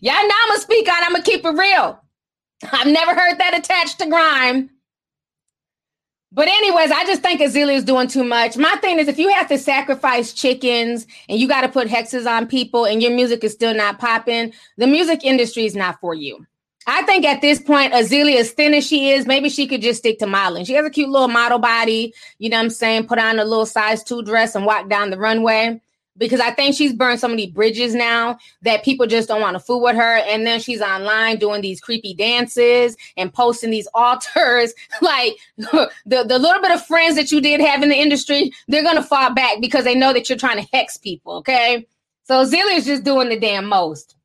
y'all 0.00 0.14
know 0.14 0.34
I'm 0.42 0.48
going 0.48 0.56
to 0.56 0.60
speak 0.60 0.88
on 0.88 1.04
I'm 1.04 1.12
going 1.12 1.22
to 1.22 1.30
keep 1.30 1.44
it 1.44 1.50
real. 1.50 2.00
I've 2.72 2.86
never 2.86 3.14
heard 3.14 3.38
that 3.38 3.56
attached 3.56 3.98
to 4.00 4.08
grime. 4.08 4.70
But 6.32 6.48
anyways, 6.48 6.90
I 6.90 7.04
just 7.04 7.22
think 7.22 7.40
Azealia 7.40 7.76
is 7.76 7.84
doing 7.84 8.08
too 8.08 8.24
much. 8.24 8.56
My 8.56 8.76
thing 8.76 8.98
is, 8.98 9.08
if 9.08 9.18
you 9.18 9.30
have 9.30 9.48
to 9.48 9.56
sacrifice 9.56 10.32
chickens 10.34 11.06
and 11.28 11.38
you 11.38 11.48
got 11.48 11.62
to 11.62 11.68
put 11.68 11.88
hexes 11.88 12.30
on 12.30 12.46
people, 12.46 12.84
and 12.84 13.02
your 13.02 13.12
music 13.12 13.42
is 13.42 13.52
still 13.52 13.74
not 13.74 13.98
popping, 13.98 14.52
the 14.76 14.86
music 14.86 15.24
industry 15.24 15.64
is 15.64 15.74
not 15.74 15.98
for 16.00 16.14
you. 16.14 16.44
I 16.86 17.02
think 17.02 17.24
at 17.24 17.40
this 17.40 17.60
point, 17.60 17.92
Azealia, 17.92 18.36
as 18.36 18.52
thin 18.52 18.72
as 18.72 18.86
she 18.86 19.10
is, 19.10 19.26
maybe 19.26 19.48
she 19.48 19.66
could 19.66 19.82
just 19.82 19.98
stick 19.98 20.18
to 20.20 20.26
modeling. 20.26 20.64
She 20.64 20.74
has 20.74 20.86
a 20.86 20.90
cute 20.90 21.08
little 21.08 21.28
model 21.28 21.58
body, 21.58 22.14
you 22.38 22.48
know 22.48 22.58
what 22.58 22.64
I'm 22.64 22.70
saying? 22.70 23.08
Put 23.08 23.18
on 23.18 23.40
a 23.40 23.44
little 23.44 23.66
size 23.66 24.04
two 24.04 24.22
dress 24.22 24.54
and 24.54 24.64
walk 24.64 24.88
down 24.88 25.10
the 25.10 25.18
runway. 25.18 25.80
Because 26.18 26.40
I 26.40 26.50
think 26.50 26.74
she's 26.74 26.94
burned 26.94 27.20
so 27.20 27.28
many 27.28 27.50
bridges 27.50 27.94
now 27.94 28.38
that 28.62 28.84
people 28.84 29.06
just 29.06 29.28
don't 29.28 29.42
want 29.42 29.54
to 29.54 29.60
fool 29.60 29.82
with 29.82 29.96
her. 29.96 30.16
And 30.16 30.46
then 30.46 30.60
she's 30.60 30.80
online 30.80 31.38
doing 31.38 31.60
these 31.60 31.78
creepy 31.78 32.14
dances 32.14 32.96
and 33.18 33.34
posting 33.34 33.70
these 33.70 33.88
altars. 33.94 34.72
like 35.02 35.36
the, 35.58 35.90
the 36.06 36.38
little 36.38 36.62
bit 36.62 36.70
of 36.70 36.86
friends 36.86 37.16
that 37.16 37.30
you 37.30 37.42
did 37.42 37.60
have 37.60 37.82
in 37.82 37.90
the 37.90 37.96
industry, 37.96 38.50
they're 38.68 38.82
going 38.82 38.96
to 38.96 39.02
fall 39.02 39.34
back 39.34 39.60
because 39.60 39.84
they 39.84 39.94
know 39.94 40.14
that 40.14 40.30
you're 40.30 40.38
trying 40.38 40.64
to 40.64 40.68
hex 40.72 40.96
people. 40.96 41.34
Okay. 41.38 41.86
So 42.24 42.42
Azealia 42.44 42.76
is 42.76 42.86
just 42.86 43.04
doing 43.04 43.28
the 43.28 43.38
damn 43.38 43.66
most. 43.66 44.16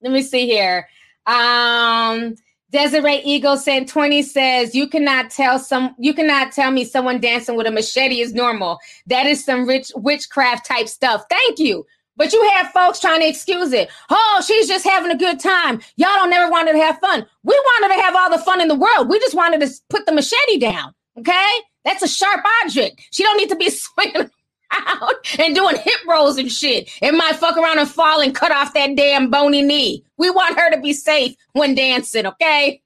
Let 0.00 0.12
me 0.12 0.22
see 0.22 0.46
here. 0.46 0.86
Um, 1.28 2.34
Desiree 2.70 3.22
Eagle 3.24 3.56
sent 3.56 3.88
20 3.88 4.22
says, 4.22 4.74
You 4.74 4.88
cannot 4.88 5.30
tell 5.30 5.58
some 5.58 5.94
you 5.98 6.12
cannot 6.12 6.52
tell 6.52 6.70
me 6.70 6.84
someone 6.84 7.20
dancing 7.20 7.56
with 7.56 7.66
a 7.66 7.70
machete 7.70 8.20
is 8.20 8.34
normal. 8.34 8.78
That 9.06 9.26
is 9.26 9.44
some 9.44 9.66
rich 9.66 9.92
witchcraft 9.94 10.66
type 10.66 10.88
stuff. 10.88 11.24
Thank 11.30 11.58
you. 11.58 11.86
But 12.16 12.32
you 12.32 12.50
have 12.54 12.72
folks 12.72 12.98
trying 12.98 13.20
to 13.20 13.28
excuse 13.28 13.72
it. 13.72 13.88
Oh, 14.10 14.42
she's 14.44 14.66
just 14.66 14.84
having 14.84 15.12
a 15.12 15.16
good 15.16 15.38
time. 15.38 15.80
Y'all 15.96 16.16
don't 16.16 16.30
never 16.30 16.50
wanted 16.50 16.72
to 16.72 16.78
have 16.78 16.98
fun. 16.98 17.24
We 17.44 17.54
wanted 17.54 17.94
to 17.94 18.02
have 18.02 18.16
all 18.16 18.30
the 18.30 18.42
fun 18.42 18.60
in 18.60 18.66
the 18.66 18.74
world. 18.74 19.08
We 19.08 19.20
just 19.20 19.36
wanted 19.36 19.60
to 19.60 19.72
put 19.88 20.04
the 20.04 20.12
machete 20.12 20.58
down. 20.58 20.94
Okay? 21.16 21.48
That's 21.84 22.02
a 22.02 22.08
sharp 22.08 22.44
object. 22.64 23.00
She 23.12 23.22
don't 23.22 23.36
need 23.36 23.50
to 23.50 23.56
be 23.56 23.70
swinging 23.70 24.30
out 24.70 25.14
and 25.38 25.54
doing 25.54 25.76
hip 25.76 26.00
rolls 26.06 26.38
and 26.38 26.50
shit. 26.50 26.90
It 27.02 27.12
might 27.12 27.36
fuck 27.36 27.56
around 27.56 27.78
and 27.78 27.88
fall 27.88 28.20
and 28.20 28.34
cut 28.34 28.52
off 28.52 28.74
that 28.74 28.96
damn 28.96 29.30
bony 29.30 29.62
knee. 29.62 30.04
We 30.16 30.30
want 30.30 30.58
her 30.58 30.70
to 30.70 30.80
be 30.80 30.92
safe 30.92 31.34
when 31.52 31.74
dancing, 31.74 32.26
okay? 32.26 32.82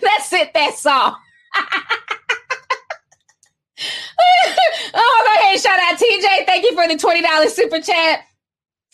That's 0.00 0.32
it, 0.32 0.52
that's 0.54 0.86
all. 0.86 1.16
oh, 4.94 5.22
go 5.26 5.42
ahead. 5.42 5.60
Shout 5.60 5.78
out 5.78 5.98
TJ. 5.98 6.46
Thank 6.46 6.64
you 6.64 6.74
for 6.74 6.88
the 6.88 6.94
$20 6.94 7.48
super 7.50 7.80
chat. 7.80 8.20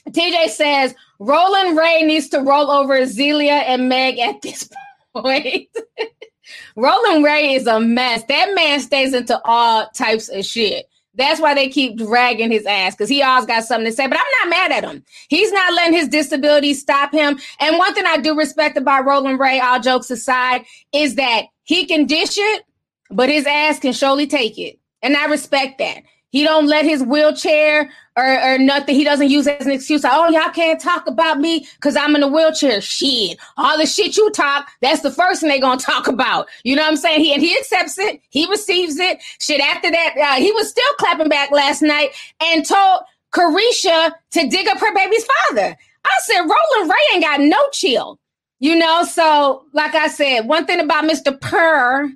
TJ 0.08 0.48
says 0.48 0.94
Rolling 1.18 1.76
Ray 1.76 2.02
needs 2.02 2.28
to 2.30 2.40
roll 2.40 2.70
over 2.70 2.98
Azealia 2.98 3.62
and 3.66 3.88
Meg 3.88 4.18
at 4.18 4.42
this 4.42 4.68
point. 5.14 5.68
Rolling 6.76 7.22
Ray 7.22 7.54
is 7.54 7.66
a 7.66 7.78
mess. 7.78 8.24
That 8.24 8.54
man 8.54 8.80
stays 8.80 9.14
into 9.14 9.40
all 9.44 9.88
types 9.90 10.28
of 10.28 10.44
shit. 10.44 10.89
That's 11.14 11.40
why 11.40 11.54
they 11.54 11.68
keep 11.68 11.98
dragging 11.98 12.50
his 12.50 12.66
ass 12.66 12.94
because 12.94 13.08
he 13.08 13.22
always 13.22 13.46
got 13.46 13.64
something 13.64 13.86
to 13.86 13.92
say. 13.92 14.06
But 14.06 14.18
I'm 14.18 14.48
not 14.48 14.56
mad 14.56 14.72
at 14.72 14.90
him. 14.90 15.04
He's 15.28 15.50
not 15.52 15.74
letting 15.74 15.94
his 15.94 16.08
disability 16.08 16.74
stop 16.74 17.12
him. 17.12 17.38
And 17.58 17.78
one 17.78 17.94
thing 17.94 18.04
I 18.06 18.18
do 18.18 18.36
respect 18.36 18.76
about 18.76 19.04
Rolling 19.04 19.38
Ray, 19.38 19.60
all 19.60 19.80
jokes 19.80 20.10
aside, 20.10 20.64
is 20.92 21.16
that 21.16 21.46
he 21.64 21.84
can 21.84 22.06
dish 22.06 22.36
it, 22.36 22.64
but 23.10 23.28
his 23.28 23.46
ass 23.46 23.80
can 23.80 23.92
surely 23.92 24.26
take 24.26 24.58
it. 24.58 24.78
And 25.02 25.16
I 25.16 25.26
respect 25.26 25.78
that. 25.78 26.02
He 26.30 26.44
don't 26.44 26.66
let 26.66 26.84
his 26.84 27.02
wheelchair 27.02 27.90
or, 28.16 28.40
or 28.42 28.58
nothing. 28.58 28.94
He 28.94 29.04
doesn't 29.04 29.30
use 29.30 29.46
as 29.46 29.66
an 29.66 29.72
excuse. 29.72 30.04
Like, 30.04 30.12
oh, 30.14 30.28
y'all 30.28 30.52
can't 30.52 30.80
talk 30.80 31.06
about 31.06 31.40
me 31.40 31.66
because 31.76 31.96
I'm 31.96 32.14
in 32.14 32.22
a 32.22 32.28
wheelchair. 32.28 32.80
Shit, 32.80 33.38
all 33.56 33.76
the 33.76 33.86
shit 33.86 34.16
you 34.16 34.30
talk, 34.30 34.68
that's 34.80 35.02
the 35.02 35.10
first 35.10 35.40
thing 35.40 35.50
they 35.50 35.60
gonna 35.60 35.80
talk 35.80 36.06
about. 36.06 36.48
You 36.62 36.76
know 36.76 36.82
what 36.82 36.92
I'm 36.92 36.96
saying? 36.96 37.20
He 37.20 37.32
and 37.32 37.42
he 37.42 37.56
accepts 37.58 37.98
it. 37.98 38.20
He 38.30 38.46
receives 38.48 38.98
it. 38.98 39.18
Shit. 39.40 39.60
After 39.60 39.90
that, 39.90 40.14
uh, 40.16 40.34
he 40.36 40.52
was 40.52 40.68
still 40.68 40.92
clapping 40.98 41.28
back 41.28 41.50
last 41.50 41.82
night 41.82 42.10
and 42.40 42.64
told 42.64 43.02
Carisha 43.32 44.12
to 44.32 44.48
dig 44.48 44.68
up 44.68 44.78
her 44.78 44.94
baby's 44.94 45.26
father. 45.48 45.76
I 46.04 46.16
said, 46.22 46.40
Rolling 46.40 46.88
Ray 46.88 47.14
ain't 47.14 47.24
got 47.24 47.40
no 47.40 47.58
chill. 47.72 48.18
You 48.60 48.76
know, 48.76 49.04
so 49.04 49.64
like 49.72 49.94
I 49.94 50.08
said, 50.08 50.42
one 50.42 50.66
thing 50.66 50.80
about 50.80 51.04
Mr. 51.04 51.38
Purr, 51.38 52.12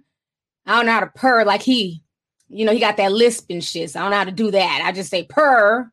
I 0.67 0.77
don't 0.77 0.87
know 0.87 0.93
how 0.93 1.01
to 1.01 1.07
purr 1.07 1.45
like 1.45 1.63
he 1.63 2.04
you 2.49 2.65
know, 2.65 2.73
he 2.73 2.81
got 2.81 2.97
that 2.99 3.13
lisp 3.13 3.47
and 3.51 3.63
shit. 3.65 3.91
So 3.91 4.01
I 4.01 4.03
don't 4.03 4.11
know 4.11 4.19
how 4.19 4.25
to 4.25 4.33
do 4.33 4.51
that. 4.51 4.83
I 4.85 4.93
just 4.93 5.11
say 5.11 5.25
purr. 5.25 5.91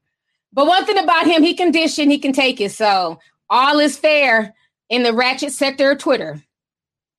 But 0.54 0.68
one 0.68 0.86
thing 0.86 0.97
about 0.97 1.26
him, 1.26 1.43
he 1.43 1.58
and 1.62 1.76
he 1.76 2.20
can 2.20 2.34
take 2.34 2.60
it. 2.60 2.72
So 2.72 3.20
all 3.49 3.80
is 3.80 3.97
fair 3.97 4.54
in 4.89 5.04
the 5.04 5.14
ratchet 5.14 5.54
sector 5.54 5.91
of 5.91 5.99
Twitter. 5.99 6.41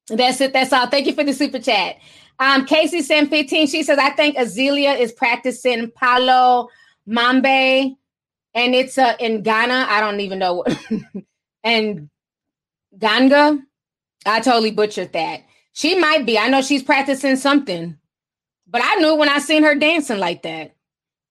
That's 0.08 0.40
it. 0.40 0.52
That's 0.52 0.72
all. 0.72 0.86
Thank 0.86 1.06
you 1.06 1.14
for 1.14 1.24
the 1.24 1.32
super 1.32 1.58
chat. 1.58 1.96
Um, 2.38 2.66
Casey 2.66 3.02
sent 3.02 3.30
15. 3.30 3.68
She 3.68 3.82
says, 3.82 3.98
I 3.98 4.10
think 4.10 4.36
Azealia 4.36 4.98
is 4.98 5.12
practicing 5.12 5.90
Palo 5.92 6.68
Mayombe 7.06 7.96
and 8.54 8.74
it's 8.74 8.98
uh, 8.98 9.14
in 9.18 9.42
Ghana. 9.42 9.86
I 9.88 10.00
don't 10.00 10.20
even 10.20 10.38
know 10.38 10.64
and 11.64 12.10
Ganga. 12.98 13.58
I 14.26 14.40
totally 14.40 14.70
butchered 14.70 15.12
that. 15.14 15.42
She 15.72 15.98
might 15.98 16.26
be. 16.26 16.38
I 16.38 16.48
know 16.48 16.62
she's 16.62 16.82
practicing 16.82 17.36
something. 17.36 17.98
But 18.72 18.80
I 18.82 18.96
knew 18.96 19.14
when 19.14 19.28
I 19.28 19.38
seen 19.38 19.62
her 19.62 19.74
dancing 19.74 20.18
like 20.18 20.42
that. 20.42 20.74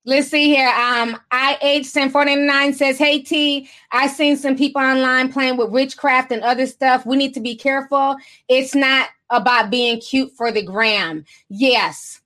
Let's 0.05 0.29
see 0.29 0.45
here. 0.45 0.69
Um, 0.69 1.19
IH 1.31 1.89
1049 1.93 2.73
says, 2.73 2.97
Hey 2.97 3.21
T, 3.21 3.69
I 3.91 4.07
seen 4.07 4.37
some 4.37 4.55
people 4.55 4.81
online 4.81 5.31
playing 5.31 5.57
with 5.57 5.71
witchcraft 5.71 6.31
and 6.31 6.41
other 6.43 6.65
stuff. 6.65 7.05
We 7.05 7.17
need 7.17 7.33
to 7.33 7.39
be 7.39 7.55
careful. 7.55 8.15
It's 8.47 8.73
not 8.73 9.09
about 9.29 9.69
being 9.69 9.99
cute 9.99 10.31
for 10.31 10.51
the 10.51 10.63
gram. 10.63 11.25
Yes. 11.49 12.21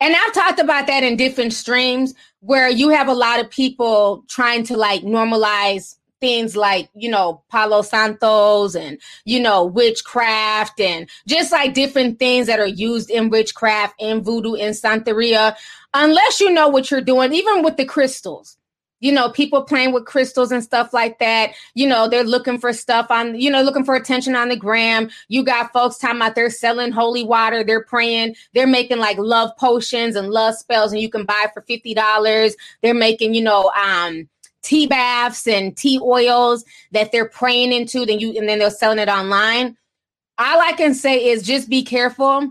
And 0.00 0.14
I've 0.14 0.32
talked 0.32 0.60
about 0.60 0.86
that 0.86 1.02
in 1.02 1.16
different 1.16 1.52
streams 1.52 2.14
where 2.40 2.68
you 2.68 2.90
have 2.90 3.08
a 3.08 3.14
lot 3.14 3.40
of 3.40 3.50
people 3.50 4.24
trying 4.28 4.64
to 4.64 4.76
like 4.76 5.02
normalize 5.02 5.96
things 6.20 6.56
like, 6.56 6.88
you 6.94 7.10
know, 7.10 7.42
Palo 7.50 7.82
Santos 7.82 8.74
and, 8.74 8.98
you 9.24 9.40
know, 9.40 9.64
witchcraft 9.64 10.80
and 10.80 11.08
just 11.26 11.52
like 11.52 11.74
different 11.74 12.18
things 12.18 12.46
that 12.46 12.60
are 12.60 12.66
used 12.66 13.10
in 13.10 13.30
witchcraft, 13.30 13.94
in 13.98 14.22
voodoo, 14.22 14.54
in 14.54 14.72
Santeria, 14.72 15.56
unless 15.94 16.40
you 16.40 16.50
know 16.50 16.68
what 16.68 16.90
you're 16.90 17.00
doing, 17.00 17.32
even 17.32 17.62
with 17.62 17.76
the 17.76 17.84
crystals. 17.84 18.56
You 19.00 19.12
know, 19.12 19.30
people 19.30 19.62
playing 19.62 19.92
with 19.92 20.06
crystals 20.06 20.50
and 20.50 20.62
stuff 20.62 20.92
like 20.92 21.20
that. 21.20 21.52
You 21.74 21.86
know, 21.86 22.08
they're 22.08 22.24
looking 22.24 22.58
for 22.58 22.72
stuff 22.72 23.06
on, 23.10 23.38
you 23.40 23.48
know, 23.48 23.62
looking 23.62 23.84
for 23.84 23.94
attention 23.94 24.34
on 24.34 24.48
the 24.48 24.56
gram. 24.56 25.08
You 25.28 25.44
got 25.44 25.72
folks 25.72 25.98
talking 25.98 26.16
about 26.16 26.34
they're 26.34 26.50
selling 26.50 26.90
holy 26.90 27.22
water, 27.22 27.62
they're 27.62 27.84
praying, 27.84 28.34
they're 28.54 28.66
making 28.66 28.98
like 28.98 29.16
love 29.18 29.56
potions 29.56 30.16
and 30.16 30.30
love 30.30 30.56
spells, 30.56 30.92
and 30.92 31.00
you 31.00 31.08
can 31.08 31.24
buy 31.24 31.46
for 31.54 31.62
$50. 31.62 32.52
They're 32.82 32.92
making, 32.92 33.34
you 33.34 33.42
know, 33.42 33.70
um, 33.70 34.28
tea 34.62 34.86
baths 34.86 35.46
and 35.46 35.76
tea 35.76 36.00
oils 36.02 36.64
that 36.92 37.12
they're 37.12 37.28
praying 37.28 37.72
into, 37.72 38.04
then 38.04 38.18
you 38.18 38.36
and 38.36 38.48
then 38.48 38.58
they're 38.58 38.70
selling 38.70 38.98
it 38.98 39.08
online. 39.08 39.76
All 40.38 40.60
I 40.60 40.72
can 40.72 40.94
say 40.94 41.26
is 41.28 41.42
just 41.42 41.68
be 41.68 41.82
careful. 41.82 42.50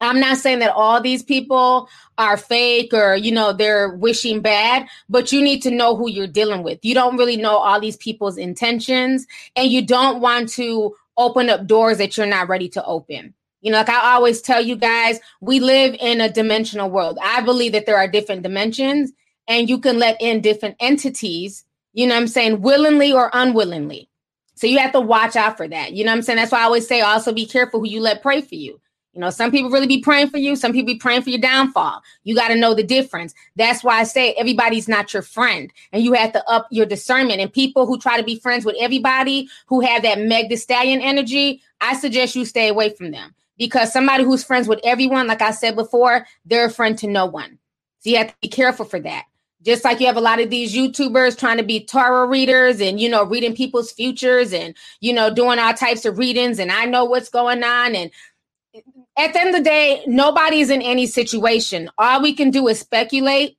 I'm 0.00 0.20
not 0.20 0.36
saying 0.36 0.60
that 0.60 0.72
all 0.72 1.00
these 1.00 1.22
people 1.22 1.88
are 2.18 2.36
fake 2.36 2.94
or 2.94 3.16
you 3.16 3.32
know 3.32 3.52
they're 3.52 3.90
wishing 3.90 4.40
bad, 4.40 4.86
but 5.08 5.32
you 5.32 5.42
need 5.42 5.62
to 5.62 5.70
know 5.70 5.96
who 5.96 6.08
you're 6.08 6.26
dealing 6.26 6.62
with. 6.62 6.84
You 6.84 6.94
don't 6.94 7.16
really 7.16 7.36
know 7.36 7.56
all 7.56 7.80
these 7.80 7.96
people's 7.96 8.36
intentions 8.36 9.26
and 9.56 9.68
you 9.68 9.82
don't 9.84 10.20
want 10.20 10.50
to 10.50 10.94
open 11.16 11.50
up 11.50 11.66
doors 11.66 11.98
that 11.98 12.16
you're 12.16 12.26
not 12.26 12.48
ready 12.48 12.68
to 12.68 12.84
open. 12.84 13.34
You 13.60 13.72
know, 13.72 13.78
like 13.78 13.88
I 13.88 14.14
always 14.14 14.40
tell 14.40 14.60
you 14.62 14.76
guys, 14.76 15.18
we 15.40 15.58
live 15.58 15.96
in 15.98 16.20
a 16.20 16.30
dimensional 16.30 16.90
world. 16.90 17.18
I 17.20 17.40
believe 17.40 17.72
that 17.72 17.86
there 17.86 17.96
are 17.96 18.06
different 18.06 18.42
dimensions 18.42 19.12
and 19.48 19.68
you 19.68 19.78
can 19.78 19.98
let 19.98 20.16
in 20.20 20.40
different 20.40 20.76
entities, 20.78 21.64
you 21.92 22.06
know 22.06 22.16
I'm 22.16 22.28
saying, 22.28 22.60
willingly 22.60 23.12
or 23.12 23.30
unwillingly. 23.32 24.08
So 24.54 24.66
you 24.66 24.78
have 24.78 24.92
to 24.92 25.00
watch 25.00 25.36
out 25.36 25.56
for 25.56 25.68
that. 25.68 25.92
You 25.92 26.04
know 26.04 26.12
I'm 26.12 26.22
saying? 26.22 26.36
That's 26.36 26.52
why 26.52 26.60
I 26.60 26.64
always 26.64 26.86
say 26.86 27.00
also 27.00 27.32
be 27.32 27.46
careful 27.46 27.80
who 27.80 27.88
you 27.88 28.00
let 28.00 28.22
pray 28.22 28.40
for 28.40 28.56
you. 28.56 28.80
You 29.14 29.22
know, 29.22 29.30
some 29.30 29.50
people 29.50 29.70
really 29.70 29.86
be 29.86 30.00
praying 30.00 30.28
for 30.28 30.38
you, 30.38 30.54
some 30.54 30.72
people 30.72 30.92
be 30.92 30.98
praying 30.98 31.22
for 31.22 31.30
your 31.30 31.40
downfall. 31.40 32.02
You 32.22 32.36
got 32.36 32.48
to 32.48 32.54
know 32.54 32.74
the 32.74 32.84
difference. 32.84 33.34
That's 33.56 33.82
why 33.82 33.98
I 33.98 34.04
say 34.04 34.32
everybody's 34.34 34.86
not 34.86 35.12
your 35.12 35.22
friend, 35.22 35.72
and 35.92 36.04
you 36.04 36.12
have 36.12 36.32
to 36.34 36.48
up 36.48 36.68
your 36.70 36.86
discernment. 36.86 37.40
And 37.40 37.52
people 37.52 37.86
who 37.86 37.98
try 37.98 38.16
to 38.16 38.22
be 38.22 38.38
friends 38.38 38.64
with 38.64 38.76
everybody 38.78 39.48
who 39.66 39.80
have 39.80 40.02
that 40.02 40.20
Meg 40.20 40.50
the 40.50 40.56
Stallion 40.56 41.00
energy, 41.00 41.62
I 41.80 41.96
suggest 41.96 42.36
you 42.36 42.44
stay 42.44 42.68
away 42.68 42.90
from 42.90 43.10
them 43.10 43.34
because 43.56 43.92
somebody 43.92 44.24
who's 44.24 44.44
friends 44.44 44.68
with 44.68 44.80
everyone, 44.84 45.26
like 45.26 45.42
I 45.42 45.50
said 45.50 45.74
before, 45.74 46.26
they're 46.44 46.66
a 46.66 46.70
friend 46.70 46.96
to 46.98 47.08
no 47.08 47.26
one. 47.26 47.58
So 48.00 48.10
you 48.10 48.18
have 48.18 48.28
to 48.28 48.34
be 48.40 48.48
careful 48.48 48.84
for 48.84 49.00
that. 49.00 49.24
Just 49.62 49.84
like 49.84 49.98
you 50.00 50.06
have 50.06 50.16
a 50.16 50.20
lot 50.20 50.40
of 50.40 50.50
these 50.50 50.74
YouTubers 50.74 51.36
trying 51.36 51.56
to 51.56 51.64
be 51.64 51.80
tarot 51.80 52.28
readers 52.28 52.80
and, 52.80 53.00
you 53.00 53.08
know, 53.08 53.24
reading 53.24 53.56
people's 53.56 53.90
futures 53.90 54.52
and, 54.52 54.74
you 55.00 55.12
know, 55.12 55.34
doing 55.34 55.58
all 55.58 55.74
types 55.74 56.04
of 56.04 56.16
readings 56.16 56.58
and 56.58 56.70
I 56.70 56.84
know 56.84 57.04
what's 57.04 57.28
going 57.28 57.64
on. 57.64 57.96
And 57.96 58.10
at 59.16 59.32
the 59.32 59.40
end 59.40 59.48
of 59.48 59.56
the 59.56 59.62
day, 59.62 60.04
nobody's 60.06 60.70
in 60.70 60.80
any 60.80 61.06
situation. 61.06 61.90
All 61.98 62.22
we 62.22 62.34
can 62.34 62.50
do 62.50 62.68
is 62.68 62.78
speculate 62.78 63.58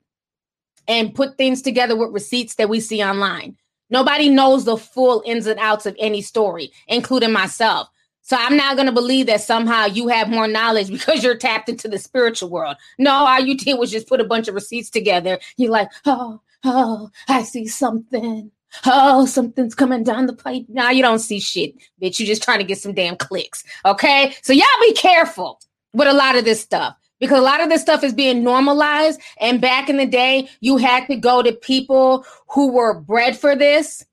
and 0.87 1.13
put 1.13 1.37
things 1.37 1.61
together 1.61 1.97
with 1.97 2.13
receipts 2.13 2.55
that 2.55 2.69
we 2.69 2.79
see 2.79 3.03
online. 3.03 3.57
Nobody 3.89 4.29
knows 4.29 4.65
the 4.65 4.77
full 4.77 5.21
ins 5.25 5.47
and 5.47 5.59
outs 5.59 5.85
of 5.85 5.95
any 5.99 6.21
story, 6.21 6.71
including 6.87 7.33
myself. 7.33 7.89
So 8.29 8.37
I'm 8.39 8.55
not 8.55 8.75
going 8.75 8.85
to 8.85 8.91
believe 8.91 9.25
that 9.25 9.41
somehow 9.41 9.87
you 9.87 10.07
have 10.07 10.29
more 10.29 10.47
knowledge 10.47 10.91
because 10.91 11.23
you're 11.23 11.35
tapped 11.35 11.67
into 11.67 11.87
the 11.87 11.97
spiritual 11.97 12.49
world. 12.51 12.77
No, 12.99 13.11
all 13.11 13.39
you 13.39 13.57
did 13.57 13.79
was 13.79 13.89
just 13.89 14.07
put 14.07 14.21
a 14.21 14.23
bunch 14.23 14.47
of 14.47 14.53
receipts 14.53 14.91
together. 14.91 15.39
You're 15.57 15.71
like, 15.71 15.89
oh, 16.05 16.39
oh, 16.63 17.09
I 17.27 17.41
see 17.41 17.65
something. 17.65 18.51
Oh, 18.85 19.25
something's 19.25 19.73
coming 19.73 20.03
down 20.03 20.27
the 20.27 20.35
pipe. 20.35 20.65
Now 20.69 20.91
you 20.91 21.01
don't 21.01 21.17
see 21.17 21.39
shit, 21.39 21.73
bitch. 21.99 22.19
You're 22.19 22.27
just 22.27 22.43
trying 22.43 22.59
to 22.59 22.65
get 22.65 22.77
some 22.77 22.93
damn 22.93 23.17
clicks. 23.17 23.63
Okay. 23.83 24.35
So 24.43 24.53
y'all 24.53 24.67
be 24.79 24.93
careful 24.93 25.59
with 25.93 26.07
a 26.07 26.13
lot 26.13 26.35
of 26.35 26.45
this 26.45 26.61
stuff 26.61 26.95
because 27.19 27.39
a 27.39 27.41
lot 27.41 27.61
of 27.61 27.69
this 27.69 27.81
stuff 27.81 28.03
is 28.03 28.13
being 28.13 28.43
normalized. 28.43 29.19
And 29.41 29.59
back 29.59 29.89
in 29.89 29.97
the 29.97 30.05
day, 30.05 30.49
you 30.59 30.77
had 30.77 31.07
to 31.07 31.15
go 31.15 31.41
to 31.41 31.51
people 31.51 32.27
who 32.47 32.71
were 32.71 32.99
bred 32.99 33.35
for 33.35 33.55
this, 33.55 34.05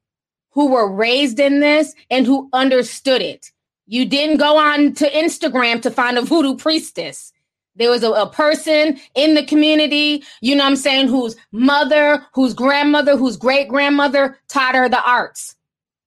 who 0.53 0.69
were 0.69 0.91
raised 0.91 1.39
in 1.39 1.61
this, 1.61 1.95
and 2.09 2.25
who 2.25 2.49
understood 2.55 3.21
it. 3.21 3.53
You 3.87 4.05
didn't 4.05 4.39
go 4.39 4.59
on 4.59 4.95
to 4.95 5.11
Instagram 5.11 5.80
to 5.82 5.91
find 5.91 6.18
a 6.18 6.22
voodoo 6.22 6.57
priestess. 6.57 7.32
There 7.76 7.91
was 7.91 8.03
a, 8.03 8.11
a, 8.11 8.28
person 8.28 8.99
in 9.14 9.34
the 9.34 9.45
community, 9.45 10.24
you 10.41 10.57
know 10.57 10.64
what 10.64 10.70
I'm 10.70 10.76
saying, 10.76 11.09
whose 11.09 11.37
mother, 11.53 12.24
whose 12.32 12.55
grandmother, 12.55 13.16
whose 13.16 13.37
great 13.37 13.68
grandmother 13.68 14.39
taught 14.49 14.74
her 14.74 14.89
the 14.89 15.03
arts. 15.03 15.57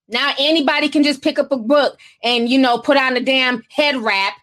Now 0.07 0.33
anybody 0.39 0.89
can 0.89 1.03
just 1.03 1.21
pick 1.21 1.37
up 1.37 1.51
a 1.51 1.57
book 1.57 1.99
and, 2.23 2.49
you 2.49 2.57
know, 2.57 2.79
put 2.79 2.97
on 2.97 3.15
a 3.15 3.21
damn 3.21 3.63
head 3.69 3.97
wrap 3.97 4.33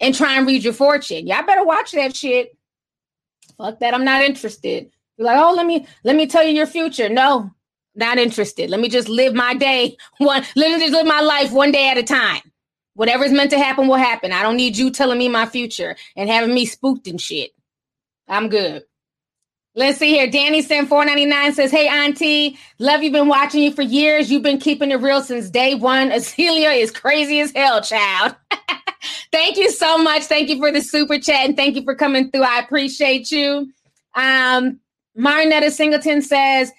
and 0.00 0.14
try 0.14 0.38
and 0.38 0.46
read 0.46 0.64
your 0.64 0.72
fortune. 0.72 1.26
Y'all 1.26 1.44
better 1.44 1.64
watch 1.64 1.92
that 1.92 2.16
shit. 2.16 2.56
Fuck 3.58 3.78
that. 3.80 3.92
I'm 3.92 4.04
not 4.04 4.22
interested. 4.22 4.90
You're 5.18 5.26
like, 5.26 5.36
oh, 5.38 5.52
let 5.52 5.66
me 5.66 5.86
let 6.02 6.16
me 6.16 6.26
tell 6.26 6.42
you 6.42 6.54
your 6.54 6.66
future. 6.66 7.10
No, 7.10 7.50
not 7.94 8.16
interested. 8.16 8.70
Let 8.70 8.80
me 8.80 8.88
just 8.88 9.10
live 9.10 9.34
my 9.34 9.52
day 9.52 9.98
one. 10.18 10.42
Let 10.56 10.72
me 10.72 10.78
just 10.78 10.94
live 10.94 11.06
my 11.06 11.20
life 11.20 11.52
one 11.52 11.70
day 11.70 11.90
at 11.90 11.98
a 11.98 12.02
time. 12.02 12.40
Whatever's 13.00 13.32
meant 13.32 13.50
to 13.52 13.58
happen 13.58 13.88
will 13.88 13.96
happen. 13.96 14.30
I 14.30 14.42
don't 14.42 14.58
need 14.58 14.76
you 14.76 14.90
telling 14.90 15.16
me 15.16 15.26
my 15.30 15.46
future 15.46 15.96
and 16.16 16.28
having 16.28 16.52
me 16.52 16.66
spooked 16.66 17.06
and 17.06 17.18
shit. 17.18 17.52
I'm 18.28 18.50
good. 18.50 18.82
Let's 19.74 19.96
see 19.96 20.10
here. 20.10 20.30
Danny 20.30 20.60
sent 20.60 20.90
499 20.90 21.54
says, 21.54 21.70
Hey 21.70 21.88
Auntie, 21.88 22.58
love 22.78 23.02
you 23.02 23.10
been 23.10 23.26
watching 23.26 23.62
you 23.62 23.72
for 23.72 23.80
years. 23.80 24.30
You've 24.30 24.42
been 24.42 24.58
keeping 24.58 24.90
it 24.90 24.96
real 24.96 25.22
since 25.22 25.48
day 25.48 25.74
one. 25.74 26.10
Azealia 26.10 26.76
is 26.78 26.90
crazy 26.90 27.40
as 27.40 27.52
hell, 27.52 27.80
child. 27.80 28.36
thank 29.32 29.56
you 29.56 29.70
so 29.70 29.96
much. 29.96 30.24
Thank 30.24 30.50
you 30.50 30.58
for 30.58 30.70
the 30.70 30.82
super 30.82 31.18
chat 31.18 31.46
and 31.46 31.56
thank 31.56 31.76
you 31.76 31.84
for 31.84 31.94
coming 31.94 32.30
through. 32.30 32.42
I 32.42 32.58
appreciate 32.58 33.30
you. 33.30 33.72
Um, 34.14 34.78
Marinetta 35.18 35.70
Singleton 35.70 36.20
says, 36.20 36.70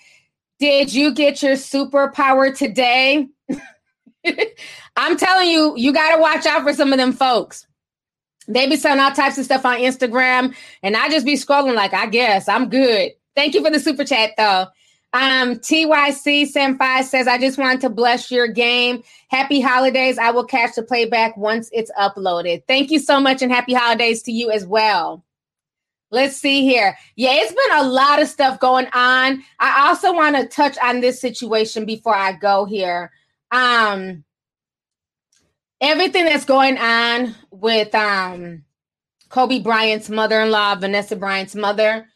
Did 0.59 0.93
you 0.93 1.15
get 1.15 1.41
your 1.41 1.55
superpower 1.55 2.55
today? 2.55 3.28
I'm 4.95 5.17
telling 5.17 5.49
you, 5.49 5.74
you 5.78 5.93
got 5.93 6.15
to 6.15 6.22
watch 6.22 6.45
out 6.45 6.63
for 6.63 6.74
some 6.74 6.91
of 6.91 6.97
them 6.97 7.13
folks. 7.13 7.65
They 8.47 8.67
be 8.67 8.76
selling 8.76 8.99
all 8.99 9.11
types 9.11 9.38
of 9.38 9.45
stuff 9.45 9.65
on 9.65 9.78
Instagram, 9.78 10.55
and 10.84 10.97
I 10.97 11.09
just 11.09 11.26
be 11.26 11.36
scrolling 11.36 11.76
like, 11.76 11.93
I 11.93 12.07
guess 12.07 12.49
I'm 12.49 12.69
good. 12.69 13.11
Thank 13.36 13.53
you 13.53 13.63
for 13.63 13.72
the 13.72 13.80
super 13.80 14.03
chat, 14.03 14.32
though. 14.38 14.67
Um, 15.13 15.55
TYC 15.55 16.51
Senpai 16.51 17.03
says, 17.03 17.28
I 17.28 17.38
just 17.38 17.57
wanted 17.57 17.82
to 17.82 17.89
bless 17.89 18.32
your 18.32 18.47
game. 18.47 19.03
Happy 19.28 19.59
holidays. 19.59 20.17
I 20.17 20.32
will 20.32 20.45
catch 20.45 20.76
the 20.76 20.84
playback 20.84 21.36
once 21.38 21.69
it's 21.74 21.91
uploaded. 21.99 22.63
Thank 22.67 22.91
you 22.91 22.99
so 22.99 23.19
much, 23.19 23.41
and 23.41 23.51
happy 23.51 23.74
holidays 23.74 24.24
to 24.24 24.32
you 24.32 24.51
as 24.51 24.65
well. 24.65 25.24
Let's 26.09 26.36
see 26.36 26.63
here. 26.63 26.97
Yeah, 27.15 27.32
it's 27.34 27.53
been 27.53 27.80
a 27.80 27.89
lot 27.89 28.22
of 28.22 28.28
stuff 28.28 28.59
going 28.59 28.88
on. 28.93 29.43
I 29.59 29.88
also 29.88 30.13
want 30.13 30.36
to 30.36 30.45
touch 30.45 30.78
on 30.84 30.99
this 30.99 31.22
situation 31.22 31.86
before 31.86 32.15
I 32.15 32.34
go 32.34 32.65
here. 32.65 33.11
Um, 33.52 34.24
everything 35.82 36.26
that's 36.26 36.45
going 36.45 36.78
on 36.78 37.36
with 37.49 37.93
um 37.95 38.64
Kobe 39.30 39.60
Bryant's 39.60 40.10
mother-in-law, 40.10 40.76
Vanessa 40.76 41.16
Bryant's 41.16 41.56
mother. 41.56 42.08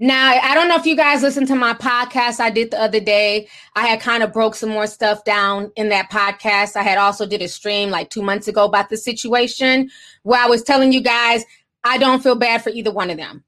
Now, 0.00 0.30
I 0.30 0.54
don't 0.54 0.68
know 0.68 0.76
if 0.76 0.86
you 0.86 0.94
guys 0.94 1.22
listened 1.22 1.48
to 1.48 1.56
my 1.56 1.74
podcast 1.74 2.38
I 2.38 2.50
did 2.50 2.70
the 2.70 2.80
other 2.80 3.00
day. 3.00 3.48
I 3.74 3.86
had 3.86 4.00
kind 4.00 4.22
of 4.22 4.32
broke 4.32 4.54
some 4.54 4.68
more 4.70 4.86
stuff 4.86 5.24
down 5.24 5.72
in 5.74 5.88
that 5.88 6.08
podcast. 6.08 6.76
I 6.76 6.82
had 6.82 6.98
also 6.98 7.26
did 7.26 7.42
a 7.42 7.48
stream 7.48 7.90
like 7.90 8.08
2 8.10 8.22
months 8.22 8.46
ago 8.46 8.64
about 8.64 8.90
the 8.90 8.96
situation 8.96 9.90
where 10.22 10.40
I 10.40 10.46
was 10.46 10.62
telling 10.62 10.92
you 10.92 11.00
guys 11.00 11.44
I 11.84 11.98
don't 11.98 12.22
feel 12.22 12.36
bad 12.36 12.62
for 12.62 12.70
either 12.70 12.92
one 12.92 13.10
of 13.10 13.16
them. 13.16 13.44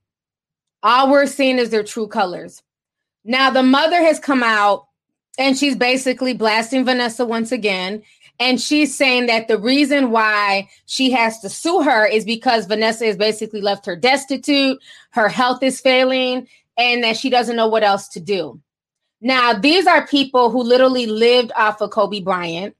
All 0.82 1.10
we're 1.10 1.26
seeing 1.26 1.58
is 1.58 1.70
their 1.70 1.84
true 1.84 2.08
colors. 2.08 2.62
Now, 3.22 3.50
the 3.50 3.62
mother 3.62 3.98
has 3.98 4.18
come 4.18 4.42
out 4.42 4.86
and 5.40 5.58
she's 5.58 5.74
basically 5.74 6.34
blasting 6.34 6.84
Vanessa 6.84 7.24
once 7.24 7.50
again. 7.50 8.02
And 8.38 8.60
she's 8.60 8.94
saying 8.94 9.26
that 9.26 9.48
the 9.48 9.58
reason 9.58 10.10
why 10.10 10.68
she 10.84 11.10
has 11.12 11.40
to 11.40 11.48
sue 11.48 11.82
her 11.82 12.06
is 12.06 12.26
because 12.26 12.66
Vanessa 12.66 13.06
has 13.06 13.16
basically 13.16 13.62
left 13.62 13.86
her 13.86 13.96
destitute, 13.96 14.78
her 15.10 15.28
health 15.28 15.62
is 15.62 15.80
failing, 15.80 16.46
and 16.76 17.02
that 17.02 17.16
she 17.16 17.30
doesn't 17.30 17.56
know 17.56 17.68
what 17.68 17.82
else 17.82 18.08
to 18.08 18.20
do. 18.20 18.60
Now, 19.22 19.54
these 19.54 19.86
are 19.86 20.06
people 20.06 20.50
who 20.50 20.62
literally 20.62 21.06
lived 21.06 21.52
off 21.56 21.80
of 21.80 21.90
Kobe 21.90 22.20
Bryant. 22.20 22.76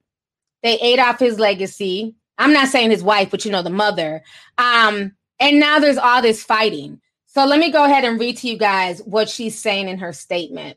They 0.62 0.78
ate 0.80 0.98
off 0.98 1.18
his 1.18 1.38
legacy. 1.38 2.14
I'm 2.36 2.52
not 2.52 2.68
saying 2.68 2.90
his 2.90 3.02
wife, 3.02 3.30
but 3.30 3.44
you 3.46 3.50
know, 3.50 3.62
the 3.62 3.70
mother. 3.70 4.22
Um, 4.58 5.12
and 5.38 5.58
now 5.58 5.78
there's 5.78 5.98
all 5.98 6.20
this 6.20 6.42
fighting. 6.42 7.00
So 7.26 7.46
let 7.46 7.58
me 7.58 7.70
go 7.70 7.84
ahead 7.84 8.04
and 8.04 8.20
read 8.20 8.36
to 8.38 8.48
you 8.48 8.58
guys 8.58 9.00
what 9.04 9.30
she's 9.30 9.58
saying 9.58 9.88
in 9.88 9.98
her 9.98 10.12
statement. 10.12 10.76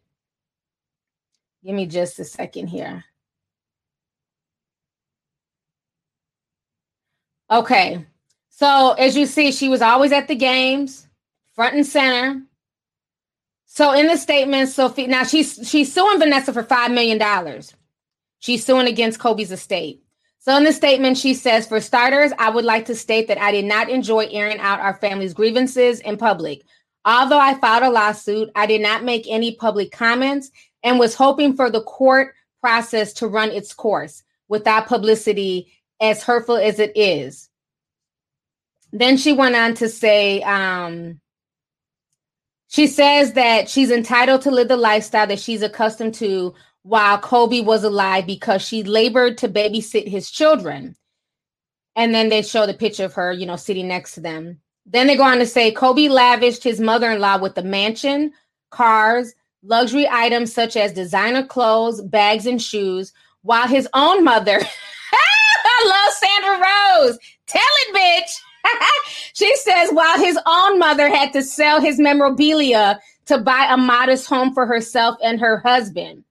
Give 1.66 1.76
me 1.76 1.86
just 1.86 2.20
a 2.20 2.26
second 2.26 2.68
here. 2.68 3.06
Okay. 7.50 8.06
So 8.50 8.94
as 8.94 9.16
you 9.16 9.26
see, 9.26 9.52
she 9.52 9.70
was 9.70 9.82
always 9.82 10.12
at 10.12 10.28
the 10.28 10.36
games, 10.36 11.08
front 11.54 11.76
and 11.76 11.86
center. 11.86 12.42
So 13.66 13.94
in 13.94 14.08
the 14.08 14.18
statement, 14.18 14.70
Sophie 14.70 15.08
now 15.08 15.24
she's 15.24 15.60
she's 15.68 15.94
suing 15.94 16.20
Vanessa 16.20 16.52
for 16.52 16.64
five 16.64 16.92
million 16.92 17.18
dollars. 17.18 17.74
She's 18.40 18.66
suing 18.66 18.88
against 18.88 19.20
Kobe's 19.20 19.52
estate. 19.52 20.04
So 20.40 20.58
in 20.58 20.66
the 20.66 20.74
statement, 20.74 21.18
she 21.18 21.34
says, 21.34 21.66
for 21.66 21.80
starters, 21.80 22.34
I 22.38 22.50
would 22.50 22.66
like 22.66 22.84
to 22.88 22.96
state 22.96 23.30
that 23.30 23.38
I 23.38 23.54
did 23.54 23.64
not 23.64 23.90
enjoy 23.90 24.28
airing 24.30 24.60
out 24.60 24.82
our 24.82 24.96
family's 24.96 25.34
grievances 25.34 26.02
in 26.02 26.18
public. 26.18 26.64
Although 27.06 27.40
I 27.40 27.54
filed 27.54 27.84
a 27.84 27.90
lawsuit, 27.90 28.52
I 28.54 28.66
did 28.66 28.82
not 28.82 29.06
make 29.06 29.26
any 29.30 29.56
public 29.56 29.94
comments 29.94 30.52
and 30.84 31.00
was 31.00 31.16
hoping 31.16 31.56
for 31.56 31.70
the 31.70 31.82
court 31.82 32.36
process 32.62 33.14
to 33.14 33.28
run 33.28 33.50
its 33.50 33.74
course 33.74 34.24
without 34.48 34.88
publicity 34.88 35.74
as 36.00 36.24
hurtful 36.24 36.58
as 36.58 36.80
it 36.80 36.92
is. 36.96 37.50
Then 38.92 39.18
she 39.18 39.34
went 39.34 39.56
on 39.56 39.74
to 39.76 39.90
say, 39.90 40.42
um, 40.44 41.20
she 42.68 42.88
says 42.88 43.34
that 43.34 43.70
she's 43.70 43.92
entitled 43.92 44.42
to 44.44 44.52
live 44.52 44.68
the 44.68 44.78
lifestyle 44.78 45.28
that 45.28 45.40
she's 45.40 45.62
accustomed 45.62 46.14
to 46.16 46.54
while 46.84 47.18
Kobe 47.18 47.62
was 47.62 47.84
alive 47.84 48.28
because 48.28 48.62
she 48.62 48.84
labored 48.84 49.38
to 49.40 49.50
babysit 49.50 50.08
his 50.08 50.30
children. 50.30 50.96
And 51.96 52.14
then 52.14 52.30
they 52.30 52.42
show 52.42 52.66
the 52.66 52.74
picture 52.74 53.06
of 53.06 53.14
her, 53.14 53.32
you 53.32 53.46
know, 53.46 53.56
sitting 53.56 53.88
next 53.88 54.16
to 54.16 54.22
them. 54.22 54.60
Then 54.86 55.08
they 55.08 55.16
go 55.16 55.24
on 55.24 55.38
to 55.38 55.46
say 55.46 55.72
Kobe 55.72 56.08
lavished 56.10 56.64
his 56.64 56.80
mother 56.80 57.12
in 57.12 57.20
law 57.22 57.38
with 57.38 57.58
a 57.58 57.64
mansion, 57.64 58.34
cars, 58.70 59.34
luxury 59.64 60.08
items 60.10 60.54
such 60.54 60.76
as 60.76 60.94
designer 60.94 61.46
clothes, 61.46 62.02
bags, 62.02 62.46
and 62.46 62.62
shoes, 62.62 63.14
while 63.42 63.68
his 63.68 63.88
own 63.94 64.24
mother 64.24 64.60
I 65.66 65.86
love 65.88 66.14
Sandra 66.14 66.68
Rose. 66.68 67.20
Tell 67.48 67.62
it, 67.62 67.96
bitch. 67.96 68.72
she 69.34 69.56
says 69.58 69.90
while 69.92 70.18
his 70.18 70.40
own 70.46 70.80
mother 70.80 71.10
had 71.10 71.34
to 71.34 71.44
sell 71.44 71.82
his 71.82 72.00
memorabilia 72.00 73.00
to 73.26 73.38
buy 73.38 73.68
a 73.70 73.78
modest 73.78 74.28
home 74.28 74.54
for 74.54 74.66
herself 74.66 75.18
and 75.24 75.40
her 75.40 75.60
husband. 75.60 76.24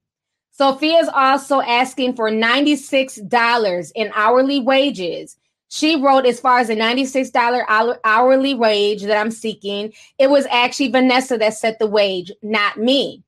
Sophia 0.50 0.98
is 0.98 1.08
also 1.08 1.60
asking 1.60 2.14
for 2.14 2.30
$96 2.30 3.92
in 3.94 4.10
hourly 4.14 4.60
wages. 4.60 5.36
She 5.74 5.96
wrote, 5.96 6.26
as 6.26 6.38
far 6.38 6.58
as 6.58 6.68
the 6.68 6.76
$96 6.76 7.98
hourly 8.04 8.52
wage 8.52 9.04
that 9.04 9.18
I'm 9.18 9.30
seeking, 9.30 9.94
it 10.18 10.28
was 10.28 10.44
actually 10.50 10.90
Vanessa 10.90 11.38
that 11.38 11.54
set 11.54 11.78
the 11.78 11.86
wage, 11.86 12.30
not 12.42 12.76
me. 12.76 13.24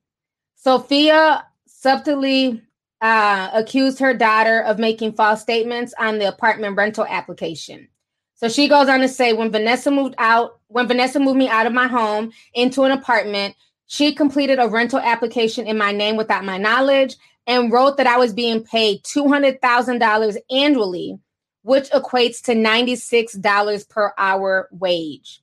Sophia 0.53 1.43
subtly 1.65 2.61
uh, 3.01 3.49
accused 3.51 3.97
her 3.97 4.13
daughter 4.13 4.61
of 4.61 4.77
making 4.77 5.13
false 5.13 5.41
statements 5.41 5.95
on 5.97 6.19
the 6.19 6.27
apartment 6.27 6.77
rental 6.77 7.07
application. 7.09 7.87
So 8.35 8.47
she 8.47 8.67
goes 8.67 8.89
on 8.89 8.99
to 8.99 9.07
say, 9.07 9.33
when 9.33 9.51
Vanessa 9.51 9.89
moved 9.89 10.13
out, 10.19 10.59
when 10.67 10.87
Vanessa 10.87 11.19
moved 11.19 11.39
me 11.39 11.49
out 11.49 11.65
of 11.65 11.73
my 11.73 11.87
home 11.87 12.31
into 12.53 12.83
an 12.83 12.91
apartment, 12.91 13.55
she 13.87 14.13
completed 14.13 14.59
a 14.59 14.67
rental 14.67 14.99
application 14.99 15.65
in 15.65 15.79
my 15.79 15.91
name 15.91 16.15
without 16.15 16.45
my 16.45 16.59
knowledge 16.59 17.15
and 17.47 17.71
wrote 17.71 17.97
that 17.97 18.05
I 18.05 18.17
was 18.17 18.33
being 18.33 18.63
paid 18.63 19.01
$200,000 19.01 20.37
annually, 20.51 21.19
which 21.65 21.89
equates 21.89 22.43
to 22.43 22.53
$96 22.53 23.89
per 23.89 24.13
hour 24.19 24.69
wage. 24.71 25.41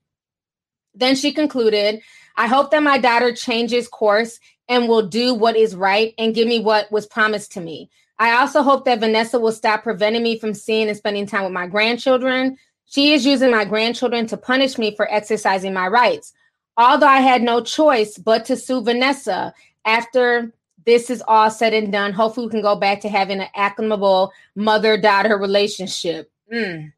Then 0.95 1.17
she 1.17 1.33
concluded, 1.33 2.01
I 2.37 2.47
hope 2.47 2.71
that 2.71 2.83
my 2.85 2.97
daughter 2.97 3.35
changes 3.35 3.89
course 3.89 4.39
and 4.69 4.89
will 4.89 5.09
do 5.09 5.35
what 5.35 5.57
is 5.57 5.75
right 5.75 6.15
and 6.19 6.33
give 6.33 6.47
me 6.47 6.61
what 6.61 6.93
was 6.93 7.07
promised 7.07 7.51
to 7.53 7.61
me. 7.61 7.91
I 8.21 8.41
also 8.41 8.63
hope 8.63 8.85
that 8.85 9.01
Vanessa 9.01 9.41
will 9.41 9.51
stop 9.51 9.83
preventing 9.83 10.23
me 10.23 10.39
from 10.39 10.55
seeing 10.55 10.87
and 10.87 10.97
spending 10.97 11.27
time 11.27 11.43
with 11.43 11.53
my 11.53 11.67
grandchildren. 11.67 12.57
She 12.85 13.15
is 13.15 13.27
using 13.27 13.51
my 13.51 13.65
grandchildren 13.65 14.29
to 14.29 14.37
punish 14.37 14.79
me 14.79 14.95
for 14.95 15.13
exercising 15.13 15.75
my 15.75 15.89
rights. 15.89 16.33
Although 16.77 17.09
I 17.09 17.19
had 17.19 17.43
no 17.43 17.65
choice 17.65 18.17
but 18.17 18.45
to 18.45 18.57
sue 18.57 18.81
Vanessa 18.81 19.53
after 19.85 20.53
this 20.85 21.11
is 21.11 21.23
all 21.27 21.51
said 21.51 21.75
and 21.75 21.93
done, 21.93 22.13
hopefully 22.13 22.47
we 22.47 22.51
can 22.51 22.63
go 22.63 22.77
back 22.77 23.01
to 23.01 23.09
having 23.09 23.41
an 23.41 23.49
acclimable 23.57 24.31
mother-daughter 24.55 25.37
relationship. 25.37 26.31
Mm. 26.53 26.93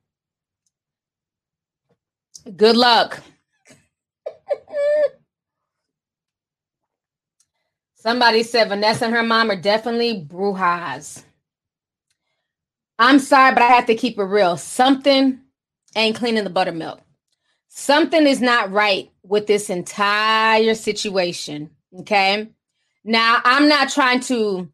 Good 2.56 2.76
luck. 2.76 3.20
Somebody 7.94 8.42
said 8.42 8.68
Vanessa 8.68 9.06
and 9.06 9.14
her 9.14 9.22
mom 9.22 9.50
are 9.50 9.56
definitely 9.56 10.26
brujas. 10.26 11.22
I'm 12.98 13.18
sorry, 13.18 13.54
but 13.54 13.62
I 13.62 13.68
have 13.68 13.86
to 13.86 13.94
keep 13.94 14.18
it 14.18 14.24
real. 14.24 14.58
Something 14.58 15.40
ain't 15.96 16.16
cleaning 16.16 16.44
the 16.44 16.50
buttermilk. 16.50 17.00
Something 17.68 18.26
is 18.26 18.40
not 18.40 18.70
right 18.70 19.10
with 19.22 19.46
this 19.46 19.70
entire 19.70 20.74
situation. 20.74 21.70
Okay. 22.00 22.50
Now, 23.04 23.40
I'm 23.44 23.68
not 23.68 23.90
trying 23.90 24.20
to 24.20 24.68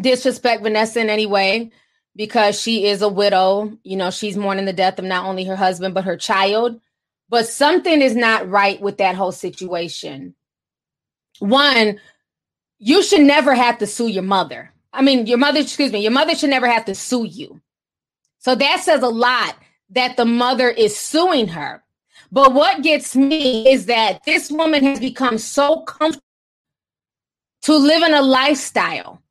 disrespect 0.00 0.62
Vanessa 0.62 1.00
in 1.00 1.10
any 1.10 1.26
way 1.26 1.72
because 2.14 2.60
she 2.60 2.86
is 2.86 3.02
a 3.02 3.08
widow. 3.08 3.76
You 3.82 3.96
know, 3.96 4.10
she's 4.10 4.36
mourning 4.36 4.64
the 4.64 4.72
death 4.72 4.98
of 4.98 5.04
not 5.04 5.26
only 5.26 5.44
her 5.44 5.56
husband, 5.56 5.94
but 5.94 6.04
her 6.04 6.16
child. 6.16 6.80
But 7.28 7.48
something 7.48 8.00
is 8.00 8.14
not 8.14 8.48
right 8.48 8.80
with 8.80 8.98
that 8.98 9.16
whole 9.16 9.32
situation. 9.32 10.34
One, 11.40 12.00
you 12.78 13.02
should 13.02 13.22
never 13.22 13.54
have 13.54 13.78
to 13.78 13.86
sue 13.86 14.08
your 14.08 14.22
mother. 14.22 14.72
I 14.92 15.02
mean, 15.02 15.26
your 15.26 15.38
mother, 15.38 15.60
excuse 15.60 15.92
me, 15.92 16.00
your 16.00 16.12
mother 16.12 16.34
should 16.34 16.50
never 16.50 16.68
have 16.68 16.84
to 16.84 16.94
sue 16.94 17.24
you. 17.24 17.60
So 18.38 18.54
that 18.54 18.80
says 18.80 19.02
a 19.02 19.08
lot 19.08 19.56
that 19.90 20.16
the 20.16 20.24
mother 20.24 20.68
is 20.68 20.96
suing 20.96 21.48
her. 21.48 21.82
But 22.30 22.54
what 22.54 22.82
gets 22.82 23.16
me 23.16 23.70
is 23.70 23.86
that 23.86 24.24
this 24.24 24.50
woman 24.50 24.84
has 24.84 25.00
become 25.00 25.38
so 25.38 25.82
comfortable 25.82 26.22
to 27.62 27.76
live 27.76 28.02
in 28.02 28.14
a 28.14 28.22
lifestyle. 28.22 29.22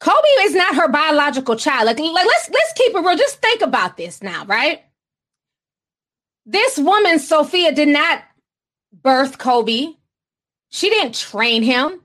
Kobe 0.00 0.28
is 0.40 0.54
not 0.54 0.76
her 0.76 0.88
biological 0.88 1.56
child. 1.56 1.86
Like, 1.86 1.98
like 1.98 2.26
let's 2.26 2.50
let's 2.50 2.72
keep 2.74 2.94
it 2.94 3.00
real. 3.00 3.16
Just 3.16 3.40
think 3.42 3.62
about 3.62 3.96
this 3.96 4.22
now, 4.22 4.44
right? 4.46 4.82
This 6.46 6.78
woman, 6.78 7.18
Sophia, 7.18 7.72
did 7.72 7.88
not 7.88 8.22
birth 8.92 9.38
Kobe. 9.38 9.88
She 10.70 10.88
didn't 10.88 11.14
train 11.14 11.62
him. 11.62 12.00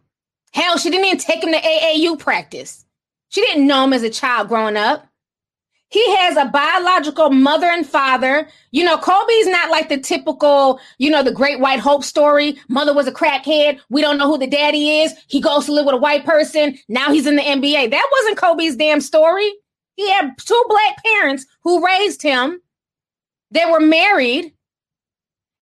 Hell, 0.54 0.78
she 0.78 0.90
didn't 0.90 1.06
even 1.06 1.18
take 1.18 1.44
him 1.44 1.54
to 1.54 1.60
AAU 1.60 2.18
practice. 2.20 2.86
She 3.30 3.42
didn't 3.42 3.68
know 3.68 3.84
him 3.86 3.94
as 3.94 4.04
a 4.04 4.10
child 4.10 4.48
growing 4.48 4.78
up. 4.78 5.08
He 5.94 6.16
has 6.16 6.36
a 6.38 6.46
biological 6.46 7.30
mother 7.30 7.68
and 7.68 7.86
father. 7.86 8.48
You 8.72 8.84
know, 8.84 8.98
Kobe's 8.98 9.46
not 9.46 9.70
like 9.70 9.89
the 9.89 10.00
typical, 10.00 10.80
you 10.98 11.12
know, 11.12 11.22
the 11.22 11.32
great 11.32 11.60
white 11.60 11.80
hope 11.80 12.04
story. 12.04 12.58
Mother 12.68 12.96
was 12.96 13.06
a 13.06 13.12
crackhead. 13.12 13.80
We 13.91 14.02
don't 14.02 14.18
know 14.18 14.28
who 14.28 14.39
the 14.39 14.48
daddy 14.48 15.02
is. 15.02 15.14
He 15.28 15.39
goes 15.39 15.68
to 15.68 15.72
live 15.72 15.86
with 15.86 15.94
a 15.94 16.00
white 16.00 16.26
person. 16.26 16.80
Now 16.89 17.14
he's 17.14 17.28
in 17.28 17.36
the 17.36 17.44
NBA. 17.44 17.91
That 17.91 18.10
wasn't 18.12 18.38
Kobe's 18.38 18.76
damn 18.76 19.02
story. 19.02 19.54
He 19.96 20.10
had 20.10 20.36
two 20.39 20.64
black 20.68 21.04
parents 21.04 21.46
who 21.62 21.86
raised 21.86 22.24
him. 22.24 22.60
They 23.52 23.66
were 23.68 23.80
married. 23.80 24.52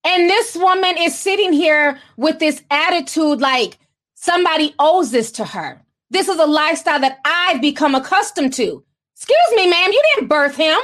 And 0.06 0.30
this 0.30 0.56
woman 0.56 0.96
is 0.98 1.14
sitting 1.14 1.52
here 1.52 2.00
with 2.16 2.40
this 2.40 2.64
attitude 2.72 3.42
like 3.42 3.78
somebody 4.16 4.76
owes 4.80 5.12
this 5.12 5.30
to 5.34 5.44
her. 5.44 5.82
This 6.10 6.30
is 6.30 6.40
a 6.40 6.46
lifestyle 6.46 7.02
that 7.02 7.20
I've 7.26 7.60
become 7.60 7.96
accustomed 7.96 8.54
to. 8.54 8.86
Excuse 9.22 9.56
me, 9.56 9.70
ma'am, 9.70 9.92
you 9.92 10.02
didn't 10.16 10.30
birth 10.30 10.56
him. 10.56 10.80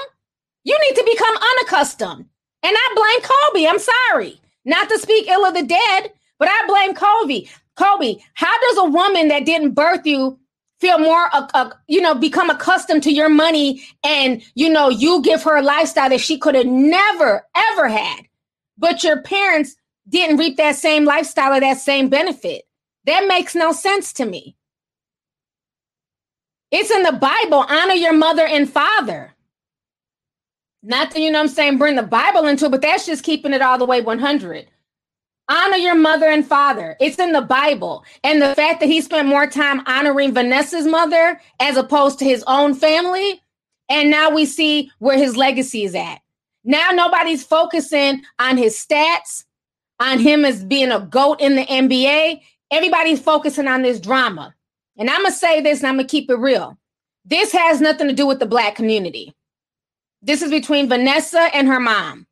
You 0.64 0.78
need 0.88 0.96
to 0.96 1.04
become 1.12 1.36
unaccustomed. 1.36 2.26
And 2.62 2.76
I 2.78 2.94
blame 2.96 3.32
Kobe. 3.32 3.68
I'm 3.68 3.80
sorry. 3.80 4.40
Not 4.64 4.90
to 4.90 5.00
speak 5.00 5.28
ill 5.28 5.44
of 5.44 5.56
the 5.56 5.64
dead, 5.64 6.12
but 6.38 6.48
I 6.48 6.68
blame 6.68 6.94
Kobe. 6.94 7.48
Kobe, 7.78 8.18
how 8.36 8.60
does 8.60 8.78
a 8.78 8.90
woman 8.92 9.30
that 9.30 9.46
didn't 9.46 9.74
birth 9.74 10.06
you 10.06 10.40
feel 10.80 11.00
more, 11.00 11.34
uh, 11.34 11.48
uh, 11.56 11.72
you 11.88 12.00
know, 12.00 12.14
become 12.14 12.52
accustomed 12.52 13.02
to 13.04 13.12
your 13.12 13.30
money 13.30 13.84
and, 14.04 14.44
you 14.54 14.70
know, 14.70 14.90
you 14.90 15.24
give 15.24 15.42
her 15.42 15.58
a 15.58 15.64
lifestyle 15.64 16.10
that 16.10 16.22
she 16.22 16.38
could 16.38 16.54
have 16.54 16.68
never, 16.68 17.44
ever 17.56 17.88
had, 17.88 18.22
but 18.78 19.04
your 19.04 19.20
parents 19.24 19.76
didn't 20.10 20.38
reap 20.38 20.58
that 20.58 20.76
same 20.76 21.06
lifestyle 21.06 21.54
or 21.54 21.60
that 21.60 21.80
same 21.80 22.08
benefit? 22.08 22.66
That 23.06 23.28
makes 23.28 23.56
no 23.56 23.72
sense 23.72 24.14
to 24.14 24.26
me. 24.28 24.56
It's 26.72 26.92
in 26.92 27.04
the 27.04 27.14
Bible. 27.14 27.66
Honor 27.68 27.94
your 27.94 28.14
mother 28.14 28.46
and 28.46 28.70
father. 28.70 29.34
Not 30.84 31.12
that, 31.12 31.20
you 31.20 31.32
know 31.32 31.40
I'm 31.40 31.48
saying, 31.48 31.78
bring 31.78 31.96
the 31.96 32.04
Bible 32.04 32.46
into 32.46 32.66
it, 32.66 32.72
but 32.72 32.82
that's 32.82 33.06
just 33.06 33.24
keeping 33.24 33.54
it 33.54 33.62
all 33.62 33.78
the 33.78 33.86
way 33.86 34.02
100. 34.02 34.68
Honor 35.50 35.78
your 35.78 35.96
mother 35.96 36.28
and 36.28 36.46
father. 36.46 36.98
It's 37.00 37.20
in 37.20 37.32
the 37.32 37.42
Bible. 37.42 38.04
And 38.24 38.42
the 38.42 38.54
fact 38.54 38.82
that 38.82 38.88
he 38.88 39.02
spent 39.02 39.28
more 39.28 39.48
time 39.48 39.82
honoring 39.86 40.34
Vanessa's 40.34 40.86
mother 40.86 41.40
as 41.60 41.78
opposed 41.78 42.20
to 42.20 42.26
his 42.26 42.44
own 42.48 42.74
family. 42.74 43.42
And 43.90 44.10
now 44.10 44.30
we 44.30 44.46
see 44.46 44.92
where 45.00 45.18
his 45.18 45.38
legacy 45.38 45.84
is 45.84 45.96
at. 45.96 46.20
Now 46.66 46.90
nobody's 46.92 47.46
focusing 47.46 48.24
on 48.40 48.58
his 48.58 48.76
stats, 48.76 49.46
on 50.02 50.20
him 50.20 50.44
as 50.44 50.66
being 50.66 50.92
a 50.92 51.00
GOAT 51.00 51.40
in 51.40 51.56
the 51.56 51.66
NBA. 51.66 52.42
Everybody's 52.70 53.22
focusing 53.22 53.68
on 53.70 53.84
this 53.84 54.02
drama. 54.02 54.54
And 54.98 55.10
I'm 55.10 55.22
going 55.22 55.32
to 55.32 55.38
say 55.38 55.62
this 55.62 55.80
and 55.80 55.88
I'm 55.88 55.96
going 55.96 56.08
to 56.08 56.12
keep 56.12 56.30
it 56.30 56.36
real. 56.36 56.78
This 57.26 57.52
has 57.52 57.82
nothing 57.82 58.08
to 58.08 58.14
do 58.14 58.26
with 58.26 58.40
the 58.40 58.46
black 58.46 58.76
community. 58.76 59.34
This 60.22 60.42
is 60.42 60.50
between 60.50 60.90
Vanessa 60.90 61.50
and 61.54 61.68
her 61.68 61.80
mom. 61.80 62.26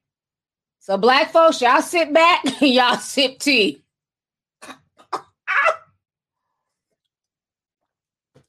So, 0.79 0.97
black 0.97 1.31
folks, 1.31 1.61
y'all 1.61 1.81
sit 1.81 2.13
back, 2.13 2.43
y'all 2.61 2.97
sip 2.97 3.39
tea. 3.39 3.83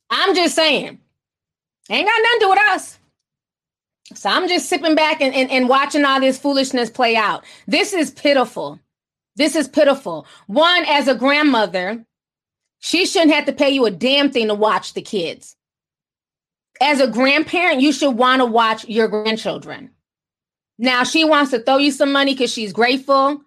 I'm 0.08 0.34
just 0.34 0.54
saying, 0.54 0.98
ain't 1.90 2.08
got 2.08 2.22
nothing 2.22 2.38
to 2.38 2.38
do 2.40 2.50
with 2.50 2.58
us. 2.70 2.98
So 4.14 4.30
I'm 4.30 4.48
just 4.48 4.68
sipping 4.68 4.94
back 4.94 5.20
and, 5.20 5.34
and, 5.34 5.50
and 5.50 5.68
watching 5.68 6.04
all 6.04 6.20
this 6.20 6.38
foolishness 6.38 6.90
play 6.90 7.16
out. 7.16 7.44
This 7.66 7.92
is 7.92 8.10
pitiful. 8.10 8.78
This 9.34 9.56
is 9.56 9.66
pitiful. 9.66 10.26
One, 10.46 10.84
as 10.86 11.08
a 11.08 11.14
grandmother, 11.14 12.04
she 12.86 13.04
shouldn't 13.04 13.32
have 13.32 13.46
to 13.46 13.52
pay 13.52 13.70
you 13.70 13.84
a 13.84 13.90
damn 13.90 14.30
thing 14.30 14.46
to 14.46 14.54
watch 14.54 14.94
the 14.94 15.02
kids. 15.02 15.56
As 16.80 17.00
a 17.00 17.08
grandparent, 17.08 17.80
you 17.80 17.92
should 17.92 18.12
want 18.12 18.40
to 18.40 18.46
watch 18.46 18.84
your 18.84 19.08
grandchildren. 19.08 19.90
Now 20.78 21.02
she 21.02 21.24
wants 21.24 21.50
to 21.50 21.58
throw 21.58 21.78
you 21.78 21.90
some 21.90 22.12
money 22.12 22.34
because 22.34 22.52
she's 22.52 22.72
grateful. 22.72 23.40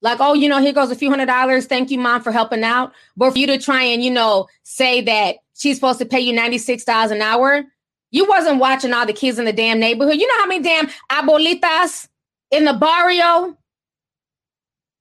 Like, 0.00 0.16
oh, 0.20 0.32
you 0.32 0.48
know, 0.48 0.62
here 0.62 0.72
goes 0.72 0.90
a 0.90 0.96
few 0.96 1.10
hundred 1.10 1.26
dollars. 1.26 1.66
Thank 1.66 1.90
you, 1.90 1.98
mom, 1.98 2.22
for 2.22 2.32
helping 2.32 2.64
out. 2.64 2.94
But 3.18 3.32
for 3.32 3.38
you 3.38 3.46
to 3.48 3.58
try 3.58 3.82
and, 3.82 4.02
you 4.02 4.10
know, 4.10 4.46
say 4.62 5.02
that 5.02 5.36
she's 5.54 5.76
supposed 5.76 5.98
to 5.98 6.06
pay 6.06 6.20
you 6.20 6.32
$96 6.32 7.10
an 7.10 7.20
hour, 7.20 7.64
you 8.12 8.24
wasn't 8.26 8.60
watching 8.60 8.94
all 8.94 9.04
the 9.04 9.12
kids 9.12 9.38
in 9.38 9.44
the 9.44 9.52
damn 9.52 9.78
neighborhood. 9.78 10.16
You 10.16 10.26
know 10.26 10.38
how 10.38 10.46
many 10.46 10.64
damn 10.64 10.88
abuelitas 11.10 12.08
in 12.50 12.64
the 12.64 12.72
barrio, 12.72 13.58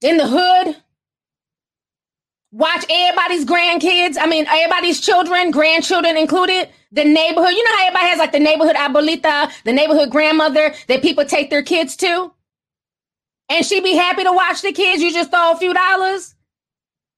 in 0.01 0.17
the 0.17 0.27
hood, 0.27 0.75
watch 2.55 2.85
everybody's 2.89 3.43
grandkids. 3.43 4.15
I 4.19 4.27
mean, 4.27 4.45
everybody's 4.47 5.01
children, 5.01 5.51
grandchildren 5.51 6.17
included. 6.17 6.69
The 6.91 7.03
neighborhood. 7.03 7.51
You 7.51 7.63
know 7.63 7.71
how 7.75 7.87
everybody 7.87 8.07
has 8.07 8.19
like 8.19 8.31
the 8.31 8.39
neighborhood 8.39 8.77
abuelita, 8.77 9.51
the 9.65 9.73
neighborhood 9.73 10.09
grandmother 10.09 10.73
that 10.87 11.01
people 11.01 11.25
take 11.25 11.49
their 11.49 11.63
kids 11.63 11.97
to? 11.97 12.31
And 13.49 13.65
she'd 13.65 13.83
be 13.83 13.95
happy 13.95 14.23
to 14.23 14.31
watch 14.31 14.61
the 14.61 14.71
kids. 14.71 15.03
You 15.03 15.11
just 15.11 15.29
throw 15.29 15.51
a 15.51 15.57
few 15.57 15.73
dollars. 15.73 16.33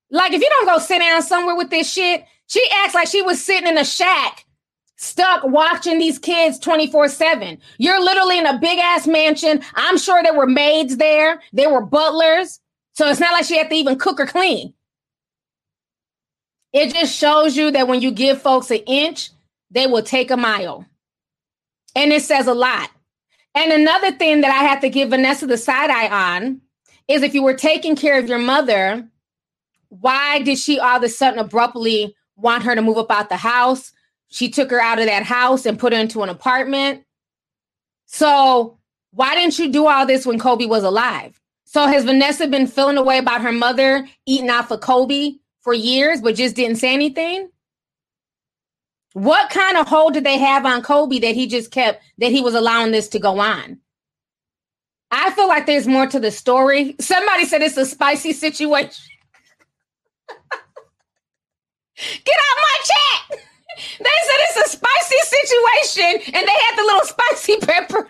Like 0.10 0.34
if 0.34 0.42
you 0.42 0.50
don't 0.50 0.66
go 0.66 0.80
sit 0.80 1.00
down 1.00 1.22
somewhere 1.22 1.56
with 1.56 1.70
this 1.70 1.92
shit, 1.92 2.26
she 2.48 2.64
acts 2.84 2.96
like 2.96 3.08
she 3.08 3.22
was 3.22 3.44
sitting 3.44 3.68
in 3.68 3.78
a 3.78 3.86
shack 3.86 4.46
stuck 4.96 5.44
watching 5.44 6.00
these 6.00 6.18
kids 6.18 6.58
24 6.58 7.10
7. 7.10 7.60
You're 7.78 8.04
literally 8.04 8.40
in 8.40 8.48
a 8.48 8.58
big 8.58 8.80
ass 8.80 9.06
mansion. 9.06 9.62
I'm 9.76 10.00
sure 10.00 10.24
there 10.24 10.34
were 10.34 10.48
maids 10.48 10.98
there, 10.98 11.40
there 11.54 11.72
were 11.72 11.86
butlers. 11.86 12.60
So 12.94 13.08
it's 13.08 13.20
not 13.20 13.34
like 13.34 13.46
she 13.46 13.60
had 13.60 13.70
to 13.70 13.76
even 13.76 14.00
cook 14.00 14.20
or 14.20 14.26
clean. 14.26 14.74
It 16.78 16.94
just 16.94 17.18
shows 17.18 17.58
you 17.58 17.72
that 17.72 17.88
when 17.88 18.02
you 18.02 18.12
give 18.12 18.40
folks 18.40 18.70
an 18.70 18.82
inch, 18.86 19.32
they 19.72 19.88
will 19.88 20.04
take 20.04 20.30
a 20.30 20.38
mile. 20.38 20.86
And 21.96 22.14
it 22.14 22.22
says 22.22 22.46
a 22.46 22.54
lot. 22.54 22.92
And 23.56 23.72
another 23.72 24.12
thing 24.12 24.42
that 24.42 24.52
I 24.52 24.64
have 24.64 24.82
to 24.82 24.90
give 24.90 25.10
Vanessa 25.10 25.48
the 25.48 25.58
side 25.58 25.90
eye 25.90 26.36
on 26.36 26.62
is 27.08 27.24
if 27.24 27.34
you 27.34 27.42
were 27.42 27.56
taking 27.56 27.96
care 27.96 28.20
of 28.20 28.30
your 28.30 28.38
mother, 28.38 29.10
why 29.90 30.44
did 30.44 30.60
she 30.60 30.80
all 30.80 30.98
of 30.98 31.04
a 31.04 31.10
sudden 31.10 31.40
abruptly 31.40 32.16
want 32.36 32.62
her 32.62 32.76
to 32.76 32.84
move 32.84 33.00
up 33.00 33.10
out 33.10 33.30
the 33.30 33.38
house? 33.38 33.92
She 34.28 34.48
took 34.48 34.70
her 34.70 34.80
out 34.80 35.00
of 35.00 35.08
that 35.08 35.24
house 35.24 35.66
and 35.66 35.80
put 35.80 35.94
her 35.94 36.00
into 36.00 36.22
an 36.22 36.30
apartment. 36.30 37.06
So, 38.06 38.78
why 39.10 39.34
didn't 39.34 39.58
you 39.58 39.72
do 39.72 39.88
all 39.88 40.06
this 40.06 40.28
when 40.28 40.38
Kobe 40.38 40.68
was 40.68 40.84
alive? 40.84 41.42
So, 41.66 41.88
has 41.88 42.04
Vanessa 42.04 42.48
been 42.48 42.68
feeling 42.68 42.98
away 42.98 43.18
about 43.18 43.42
her 43.42 43.52
mother 43.52 44.08
eating 44.28 44.52
off 44.52 44.70
of 44.70 44.82
Kobe 44.82 45.38
for 45.68 45.74
years, 45.74 46.22
but 46.22 46.34
just 46.38 46.56
didn't 46.56 46.78
say 46.78 46.94
anything? 46.94 47.50
What 49.12 49.50
kind 49.50 49.76
of 49.78 49.86
hold 49.86 50.14
did 50.14 50.24
they 50.24 50.38
have 50.38 50.66
on 50.66 50.82
Kobe 50.82 51.20
that 51.20 51.36
he 51.36 51.46
just 51.46 51.72
kept, 51.72 52.02
that 52.20 52.32
he 52.32 52.40
was 52.40 52.56
allowing 52.56 52.94
this 52.94 53.10
to 53.10 53.20
go 53.20 53.40
on? 53.40 53.80
I 55.12 55.32
feel 55.32 55.50
like 55.50 55.66
there's 55.66 55.86
more 55.86 56.08
to 56.08 56.22
the 56.22 56.32
story. 56.32 56.96
Somebody 57.02 57.44
said 57.44 57.62
it's 57.64 57.76
a 57.76 57.86
spicy 57.86 58.32
situation. 58.32 59.04
Get 61.98 62.38
out 62.38 62.58
my 62.62 62.78
chat. 62.86 63.40
They 64.00 64.06
said 64.06 64.40
it's 64.50 64.74
a 64.74 64.78
spicy 64.78 65.18
situation 65.24 66.34
and 66.36 66.48
they 66.48 66.52
had 66.52 66.78
the 66.78 66.84
little 66.84 67.06
spicy 67.06 67.58
pepper. 67.58 68.10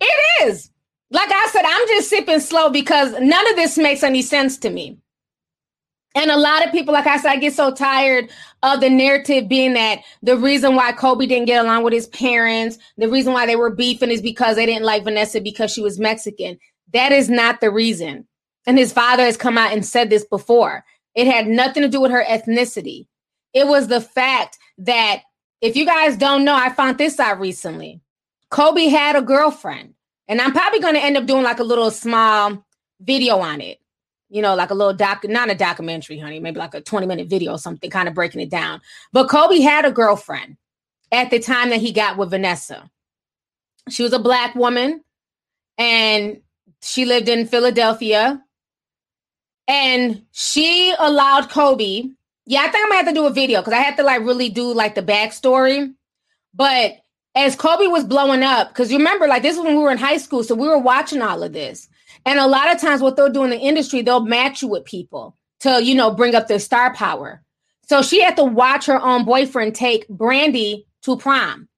It 0.00 0.44
is. 0.48 0.70
Like 1.10 1.30
I 1.32 1.48
said, 1.52 1.62
I'm 1.66 1.88
just 1.88 2.10
sipping 2.10 2.40
slow 2.40 2.70
because 2.70 3.12
none 3.20 3.50
of 3.50 3.56
this 3.56 3.78
makes 3.78 4.02
any 4.02 4.22
sense 4.22 4.58
to 4.58 4.70
me. 4.70 4.98
And 6.14 6.30
a 6.30 6.36
lot 6.36 6.64
of 6.64 6.70
people, 6.70 6.94
like 6.94 7.06
I 7.06 7.16
said, 7.16 7.32
I 7.32 7.36
get 7.36 7.54
so 7.54 7.72
tired 7.72 8.30
of 8.62 8.80
the 8.80 8.88
narrative 8.88 9.48
being 9.48 9.74
that 9.74 10.00
the 10.22 10.36
reason 10.36 10.76
why 10.76 10.92
Kobe 10.92 11.26
didn't 11.26 11.46
get 11.46 11.64
along 11.64 11.82
with 11.82 11.92
his 11.92 12.06
parents, 12.08 12.78
the 12.96 13.08
reason 13.08 13.32
why 13.32 13.46
they 13.46 13.56
were 13.56 13.70
beefing 13.70 14.10
is 14.10 14.22
because 14.22 14.54
they 14.54 14.66
didn't 14.66 14.84
like 14.84 15.02
Vanessa 15.02 15.40
because 15.40 15.72
she 15.72 15.80
was 15.80 15.98
Mexican. 15.98 16.56
That 16.92 17.10
is 17.10 17.28
not 17.28 17.60
the 17.60 17.70
reason. 17.70 18.28
And 18.66 18.78
his 18.78 18.92
father 18.92 19.24
has 19.24 19.36
come 19.36 19.58
out 19.58 19.72
and 19.72 19.84
said 19.84 20.08
this 20.08 20.24
before. 20.24 20.84
It 21.16 21.26
had 21.26 21.48
nothing 21.48 21.82
to 21.82 21.88
do 21.88 22.00
with 22.00 22.12
her 22.12 22.24
ethnicity. 22.24 23.06
It 23.52 23.66
was 23.66 23.88
the 23.88 24.00
fact 24.00 24.58
that 24.78 25.22
if 25.60 25.76
you 25.76 25.84
guys 25.84 26.16
don't 26.16 26.44
know, 26.44 26.54
I 26.54 26.70
found 26.70 26.96
this 26.96 27.18
out 27.18 27.40
recently. 27.40 28.00
Kobe 28.50 28.86
had 28.86 29.16
a 29.16 29.22
girlfriend, 29.22 29.94
and 30.28 30.40
I'm 30.40 30.52
probably 30.52 30.78
going 30.78 30.94
to 30.94 31.02
end 31.02 31.16
up 31.16 31.26
doing 31.26 31.42
like 31.42 31.58
a 31.58 31.64
little 31.64 31.90
small 31.90 32.64
video 33.00 33.38
on 33.38 33.60
it 33.60 33.80
you 34.34 34.42
know, 34.42 34.56
like 34.56 34.70
a 34.70 34.74
little 34.74 34.92
doc, 34.92 35.22
not 35.28 35.48
a 35.48 35.54
documentary, 35.54 36.18
honey, 36.18 36.40
maybe 36.40 36.58
like 36.58 36.74
a 36.74 36.80
20 36.80 37.06
minute 37.06 37.28
video 37.28 37.52
or 37.52 37.58
something, 37.58 37.88
kind 37.88 38.08
of 38.08 38.14
breaking 38.14 38.40
it 38.40 38.50
down. 38.50 38.80
But 39.12 39.28
Kobe 39.28 39.60
had 39.60 39.84
a 39.84 39.92
girlfriend 39.92 40.56
at 41.12 41.30
the 41.30 41.38
time 41.38 41.70
that 41.70 41.80
he 41.80 41.92
got 41.92 42.16
with 42.16 42.30
Vanessa. 42.30 42.90
She 43.88 44.02
was 44.02 44.12
a 44.12 44.18
black 44.18 44.56
woman 44.56 45.04
and 45.78 46.40
she 46.82 47.04
lived 47.04 47.28
in 47.28 47.46
Philadelphia. 47.46 48.42
And 49.68 50.24
she 50.32 50.92
allowed 50.98 51.48
Kobe. 51.48 52.08
Yeah, 52.44 52.62
I 52.62 52.68
think 52.68 52.84
I'm 52.84 52.90
gonna 52.90 53.04
have 53.04 53.06
to 53.06 53.14
do 53.14 53.26
a 53.26 53.30
video 53.30 53.60
because 53.60 53.72
I 53.72 53.82
have 53.82 53.96
to 53.96 54.02
like 54.02 54.22
really 54.22 54.48
do 54.48 54.74
like 54.74 54.96
the 54.96 55.02
backstory. 55.02 55.94
But 56.52 56.96
as 57.36 57.54
Kobe 57.54 57.86
was 57.86 58.02
blowing 58.02 58.42
up, 58.42 58.68
because 58.68 58.90
you 58.90 58.98
remember, 58.98 59.28
like 59.28 59.42
this 59.42 59.56
was 59.56 59.64
when 59.64 59.76
we 59.76 59.82
were 59.82 59.92
in 59.92 59.96
high 59.96 60.18
school, 60.18 60.42
so 60.42 60.56
we 60.56 60.66
were 60.66 60.78
watching 60.78 61.22
all 61.22 61.44
of 61.44 61.52
this. 61.52 61.88
And 62.26 62.38
a 62.38 62.46
lot 62.46 62.74
of 62.74 62.80
times, 62.80 63.02
what 63.02 63.16
they'll 63.16 63.30
do 63.30 63.44
in 63.44 63.50
the 63.50 63.58
industry, 63.58 64.02
they'll 64.02 64.24
match 64.24 64.62
you 64.62 64.68
with 64.68 64.84
people 64.84 65.36
to, 65.60 65.82
you 65.82 65.94
know, 65.94 66.10
bring 66.10 66.34
up 66.34 66.48
their 66.48 66.58
star 66.58 66.94
power. 66.94 67.42
So 67.86 68.02
she 68.02 68.22
had 68.22 68.36
to 68.36 68.44
watch 68.44 68.86
her 68.86 69.00
own 69.00 69.24
boyfriend 69.24 69.74
take 69.74 70.08
Brandy 70.08 70.86
to 71.02 71.16
prom. 71.16 71.68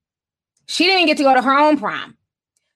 She 0.66 0.84
didn't 0.84 1.06
get 1.06 1.16
to 1.18 1.24
go 1.24 1.34
to 1.34 1.42
her 1.42 1.58
own 1.58 1.78
prom. 1.78 2.16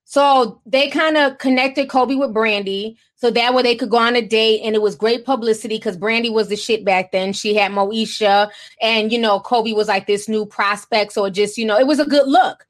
So 0.04 0.60
they 0.66 0.88
kind 0.88 1.16
of 1.16 1.38
connected 1.38 1.88
Kobe 1.88 2.16
with 2.16 2.34
Brandy 2.34 2.98
so 3.14 3.30
that 3.30 3.54
way 3.54 3.62
they 3.62 3.76
could 3.76 3.90
go 3.90 3.98
on 3.98 4.16
a 4.16 4.26
date. 4.26 4.62
And 4.64 4.74
it 4.74 4.82
was 4.82 4.96
great 4.96 5.24
publicity 5.24 5.76
because 5.76 5.96
Brandy 5.96 6.30
was 6.30 6.48
the 6.48 6.56
shit 6.56 6.84
back 6.84 7.12
then. 7.12 7.32
She 7.32 7.54
had 7.54 7.70
Moesha 7.70 8.50
and, 8.82 9.12
you 9.12 9.20
know, 9.20 9.38
Kobe 9.38 9.72
was 9.72 9.86
like 9.86 10.08
this 10.08 10.28
new 10.28 10.44
prospect. 10.44 11.12
So 11.12 11.26
it 11.26 11.30
just, 11.30 11.56
you 11.56 11.64
know, 11.64 11.78
it 11.78 11.86
was 11.86 12.00
a 12.00 12.04
good 12.04 12.26
look. 12.26 12.66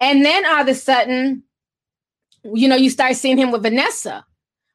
And 0.00 0.24
then 0.24 0.44
all 0.44 0.62
of 0.62 0.68
a 0.68 0.74
sudden, 0.74 1.44
you 2.54 2.68
know, 2.68 2.76
you 2.76 2.90
start 2.90 3.16
seeing 3.16 3.38
him 3.38 3.50
with 3.50 3.62
Vanessa. 3.62 4.24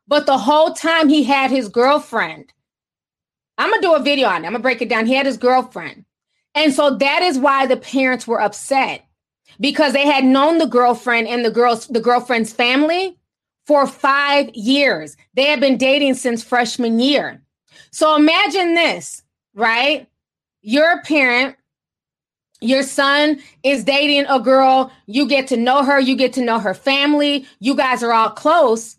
But 0.07 0.26
the 0.26 0.38
whole 0.38 0.74
time 0.74 1.09
he 1.09 1.24
had 1.24 1.51
his 1.51 1.69
girlfriend. 1.69 2.51
I'm 3.57 3.69
going 3.69 3.82
to 3.82 3.88
do 3.88 3.95
a 3.95 4.01
video 4.01 4.28
on 4.28 4.43
it. 4.43 4.47
I'm 4.47 4.53
going 4.53 4.55
to 4.55 4.59
break 4.59 4.82
it 4.82 4.89
down. 4.89 5.05
He 5.05 5.13
had 5.13 5.26
his 5.26 5.38
girlfriend. 5.38 6.05
And 6.55 6.74
so 6.74 6.97
that 6.97 7.22
is 7.22 7.39
why 7.39 7.65
the 7.65 7.78
parents 7.78 8.28
were 8.28 8.41
upset 8.41 9.05
because 9.59 9.93
they 9.93 10.05
had 10.05 10.26
known 10.26 10.57
the 10.57 10.65
girlfriend 10.65 11.28
and 11.28 11.45
the 11.45 11.51
girl's 11.51 11.88
the 11.88 12.01
girlfriend's 12.01 12.51
family 12.51 13.17
for 13.67 13.88
5 13.88 14.49
years. 14.53 15.15
They 15.36 15.45
had 15.45 15.59
been 15.59 15.78
dating 15.78 16.15
since 16.15 16.43
freshman 16.43 16.99
year. 16.99 17.41
So 17.91 18.15
imagine 18.15 18.74
this, 18.74 19.24
right? 19.53 20.07
You're 20.61 20.99
a 20.99 21.01
parent, 21.03 21.55
your 22.62 22.84
son 22.84 23.41
is 23.64 23.84
dating 23.84 24.26
a 24.28 24.39
girl, 24.39 24.91
you 25.07 25.28
get 25.28 25.47
to 25.47 25.57
know 25.57 25.84
her, 25.84 25.99
you 25.99 26.16
get 26.16 26.34
to 26.34 26.41
know 26.41 26.59
her 26.59 26.74
family, 26.74 27.45
you 27.59 27.76
guys 27.76 28.03
are 28.03 28.14
all 28.14 28.30
close. 28.30 28.97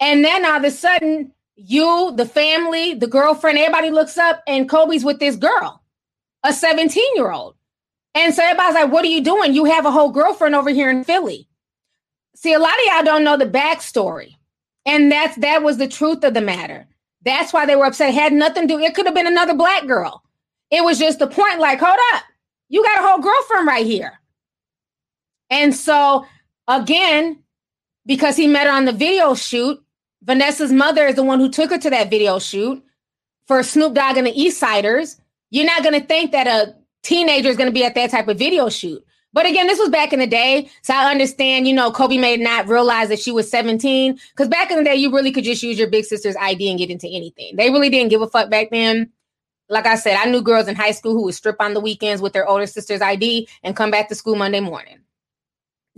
And 0.00 0.24
then 0.24 0.44
all 0.44 0.56
of 0.56 0.64
a 0.64 0.70
sudden, 0.70 1.32
you, 1.56 2.12
the 2.16 2.26
family, 2.26 2.94
the 2.94 3.06
girlfriend, 3.06 3.58
everybody 3.58 3.90
looks 3.90 4.16
up 4.18 4.42
and 4.46 4.68
Kobe's 4.68 5.04
with 5.04 5.20
this 5.20 5.36
girl, 5.36 5.82
a 6.42 6.52
17 6.52 7.04
year 7.14 7.30
old. 7.30 7.54
And 8.14 8.34
so 8.34 8.42
everybody's 8.42 8.74
like, 8.74 8.92
what 8.92 9.04
are 9.04 9.08
you 9.08 9.22
doing? 9.22 9.54
You 9.54 9.66
have 9.66 9.86
a 9.86 9.90
whole 9.90 10.10
girlfriend 10.10 10.54
over 10.54 10.70
here 10.70 10.90
in 10.90 11.04
Philly. 11.04 11.48
See, 12.34 12.52
a 12.52 12.58
lot 12.58 12.74
of 12.74 12.84
y'all 12.86 13.04
don't 13.04 13.24
know 13.24 13.36
the 13.36 13.46
backstory. 13.46 14.36
And 14.84 15.12
that's 15.12 15.36
that 15.36 15.62
was 15.62 15.76
the 15.76 15.86
truth 15.86 16.24
of 16.24 16.34
the 16.34 16.40
matter. 16.40 16.86
That's 17.24 17.52
why 17.52 17.66
they 17.66 17.76
were 17.76 17.86
upset. 17.86 18.10
It 18.10 18.14
had 18.14 18.32
nothing 18.32 18.66
to 18.66 18.74
do. 18.74 18.80
It 18.80 18.94
could 18.94 19.06
have 19.06 19.14
been 19.14 19.26
another 19.26 19.54
black 19.54 19.86
girl. 19.86 20.24
It 20.70 20.82
was 20.82 20.98
just 20.98 21.18
the 21.18 21.26
point, 21.26 21.60
like, 21.60 21.78
hold 21.78 21.98
up, 22.14 22.22
you 22.72 22.82
got 22.82 23.04
a 23.04 23.06
whole 23.06 23.18
girlfriend 23.18 23.66
right 23.68 23.86
here. 23.86 24.18
And 25.50 25.74
so 25.74 26.26
again, 26.66 27.42
because 28.06 28.36
he 28.36 28.46
met 28.46 28.66
her 28.66 28.72
on 28.72 28.86
the 28.86 28.92
video 28.92 29.34
shoot, 29.34 29.78
Vanessa's 30.22 30.72
mother 30.72 31.06
is 31.06 31.14
the 31.14 31.22
one 31.22 31.38
who 31.38 31.50
took 31.50 31.70
her 31.70 31.78
to 31.78 31.90
that 31.90 32.10
video 32.10 32.38
shoot 32.38 32.82
for 33.46 33.62
Snoop 33.62 33.92
Dogg 33.92 34.16
and 34.16 34.26
the 34.26 34.32
Eastsidaz. 34.32 35.20
You're 35.50 35.66
not 35.66 35.82
going 35.82 36.00
to 36.00 36.06
think 36.06 36.32
that 36.32 36.46
a 36.46 36.74
teenager 37.02 37.50
is 37.50 37.58
going 37.58 37.68
to 37.68 37.74
be 37.74 37.84
at 37.84 37.94
that 37.94 38.10
type 38.10 38.28
of 38.28 38.38
video 38.38 38.70
shoot. 38.70 39.04
But 39.34 39.44
again, 39.44 39.66
this 39.66 39.78
was 39.78 39.90
back 39.90 40.14
in 40.14 40.18
the 40.18 40.26
day. 40.26 40.70
So 40.80 40.94
I 40.94 41.10
understand, 41.10 41.68
you 41.68 41.74
know, 41.74 41.90
Kobe 41.90 42.16
may 42.16 42.38
not 42.38 42.68
realize 42.68 43.10
that 43.10 43.18
she 43.18 43.32
was 43.32 43.50
17. 43.50 44.18
Because 44.30 44.48
back 44.48 44.70
in 44.70 44.78
the 44.78 44.84
day, 44.84 44.94
you 44.94 45.12
really 45.12 45.32
could 45.32 45.44
just 45.44 45.62
use 45.62 45.78
your 45.78 45.88
big 45.88 46.04
sister's 46.06 46.36
ID 46.36 46.70
and 46.70 46.78
get 46.78 46.90
into 46.90 47.08
anything. 47.08 47.56
They 47.56 47.70
really 47.70 47.90
didn't 47.90 48.10
give 48.10 48.22
a 48.22 48.28
fuck 48.28 48.50
back 48.50 48.70
then. 48.70 49.10
Like 49.72 49.86
I 49.86 49.94
said, 49.94 50.18
I 50.18 50.26
knew 50.26 50.42
girls 50.42 50.68
in 50.68 50.76
high 50.76 50.90
school 50.90 51.14
who 51.14 51.22
would 51.22 51.34
strip 51.34 51.56
on 51.58 51.72
the 51.72 51.80
weekends 51.80 52.20
with 52.20 52.34
their 52.34 52.46
older 52.46 52.66
sister's 52.66 53.00
ID 53.00 53.48
and 53.62 53.74
come 53.74 53.90
back 53.90 54.10
to 54.10 54.14
school 54.14 54.36
Monday 54.36 54.60
morning. 54.60 54.98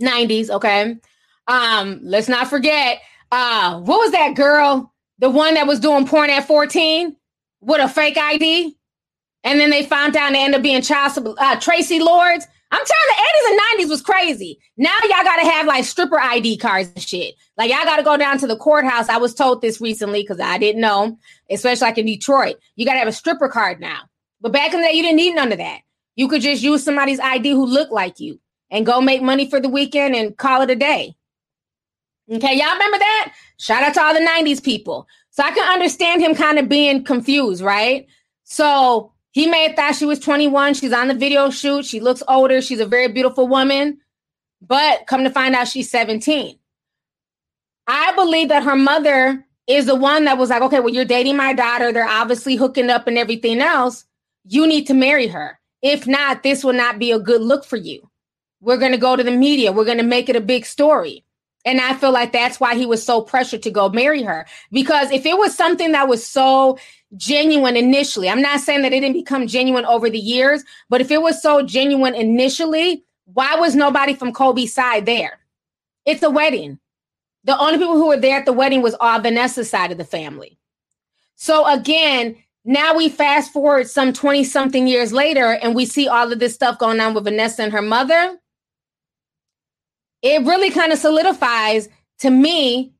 90s, 0.01 0.49
okay. 0.49 0.95
Um, 1.47 1.99
let's 2.01 2.29
not 2.29 2.47
forget, 2.47 3.01
uh, 3.33 3.77
what 3.81 3.97
was 3.97 4.11
that 4.13 4.33
girl? 4.33 4.93
The 5.19 5.29
one 5.29 5.55
that 5.55 5.67
was 5.67 5.81
doing 5.81 6.07
porn 6.07 6.29
at 6.29 6.47
14 6.47 7.17
with 7.59 7.81
a 7.81 7.89
fake 7.89 8.17
ID? 8.17 8.77
And 9.43 9.59
then 9.59 9.71
they 9.71 9.85
found 9.85 10.15
out 10.15 10.27
and 10.27 10.35
they 10.35 10.43
ended 10.45 10.59
up 10.59 10.63
being 10.63 10.81
child 10.81 11.17
uh, 11.37 11.57
Traci 11.57 11.99
Lords. 11.99 12.47
I'm 12.71 12.83
telling 12.83 12.89
the 13.09 13.23
80s 13.23 13.51
and 13.51 13.87
90s 13.87 13.89
was 13.89 14.01
crazy. 14.01 14.59
Now 14.77 14.95
y'all 15.03 15.23
gotta 15.23 15.49
have 15.49 15.67
like 15.67 15.85
stripper 15.85 16.19
ID 16.19 16.57
cards 16.57 16.89
and 16.95 17.01
shit. 17.01 17.35
Like 17.57 17.71
y'all 17.71 17.83
gotta 17.83 18.03
go 18.03 18.17
down 18.17 18.37
to 18.39 18.47
the 18.47 18.57
courthouse. 18.57 19.07
I 19.07 19.17
was 19.17 19.33
told 19.33 19.61
this 19.61 19.79
recently 19.79 20.21
because 20.23 20.39
I 20.39 20.57
didn't 20.57 20.81
know, 20.81 21.17
especially 21.49 21.85
like 21.85 21.97
in 21.97 22.05
Detroit. 22.07 22.57
You 22.75 22.85
gotta 22.85 22.99
have 22.99 23.07
a 23.07 23.13
stripper 23.13 23.49
card 23.49 23.79
now. 23.79 24.01
But 24.41 24.51
back 24.51 24.73
in 24.73 24.81
the 24.81 24.87
day, 24.87 24.93
you 24.93 25.03
didn't 25.03 25.17
need 25.17 25.35
none 25.35 25.51
of 25.51 25.57
that. 25.59 25.79
You 26.15 26.27
could 26.27 26.41
just 26.41 26.63
use 26.63 26.83
somebody's 26.83 27.19
ID 27.19 27.49
who 27.49 27.65
looked 27.65 27.91
like 27.91 28.19
you 28.19 28.39
and 28.69 28.85
go 28.85 28.99
make 29.01 29.21
money 29.21 29.49
for 29.49 29.59
the 29.59 29.69
weekend 29.69 30.15
and 30.15 30.35
call 30.37 30.61
it 30.61 30.69
a 30.69 30.75
day. 30.75 31.15
Okay, 32.31 32.57
y'all 32.57 32.73
remember 32.73 32.97
that? 32.97 33.33
Shout 33.57 33.83
out 33.83 33.93
to 33.93 34.01
all 34.01 34.13
the 34.13 34.19
90s 34.19 34.63
people. 34.63 35.07
So 35.29 35.43
I 35.43 35.51
can 35.51 35.71
understand 35.71 36.21
him 36.21 36.33
kind 36.33 36.57
of 36.57 36.67
being 36.67 37.03
confused, 37.03 37.61
right? 37.61 38.07
So 38.43 39.11
he 39.35 39.47
may 39.47 39.67
have 39.67 39.75
thought 39.75 39.95
she 39.95 40.05
was 40.05 40.19
21. 40.19 40.75
She's 40.75 40.93
on 40.93 41.09
the 41.09 41.13
video 41.13 41.49
shoot. 41.49 41.83
She 41.83 41.99
looks 41.99 42.23
older. 42.25 42.61
She's 42.61 42.79
a 42.79 42.85
very 42.85 43.09
beautiful 43.09 43.49
woman. 43.49 43.99
But 44.61 45.07
come 45.07 45.25
to 45.25 45.29
find 45.29 45.53
out, 45.53 45.67
she's 45.67 45.91
17. 45.91 46.57
I 47.85 48.13
believe 48.15 48.47
that 48.47 48.63
her 48.63 48.77
mother 48.77 49.45
is 49.67 49.87
the 49.87 49.95
one 49.95 50.23
that 50.23 50.37
was 50.37 50.51
like, 50.51 50.61
okay, 50.61 50.79
well, 50.79 50.93
you're 50.93 51.03
dating 51.03 51.35
my 51.35 51.51
daughter. 51.51 51.91
They're 51.91 52.07
obviously 52.07 52.55
hooking 52.55 52.89
up 52.89 53.07
and 53.07 53.17
everything 53.17 53.59
else. 53.59 54.05
You 54.45 54.65
need 54.65 54.87
to 54.87 54.93
marry 54.93 55.27
her. 55.27 55.59
If 55.81 56.07
not, 56.07 56.41
this 56.41 56.63
will 56.63 56.71
not 56.71 56.97
be 56.97 57.11
a 57.11 57.19
good 57.19 57.41
look 57.41 57.65
for 57.65 57.75
you. 57.75 58.09
We're 58.61 58.77
going 58.77 58.93
to 58.93 58.97
go 58.97 59.17
to 59.17 59.23
the 59.23 59.31
media. 59.31 59.73
We're 59.73 59.83
going 59.83 59.97
to 59.97 60.03
make 60.05 60.29
it 60.29 60.37
a 60.37 60.41
big 60.41 60.65
story. 60.65 61.25
And 61.65 61.81
I 61.81 61.95
feel 61.95 62.11
like 62.11 62.31
that's 62.31 62.59
why 62.59 62.75
he 62.75 62.85
was 62.85 63.03
so 63.03 63.21
pressured 63.21 63.63
to 63.63 63.71
go 63.71 63.89
marry 63.89 64.23
her. 64.23 64.45
Because 64.71 65.11
if 65.11 65.25
it 65.25 65.37
was 65.37 65.53
something 65.53 65.91
that 65.91 66.07
was 66.07 66.25
so 66.25 66.77
genuine 67.17 67.77
initially. 67.77 68.29
I'm 68.29 68.41
not 68.41 68.59
saying 68.59 68.81
that 68.81 68.93
it 68.93 69.01
didn't 69.01 69.13
become 69.13 69.47
genuine 69.47 69.85
over 69.85 70.09
the 70.09 70.19
years, 70.19 70.63
but 70.89 71.01
if 71.01 71.11
it 71.11 71.21
was 71.21 71.41
so 71.41 71.61
genuine 71.61 72.15
initially, 72.15 73.03
why 73.25 73.55
was 73.55 73.75
nobody 73.75 74.13
from 74.13 74.33
Kobe's 74.33 74.73
side 74.73 75.05
there? 75.05 75.39
It's 76.05 76.23
a 76.23 76.29
wedding. 76.29 76.79
The 77.43 77.57
only 77.57 77.77
people 77.77 77.95
who 77.95 78.07
were 78.07 78.17
there 78.17 78.39
at 78.39 78.45
the 78.45 78.53
wedding 78.53 78.81
was 78.81 78.95
all 78.99 79.19
Vanessa's 79.19 79.69
side 79.69 79.91
of 79.91 79.97
the 79.97 80.03
family. 80.03 80.57
So 81.35 81.65
again, 81.67 82.37
now 82.63 82.95
we 82.95 83.09
fast 83.09 83.53
forward 83.53 83.87
some 83.87 84.11
20 84.11 84.43
something 84.43 84.87
years 84.87 85.13
later 85.13 85.59
and 85.61 85.75
we 85.75 85.85
see 85.85 86.07
all 86.07 86.31
of 86.31 86.39
this 86.39 86.55
stuff 86.55 86.79
going 86.79 86.99
on 86.99 87.13
with 87.13 87.25
Vanessa 87.25 87.61
and 87.61 87.71
her 87.71 87.81
mother. 87.81 88.39
It 90.23 90.43
really 90.43 90.71
kind 90.71 90.91
of 90.91 90.97
solidifies 90.97 91.87
to 92.19 92.31
me 92.31 92.93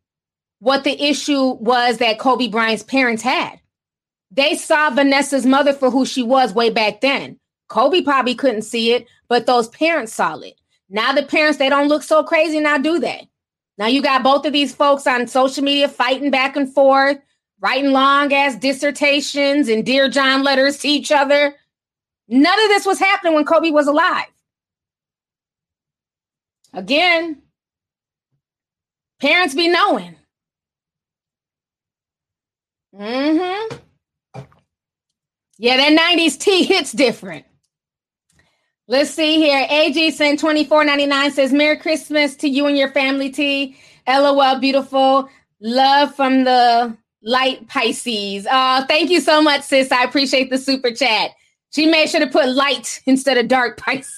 what 0.60 0.84
the 0.84 1.02
issue 1.04 1.54
was 1.54 1.98
that 1.98 2.20
Kobe 2.20 2.48
Bryant's 2.48 2.84
parents 2.84 3.24
had. 3.24 3.60
They 4.36 4.56
saw 4.56 4.90
Vanessa's 4.90 5.46
mother 5.46 5.74
for 5.74 5.90
who 5.90 6.06
she 6.06 6.22
was 6.22 6.54
way 6.54 6.70
back 6.70 7.02
then. 7.02 7.40
Kobe 7.70 8.02
probably 8.02 8.36
couldn't 8.36 8.64
see 8.64 8.92
it, 8.92 9.08
but 9.30 9.46
those 9.46 9.70
parents 9.70 10.14
saw 10.14 10.38
it. 10.40 10.60
Now 10.90 11.14
the 11.14 11.24
parents, 11.24 11.58
they 11.58 11.70
don't 11.70 11.88
look 11.88 12.04
so 12.04 12.24
crazy 12.24 12.60
now, 12.60 12.78
do 12.78 13.00
they? 13.00 13.30
Now 13.78 13.88
you 13.88 14.02
got 14.02 14.24
both 14.24 14.46
of 14.46 14.54
these 14.54 14.76
folks 14.76 15.08
on 15.08 15.28
social 15.28 15.64
media 15.64 15.88
fighting 15.88 16.32
back 16.32 16.56
and 16.56 16.72
forth, 16.72 17.18
writing 17.62 17.92
long 17.92 18.34
ass 18.34 18.56
dissertations 18.56 19.70
and 19.70 19.86
Dear 19.86 20.10
John 20.10 20.44
letters 20.44 20.78
to 20.80 20.88
each 20.88 21.12
other. 21.12 21.56
None 22.28 22.64
of 22.64 22.70
this 22.70 22.86
was 22.86 23.00
happening 23.00 23.34
when 23.34 23.46
Kobe 23.46 23.72
was 23.72 23.88
alive. 23.88 24.26
Again, 26.74 27.42
parents 29.22 29.56
be 29.56 29.70
knowing. 29.70 30.16
Mm-hmm. 32.94 33.78
Yeah, 35.58 35.78
that 35.78 36.18
90s 36.18 36.40
T 36.40 36.64
hits 36.64 36.92
different. 36.92 37.46
Let's 38.88 39.12
see 39.12 39.38
here. 39.38 39.66
AG 39.70 40.12
sent 40.12 40.40
24.99 40.40 41.32
says, 41.32 41.54
Merry 41.54 41.78
Christmas 41.78 42.36
to 42.38 42.48
you 42.48 42.68
and 42.68 42.78
your 42.78 42.92
family, 42.92 43.30
T. 43.32 43.76
LOL, 44.08 44.60
beautiful. 44.60 45.30
Love 45.60 46.14
from 46.14 46.44
the 46.44 46.96
light 47.24 47.68
Pisces. 47.68 48.46
Oh, 48.50 48.86
thank 48.88 49.10
you 49.10 49.20
so 49.22 49.42
much, 49.42 49.64
sis. 49.64 49.92
I 49.92 50.04
appreciate 50.04 50.52
the 50.52 50.60
super 50.60 50.92
chat. 50.92 51.32
She 51.72 51.88
made 51.88 52.10
sure 52.10 52.20
to 52.20 52.28
put 52.28 52.48
light 52.50 53.02
instead 53.06 53.38
of 53.38 53.48
dark 53.48 53.78
Pisces. 53.82 54.14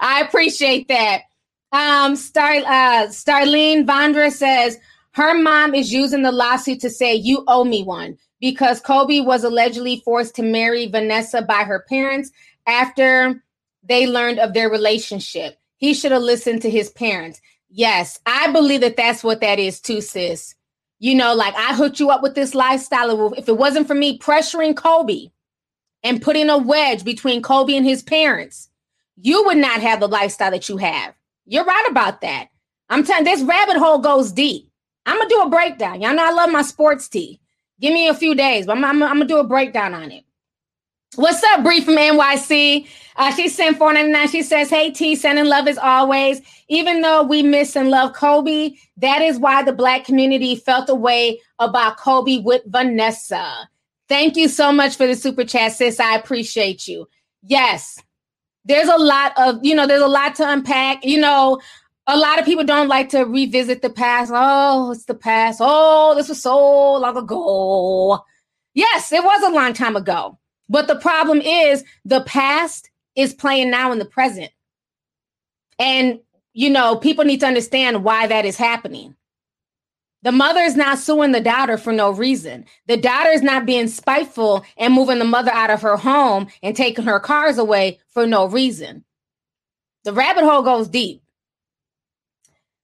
I 0.00 0.22
appreciate 0.26 0.88
that. 0.88 1.22
Um, 1.70 2.16
Star 2.16 2.50
uh 2.54 3.06
Starlene 3.08 3.86
Vondra 3.86 4.32
says 4.32 4.78
her 5.12 5.38
mom 5.38 5.74
is 5.74 5.92
using 5.92 6.22
the 6.22 6.32
lawsuit 6.32 6.80
to 6.80 6.90
say 6.90 7.14
you 7.14 7.44
owe 7.46 7.64
me 7.64 7.82
one 7.82 8.16
because 8.40 8.80
Kobe 8.80 9.20
was 9.20 9.44
allegedly 9.44 10.00
forced 10.04 10.36
to 10.36 10.42
marry 10.42 10.86
Vanessa 10.86 11.42
by 11.42 11.64
her 11.64 11.84
parents 11.88 12.30
after 12.66 13.42
they 13.82 14.06
learned 14.06 14.38
of 14.38 14.54
their 14.54 14.70
relationship. 14.70 15.58
He 15.76 15.94
should 15.94 16.12
have 16.12 16.22
listened 16.22 16.62
to 16.62 16.70
his 16.70 16.90
parents. 16.90 17.40
Yes, 17.70 18.20
I 18.26 18.50
believe 18.52 18.80
that 18.80 18.96
that's 18.96 19.22
what 19.22 19.40
that 19.40 19.58
is 19.58 19.80
too, 19.80 20.00
sis. 20.00 20.54
You 21.00 21.14
know, 21.14 21.34
like 21.34 21.54
I 21.54 21.74
hooked 21.74 22.00
you 22.00 22.10
up 22.10 22.22
with 22.22 22.34
this 22.34 22.54
lifestyle. 22.54 23.32
If 23.34 23.48
it 23.48 23.56
wasn't 23.56 23.86
for 23.86 23.94
me 23.94 24.18
pressuring 24.18 24.76
Kobe 24.76 25.30
and 26.02 26.22
putting 26.22 26.50
a 26.50 26.58
wedge 26.58 27.04
between 27.04 27.42
Kobe 27.42 27.76
and 27.76 27.86
his 27.86 28.02
parents, 28.02 28.68
you 29.16 29.44
would 29.46 29.58
not 29.58 29.80
have 29.80 30.00
the 30.00 30.08
lifestyle 30.08 30.50
that 30.50 30.68
you 30.68 30.76
have. 30.76 31.14
You're 31.46 31.64
right 31.64 31.86
about 31.90 32.20
that. 32.22 32.48
I'm 32.88 33.04
telling 33.04 33.24
this 33.24 33.42
rabbit 33.42 33.76
hole 33.76 33.98
goes 33.98 34.32
deep. 34.32 34.70
I'm 35.06 35.18
gonna 35.18 35.28
do 35.28 35.42
a 35.42 35.48
breakdown. 35.48 36.00
Y'all 36.00 36.14
know 36.14 36.26
I 36.26 36.32
love 36.32 36.50
my 36.50 36.62
sports 36.62 37.08
tea. 37.08 37.40
Give 37.80 37.92
me 37.92 38.08
a 38.08 38.14
few 38.14 38.34
days, 38.34 38.66
but 38.66 38.76
I'm, 38.76 38.84
I'm, 38.84 39.02
I'm 39.02 39.16
gonna 39.16 39.26
do 39.26 39.38
a 39.38 39.44
breakdown 39.44 39.94
on 39.94 40.10
it. 40.10 40.24
What's 41.16 41.42
up, 41.42 41.62
Bree 41.64 41.80
from 41.80 41.96
NYC? 41.96 42.86
Uh, 43.16 43.34
she 43.34 43.48
sent 43.48 43.78
499. 43.78 44.28
She 44.28 44.42
says, 44.42 44.70
Hey 44.70 44.90
T, 44.90 45.16
sending 45.16 45.46
love 45.46 45.66
as 45.66 45.78
always. 45.78 46.40
Even 46.68 47.00
though 47.00 47.22
we 47.22 47.42
miss 47.42 47.76
and 47.76 47.90
love 47.90 48.12
Kobe, 48.12 48.74
that 48.98 49.22
is 49.22 49.38
why 49.38 49.62
the 49.62 49.72
black 49.72 50.04
community 50.04 50.54
felt 50.54 50.88
a 50.88 50.94
way 50.94 51.40
about 51.58 51.96
Kobe 51.96 52.38
with 52.38 52.62
Vanessa. 52.66 53.68
Thank 54.08 54.36
you 54.36 54.48
so 54.48 54.70
much 54.70 54.96
for 54.96 55.06
the 55.06 55.16
super 55.16 55.44
chat, 55.44 55.72
sis. 55.72 55.98
I 55.98 56.14
appreciate 56.14 56.86
you. 56.86 57.08
Yes, 57.42 58.00
there's 58.64 58.88
a 58.88 58.98
lot 58.98 59.32
of, 59.36 59.58
you 59.62 59.74
know, 59.74 59.86
there's 59.86 60.02
a 60.02 60.08
lot 60.08 60.34
to 60.36 60.50
unpack. 60.50 61.04
You 61.04 61.20
know, 61.20 61.60
a 62.08 62.16
lot 62.16 62.38
of 62.38 62.46
people 62.46 62.64
don't 62.64 62.88
like 62.88 63.10
to 63.10 63.24
revisit 63.24 63.82
the 63.82 63.90
past. 63.90 64.32
Oh, 64.34 64.92
it's 64.92 65.04
the 65.04 65.14
past. 65.14 65.60
Oh, 65.62 66.14
this 66.16 66.30
was 66.30 66.42
so 66.42 66.94
long 66.94 67.16
ago. 67.16 68.24
Yes, 68.72 69.12
it 69.12 69.22
was 69.22 69.42
a 69.42 69.54
long 69.54 69.74
time 69.74 69.94
ago. 69.94 70.38
But 70.70 70.88
the 70.88 70.96
problem 70.96 71.42
is 71.42 71.84
the 72.06 72.22
past 72.22 72.90
is 73.14 73.34
playing 73.34 73.70
now 73.70 73.92
in 73.92 73.98
the 73.98 74.06
present. 74.06 74.50
And, 75.78 76.20
you 76.54 76.70
know, 76.70 76.96
people 76.96 77.26
need 77.26 77.40
to 77.40 77.46
understand 77.46 78.02
why 78.02 78.26
that 78.26 78.46
is 78.46 78.56
happening. 78.56 79.14
The 80.22 80.32
mother 80.32 80.60
is 80.60 80.76
not 80.76 80.98
suing 80.98 81.32
the 81.32 81.40
daughter 81.40 81.76
for 81.76 81.92
no 81.92 82.10
reason. 82.10 82.64
The 82.86 82.96
daughter 82.96 83.30
is 83.30 83.42
not 83.42 83.66
being 83.66 83.86
spiteful 83.86 84.64
and 84.78 84.94
moving 84.94 85.18
the 85.18 85.24
mother 85.26 85.52
out 85.52 85.70
of 85.70 85.82
her 85.82 85.96
home 85.96 86.48
and 86.62 86.74
taking 86.74 87.04
her 87.04 87.20
cars 87.20 87.58
away 87.58 87.98
for 88.08 88.26
no 88.26 88.46
reason. 88.46 89.04
The 90.04 90.12
rabbit 90.14 90.44
hole 90.44 90.62
goes 90.62 90.88
deep. 90.88 91.22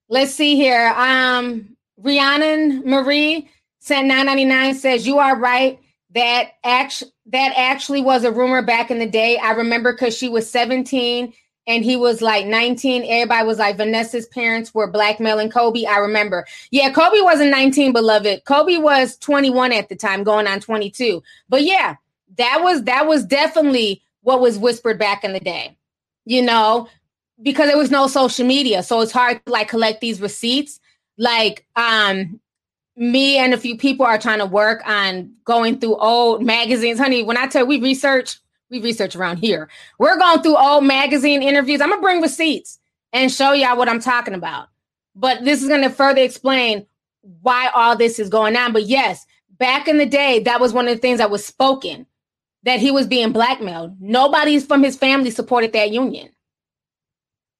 Let's 0.09 0.35
see 0.35 0.57
here. 0.57 0.93
Um, 0.97 1.77
Rhiannon 1.97 2.83
Marie 2.85 3.51
sent 3.81 4.07
999 4.07 4.75
says, 4.75 5.07
You 5.07 5.19
are 5.19 5.37
right 5.37 5.79
that 6.15 6.53
actually 6.63 7.11
that 7.27 7.53
actually 7.57 8.01
was 8.01 8.25
a 8.25 8.33
rumor 8.33 8.63
back 8.63 8.91
in 8.91 8.99
the 8.99 9.09
day. 9.09 9.37
I 9.39 9.53
remember 9.53 9.93
because 9.93 10.17
she 10.17 10.29
was 10.29 10.49
17 10.51 11.33
and 11.67 11.85
he 11.85 11.97
was 11.97 12.21
like 12.21 12.47
19. 12.47 13.05
Everybody 13.05 13.47
was 13.47 13.59
like 13.59 13.77
Vanessa's 13.77 14.27
parents 14.27 14.75
were 14.75 14.91
blackmailing 14.91 15.51
Kobe. 15.51 15.85
I 15.87 15.99
remember. 15.99 16.47
Yeah, 16.71 16.91
Kobe 16.91 17.21
wasn't 17.21 17.51
19, 17.51 17.93
beloved. 17.93 18.45
Kobe 18.45 18.77
was 18.77 19.17
21 19.19 19.73
at 19.73 19.89
the 19.89 19.97
time, 19.97 20.23
going 20.23 20.47
on 20.47 20.61
22. 20.61 21.23
But 21.49 21.63
yeah, 21.63 21.97
that 22.37 22.61
was 22.63 22.85
that 22.85 23.07
was 23.07 23.25
definitely 23.25 24.03
what 24.21 24.41
was 24.41 24.59
whispered 24.59 24.99
back 24.99 25.25
in 25.25 25.33
the 25.33 25.41
day. 25.41 25.77
You 26.27 26.43
know, 26.43 26.89
because 27.43 27.68
there 27.68 27.78
was 27.78 27.91
no 27.91 28.07
social 28.07 28.47
media, 28.47 28.82
so 28.82 29.01
it's 29.01 29.12
hard 29.12 29.45
to 29.45 29.53
like 29.53 29.68
collect 29.68 30.01
these 30.01 30.20
receipts. 30.20 30.80
Like 31.18 31.66
um 31.76 32.41
me 32.97 33.39
and 33.39 33.53
a 33.53 33.59
few 33.59 33.76
people 33.76 34.07
are 34.07 34.18
trying 34.18 34.39
to 34.39 34.47
work 34.47 34.87
on 34.87 35.32
going 35.45 35.80
through 35.80 35.97
old 35.97 36.43
magazines. 36.45 36.99
Honey, 36.99 37.22
when 37.22 37.37
I 37.37 37.47
tell 37.47 37.62
you 37.62 37.68
we 37.68 37.80
research, 37.80 38.39
we 38.70 38.80
research 38.80 39.16
around 39.16 39.39
here. 39.39 39.68
We're 39.99 40.18
going 40.18 40.43
through 40.43 40.57
old 40.57 40.85
magazine 40.85 41.43
interviews. 41.43 41.80
I'm 41.80 41.91
gonna 41.91 42.03
bring 42.03 42.20
receipts 42.22 42.78
and 43.12 43.32
show 43.32 43.53
y'all 43.53 43.76
what 43.76 43.89
I'm 43.89 44.01
talking 44.01 44.35
about. 44.35 44.68
But 45.14 45.45
this 45.45 45.62
is 45.62 45.68
gonna 45.68 45.91
further 45.91 46.22
explain 46.22 46.87
why 47.43 47.70
all 47.74 47.97
this 47.97 48.18
is 48.18 48.28
going 48.28 48.57
on. 48.57 48.72
But 48.72 48.85
yes, 48.85 49.26
back 49.59 49.89
in 49.89 49.99
the 49.99 50.07
day, 50.07 50.41
that 50.41 50.61
was 50.61 50.72
one 50.72 50.89
of 50.89 50.95
the 50.95 51.01
things 51.01 51.18
that 51.18 51.30
was 51.30 51.45
spoken 51.45 52.07
that 52.64 52.80
he 52.80 52.91
was 52.91 53.07
being 53.07 53.32
blackmailed. 53.32 54.01
Nobody 54.01 54.59
from 54.59 54.82
his 54.82 54.97
family 54.97 55.30
supported 55.30 55.72
that 55.72 55.91
union. 55.91 56.30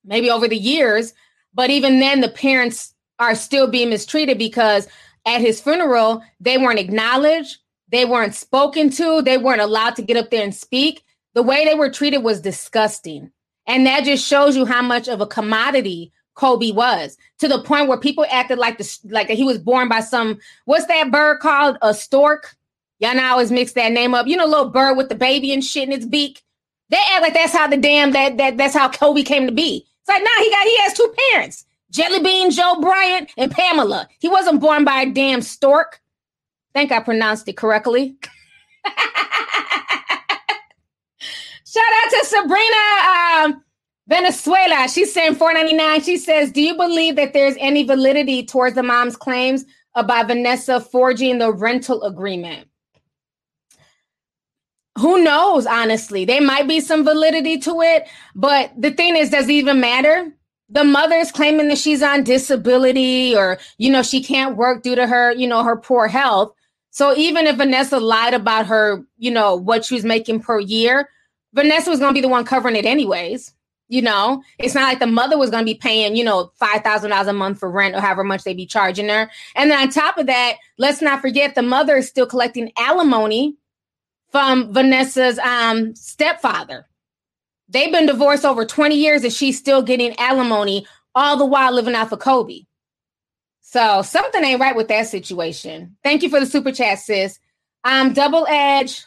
Maybe 0.05 0.31
over 0.31 0.47
the 0.49 0.57
years, 0.57 1.15
but 1.55 1.71
even 1.71 2.01
then, 2.01 2.21
the 2.21 2.29
parents 2.29 2.95
are 3.19 3.35
still 3.35 3.69
being 3.69 3.91
mistreated 3.91 4.39
because 4.39 4.89
at 5.27 5.41
his 5.41 5.61
funeral, 5.61 6.23
they 6.41 6.59
weren't 6.59 6.79
acknowledged, 6.79 7.59
they 7.89 8.05
weren't 8.05 8.35
spoken 8.35 8.91
to, 8.91 9.23
they 9.23 9.39
weren't 9.39 9.61
allowed 9.61 9.97
to 9.97 10.03
get 10.03 10.17
up 10.17 10.31
there 10.31 10.43
and 10.43 10.55
speak. 10.55 11.03
The 11.35 11.43
way 11.43 11.65
they 11.65 11.75
were 11.75 11.91
treated 11.91 12.19
was 12.19 12.41
disgusting. 12.41 13.31
And 13.67 13.87
that 13.87 14.05
just 14.05 14.27
shows 14.27 14.57
you 14.57 14.67
how 14.67 14.83
much 14.83 15.09
of 15.09 15.21
a 15.21 15.27
commodity 15.27 16.13
Kobe 16.35 16.73
was 16.73 17.17
to 17.39 17.49
the 17.49 17.63
point 17.63 17.89
where 17.89 17.99
people 17.99 18.27
acted 18.31 18.59
like 18.59 18.79
the 18.79 18.99
like 19.05 19.29
he 19.29 19.45
was 19.45 19.59
born 19.59 19.89
by 19.89 20.01
some 20.01 20.39
what's 20.65 20.87
that 20.87 21.11
bird 21.11 21.41
called 21.41 21.79
a 21.81 21.95
stork. 21.95 22.57
Y'all 22.99 23.15
now 23.15 23.33
always 23.33 23.53
mix 23.53 23.73
that 23.73 23.93
name 23.93 24.15
up. 24.15 24.27
You 24.27 24.37
know, 24.37 24.47
little 24.47 24.71
bird 24.71 24.97
with 24.97 25.09
the 25.09 25.15
baby 25.15 25.53
and 25.53 25.65
shit 25.65 25.89
in 25.89 25.93
its 25.93 26.07
beak. 26.07 26.43
They 26.91 26.99
act 27.13 27.23
like 27.23 27.35
that's 27.35 27.53
how 27.53 27.69
the 27.69 27.77
damn 27.77 28.13
that 28.13 28.37
that 28.37 28.57
that's 28.57 28.75
how 28.75 28.89
Kobe 28.89 29.23
came 29.23 29.47
to 29.47 29.53
be. 29.53 29.87
It's 30.05 30.09
like, 30.11 30.23
nah, 30.23 30.45
he 30.45 30.51
got 30.51 30.67
he 30.67 30.77
has 30.81 30.93
two 30.93 31.15
parents. 31.31 31.65
Jelly 31.91 32.23
Bean 32.23 32.51
Joe 32.51 32.79
Bryant 32.79 33.31
and 33.39 33.51
Pamela. 33.51 34.07
He 34.19 34.29
wasn't 34.29 34.61
born 34.61 34.85
by 34.85 35.03
a 35.03 35.11
damn 35.11 35.41
stork. 35.41 36.03
Think 36.75 36.93
I 36.93 37.01
pronounced 37.01 37.49
it 37.49 37.57
correctly. 37.57 38.17
Shout 41.65 41.85
out 42.05 42.11
to 42.11 42.25
Sabrina 42.25 43.55
um, 43.55 43.65
Venezuela. 44.09 44.89
She's 44.89 45.15
saying 45.15 45.37
499. 45.37 46.03
She 46.03 46.19
says, 46.19 46.53
Do 46.53 46.61
you 46.61 46.77
believe 46.77 47.17
that 47.17 47.33
there's 47.33 47.57
any 47.59 47.85
validity 47.85 48.45
towards 48.45 48.75
the 48.75 48.83
mom's 48.83 49.17
claims 49.17 49.65
about 49.95 50.27
Vanessa 50.27 50.81
forging 50.81 51.39
the 51.39 51.51
rental 51.51 52.03
agreement? 52.03 52.69
Who 54.99 55.23
knows, 55.23 55.67
honestly? 55.67 56.25
There 56.25 56.41
might 56.41 56.69
be 56.69 56.81
some 56.81 57.05
validity 57.05 57.59
to 57.59 57.81
it, 57.81 58.09
but 58.35 58.73
the 58.77 58.93
thing 58.93 59.17
is, 59.17 59.31
does 59.31 59.49
it 59.49 59.53
even 59.53 59.81
matter? 59.81 60.33
the 60.69 60.85
mother 60.85 61.17
is 61.17 61.31
claiming 61.31 61.69
that 61.69 61.79
she's 61.79 62.03
on 62.03 62.25
disability 62.25 63.37
or 63.37 63.59
you 63.79 63.91
know 63.91 64.03
she 64.03 64.23
can't 64.23 64.57
work 64.57 64.83
due 64.83 64.95
to 64.95 65.07
her 65.07 65.33
you 65.33 65.47
know 65.47 65.63
her 65.63 65.77
poor 65.77 66.09
health 66.09 66.55
so 66.91 67.17
even 67.17 67.47
if 67.47 67.57
vanessa 67.57 67.99
lied 67.99 68.35
about 68.35 68.67
her 68.67 69.05
you 69.19 69.31
know 69.31 69.55
what 69.55 69.85
she 69.85 69.95
was 69.95 70.05
making 70.05 70.41
per 70.41 70.59
year 70.61 71.09
vanessa 71.53 71.91
was 71.91 72.01
going 72.01 72.11
to 72.11 72.15
be 72.15 72.23
the 72.23 72.29
one 72.29 72.45
covering 72.45 72.77
it 72.77 72.87
anyways 72.87 73.53
you 73.89 74.01
know 74.01 74.43
it's 74.59 74.75
not 74.75 74.85
like 74.85 75.01
the 75.01 75.07
mother 75.07 75.37
was 75.37 75.51
going 75.51 75.63
to 75.63 75.71
be 75.71 75.79
paying 75.79 76.17
you 76.17 76.25
know 76.25 76.51
$5000 76.61 77.29
a 77.29 77.33
month 77.33 77.59
for 77.59 77.71
rent 77.71 77.95
or 77.95 78.01
however 78.01 78.25
much 78.25 78.45
they 78.45 78.55
be 78.55 78.67
charging 78.67 79.09
her 79.09 79.31
and 79.55 79.71
then 79.71 79.79
on 79.79 79.91
top 79.91 80.17
of 80.17 80.27
that 80.27 80.55
let's 80.79 81.03
not 81.03 81.21
forget 81.21 81.55
the 81.55 81.63
mother 81.63 81.97
is 81.97 82.09
still 82.09 82.27
collecting 82.27 82.73
alimony 82.79 83.57
from 84.35 84.73
vanessa's 84.73 85.39
um 85.39 85.95
stepfather 85.95 86.87
They've 87.69 87.93
been 87.93 88.07
divorced 88.07 88.45
over 88.45 88.65
20 88.65 88.95
years 88.95 89.25
and 89.25 89.33
she's 89.33 89.59
still 89.59 89.83
getting 89.83 90.15
alimony, 90.19 90.87
all 91.15 91.37
the 91.37 91.47
while 91.47 91.73
living 91.73 91.95
off 91.95 92.13
of 92.13 92.19
Kobe. 92.19 92.61
So 93.61 94.03
something 94.03 94.45
ain't 94.45 94.61
right 94.61 94.77
with 94.77 94.89
that 94.89 95.09
situation. 95.09 95.97
Thank 96.05 96.23
you 96.23 96.29
for 96.29 96.39
the 96.39 96.47
super 96.47 96.73
chat, 96.73 96.99
sis. 96.99 97.39
Um, 97.83 98.13
double 98.13 98.47
edge 98.49 99.05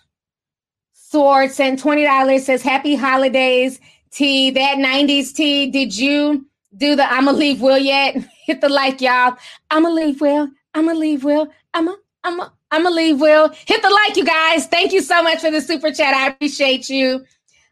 sword 0.93 1.51
sent 1.51 1.81
$20 1.81 2.41
says 2.41 2.61
happy 2.61 2.95
holidays. 2.95 3.79
T 4.11 4.51
that 4.51 4.77
90s 4.77 5.33
T. 5.33 5.69
Did 5.69 5.95
you 5.95 6.45
do 6.75 6.95
the 6.95 7.09
I'ma 7.11 7.31
leave 7.31 7.61
Will 7.61 7.77
yet? 7.77 8.17
Hit 8.45 8.61
the 8.61 8.69
like, 8.69 9.01
y'all. 9.01 9.35
I'ma 9.69 9.89
leave 9.89 10.21
Will. 10.21 10.49
I'ma 10.73 10.93
leave 10.93 11.23
Will. 11.23 11.47
I'ma 11.73 11.95
I'ma 12.23 12.49
I'ma 12.71 12.89
leave 12.89 13.21
Will. 13.21 13.49
Hit 13.65 13.81
the 13.81 13.89
like, 13.89 14.17
you 14.17 14.25
guys. 14.25 14.67
Thank 14.67 14.91
you 14.91 15.01
so 15.01 15.23
much 15.23 15.39
for 15.39 15.51
the 15.51 15.61
super 15.61 15.91
chat. 15.91 16.13
I 16.13 16.27
appreciate 16.27 16.89
you. 16.89 17.25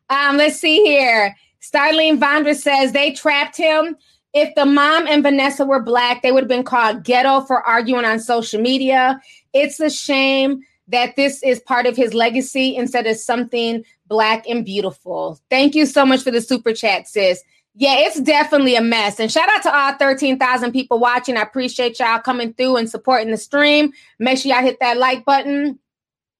Um, 0.10 0.38
let's 0.38 0.60
see 0.60 0.84
here. 0.84 1.36
Starlene 1.62 2.20
Vondra 2.20 2.56
says 2.56 2.92
they 2.92 3.12
trapped 3.12 3.58
him. 3.58 3.98
If 4.34 4.54
the 4.56 4.66
mom 4.66 5.08
and 5.08 5.24
Vanessa 5.24 5.66
were 5.66 5.82
black, 5.82 6.22
they 6.22 6.32
would 6.32 6.44
have 6.44 6.50
been 6.50 6.64
called 6.64 7.04
ghetto 7.04 7.42
for 7.42 7.62
arguing 7.64 8.06
on 8.06 8.20
social 8.20 8.62
media. 8.62 9.20
It's 9.54 9.80
a 9.80 9.90
shame 9.90 10.62
that 10.90 11.16
this 11.16 11.42
is 11.42 11.60
part 11.62 11.86
of 11.88 11.96
his 11.96 12.14
legacy 12.14 12.76
instead 12.76 13.08
of 13.08 13.18
something 13.18 13.84
black 14.08 14.48
and 14.48 14.64
beautiful. 14.64 15.40
Thank 15.50 15.74
you 15.74 15.86
so 15.86 16.06
much 16.06 16.22
for 16.22 16.32
the 16.32 16.42
super 16.42 16.74
chat, 16.74 17.08
sis. 17.08 17.44
Yeah, 17.78 17.96
it's 18.00 18.22
definitely 18.22 18.76
a 18.76 18.82
mess. 18.82 19.20
And 19.20 19.30
shout 19.30 19.50
out 19.50 19.62
to 19.64 19.76
all 19.76 19.94
13,000 19.94 20.72
people 20.72 20.98
watching. 20.98 21.36
I 21.36 21.42
appreciate 21.42 22.00
y'all 22.00 22.20
coming 22.20 22.54
through 22.54 22.78
and 22.78 22.90
supporting 22.90 23.32
the 23.32 23.38
stream. 23.38 23.92
Make 24.18 24.38
sure 24.38 24.54
y'all 24.54 24.64
hit 24.64 24.80
that 24.80 24.98
like 24.98 25.26
button. 25.26 25.78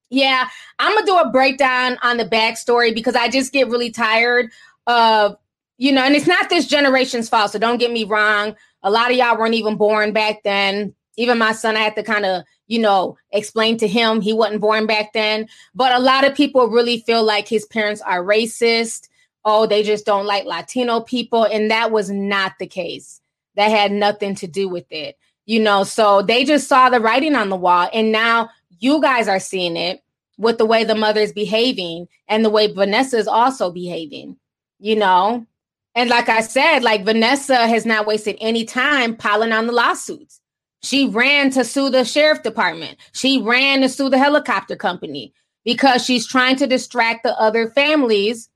Yeah, 0.08 0.48
I'm 0.78 0.94
gonna 0.94 1.04
do 1.04 1.18
a 1.18 1.30
breakdown 1.30 1.98
on 2.02 2.16
the 2.16 2.24
backstory 2.24 2.94
because 2.94 3.16
I 3.16 3.28
just 3.28 3.52
get 3.52 3.68
really 3.68 3.90
tired 3.90 4.50
of, 4.86 5.36
you 5.76 5.92
know, 5.92 6.04
and 6.04 6.14
it's 6.14 6.26
not 6.26 6.48
this 6.48 6.66
generation's 6.66 7.28
fault. 7.28 7.50
So 7.50 7.58
don't 7.58 7.78
get 7.78 7.92
me 7.92 8.04
wrong. 8.04 8.56
A 8.82 8.90
lot 8.90 9.10
of 9.10 9.16
y'all 9.18 9.36
weren't 9.36 9.54
even 9.54 9.76
born 9.76 10.12
back 10.12 10.42
then. 10.42 10.94
Even 11.18 11.38
my 11.38 11.52
son, 11.52 11.76
I 11.76 11.80
had 11.80 11.96
to 11.96 12.02
kind 12.02 12.24
of, 12.24 12.44
you 12.66 12.78
know, 12.78 13.18
explain 13.32 13.76
to 13.78 13.88
him 13.88 14.20
he 14.20 14.32
wasn't 14.32 14.60
born 14.60 14.86
back 14.86 15.12
then. 15.12 15.48
But 15.74 15.92
a 15.92 15.98
lot 15.98 16.24
of 16.24 16.34
people 16.34 16.68
really 16.68 17.00
feel 17.00 17.24
like 17.24 17.48
his 17.48 17.66
parents 17.66 18.00
are 18.00 18.24
racist. 18.24 19.08
Oh, 19.46 19.64
they 19.64 19.82
just 19.82 20.04
don't 20.04 20.26
like 20.26 20.44
Latino 20.44 21.00
people. 21.00 21.44
And 21.44 21.70
that 21.70 21.92
was 21.92 22.10
not 22.10 22.54
the 22.58 22.66
case. 22.66 23.20
That 23.54 23.70
had 23.70 23.92
nothing 23.92 24.34
to 24.34 24.46
do 24.46 24.68
with 24.68 24.84
it. 24.90 25.16
You 25.46 25.60
know, 25.60 25.84
so 25.84 26.20
they 26.20 26.44
just 26.44 26.68
saw 26.68 26.90
the 26.90 27.00
writing 27.00 27.36
on 27.36 27.48
the 27.48 27.56
wall. 27.56 27.88
And 27.94 28.12
now 28.12 28.50
you 28.80 29.00
guys 29.00 29.28
are 29.28 29.40
seeing 29.40 29.76
it 29.76 30.02
with 30.36 30.58
the 30.58 30.66
way 30.66 30.84
the 30.84 30.94
mother 30.94 31.20
is 31.20 31.32
behaving 31.32 32.08
and 32.28 32.44
the 32.44 32.50
way 32.50 32.70
Vanessa 32.70 33.16
is 33.16 33.28
also 33.28 33.70
behaving, 33.70 34.36
you 34.78 34.96
know? 34.96 35.46
And 35.94 36.10
like 36.10 36.28
I 36.28 36.42
said, 36.42 36.82
like 36.82 37.04
Vanessa 37.04 37.66
has 37.66 37.86
not 37.86 38.06
wasted 38.06 38.36
any 38.40 38.64
time 38.64 39.16
piling 39.16 39.52
on 39.52 39.66
the 39.66 39.72
lawsuits. 39.72 40.40
She 40.82 41.08
ran 41.08 41.50
to 41.52 41.64
sue 41.64 41.88
the 41.88 42.04
sheriff 42.04 42.42
department. 42.42 42.98
She 43.12 43.40
ran 43.40 43.80
to 43.80 43.88
sue 43.88 44.10
the 44.10 44.18
helicopter 44.18 44.76
company 44.76 45.32
because 45.64 46.04
she's 46.04 46.26
trying 46.26 46.56
to 46.56 46.66
distract 46.66 47.22
the 47.22 47.32
other 47.40 47.70
families 47.70 48.50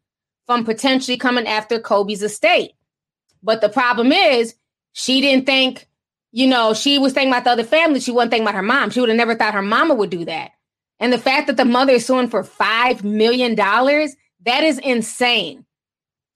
from 0.51 0.64
potentially 0.64 1.16
coming 1.16 1.46
after 1.46 1.78
Kobe's 1.78 2.24
estate. 2.24 2.72
But 3.40 3.61
the 3.61 3.68
problem 3.68 4.11
is, 4.11 4.57
she 4.94 5.20
didn't 5.20 5.46
think, 5.46 5.86
you 6.32 6.48
know, 6.48 6.74
she 6.74 6.98
was 6.98 7.12
thinking 7.12 7.32
about 7.32 7.44
the 7.44 7.51
other 7.51 7.62
family. 7.62 8.01
She 8.01 8.11
wasn't 8.11 8.32
thinking 8.32 8.48
about 8.48 8.57
her 8.57 8.62
mom. 8.62 8.90
She 8.90 8.98
would 8.98 9.11
have 9.11 9.16
never 9.16 9.36
thought 9.36 9.55
her 9.55 9.62
mama 9.62 9.94
would 9.94 10.11
do 10.11 10.24
that. 10.24 10.51
And 10.98 11.12
the 11.12 11.18
fact 11.18 11.46
that 11.46 11.57
the 11.57 11.64
mother 11.64 11.92
is 11.92 12.05
suing 12.05 12.28
for 12.28 12.42
$5 12.42 13.05
million, 13.05 13.55
that 13.55 14.64
is 14.64 14.80
insane. 14.80 15.66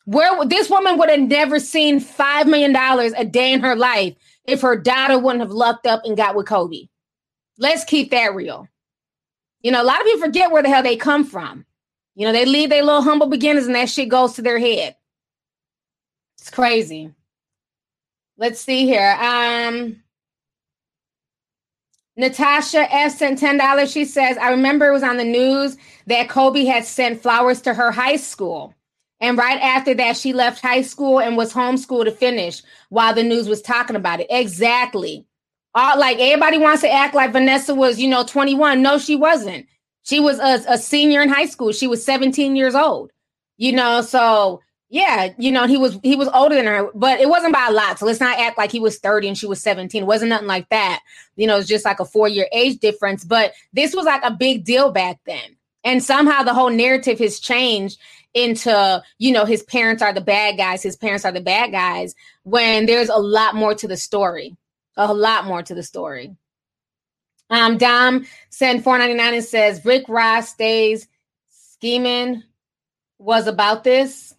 Where 0.04 0.44
this 0.44 0.70
woman 0.70 0.96
would 0.96 1.10
have 1.10 1.18
never 1.18 1.58
seen 1.58 1.98
$5 1.98 2.46
million 2.46 2.76
a 2.76 3.24
day 3.24 3.52
in 3.52 3.62
her 3.62 3.74
life 3.74 4.14
if 4.44 4.60
her 4.60 4.76
daughter 4.76 5.18
wouldn't 5.18 5.42
have 5.42 5.50
lucked 5.50 5.88
up 5.88 6.02
and 6.04 6.16
got 6.16 6.36
with 6.36 6.46
Kobe. 6.46 6.86
Let's 7.58 7.82
keep 7.82 8.12
that 8.12 8.32
real. 8.32 8.68
You 9.60 9.72
know, 9.72 9.82
a 9.82 9.84
lot 9.84 9.98
of 9.98 10.06
people 10.06 10.20
forget 10.20 10.52
where 10.52 10.62
the 10.62 10.68
hell 10.68 10.84
they 10.84 10.94
come 10.94 11.24
from. 11.24 11.66
You 12.14 12.26
know, 12.26 12.32
they 12.32 12.44
leave 12.44 12.70
their 12.70 12.84
little 12.84 13.02
humble 13.02 13.26
beginnings 13.26 13.66
and 13.66 13.74
that 13.74 13.88
shit 13.90 14.08
goes 14.08 14.34
to 14.34 14.42
their 14.42 14.58
head. 14.58 14.96
It's 16.38 16.50
crazy. 16.50 17.12
Let's 18.36 18.60
see 18.60 18.84
here. 18.86 19.16
Um 19.20 20.02
Natasha 22.16 22.86
F 22.94 23.16
sent 23.16 23.38
ten 23.38 23.56
dollars. 23.58 23.90
She 23.90 24.04
says, 24.04 24.36
"I 24.38 24.50
remember 24.50 24.88
it 24.88 24.92
was 24.92 25.02
on 25.02 25.16
the 25.16 25.24
news 25.24 25.76
that 26.06 26.28
Kobe 26.28 26.64
had 26.64 26.84
sent 26.84 27.20
flowers 27.20 27.60
to 27.62 27.74
her 27.74 27.90
high 27.90 28.16
school, 28.16 28.72
and 29.20 29.36
right 29.36 29.60
after 29.60 29.94
that, 29.94 30.16
she 30.16 30.32
left 30.32 30.62
high 30.62 30.82
school 30.82 31.18
and 31.20 31.36
was 31.36 31.52
homeschooled 31.52 32.04
to 32.04 32.12
finish 32.12 32.62
while 32.90 33.14
the 33.14 33.24
news 33.24 33.48
was 33.48 33.62
talking 33.62 33.96
about 33.96 34.20
it." 34.20 34.28
Exactly. 34.30 35.26
All 35.74 35.98
like 35.98 36.18
everybody 36.20 36.58
wants 36.58 36.82
to 36.82 36.90
act 36.92 37.16
like 37.16 37.32
Vanessa 37.32 37.74
was, 37.74 37.98
you 37.98 38.08
know, 38.08 38.22
twenty 38.24 38.54
one. 38.54 38.80
No, 38.80 38.98
she 38.98 39.16
wasn't. 39.16 39.66
She 40.04 40.20
was 40.20 40.38
a, 40.38 40.62
a 40.68 40.78
senior 40.78 41.20
in 41.20 41.28
high 41.28 41.46
school. 41.46 41.72
She 41.72 41.86
was 41.86 42.04
seventeen 42.04 42.56
years 42.56 42.74
old. 42.74 43.10
You 43.56 43.72
know, 43.72 44.00
so 44.00 44.60
yeah, 44.94 45.32
you 45.38 45.50
know, 45.50 45.66
he 45.66 45.76
was 45.76 45.98
he 46.04 46.14
was 46.14 46.28
older 46.28 46.54
than 46.54 46.66
her, 46.66 46.88
but 46.94 47.18
it 47.18 47.28
wasn't 47.28 47.52
by 47.52 47.66
a 47.68 47.72
lot. 47.72 47.98
So 47.98 48.06
let's 48.06 48.20
not 48.20 48.38
act 48.38 48.56
like 48.56 48.70
he 48.70 48.78
was 48.78 49.00
30 49.00 49.26
and 49.26 49.36
she 49.36 49.46
was 49.46 49.60
17. 49.60 50.02
It 50.02 50.06
wasn't 50.06 50.28
nothing 50.28 50.46
like 50.46 50.68
that. 50.68 51.00
You 51.34 51.48
know, 51.48 51.58
it's 51.58 51.66
just 51.66 51.84
like 51.84 51.98
a 51.98 52.04
four-year 52.04 52.46
age 52.52 52.78
difference. 52.78 53.24
But 53.24 53.54
this 53.72 53.92
was 53.92 54.04
like 54.04 54.22
a 54.22 54.30
big 54.30 54.64
deal 54.64 54.92
back 54.92 55.18
then. 55.26 55.56
And 55.82 56.00
somehow 56.00 56.44
the 56.44 56.54
whole 56.54 56.70
narrative 56.70 57.18
has 57.18 57.40
changed 57.40 57.98
into, 58.34 59.02
you 59.18 59.32
know, 59.32 59.44
his 59.44 59.64
parents 59.64 60.00
are 60.00 60.12
the 60.12 60.20
bad 60.20 60.56
guys, 60.56 60.82
his 60.82 60.96
parents 60.96 61.24
are 61.24 61.32
the 61.32 61.40
bad 61.40 61.72
guys, 61.72 62.14
when 62.44 62.86
there's 62.86 63.08
a 63.08 63.18
lot 63.18 63.56
more 63.56 63.74
to 63.74 63.88
the 63.88 63.96
story. 63.96 64.56
A 64.96 65.12
lot 65.12 65.44
more 65.44 65.60
to 65.60 65.74
the 65.74 65.82
story. 65.82 66.36
Um, 67.54 67.78
Dom 67.78 68.26
sent 68.50 68.82
499 68.82 69.34
and 69.34 69.44
says 69.44 69.84
Rick 69.84 70.08
Ross 70.08 70.48
stays 70.48 71.06
scheming 71.46 72.42
was 73.18 73.46
about 73.46 73.84
this. 73.84 74.34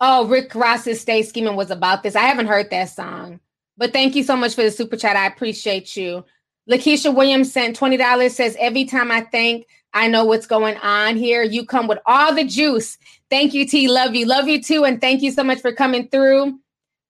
Oh, 0.00 0.28
Rick 0.28 0.54
Ross's 0.54 1.00
Stay 1.00 1.22
Scheming 1.22 1.56
was 1.56 1.72
about 1.72 2.04
this. 2.04 2.14
I 2.14 2.22
haven't 2.22 2.46
heard 2.46 2.70
that 2.70 2.90
song. 2.90 3.40
But 3.76 3.92
thank 3.92 4.14
you 4.14 4.22
so 4.22 4.36
much 4.36 4.54
for 4.54 4.62
the 4.62 4.70
super 4.70 4.96
chat. 4.96 5.16
I 5.16 5.26
appreciate 5.26 5.96
you. 5.96 6.24
Lakeisha 6.70 7.12
Williams 7.12 7.52
sent 7.52 7.78
$20, 7.78 8.30
says, 8.30 8.56
Every 8.60 8.84
time 8.84 9.10
I 9.10 9.22
think 9.22 9.66
I 9.92 10.06
know 10.06 10.24
what's 10.24 10.46
going 10.46 10.76
on 10.78 11.16
here, 11.16 11.42
you 11.42 11.66
come 11.66 11.88
with 11.88 11.98
all 12.06 12.32
the 12.32 12.44
juice. 12.44 12.96
Thank 13.28 13.54
you, 13.54 13.66
T. 13.66 13.88
Love 13.88 14.14
you. 14.14 14.26
Love 14.26 14.46
you 14.46 14.62
too. 14.62 14.84
And 14.84 15.00
thank 15.00 15.20
you 15.22 15.32
so 15.32 15.42
much 15.42 15.60
for 15.60 15.72
coming 15.72 16.06
through. 16.08 16.60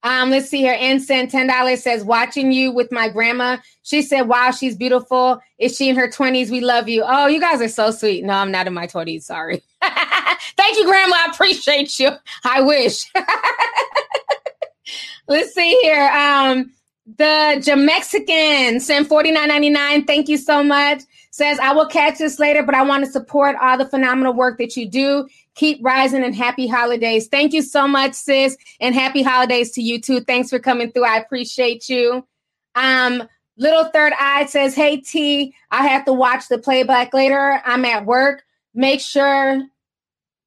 Um, 0.05 0.31
let's 0.31 0.49
see 0.49 0.59
here. 0.59 0.77
Ann 0.79 1.01
sent 1.01 1.31
$10 1.31 1.79
says, 1.79 2.05
watching 2.05 2.51
you 2.51 2.73
with 2.73 2.91
my 2.91 3.09
grandma. 3.09 3.59
She 3.83 4.03
said, 4.03 4.23
Wow, 4.23 4.51
she's 4.51 4.77
beautiful. 4.77 5.41
Is 5.59 5.77
she 5.77 5.89
in 5.89 5.97
her 5.97 6.09
20s? 6.09 6.51
We 6.51 6.61
love 6.61 6.89
you. 6.89 7.05
Oh, 7.07 7.27
you 7.27 7.41
guys 7.41 7.61
are 7.61 7.69
so 7.69 7.91
sweet. 7.91 8.25
No, 8.25 8.33
I'm 8.33 8.51
not 8.51 8.67
in 8.67 8.75
my 8.75 8.87
20s. 8.87 9.23
Sorry. 9.23 9.63
Thank 9.83 10.77
you, 10.77 10.85
Grandma. 10.85 11.17
I 11.17 11.29
appreciate 11.33 11.99
you. 12.01 12.11
I 12.45 12.63
wish. 12.63 13.05
Let's 15.29 15.55
see 15.55 15.79
here. 15.83 16.09
Um, 16.09 16.73
the 17.19 17.61
Jamexican 17.61 18.81
sent 18.81 19.09
forty 19.09 19.31
nine 19.31 19.49
ninety 19.49 19.71
nine. 19.71 20.05
Thank 20.05 20.29
you 20.29 20.37
so 20.37 20.63
much. 20.63 21.03
Says 21.31 21.59
I 21.59 21.73
will 21.73 21.87
catch 21.87 22.19
this 22.19 22.39
later, 22.39 22.63
but 22.63 22.75
I 22.75 22.83
want 22.83 23.05
to 23.05 23.11
support 23.11 23.57
all 23.61 23.79
the 23.79 23.89
phenomenal 23.89 24.35
work 24.35 24.59
that 24.59 24.77
you 24.77 24.89
do. 24.89 25.27
Keep 25.55 25.81
rising 25.83 26.25
and 26.25 26.35
happy 26.35 26.67
holidays. 26.67 27.29
Thank 27.29 27.53
you 27.53 27.63
so 27.63 27.87
much, 27.87 28.15
sis, 28.15 28.57
and 28.81 28.95
happy 28.95 29.23
holidays 29.23 29.71
to 29.73 29.83
you 29.83 30.01
too. 30.01 30.21
Thanks 30.21 30.51
for 30.51 30.59
coming 30.59 30.91
through. 30.93 31.05
I 31.05 31.19
appreciate 31.19 31.89
you. 31.89 32.27
Um, 32.75 33.25
Little 33.59 33.85
Third 33.85 34.15
Eye 34.19 34.47
says, 34.47 34.75
Hey 34.75 34.97
T, 34.99 35.55
I 35.71 35.87
have 35.87 36.07
to 36.07 36.13
watch 36.13 36.49
the 36.49 36.59
playback 36.59 37.13
later. 37.13 37.61
I'm 37.65 37.85
at 37.85 38.07
work. 38.07 38.45
Make 38.75 39.01
sure 39.01 39.63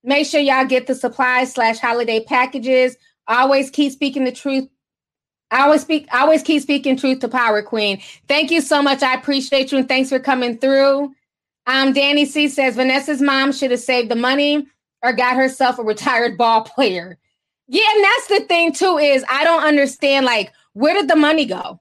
Make 0.06 0.28
sure 0.28 0.40
y'all 0.40 0.68
get 0.68 0.86
the 0.86 0.94
supplies 0.94 1.52
slash 1.52 1.80
holiday 1.80 2.24
packages. 2.24 2.96
Always 3.28 3.72
keep 3.72 3.92
speaking 3.92 4.24
the 4.24 4.32
truth. 4.32 4.70
I 5.50 5.62
always 5.64 5.82
speak, 5.82 6.08
I 6.12 6.22
always 6.22 6.44
keep 6.44 6.62
speaking 6.62 6.96
truth 6.96 7.20
to 7.20 7.28
power, 7.28 7.64
Queen. 7.64 8.00
Thank 8.28 8.52
you 8.52 8.62
so 8.62 8.84
much. 8.84 9.02
I 9.02 9.16
appreciate 9.16 9.72
you 9.72 9.80
and 9.80 9.88
thanks 9.88 10.10
for 10.10 10.20
coming 10.20 10.60
through. 10.60 11.12
Um, 11.66 11.92
Danny 11.92 12.26
C 12.26 12.48
says 12.48 12.76
Vanessa's 12.76 13.20
mom 13.20 13.52
should 13.52 13.72
have 13.72 13.80
saved 13.80 14.12
the 14.12 14.16
money 14.16 14.68
or 15.06 15.14
got 15.14 15.36
herself 15.36 15.80
a 15.80 15.84
retired 15.84 16.38
ball 16.38 16.62
player. 16.62 17.18
Yeah, 17.68 17.84
and 17.96 18.04
that's 18.04 18.28
the 18.28 18.40
thing 18.48 18.74
too, 18.74 18.98
is 18.98 19.24
I 19.30 19.44
don't 19.44 19.64
understand 19.64 20.26
like 20.26 20.52
where 20.74 20.94
did 20.94 21.08
the 21.08 21.16
money 21.16 21.46
go? 21.46 21.80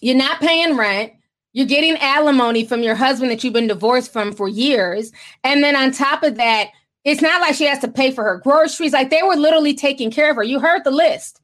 You're 0.00 0.16
not 0.16 0.40
paying 0.40 0.76
rent. 0.76 1.12
You're 1.52 1.66
getting 1.66 1.96
alimony 1.96 2.64
from 2.64 2.82
your 2.82 2.94
husband 2.94 3.30
that 3.30 3.42
you've 3.42 3.54
been 3.54 3.66
divorced 3.66 4.12
from 4.12 4.32
for 4.32 4.46
years. 4.46 5.10
And 5.42 5.64
then 5.64 5.74
on 5.74 5.90
top 5.90 6.22
of 6.22 6.36
that, 6.36 6.68
it's 7.04 7.22
not 7.22 7.40
like 7.40 7.54
she 7.54 7.64
has 7.64 7.78
to 7.78 7.88
pay 7.88 8.10
for 8.10 8.22
her 8.24 8.38
groceries. 8.38 8.92
Like 8.92 9.10
they 9.10 9.22
were 9.22 9.36
literally 9.36 9.74
taking 9.74 10.10
care 10.10 10.30
of 10.30 10.36
her. 10.36 10.42
You 10.42 10.60
heard 10.60 10.84
the 10.84 10.90
list 10.90 11.40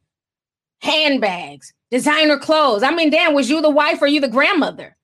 handbags, 0.81 1.73
designer 1.91 2.39
clothes. 2.39 2.83
I 2.83 2.91
mean, 2.91 3.11
damn, 3.11 3.35
was 3.35 3.49
you 3.49 3.61
the 3.63 3.71
wife 3.71 4.03
or 4.03 4.07
you 4.07 4.21
the 4.21 4.29
grandmother? 4.29 4.97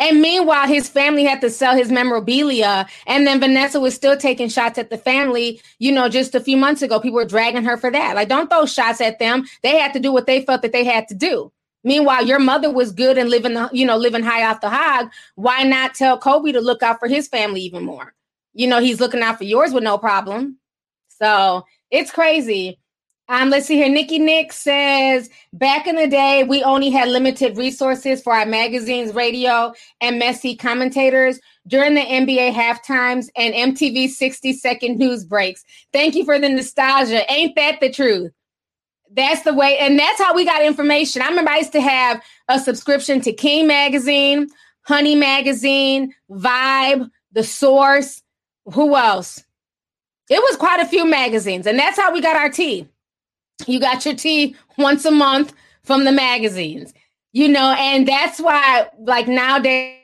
And 0.00 0.20
meanwhile, 0.20 0.66
his 0.66 0.88
family 0.88 1.24
had 1.24 1.40
to 1.40 1.50
sell 1.50 1.76
his 1.76 1.90
memorabilia. 1.90 2.86
And 3.06 3.26
then 3.26 3.40
Vanessa 3.40 3.78
was 3.78 3.94
still 3.94 4.16
taking 4.16 4.48
shots 4.48 4.78
at 4.78 4.90
the 4.90 4.98
family, 4.98 5.60
you 5.78 5.92
know, 5.92 6.08
just 6.08 6.34
a 6.34 6.40
few 6.40 6.56
months 6.56 6.82
ago. 6.82 6.98
People 6.98 7.16
were 7.16 7.24
dragging 7.24 7.64
her 7.64 7.76
for 7.76 7.90
that. 7.90 8.16
Like, 8.16 8.28
don't 8.28 8.50
throw 8.50 8.66
shots 8.66 9.00
at 9.00 9.18
them. 9.18 9.44
They 9.62 9.78
had 9.78 9.92
to 9.92 10.00
do 10.00 10.12
what 10.12 10.26
they 10.26 10.44
felt 10.44 10.62
that 10.62 10.72
they 10.72 10.84
had 10.84 11.06
to 11.08 11.14
do. 11.14 11.52
Meanwhile, 11.84 12.26
your 12.26 12.38
mother 12.38 12.72
was 12.72 12.92
good 12.92 13.18
and 13.18 13.30
living, 13.30 13.54
the, 13.54 13.70
you 13.72 13.86
know, 13.86 13.96
living 13.96 14.22
high 14.22 14.44
off 14.50 14.60
the 14.60 14.70
hog. 14.70 15.10
Why 15.36 15.62
not 15.62 15.94
tell 15.94 16.18
Kobe 16.18 16.52
to 16.52 16.60
look 16.60 16.82
out 16.82 16.98
for 16.98 17.08
his 17.08 17.28
family 17.28 17.60
even 17.60 17.84
more? 17.84 18.14
you 18.54 18.68
know, 18.68 18.80
he's 18.80 19.00
looking 19.00 19.20
out 19.20 19.36
for 19.36 19.44
yours 19.44 19.72
with 19.72 19.82
no 19.82 19.98
problem. 19.98 20.58
So 21.08 21.64
it's 21.90 22.10
crazy. 22.10 22.78
Um, 23.28 23.48
let's 23.48 23.66
see 23.66 23.76
here. 23.76 23.88
Nikki 23.88 24.18
Nick 24.18 24.52
says, 24.52 25.30
back 25.54 25.86
in 25.86 25.96
the 25.96 26.06
day, 26.06 26.44
we 26.44 26.62
only 26.62 26.90
had 26.90 27.08
limited 27.08 27.56
resources 27.56 28.22
for 28.22 28.34
our 28.34 28.44
magazines, 28.44 29.14
radio, 29.14 29.72
and 30.02 30.18
messy 30.18 30.54
commentators 30.54 31.40
during 31.66 31.94
the 31.94 32.02
NBA 32.02 32.52
halftimes 32.52 33.28
and 33.34 33.54
MTV 33.54 34.10
60 34.10 34.52
second 34.52 34.98
news 34.98 35.24
breaks. 35.24 35.64
Thank 35.92 36.14
you 36.14 36.26
for 36.26 36.38
the 36.38 36.50
nostalgia. 36.50 37.30
Ain't 37.32 37.56
that 37.56 37.80
the 37.80 37.90
truth? 37.90 38.32
That's 39.10 39.42
the 39.42 39.54
way, 39.54 39.78
and 39.78 39.98
that's 39.98 40.20
how 40.20 40.34
we 40.34 40.44
got 40.44 40.62
information. 40.62 41.22
I 41.22 41.28
remember 41.28 41.50
I 41.50 41.58
used 41.58 41.72
to 41.72 41.80
have 41.80 42.22
a 42.48 42.58
subscription 42.58 43.20
to 43.22 43.32
King 43.32 43.66
Magazine, 43.66 44.48
Honey 44.82 45.14
Magazine, 45.14 46.12
Vibe, 46.30 47.08
The 47.32 47.44
Source, 47.44 48.22
who 48.66 48.96
else? 48.96 49.44
It 50.28 50.42
was 50.42 50.56
quite 50.56 50.80
a 50.80 50.86
few 50.86 51.06
magazines, 51.06 51.66
and 51.66 51.78
that's 51.78 51.98
how 51.98 52.12
we 52.12 52.20
got 52.20 52.36
our 52.36 52.50
tea. 52.50 52.88
You 53.66 53.80
got 53.80 54.04
your 54.04 54.14
tea 54.14 54.56
once 54.78 55.04
a 55.04 55.10
month 55.10 55.52
from 55.82 56.04
the 56.04 56.12
magazines, 56.12 56.92
you 57.32 57.48
know, 57.48 57.74
and 57.78 58.06
that's 58.06 58.40
why, 58.40 58.88
like 58.98 59.28
nowadays, 59.28 60.00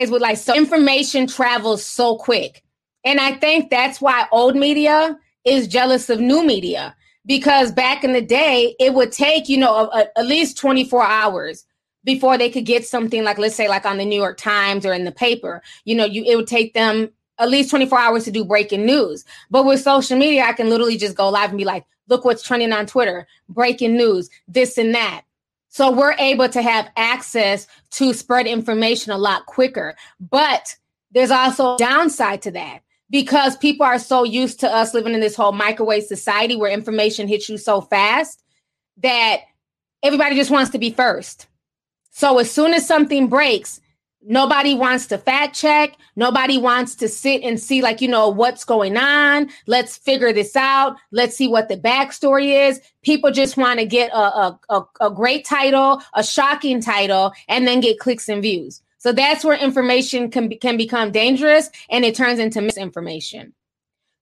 with 0.00 0.22
like 0.22 0.36
so 0.36 0.54
information 0.54 1.26
travels 1.26 1.84
so 1.84 2.16
quick. 2.16 2.62
And 3.04 3.20
I 3.20 3.32
think 3.32 3.70
that's 3.70 4.00
why 4.00 4.26
old 4.32 4.56
media 4.56 5.18
is 5.44 5.68
jealous 5.68 6.08
of 6.10 6.20
new 6.20 6.44
media 6.44 6.94
because 7.26 7.72
back 7.72 8.04
in 8.04 8.12
the 8.12 8.22
day, 8.22 8.74
it 8.80 8.94
would 8.94 9.12
take, 9.12 9.48
you 9.48 9.56
know, 9.56 9.74
a, 9.74 9.98
a, 9.98 10.18
at 10.18 10.26
least 10.26 10.56
24 10.58 11.02
hours 11.04 11.64
before 12.04 12.38
they 12.38 12.48
could 12.48 12.64
get 12.64 12.86
something 12.86 13.22
like 13.24 13.38
let's 13.38 13.54
say 13.54 13.68
like 13.68 13.84
on 13.84 13.98
the 13.98 14.04
New 14.04 14.18
York 14.18 14.38
Times 14.38 14.86
or 14.86 14.92
in 14.92 15.04
the 15.04 15.12
paper. 15.12 15.62
You 15.84 15.94
know, 15.94 16.04
you 16.04 16.24
it 16.24 16.36
would 16.36 16.46
take 16.46 16.74
them 16.74 17.10
at 17.38 17.50
least 17.50 17.70
24 17.70 17.98
hours 17.98 18.24
to 18.24 18.30
do 18.30 18.44
breaking 18.44 18.86
news. 18.86 19.24
But 19.50 19.64
with 19.64 19.80
social 19.80 20.18
media, 20.18 20.44
I 20.44 20.52
can 20.52 20.70
literally 20.70 20.96
just 20.96 21.16
go 21.16 21.28
live 21.28 21.50
and 21.50 21.58
be 21.58 21.64
like, 21.64 21.84
look 22.08 22.24
what's 22.24 22.42
trending 22.42 22.72
on 22.72 22.86
Twitter, 22.86 23.26
breaking 23.48 23.96
news, 23.96 24.30
this 24.46 24.78
and 24.78 24.94
that. 24.94 25.22
So 25.68 25.90
we're 25.90 26.14
able 26.18 26.48
to 26.48 26.62
have 26.62 26.88
access 26.96 27.66
to 27.92 28.12
spread 28.12 28.46
information 28.46 29.12
a 29.12 29.18
lot 29.18 29.46
quicker. 29.46 29.94
But 30.18 30.76
there's 31.12 31.30
also 31.30 31.74
a 31.74 31.78
downside 31.78 32.42
to 32.42 32.50
that 32.52 32.80
because 33.10 33.56
people 33.56 33.86
are 33.86 33.98
so 33.98 34.24
used 34.24 34.60
to 34.60 34.68
us 34.68 34.94
living 34.94 35.14
in 35.14 35.20
this 35.20 35.36
whole 35.36 35.52
microwave 35.52 36.04
society 36.04 36.56
where 36.56 36.70
information 36.70 37.28
hits 37.28 37.48
you 37.48 37.58
so 37.58 37.80
fast 37.80 38.42
that 38.98 39.40
everybody 40.02 40.36
just 40.36 40.50
wants 40.50 40.70
to 40.70 40.78
be 40.78 40.90
first 40.90 41.46
So 42.10 42.38
as 42.38 42.50
soon 42.50 42.74
as 42.74 42.86
something 42.86 43.28
breaks, 43.28 43.80
nobody 44.28 44.74
wants 44.74 45.06
to 45.06 45.18
fact 45.18 45.56
check. 45.56 45.96
Nobody 46.14 46.58
wants 46.58 46.94
to 46.96 47.08
sit 47.08 47.42
and 47.42 47.58
see, 47.58 47.82
like, 47.82 48.00
you 48.00 48.08
know, 48.08 48.28
what's 48.28 48.64
going 48.64 48.96
on. 48.96 49.48
Let's 49.66 49.96
figure 49.96 50.32
this 50.32 50.54
out. 50.54 50.96
Let's 51.10 51.36
see 51.36 51.48
what 51.48 51.68
the 51.68 51.76
backstory 51.76 52.68
is. 52.68 52.80
People 53.02 53.32
just 53.32 53.56
want 53.56 53.80
to 53.80 53.86
get 53.86 54.12
a, 54.12 54.18
a, 54.18 54.60
a, 54.68 54.82
a 55.00 55.10
great 55.10 55.44
title, 55.44 56.02
a 56.14 56.22
shocking 56.22 56.80
title, 56.80 57.32
and 57.48 57.66
then 57.66 57.80
get 57.80 57.98
clicks 57.98 58.28
and 58.28 58.42
views. 58.42 58.82
So 58.98 59.12
that's 59.12 59.44
where 59.44 59.56
information 59.56 60.30
can, 60.30 60.50
can 60.58 60.76
become 60.76 61.10
dangerous 61.10 61.70
and 61.88 62.04
it 62.04 62.14
turns 62.14 62.38
into 62.38 62.60
misinformation. 62.60 63.54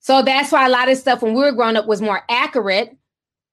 So 0.01 0.23
that's 0.23 0.53
why 0.53 0.66
a 0.66 0.70
lot 0.70 0.89
of 0.89 0.99
stuff 0.99 1.23
when 1.23 1.35
we 1.35 1.41
were 1.41 1.53
growing 1.53 1.77
up 1.77 1.87
was 1.87 2.01
more 2.01 2.23
accurate 2.28 2.97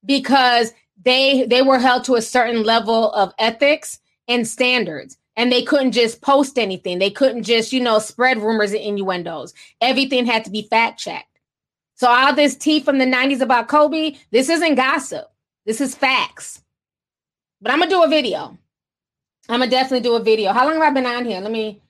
because 0.06 0.72
they 1.04 1.46
they 1.48 1.64
were 1.64 1.80
held 1.80 2.04
to 2.04 2.16
a 2.16 2.22
certain 2.22 2.64
level 2.64 3.12
of 3.14 3.34
ethics 3.40 4.00
and 4.28 4.48
standards 4.48 5.18
and 5.36 5.52
they 5.52 5.64
couldn't 5.64 5.92
just 5.92 6.22
post 6.22 6.58
anything. 6.58 7.00
They 7.00 7.10
couldn't 7.10 7.44
just, 7.44 7.74
you 7.74 7.82
know, 7.82 8.00
spread 8.00 8.42
rumors 8.42 8.72
and 8.72 8.82
innuendos. 8.82 9.54
Everything 9.82 10.26
had 10.26 10.46
to 10.46 10.52
be 10.52 10.64
fact 10.64 11.00
checked. 11.00 11.40
So 11.96 12.08
all 12.08 12.34
this 12.34 12.56
tea 12.56 12.82
from 12.82 12.98
the 12.98 13.06
90s 13.06 13.42
about 13.42 13.68
Kobe, 13.68 14.16
this 14.32 14.50
isn't 14.50 14.76
gossip. 14.76 15.26
This 15.66 15.80
is 15.80 15.96
facts. 15.96 16.62
But 17.62 17.72
I'm 17.72 17.80
gonna 17.80 17.90
do 17.90 18.04
a 18.04 18.10
video. 18.10 18.58
I'm 19.50 19.60
gonna 19.60 19.72
definitely 19.72 20.02
do 20.02 20.16
a 20.16 20.24
video. 20.24 20.52
How 20.52 20.66
long 20.66 20.76
have 20.76 20.84
I 20.84 20.90
been 20.90 21.06
on 21.06 21.26
here? 21.26 21.40
Let 21.40 21.52
me 21.52 21.82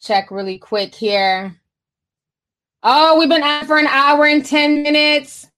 check 0.00 0.30
really 0.30 0.58
quick 0.58 0.94
here. 0.94 1.56
Oh, 2.82 3.18
we've 3.18 3.28
been 3.28 3.42
on 3.42 3.66
for 3.66 3.78
an 3.78 3.86
hour 3.86 4.24
and 4.26 4.44
10 4.44 4.82
minutes. 4.82 5.48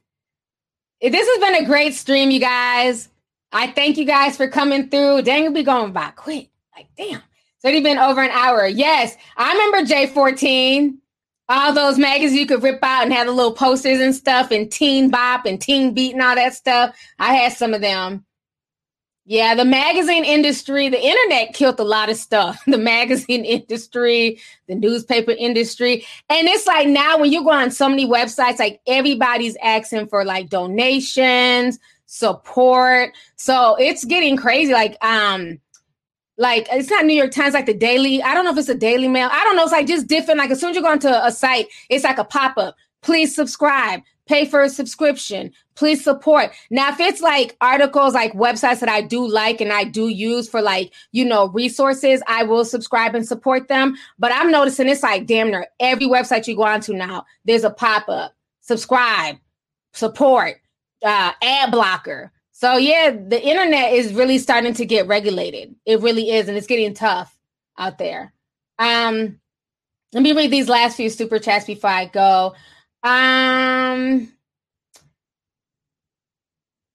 This 1.00 1.28
has 1.28 1.38
been 1.38 1.64
a 1.64 1.66
great 1.66 1.94
stream, 1.94 2.30
you 2.30 2.40
guys. 2.40 3.08
I 3.52 3.68
thank 3.68 3.96
you 3.96 4.04
guys 4.04 4.36
for 4.36 4.48
coming 4.48 4.88
through. 4.88 5.22
Dang, 5.22 5.52
be 5.52 5.62
going 5.62 5.92
by 5.92 6.10
quick. 6.10 6.50
Like, 6.76 6.88
damn. 6.96 7.22
It's 7.62 7.68
already 7.68 7.84
been 7.84 7.98
over 7.98 8.20
an 8.20 8.32
hour. 8.32 8.66
Yes, 8.66 9.16
I 9.36 9.52
remember 9.52 9.88
J14. 9.88 10.96
All 11.48 11.72
those 11.72 11.96
magazines 11.96 12.40
you 12.40 12.44
could 12.44 12.60
rip 12.60 12.80
out 12.82 13.04
and 13.04 13.12
have 13.12 13.28
the 13.28 13.32
little 13.32 13.52
posters 13.52 14.00
and 14.00 14.12
stuff, 14.12 14.50
and 14.50 14.68
Teen 14.68 15.10
Bop 15.10 15.46
and 15.46 15.60
Teen 15.60 15.94
Beat 15.94 16.14
and 16.14 16.22
all 16.22 16.34
that 16.34 16.54
stuff. 16.54 16.96
I 17.20 17.34
had 17.34 17.52
some 17.52 17.72
of 17.72 17.80
them. 17.80 18.24
Yeah, 19.26 19.54
the 19.54 19.64
magazine 19.64 20.24
industry, 20.24 20.88
the 20.88 21.00
internet 21.00 21.54
killed 21.54 21.78
a 21.78 21.84
lot 21.84 22.10
of 22.10 22.16
stuff. 22.16 22.60
The 22.66 22.78
magazine 22.78 23.44
industry, 23.44 24.40
the 24.66 24.74
newspaper 24.74 25.30
industry. 25.30 26.04
And 26.28 26.48
it's 26.48 26.66
like 26.66 26.88
now 26.88 27.16
when 27.16 27.30
you 27.30 27.44
go 27.44 27.50
on 27.50 27.70
so 27.70 27.88
many 27.88 28.08
websites, 28.08 28.58
like 28.58 28.80
everybody's 28.88 29.56
asking 29.62 30.08
for 30.08 30.24
like 30.24 30.48
donations, 30.48 31.78
support. 32.06 33.12
So 33.36 33.76
it's 33.76 34.04
getting 34.04 34.36
crazy. 34.36 34.72
Like, 34.72 34.96
um, 35.04 35.60
like 36.38 36.66
it's 36.72 36.90
not 36.90 37.04
New 37.04 37.14
York 37.14 37.30
Times, 37.30 37.54
like 37.54 37.66
the 37.66 37.74
Daily. 37.74 38.22
I 38.22 38.34
don't 38.34 38.44
know 38.44 38.52
if 38.52 38.58
it's 38.58 38.68
a 38.68 38.74
Daily 38.74 39.08
Mail. 39.08 39.28
I 39.30 39.44
don't 39.44 39.56
know. 39.56 39.64
It's 39.64 39.72
like 39.72 39.86
just 39.86 40.06
different. 40.06 40.38
Like 40.38 40.50
as 40.50 40.60
soon 40.60 40.70
as 40.70 40.76
you 40.76 40.82
go 40.82 40.88
onto 40.88 41.08
a 41.08 41.30
site, 41.30 41.66
it's 41.90 42.04
like 42.04 42.18
a 42.18 42.24
pop 42.24 42.56
up. 42.56 42.76
Please 43.02 43.34
subscribe 43.34 44.02
pay 44.26 44.44
for 44.44 44.62
a 44.62 44.68
subscription 44.68 45.52
please 45.74 46.02
support 46.02 46.50
now 46.70 46.88
if 46.90 47.00
it's 47.00 47.20
like 47.20 47.56
articles 47.60 48.14
like 48.14 48.32
websites 48.34 48.80
that 48.80 48.88
i 48.88 49.00
do 49.00 49.26
like 49.26 49.60
and 49.60 49.72
i 49.72 49.84
do 49.84 50.08
use 50.08 50.48
for 50.48 50.62
like 50.62 50.92
you 51.10 51.24
know 51.24 51.48
resources 51.48 52.22
i 52.28 52.42
will 52.44 52.64
subscribe 52.64 53.14
and 53.14 53.26
support 53.26 53.68
them 53.68 53.96
but 54.18 54.32
i'm 54.32 54.50
noticing 54.50 54.88
it's 54.88 55.02
like 55.02 55.26
damn 55.26 55.50
near 55.50 55.66
every 55.80 56.06
website 56.06 56.46
you 56.46 56.56
go 56.56 56.62
onto 56.62 56.92
now 56.92 57.24
there's 57.44 57.64
a 57.64 57.70
pop-up 57.70 58.32
subscribe 58.60 59.36
support 59.92 60.56
uh, 61.04 61.32
ad 61.42 61.70
blocker 61.72 62.30
so 62.62 62.76
yeah 62.76 63.10
the 63.10 63.42
internet 63.42 63.92
is 63.92 64.14
really 64.14 64.38
starting 64.38 64.72
to 64.72 64.86
get 64.86 65.08
regulated 65.08 65.74
it 65.84 66.00
really 66.00 66.30
is 66.30 66.46
and 66.46 66.56
it's 66.56 66.68
getting 66.68 66.94
tough 66.94 67.36
out 67.76 67.98
there 67.98 68.32
um 68.78 69.40
let 70.12 70.22
me 70.22 70.32
read 70.32 70.52
these 70.52 70.68
last 70.68 70.96
few 70.96 71.10
super 71.10 71.40
chats 71.40 71.66
before 71.66 71.90
i 71.90 72.04
go 72.04 72.54
um, 73.04 74.32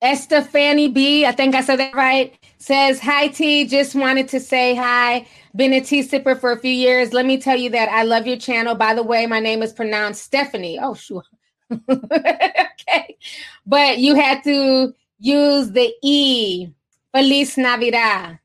Estefany 0.02 0.94
B, 0.94 1.26
I 1.26 1.34
think 1.34 1.54
I 1.54 1.60
said 1.60 1.80
that 1.80 1.94
right, 1.94 2.34
says, 2.60 3.02
Hi 3.02 3.28
T, 3.28 3.66
just 3.66 3.94
wanted 3.94 4.30
to 4.30 4.40
say 4.40 4.74
hi. 4.74 5.28
Been 5.54 5.74
a 5.74 5.82
tea 5.82 6.04
sipper 6.04 6.40
for 6.40 6.54
a 6.54 6.60
few 6.60 6.72
years. 6.72 7.12
Let 7.12 7.26
me 7.26 7.38
tell 7.38 7.58
you 7.58 7.70
that 7.72 7.90
I 7.90 8.04
love 8.04 8.26
your 8.26 8.38
channel. 8.38 8.76
By 8.76 8.94
the 8.94 9.04
way, 9.04 9.26
my 9.26 9.42
name 9.42 9.62
is 9.62 9.74
pronounced 9.74 10.24
Stephanie. 10.24 10.80
Oh, 10.80 10.94
sure. 10.94 11.24
okay. 11.90 13.18
But 13.66 13.98
you 13.98 14.16
had 14.16 14.46
to 14.46 14.94
use 15.20 15.72
the 15.72 15.94
E. 16.02 16.70
Feliz 17.14 17.58
Navidad. 17.58 18.40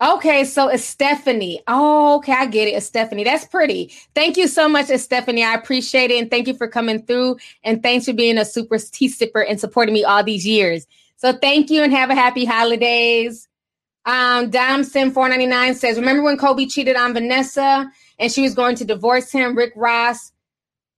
Okay, 0.00 0.44
so 0.44 0.68
it's 0.68 0.84
Stephanie. 0.84 1.60
Oh, 1.66 2.18
okay, 2.18 2.32
I 2.32 2.46
get 2.46 2.68
it. 2.68 2.72
It's 2.72 2.86
Stephanie. 2.86 3.24
That's 3.24 3.44
pretty. 3.44 3.92
Thank 4.14 4.36
you 4.36 4.46
so 4.46 4.68
much, 4.68 4.86
Stephanie. 4.86 5.42
I 5.42 5.54
appreciate 5.54 6.12
it. 6.12 6.20
And 6.20 6.30
thank 6.30 6.46
you 6.46 6.54
for 6.54 6.68
coming 6.68 7.02
through. 7.02 7.36
And 7.64 7.82
thanks 7.82 8.06
for 8.06 8.12
being 8.12 8.38
a 8.38 8.44
super 8.44 8.78
tea 8.78 9.08
sipper 9.08 9.44
and 9.48 9.58
supporting 9.58 9.92
me 9.92 10.04
all 10.04 10.22
these 10.22 10.46
years. 10.46 10.86
So 11.16 11.32
thank 11.32 11.68
you 11.68 11.82
and 11.82 11.92
have 11.92 12.10
a 12.10 12.14
happy 12.14 12.44
holidays. 12.44 13.48
Um, 14.04 14.50
Dom 14.50 14.84
Sim 14.84 15.10
499 15.10 15.74
says, 15.74 15.98
Remember 15.98 16.22
when 16.22 16.38
Kobe 16.38 16.66
cheated 16.66 16.96
on 16.96 17.12
Vanessa 17.12 17.90
and 18.20 18.30
she 18.30 18.42
was 18.42 18.54
going 18.54 18.76
to 18.76 18.84
divorce 18.84 19.32
him? 19.32 19.56
Rick 19.56 19.72
Ross 19.74 20.32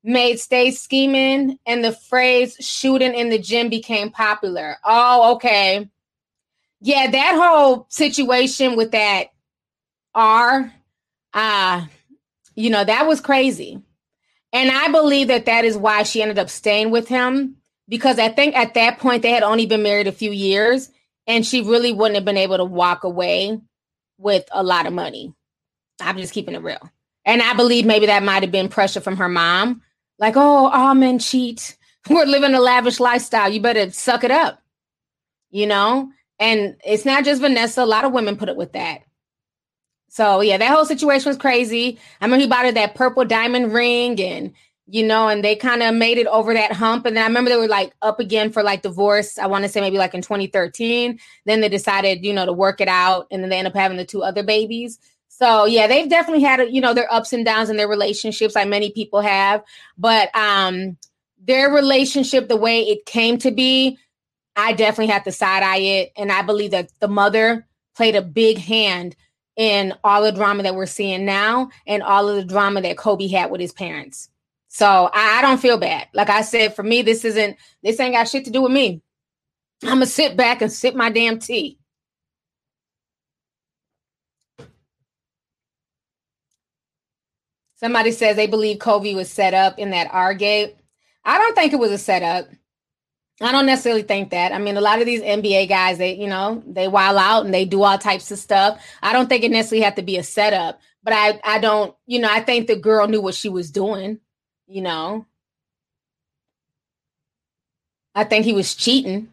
made 0.03 0.39
stay 0.39 0.71
scheming, 0.71 1.59
and 1.67 1.85
the 1.85 1.93
phrase 1.93 2.57
shooting 2.61 3.15
in 3.15 3.29
the 3.29 3.39
gym 3.39 3.69
became 3.69 4.11
popular. 4.11 4.77
Oh, 4.85 5.35
okay 5.35 5.89
yeah, 6.81 7.11
that 7.11 7.35
whole 7.37 7.87
situation 7.91 8.77
with 8.77 8.93
that 8.93 9.29
R, 10.15 10.73
uh, 11.35 11.87
you 12.55 12.71
know, 12.71 12.85
that 12.85 13.07
was 13.07 13.21
crazy. 13.21 13.83
And 14.53 14.71
I 14.71 14.91
believe 14.91 15.29
that 15.29 15.47
that 15.47 15.65
is 15.65 15.77
why 15.77 16.03
she 16.03 16.23
ended 16.23 16.39
up 16.39 16.51
staying 16.51 16.91
with 16.91 17.07
him 17.07 17.57
because 17.89 18.19
I 18.19 18.31
think 18.31 18.57
at 18.57 18.75
that 18.75 18.99
point 18.99 19.23
they 19.23 19.31
had 19.31 19.43
only 19.43 19.67
been 19.67 19.83
married 19.83 20.09
a 20.09 20.13
few 20.13 20.33
years 20.33 20.91
and 21.27 21.47
she 21.47 21.61
really 21.63 21.93
wouldn't 21.93 22.17
have 22.17 22.25
been 22.25 22.37
able 22.37 22.57
to 22.57 22.65
walk 22.65 23.05
away 23.05 23.61
with 24.19 24.49
a 24.51 24.63
lot 24.63 24.87
of 24.87 24.93
money. 24.93 25.33
I'm 26.01 26.17
just 26.17 26.33
keeping 26.33 26.55
it 26.55 26.63
real. 26.63 26.91
And 27.25 27.43
I 27.43 27.55
believe 27.55 27.85
maybe 27.85 28.07
that 28.07 28.23
might 28.23 28.43
have 28.43 28.51
been 28.51 28.69
pressure 28.69 29.01
from 29.01 29.19
her 29.19 29.29
mom. 29.29 29.83
Like, 30.21 30.37
oh, 30.37 30.69
all 30.69 30.95
men 30.95 31.19
cheat. 31.19 31.77
We're 32.11 32.27
living 32.27 32.55
a 32.55 32.61
lavish 32.61 33.01
lifestyle. 33.01 33.51
You 33.51 33.61
better 33.61 33.91
suck 33.91 34.23
it 34.23 34.31
up. 34.31 34.63
You 35.51 35.67
know? 35.67 36.11
And 36.39 36.77
it's 36.85 37.05
not 37.05 37.25
just 37.25 37.43
Vanessa, 37.43 37.83
a 37.83 37.85
lot 37.85 38.05
of 38.05 38.13
women 38.13 38.37
put 38.37 38.49
up 38.49 38.57
with 38.57 38.73
that. 38.73 39.01
So 40.09 40.41
yeah, 40.41 40.57
that 40.57 40.71
whole 40.71 40.85
situation 40.85 41.29
was 41.29 41.37
crazy. 41.37 41.99
I 42.21 42.25
remember 42.25 42.43
he 42.43 42.49
bought 42.49 42.65
her 42.65 42.73
that 42.73 42.95
purple 42.95 43.25
diamond 43.25 43.73
ring 43.73 44.21
and 44.21 44.53
you 44.93 45.07
know, 45.07 45.29
and 45.29 45.45
they 45.45 45.55
kind 45.55 45.85
of 45.85 45.95
made 45.95 46.19
it 46.19 46.27
over 46.27 46.53
that 46.53 46.73
hump. 46.73 47.07
And 47.07 47.17
then 47.17 47.23
I 47.23 47.27
remember 47.29 47.49
they 47.49 47.57
were 47.57 47.69
like 47.69 47.95
up 48.03 48.19
again 48.19 48.51
for 48.51 48.65
like 48.65 48.83
divorce. 48.83 49.39
I 49.39 49.47
want 49.47 49.63
to 49.63 49.69
say 49.69 49.81
maybe 49.81 49.99
like 49.99 50.15
in 50.15 50.23
2013. 50.23 51.17
Then 51.47 51.61
they 51.61 51.69
decided, 51.69 52.25
you 52.25 52.33
know, 52.33 52.45
to 52.45 52.53
work 52.53 52.81
it 52.81 52.89
out. 52.89 53.29
And 53.31 53.41
then 53.41 53.51
they 53.51 53.59
end 53.59 53.69
up 53.69 53.75
having 53.75 53.99
the 53.99 54.05
two 54.05 54.25
other 54.25 54.43
babies. 54.43 54.99
So 55.41 55.65
yeah, 55.65 55.87
they've 55.87 56.09
definitely 56.09 56.43
had, 56.45 56.61
you 56.71 56.81
know, 56.81 56.93
their 56.93 57.13
ups 57.13 57.33
and 57.33 57.45
downs 57.45 57.71
in 57.71 57.77
their 57.77 57.89
relationships, 57.89 58.55
like 58.55 58.69
many 58.69 58.91
people 58.93 59.21
have. 59.21 59.63
But 59.97 60.35
um 60.37 60.99
their 61.43 61.71
relationship, 61.71 62.49
the 62.49 62.57
way 62.57 62.83
it 62.83 63.07
came 63.07 63.39
to 63.39 63.51
be, 63.51 63.99
I 64.55 64.75
definitely 64.75 65.13
have 65.13 65.25
to 65.25 65.33
side 65.33 65.63
eye 65.63 65.79
it. 65.79 66.13
And 66.17 66.31
I 66.31 66.43
believe 66.43 66.73
that 66.73 66.91
the 67.01 67.09
mother 67.09 67.67
played 67.97 68.15
a 68.15 68.23
big 68.23 68.59
hand 68.59 69.17
in 69.57 69.95
all 70.05 70.23
the 70.23 70.33
drama 70.33 70.63
that 70.63 70.75
we're 70.75 70.87
seeing 70.87 71.25
now 71.25 71.71
and 71.87 72.03
all 72.03 72.29
of 72.29 72.37
the 72.37 72.45
drama 72.45 72.83
that 72.83 72.99
Kobe 72.99 73.29
had 73.29 73.51
with 73.51 73.61
his 73.61 73.73
parents. 73.73 74.29
So 74.69 74.87
I, 74.87 75.39
I 75.39 75.43
don't 75.43 75.61
feel 75.61 75.79
bad. 75.79 76.09
Like 76.15 76.31
I 76.31 76.43
said, 76.43 76.77
for 76.77 76.83
me, 76.83 77.03
this 77.03 77.25
isn't, 77.25 77.57
this 77.83 77.99
ain't 77.99 78.15
got 78.15 78.29
shit 78.29 78.45
to 78.45 78.51
do 78.51 78.63
with 78.63 78.73
me. 78.73 79.03
I'm 79.83 80.01
to 80.01 80.07
sit 80.07 80.37
back 80.37 80.63
and 80.63 80.71
sip 80.71 80.95
my 80.95 81.11
damn 81.11 81.39
tea. 81.39 81.80
Somebody 87.81 88.13
says 88.13 88.37
they 88.37 88.47
believe 88.47 88.79
Kobe 88.79 89.15
was 89.15 89.31
set 89.31 89.55
up 89.55 89.79
in 89.79 89.91
that 89.91 90.11
R 90.13 90.35
gate. 90.35 90.77
I 91.25 91.39
don't 91.39 91.55
think 91.55 91.73
it 91.73 91.79
was 91.79 91.91
a 91.91 91.97
setup. 91.99 92.47
I 93.41 93.53
don't 93.53 93.65
necessarily 93.65 94.03
think 94.03 94.31
that. 94.31 94.53
I 94.53 94.59
mean, 94.59 94.77
a 94.77 94.83
lot 94.83 95.01
of 95.01 95.07
these 95.07 95.23
NBA 95.23 95.71
guys, 95.71 95.97
they, 95.97 96.15
you 96.15 96.27
know, 96.27 96.63
they 96.67 96.89
wild 96.89 97.17
out 97.17 97.47
and 97.47 97.55
they 97.55 97.65
do 97.65 97.83
all 97.83 97.97
types 97.97 98.31
of 98.31 98.39
stuff. 98.39 98.85
I 99.03 99.15
don't 99.15 99.31
think 99.31 99.45
it 99.45 99.51
necessarily 99.51 99.85
have 99.85 99.95
to 99.95 100.03
be 100.03 100.19
a 100.19 100.23
setup, 100.23 100.79
but 101.03 101.15
I, 101.15 101.41
I 101.43 101.59
don't, 101.59 101.97
you 102.05 102.19
know, 102.19 102.29
I 102.31 102.41
think 102.41 102.67
the 102.67 102.77
girl 102.77 103.09
knew 103.09 103.23
what 103.23 103.35
she 103.35 103.49
was 103.49 103.71
doing, 103.71 104.21
you 104.67 104.83
know. 104.83 105.25
I 108.15 108.25
think 108.25 108.45
he 108.45 108.53
was 108.53 108.75
cheating, 108.75 109.33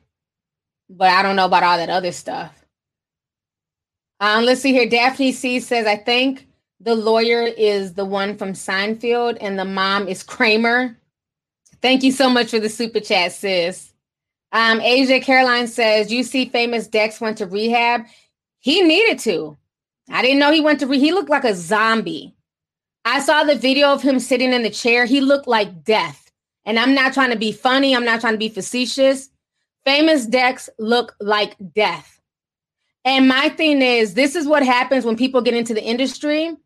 but 0.89 1.09
I 1.09 1.21
don't 1.21 1.35
know 1.35 1.45
about 1.45 1.63
all 1.63 1.77
that 1.77 1.89
other 1.89 2.13
stuff. 2.13 2.53
Um, 4.21 4.45
let's 4.45 4.61
see 4.61 4.71
here. 4.71 4.87
Daphne 4.87 5.33
C 5.33 5.59
says, 5.59 5.85
I 5.85 5.97
think 5.97 6.46
the 6.79 6.95
lawyer 6.95 7.41
is 7.41 7.93
the 7.93 8.05
one 8.05 8.37
from 8.37 8.53
Seinfeld 8.53 9.37
and 9.41 9.57
the 9.57 9.65
mom 9.65 10.07
is 10.07 10.23
Kramer. 10.23 10.97
Thank 11.81 12.03
you 12.03 12.11
so 12.11 12.29
much 12.29 12.51
for 12.51 12.59
the 12.59 12.69
super 12.69 12.99
chat, 12.99 13.31
sis. 13.31 13.93
Um, 14.51 14.79
Asia 14.81 15.19
Caroline 15.19 15.67
says, 15.67 16.11
You 16.11 16.23
see, 16.23 16.45
Famous 16.45 16.87
Dex 16.87 17.19
went 17.19 17.39
to 17.39 17.45
rehab. 17.47 18.01
He 18.59 18.81
needed 18.81 19.19
to. 19.19 19.57
I 20.09 20.21
didn't 20.21 20.39
know 20.39 20.51
he 20.51 20.61
went 20.61 20.79
to 20.79 20.87
re- 20.87 20.99
he 20.99 21.11
looked 21.11 21.29
like 21.29 21.43
a 21.43 21.55
zombie. 21.55 22.33
I 23.03 23.19
saw 23.19 23.43
the 23.43 23.55
video 23.55 23.89
of 23.89 24.01
him 24.01 24.19
sitting 24.19 24.53
in 24.53 24.63
the 24.63 24.69
chair. 24.69 25.05
He 25.05 25.21
looked 25.21 25.47
like 25.47 25.83
death. 25.83 26.31
And 26.65 26.77
I'm 26.77 26.93
not 26.93 27.13
trying 27.13 27.31
to 27.31 27.37
be 27.37 27.51
funny, 27.51 27.95
I'm 27.95 28.05
not 28.05 28.21
trying 28.21 28.33
to 28.33 28.39
be 28.39 28.49
facetious. 28.49 29.29
Famous 29.85 30.25
Dex 30.25 30.69
look 30.77 31.15
like 31.21 31.55
death. 31.73 32.19
And 33.05 33.27
my 33.27 33.49
thing 33.49 33.81
is, 33.81 34.13
this 34.13 34.35
is 34.35 34.45
what 34.47 34.65
happens 34.65 35.05
when 35.05 35.15
people 35.15 35.41
get 35.41 35.53
into 35.53 35.73
the 35.73 35.83
industry 35.83 36.57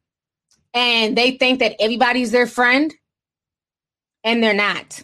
and 0.74 1.18
they 1.18 1.32
think 1.32 1.60
that 1.60 1.76
everybody's 1.80 2.32
their 2.32 2.48
friend 2.48 2.94
and 4.24 4.44
they're 4.44 4.54
not. 4.54 5.04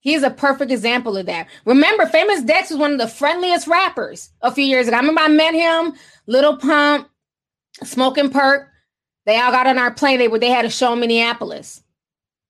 He 0.00 0.14
is 0.14 0.22
a 0.22 0.30
perfect 0.30 0.70
example 0.70 1.16
of 1.16 1.26
that. 1.26 1.48
Remember, 1.64 2.06
Famous 2.06 2.42
Dex 2.42 2.70
was 2.70 2.78
one 2.78 2.92
of 2.92 2.98
the 2.98 3.08
friendliest 3.08 3.66
rappers 3.66 4.30
a 4.40 4.52
few 4.52 4.64
years 4.64 4.86
ago. 4.88 4.96
I 4.96 5.00
remember 5.00 5.20
I 5.20 5.28
met 5.28 5.54
him, 5.54 5.94
Lil 6.26 6.56
Pump, 6.56 7.08
Smokepurpp. 7.82 8.66
They 9.26 9.38
all 9.38 9.50
got 9.50 9.66
on 9.66 9.78
our 9.78 9.92
plane. 9.92 10.18
They 10.18 10.28
were 10.28 10.38
they 10.38 10.50
had 10.50 10.64
a 10.64 10.70
show 10.70 10.92
in 10.92 11.00
Minneapolis. 11.00 11.82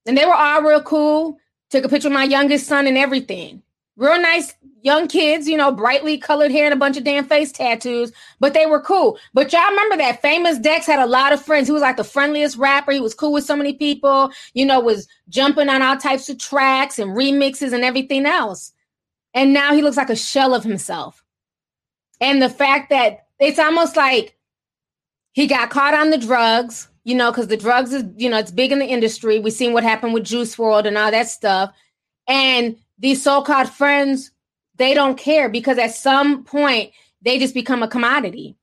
And 0.06 0.16
they 0.16 0.24
were 0.24 0.34
all 0.34 0.62
real 0.62 0.82
cool. 0.82 1.38
Took 1.70 1.84
a 1.84 1.88
picture 1.88 2.08
of 2.08 2.14
my 2.14 2.24
youngest 2.24 2.66
son 2.66 2.86
and 2.86 2.96
everything. 2.96 3.62
Real 3.98 4.22
nice 4.22 4.54
young 4.82 5.08
kids, 5.08 5.48
you 5.48 5.56
know, 5.56 5.72
brightly 5.72 6.18
colored 6.18 6.52
hair 6.52 6.66
and 6.66 6.72
a 6.72 6.76
bunch 6.76 6.96
of 6.96 7.02
damn 7.02 7.24
face 7.24 7.50
tattoos, 7.50 8.12
but 8.38 8.54
they 8.54 8.64
were 8.64 8.80
cool. 8.80 9.18
But 9.34 9.52
y'all 9.52 9.68
remember 9.68 9.96
that 9.96 10.22
Famous 10.22 10.56
Dex 10.56 10.86
had 10.86 11.00
a 11.00 11.06
lot 11.06 11.32
of 11.32 11.42
friends. 11.42 11.66
He 11.66 11.72
was 11.72 11.82
like 11.82 11.96
the 11.96 12.04
friendliest 12.04 12.56
rapper. 12.56 12.92
He 12.92 13.00
was 13.00 13.12
cool 13.12 13.32
with 13.32 13.44
so 13.44 13.56
many 13.56 13.72
people, 13.72 14.30
you 14.54 14.64
know, 14.64 14.78
was 14.78 15.08
jumping 15.28 15.68
on 15.68 15.82
all 15.82 15.96
types 15.96 16.28
of 16.28 16.38
tracks 16.38 17.00
and 17.00 17.10
remixes 17.10 17.72
and 17.72 17.82
everything 17.82 18.24
else. 18.24 18.72
And 19.34 19.52
now 19.52 19.74
he 19.74 19.82
looks 19.82 19.96
like 19.96 20.10
a 20.10 20.16
shell 20.16 20.54
of 20.54 20.62
himself. 20.62 21.24
And 22.20 22.40
the 22.40 22.48
fact 22.48 22.90
that 22.90 23.26
it's 23.40 23.58
almost 23.58 23.96
like 23.96 24.36
he 25.32 25.48
got 25.48 25.70
caught 25.70 25.94
on 25.94 26.10
the 26.10 26.18
drugs, 26.18 26.88
you 27.02 27.16
know, 27.16 27.32
because 27.32 27.48
the 27.48 27.56
drugs 27.56 27.92
is, 27.92 28.04
you 28.16 28.30
know, 28.30 28.38
it's 28.38 28.52
big 28.52 28.70
in 28.70 28.78
the 28.78 28.86
industry. 28.86 29.40
We've 29.40 29.52
seen 29.52 29.72
what 29.72 29.82
happened 29.82 30.14
with 30.14 30.24
Juice 30.24 30.54
WRLD 30.54 30.86
and 30.86 30.98
all 30.98 31.10
that 31.10 31.28
stuff. 31.28 31.72
And 32.28 32.76
these 32.98 33.22
so-called 33.22 33.68
friends 33.70 34.32
they 34.78 34.94
don't 34.94 35.18
care 35.18 35.48
because 35.48 35.76
at 35.76 35.94
some 35.94 36.44
point 36.44 36.92
they 37.20 37.38
just 37.38 37.52
become 37.52 37.82
a 37.82 37.88
commodity. 37.88 38.56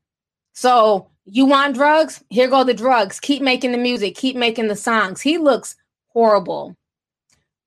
So 0.53 1.09
you 1.25 1.45
want 1.45 1.75
drugs? 1.75 2.23
Here 2.29 2.47
go 2.47 2.63
the 2.63 2.73
drugs. 2.73 3.19
Keep 3.19 3.41
making 3.41 3.73
the 3.73 3.77
music, 3.77 4.15
keep 4.15 4.35
making 4.35 4.67
the 4.67 4.75
songs. 4.75 5.21
He 5.21 5.37
looks 5.37 5.75
horrible. 6.07 6.75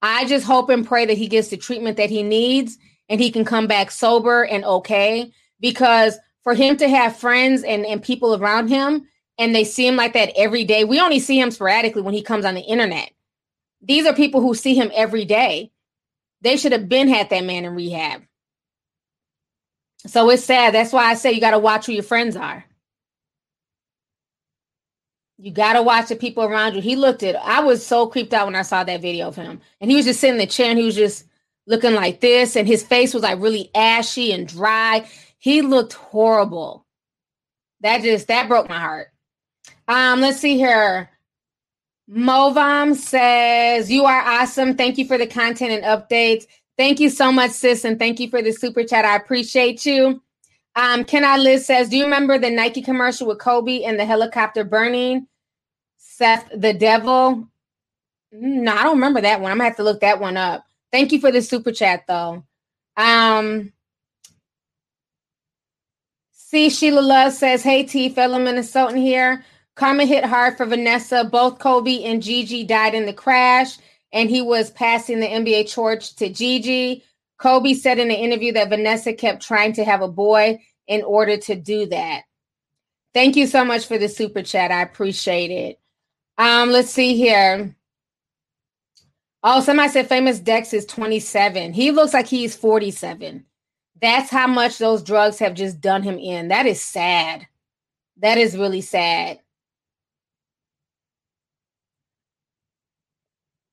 I 0.01 0.25
just 0.27 0.47
hope 0.47 0.71
and 0.71 0.87
pray 0.87 1.05
that 1.07 1.19
he 1.19 1.29
gets 1.29 1.49
the 1.49 1.57
treatment 1.57 1.97
that 1.97 2.11
he 2.11 2.23
needs 2.23 2.79
and 3.09 3.21
he 3.21 3.31
can 3.31 3.45
come 3.45 3.67
back 3.67 3.91
sober 3.91 4.45
and 4.45 4.65
okay. 4.65 5.31
Because 5.61 6.19
for 6.43 6.55
him 6.55 6.77
to 6.79 6.89
have 6.89 7.17
friends 7.17 7.63
and, 7.63 7.85
and 7.85 8.03
people 8.03 8.35
around 8.35 8.69
him 8.69 9.07
and 9.39 9.55
they 9.55 9.65
see 9.65 9.87
him 9.87 9.97
like 9.97 10.15
that 10.15 10.33
every 10.37 10.65
day, 10.65 10.85
we 10.85 11.01
only 11.01 11.19
see 11.19 11.39
him 11.39 11.51
sporadically 11.51 12.03
when 12.03 12.15
he 12.15 12.23
comes 12.23 12.45
on 12.45 12.55
the 12.55 12.63
internet. 12.63 13.11
These 13.83 14.07
are 14.07 14.15
people 14.15 14.41
who 14.41 14.55
see 14.55 14.75
him 14.75 14.91
every 14.95 15.25
day. 15.25 15.71
They 16.41 16.57
should 16.57 16.73
have 16.73 16.89
been 16.89 17.09
had 17.09 17.31
that 17.31 17.45
man 17.45 17.65
in 17.65 17.75
rehab. 17.75 18.23
So 20.07 20.31
it's 20.31 20.45
sad. 20.45 20.75
That's 20.75 20.93
why 20.93 21.05
I 21.05 21.15
say 21.15 21.33
you 21.33 21.41
got 21.41 21.51
to 21.51 21.59
watch 21.59 21.87
who 21.87 21.93
your 21.93 22.03
friends 22.03 22.37
are. 22.37 22.65
You 25.39 25.53
got 25.53 25.75
to 25.75 25.83
watch 25.83 26.09
the 26.09 26.17
people 26.17 26.45
around 26.45 26.75
you. 26.75 26.81
He 26.81 26.97
looked 26.97 27.23
at, 27.23 27.37
I 27.37 27.61
was 27.61 27.85
so 27.85 28.07
creeped 28.07 28.35
out 28.35 28.47
when 28.47 28.57
I 28.57 28.63
saw 28.63 28.85
that 28.85 29.01
video 29.01 29.29
of 29.29 29.37
him. 29.37 29.61
And 29.81 29.91
he 29.91 29.97
was 29.97 30.07
just 30.07 30.21
sitting 30.21 30.35
in 30.35 30.41
the 30.41 30.47
chair 30.47 30.71
and 30.71 30.79
he 30.79 30.85
was 30.85 30.97
just 30.97 31.25
looking 31.67 31.95
like 31.95 32.21
this. 32.21 32.57
And 32.57 32.67
his 32.67 32.83
face 32.83 33.15
was 33.15 33.23
like 33.23 33.41
really 33.41 33.71
ashy 33.75 34.33
and 34.33 34.49
dry. 34.49 35.09
He 35.39 35.63
looked 35.63 35.93
horrible. 35.93 36.87
That 37.81 38.03
just, 38.03 38.29
that 38.29 38.49
broke 38.49 38.69
my 38.69 38.79
heart. 38.81 39.09
Um, 39.87 40.21
let's 40.21 40.39
see 40.39 40.57
here. 40.57 41.11
Movam 42.11 42.95
says, 42.95 43.91
You 43.91 44.05
are 44.05 44.21
awesome. 44.21 44.77
Thank 44.77 44.99
you 44.99 45.07
for 45.07 45.19
the 45.19 45.27
content 45.27 45.73
and 45.73 45.85
updates. 45.85 46.47
Thank 46.77 47.01
you 47.01 47.11
so 47.11 47.33
much, 47.33 47.51
sis, 47.51 47.85
and 47.85 47.99
thank 47.99 48.21
you 48.21 48.31
for 48.31 48.41
the 48.41 48.53
super 48.53 48.85
chat. 48.85 49.05
I 49.05 49.17
appreciate 49.17 49.85
you. 49.85 50.23
Um, 50.77 51.05
Ken 51.05 51.25
I 51.25 51.37
Liz 51.37 51.67
says, 51.67 51.89
Do 51.89 51.97
you 51.97 52.05
remember 52.05 52.39
the 52.39 52.51
Nike 52.51 52.83
commercial 52.83 53.27
with 53.27 53.39
Kobe 53.39 53.83
and 53.83 53.99
the 53.99 54.05
helicopter 54.05 54.65
burning? 54.65 55.27
Seth 55.97 56.49
the 56.55 56.73
Devil. 56.73 57.49
Mm, 58.35 58.63
no, 58.63 58.75
I 58.75 58.85
don't 58.85 58.95
remember 58.97 59.21
that 59.21 59.41
one. 59.41 59.51
I'm 59.51 59.59
gonna 59.59 59.69
have 59.69 59.77
to 59.79 59.83
look 59.83 60.01
that 60.01 60.21
one 60.21 60.37
up. 60.37 60.65
Thank 60.93 61.13
you 61.13 61.21
for 61.21 61.33
the 61.33 61.43
super 61.43 61.73
chat 61.73 62.05
though. 62.07 62.45
Um 62.97 63.73
see 66.33 66.71
Sheila 66.71 67.01
Love 67.01 67.33
says, 67.33 67.63
Hey 67.63 67.85
T, 67.85 68.09
fellow 68.09 68.39
Minnesotan 68.39 68.97
here. 68.99 69.45
Karma 69.79 70.05
hit 70.05 70.25
hard 70.25 70.57
for 70.57 70.67
Vanessa. 70.67 71.23
Both 71.23 71.61
Kobe 71.61 72.03
and 72.03 72.21
Gigi 72.21 72.65
died 72.65 72.95
in 72.95 73.07
the 73.07 73.13
crash 73.13 73.79
and 74.13 74.29
he 74.29 74.43
was 74.43 74.73
passing 74.73 75.21
the 75.21 75.29
NBA 75.29 75.73
torch 75.73 76.17
to 76.17 76.29
Gigi. 76.29 77.05
Kobe 77.39 77.75
said 77.75 78.01
in 78.01 78.11
an 78.11 78.17
interview 78.17 78.53
that 78.55 78.71
Vanessa 78.71 79.13
kept 79.13 79.41
trying 79.41 79.73
to 79.75 79.85
have 79.85 80.03
a 80.03 80.09
boy 80.09 80.61
in 80.89 81.05
order 81.05 81.37
to 81.37 81.55
do 81.55 81.87
that. 81.87 82.23
Thank 83.15 83.37
you 83.37 83.47
so 83.47 83.65
much 83.65 83.87
for 83.87 83.99
the 83.99 84.09
super 84.09 84.43
chat. 84.43 84.73
I 84.73 84.83
appreciate 84.83 85.53
it. 85.53 85.79
Um, 86.39 86.71
let's 86.71 86.91
see 86.91 87.17
here. 87.17 87.77
Oh, 89.45 89.61
somebody 89.61 89.91
said 89.91 90.09
Famous 90.09 90.41
Dex 90.41 90.75
is 90.75 90.87
27. 90.87 91.73
He 91.73 91.93
looks 91.93 92.15
like 92.15 92.27
he's 92.27 92.57
47. 92.57 93.45
That's 94.03 94.29
how 94.29 94.49
much 94.49 94.79
those 94.79 95.05
drugs 95.05 95.39
have 95.39 95.55
just 95.55 95.81
done 95.81 96.03
him 96.03 96.19
in. 96.19 96.49
That 96.49 96.67
is 96.67 96.83
sad. 96.83 97.47
That 98.17 98.39
is 98.39 98.57
really 98.57 98.81
sad. 98.81 99.39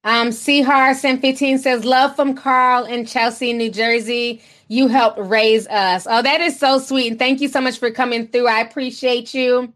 Um, 0.06 0.32
C. 0.32 0.62
Harrison 0.62 1.20
15 1.20 1.58
says, 1.58 1.84
Love 1.84 2.16
from 2.16 2.36
Carl 2.36 2.86
in 2.86 3.08
Chelsea, 3.08 3.54
New 3.54 3.72
Jersey. 3.72 4.42
You 4.68 4.88
helped 4.88 5.20
raise 5.20 5.68
us. 5.68 6.06
Oh, 6.08 6.22
that 6.22 6.42
is 6.42 6.58
so 6.60 6.78
sweet. 6.78 7.10
And 7.10 7.20
thank 7.20 7.42
you 7.42 7.48
so 7.48 7.60
much 7.60 7.80
for 7.80 7.90
coming 7.90 8.28
through. 8.28 8.48
I 8.48 8.60
appreciate 8.60 9.34
you. 9.34 9.74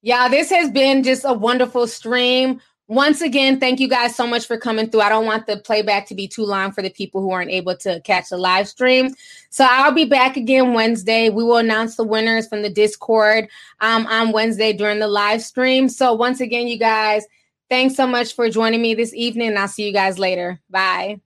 Yeah, 0.00 0.28
this 0.28 0.48
has 0.50 0.70
been 0.70 1.02
just 1.02 1.24
a 1.24 1.32
wonderful 1.32 1.88
stream. 1.88 2.60
Once 2.86 3.20
again, 3.20 3.58
thank 3.58 3.80
you 3.80 3.88
guys 3.88 4.14
so 4.14 4.26
much 4.26 4.46
for 4.46 4.56
coming 4.56 4.88
through. 4.88 5.00
I 5.00 5.08
don't 5.08 5.26
want 5.26 5.46
the 5.46 5.58
playback 5.58 6.06
to 6.06 6.14
be 6.14 6.28
too 6.28 6.44
long 6.44 6.70
for 6.72 6.80
the 6.80 6.88
people 6.88 7.20
who 7.20 7.32
aren't 7.32 7.50
able 7.50 7.76
to 7.78 8.00
catch 8.02 8.30
the 8.30 8.38
live 8.38 8.68
stream. 8.68 9.12
So 9.50 9.66
I'll 9.68 9.92
be 9.92 10.04
back 10.04 10.36
again 10.36 10.72
Wednesday. 10.72 11.30
We 11.30 11.42
will 11.42 11.58
announce 11.58 11.96
the 11.96 12.04
winners 12.04 12.46
from 12.46 12.62
the 12.62 12.70
Discord 12.70 13.48
um, 13.80 14.06
on 14.06 14.32
Wednesday 14.32 14.72
during 14.72 15.00
the 15.00 15.08
live 15.08 15.42
stream. 15.42 15.88
So 15.88 16.14
once 16.14 16.40
again, 16.40 16.68
you 16.68 16.78
guys, 16.78 17.26
Thanks 17.70 17.96
so 17.96 18.06
much 18.06 18.34
for 18.34 18.48
joining 18.48 18.80
me 18.80 18.94
this 18.94 19.14
evening. 19.14 19.56
I'll 19.56 19.68
see 19.68 19.86
you 19.86 19.92
guys 19.92 20.18
later. 20.18 20.60
Bye. 20.70 21.20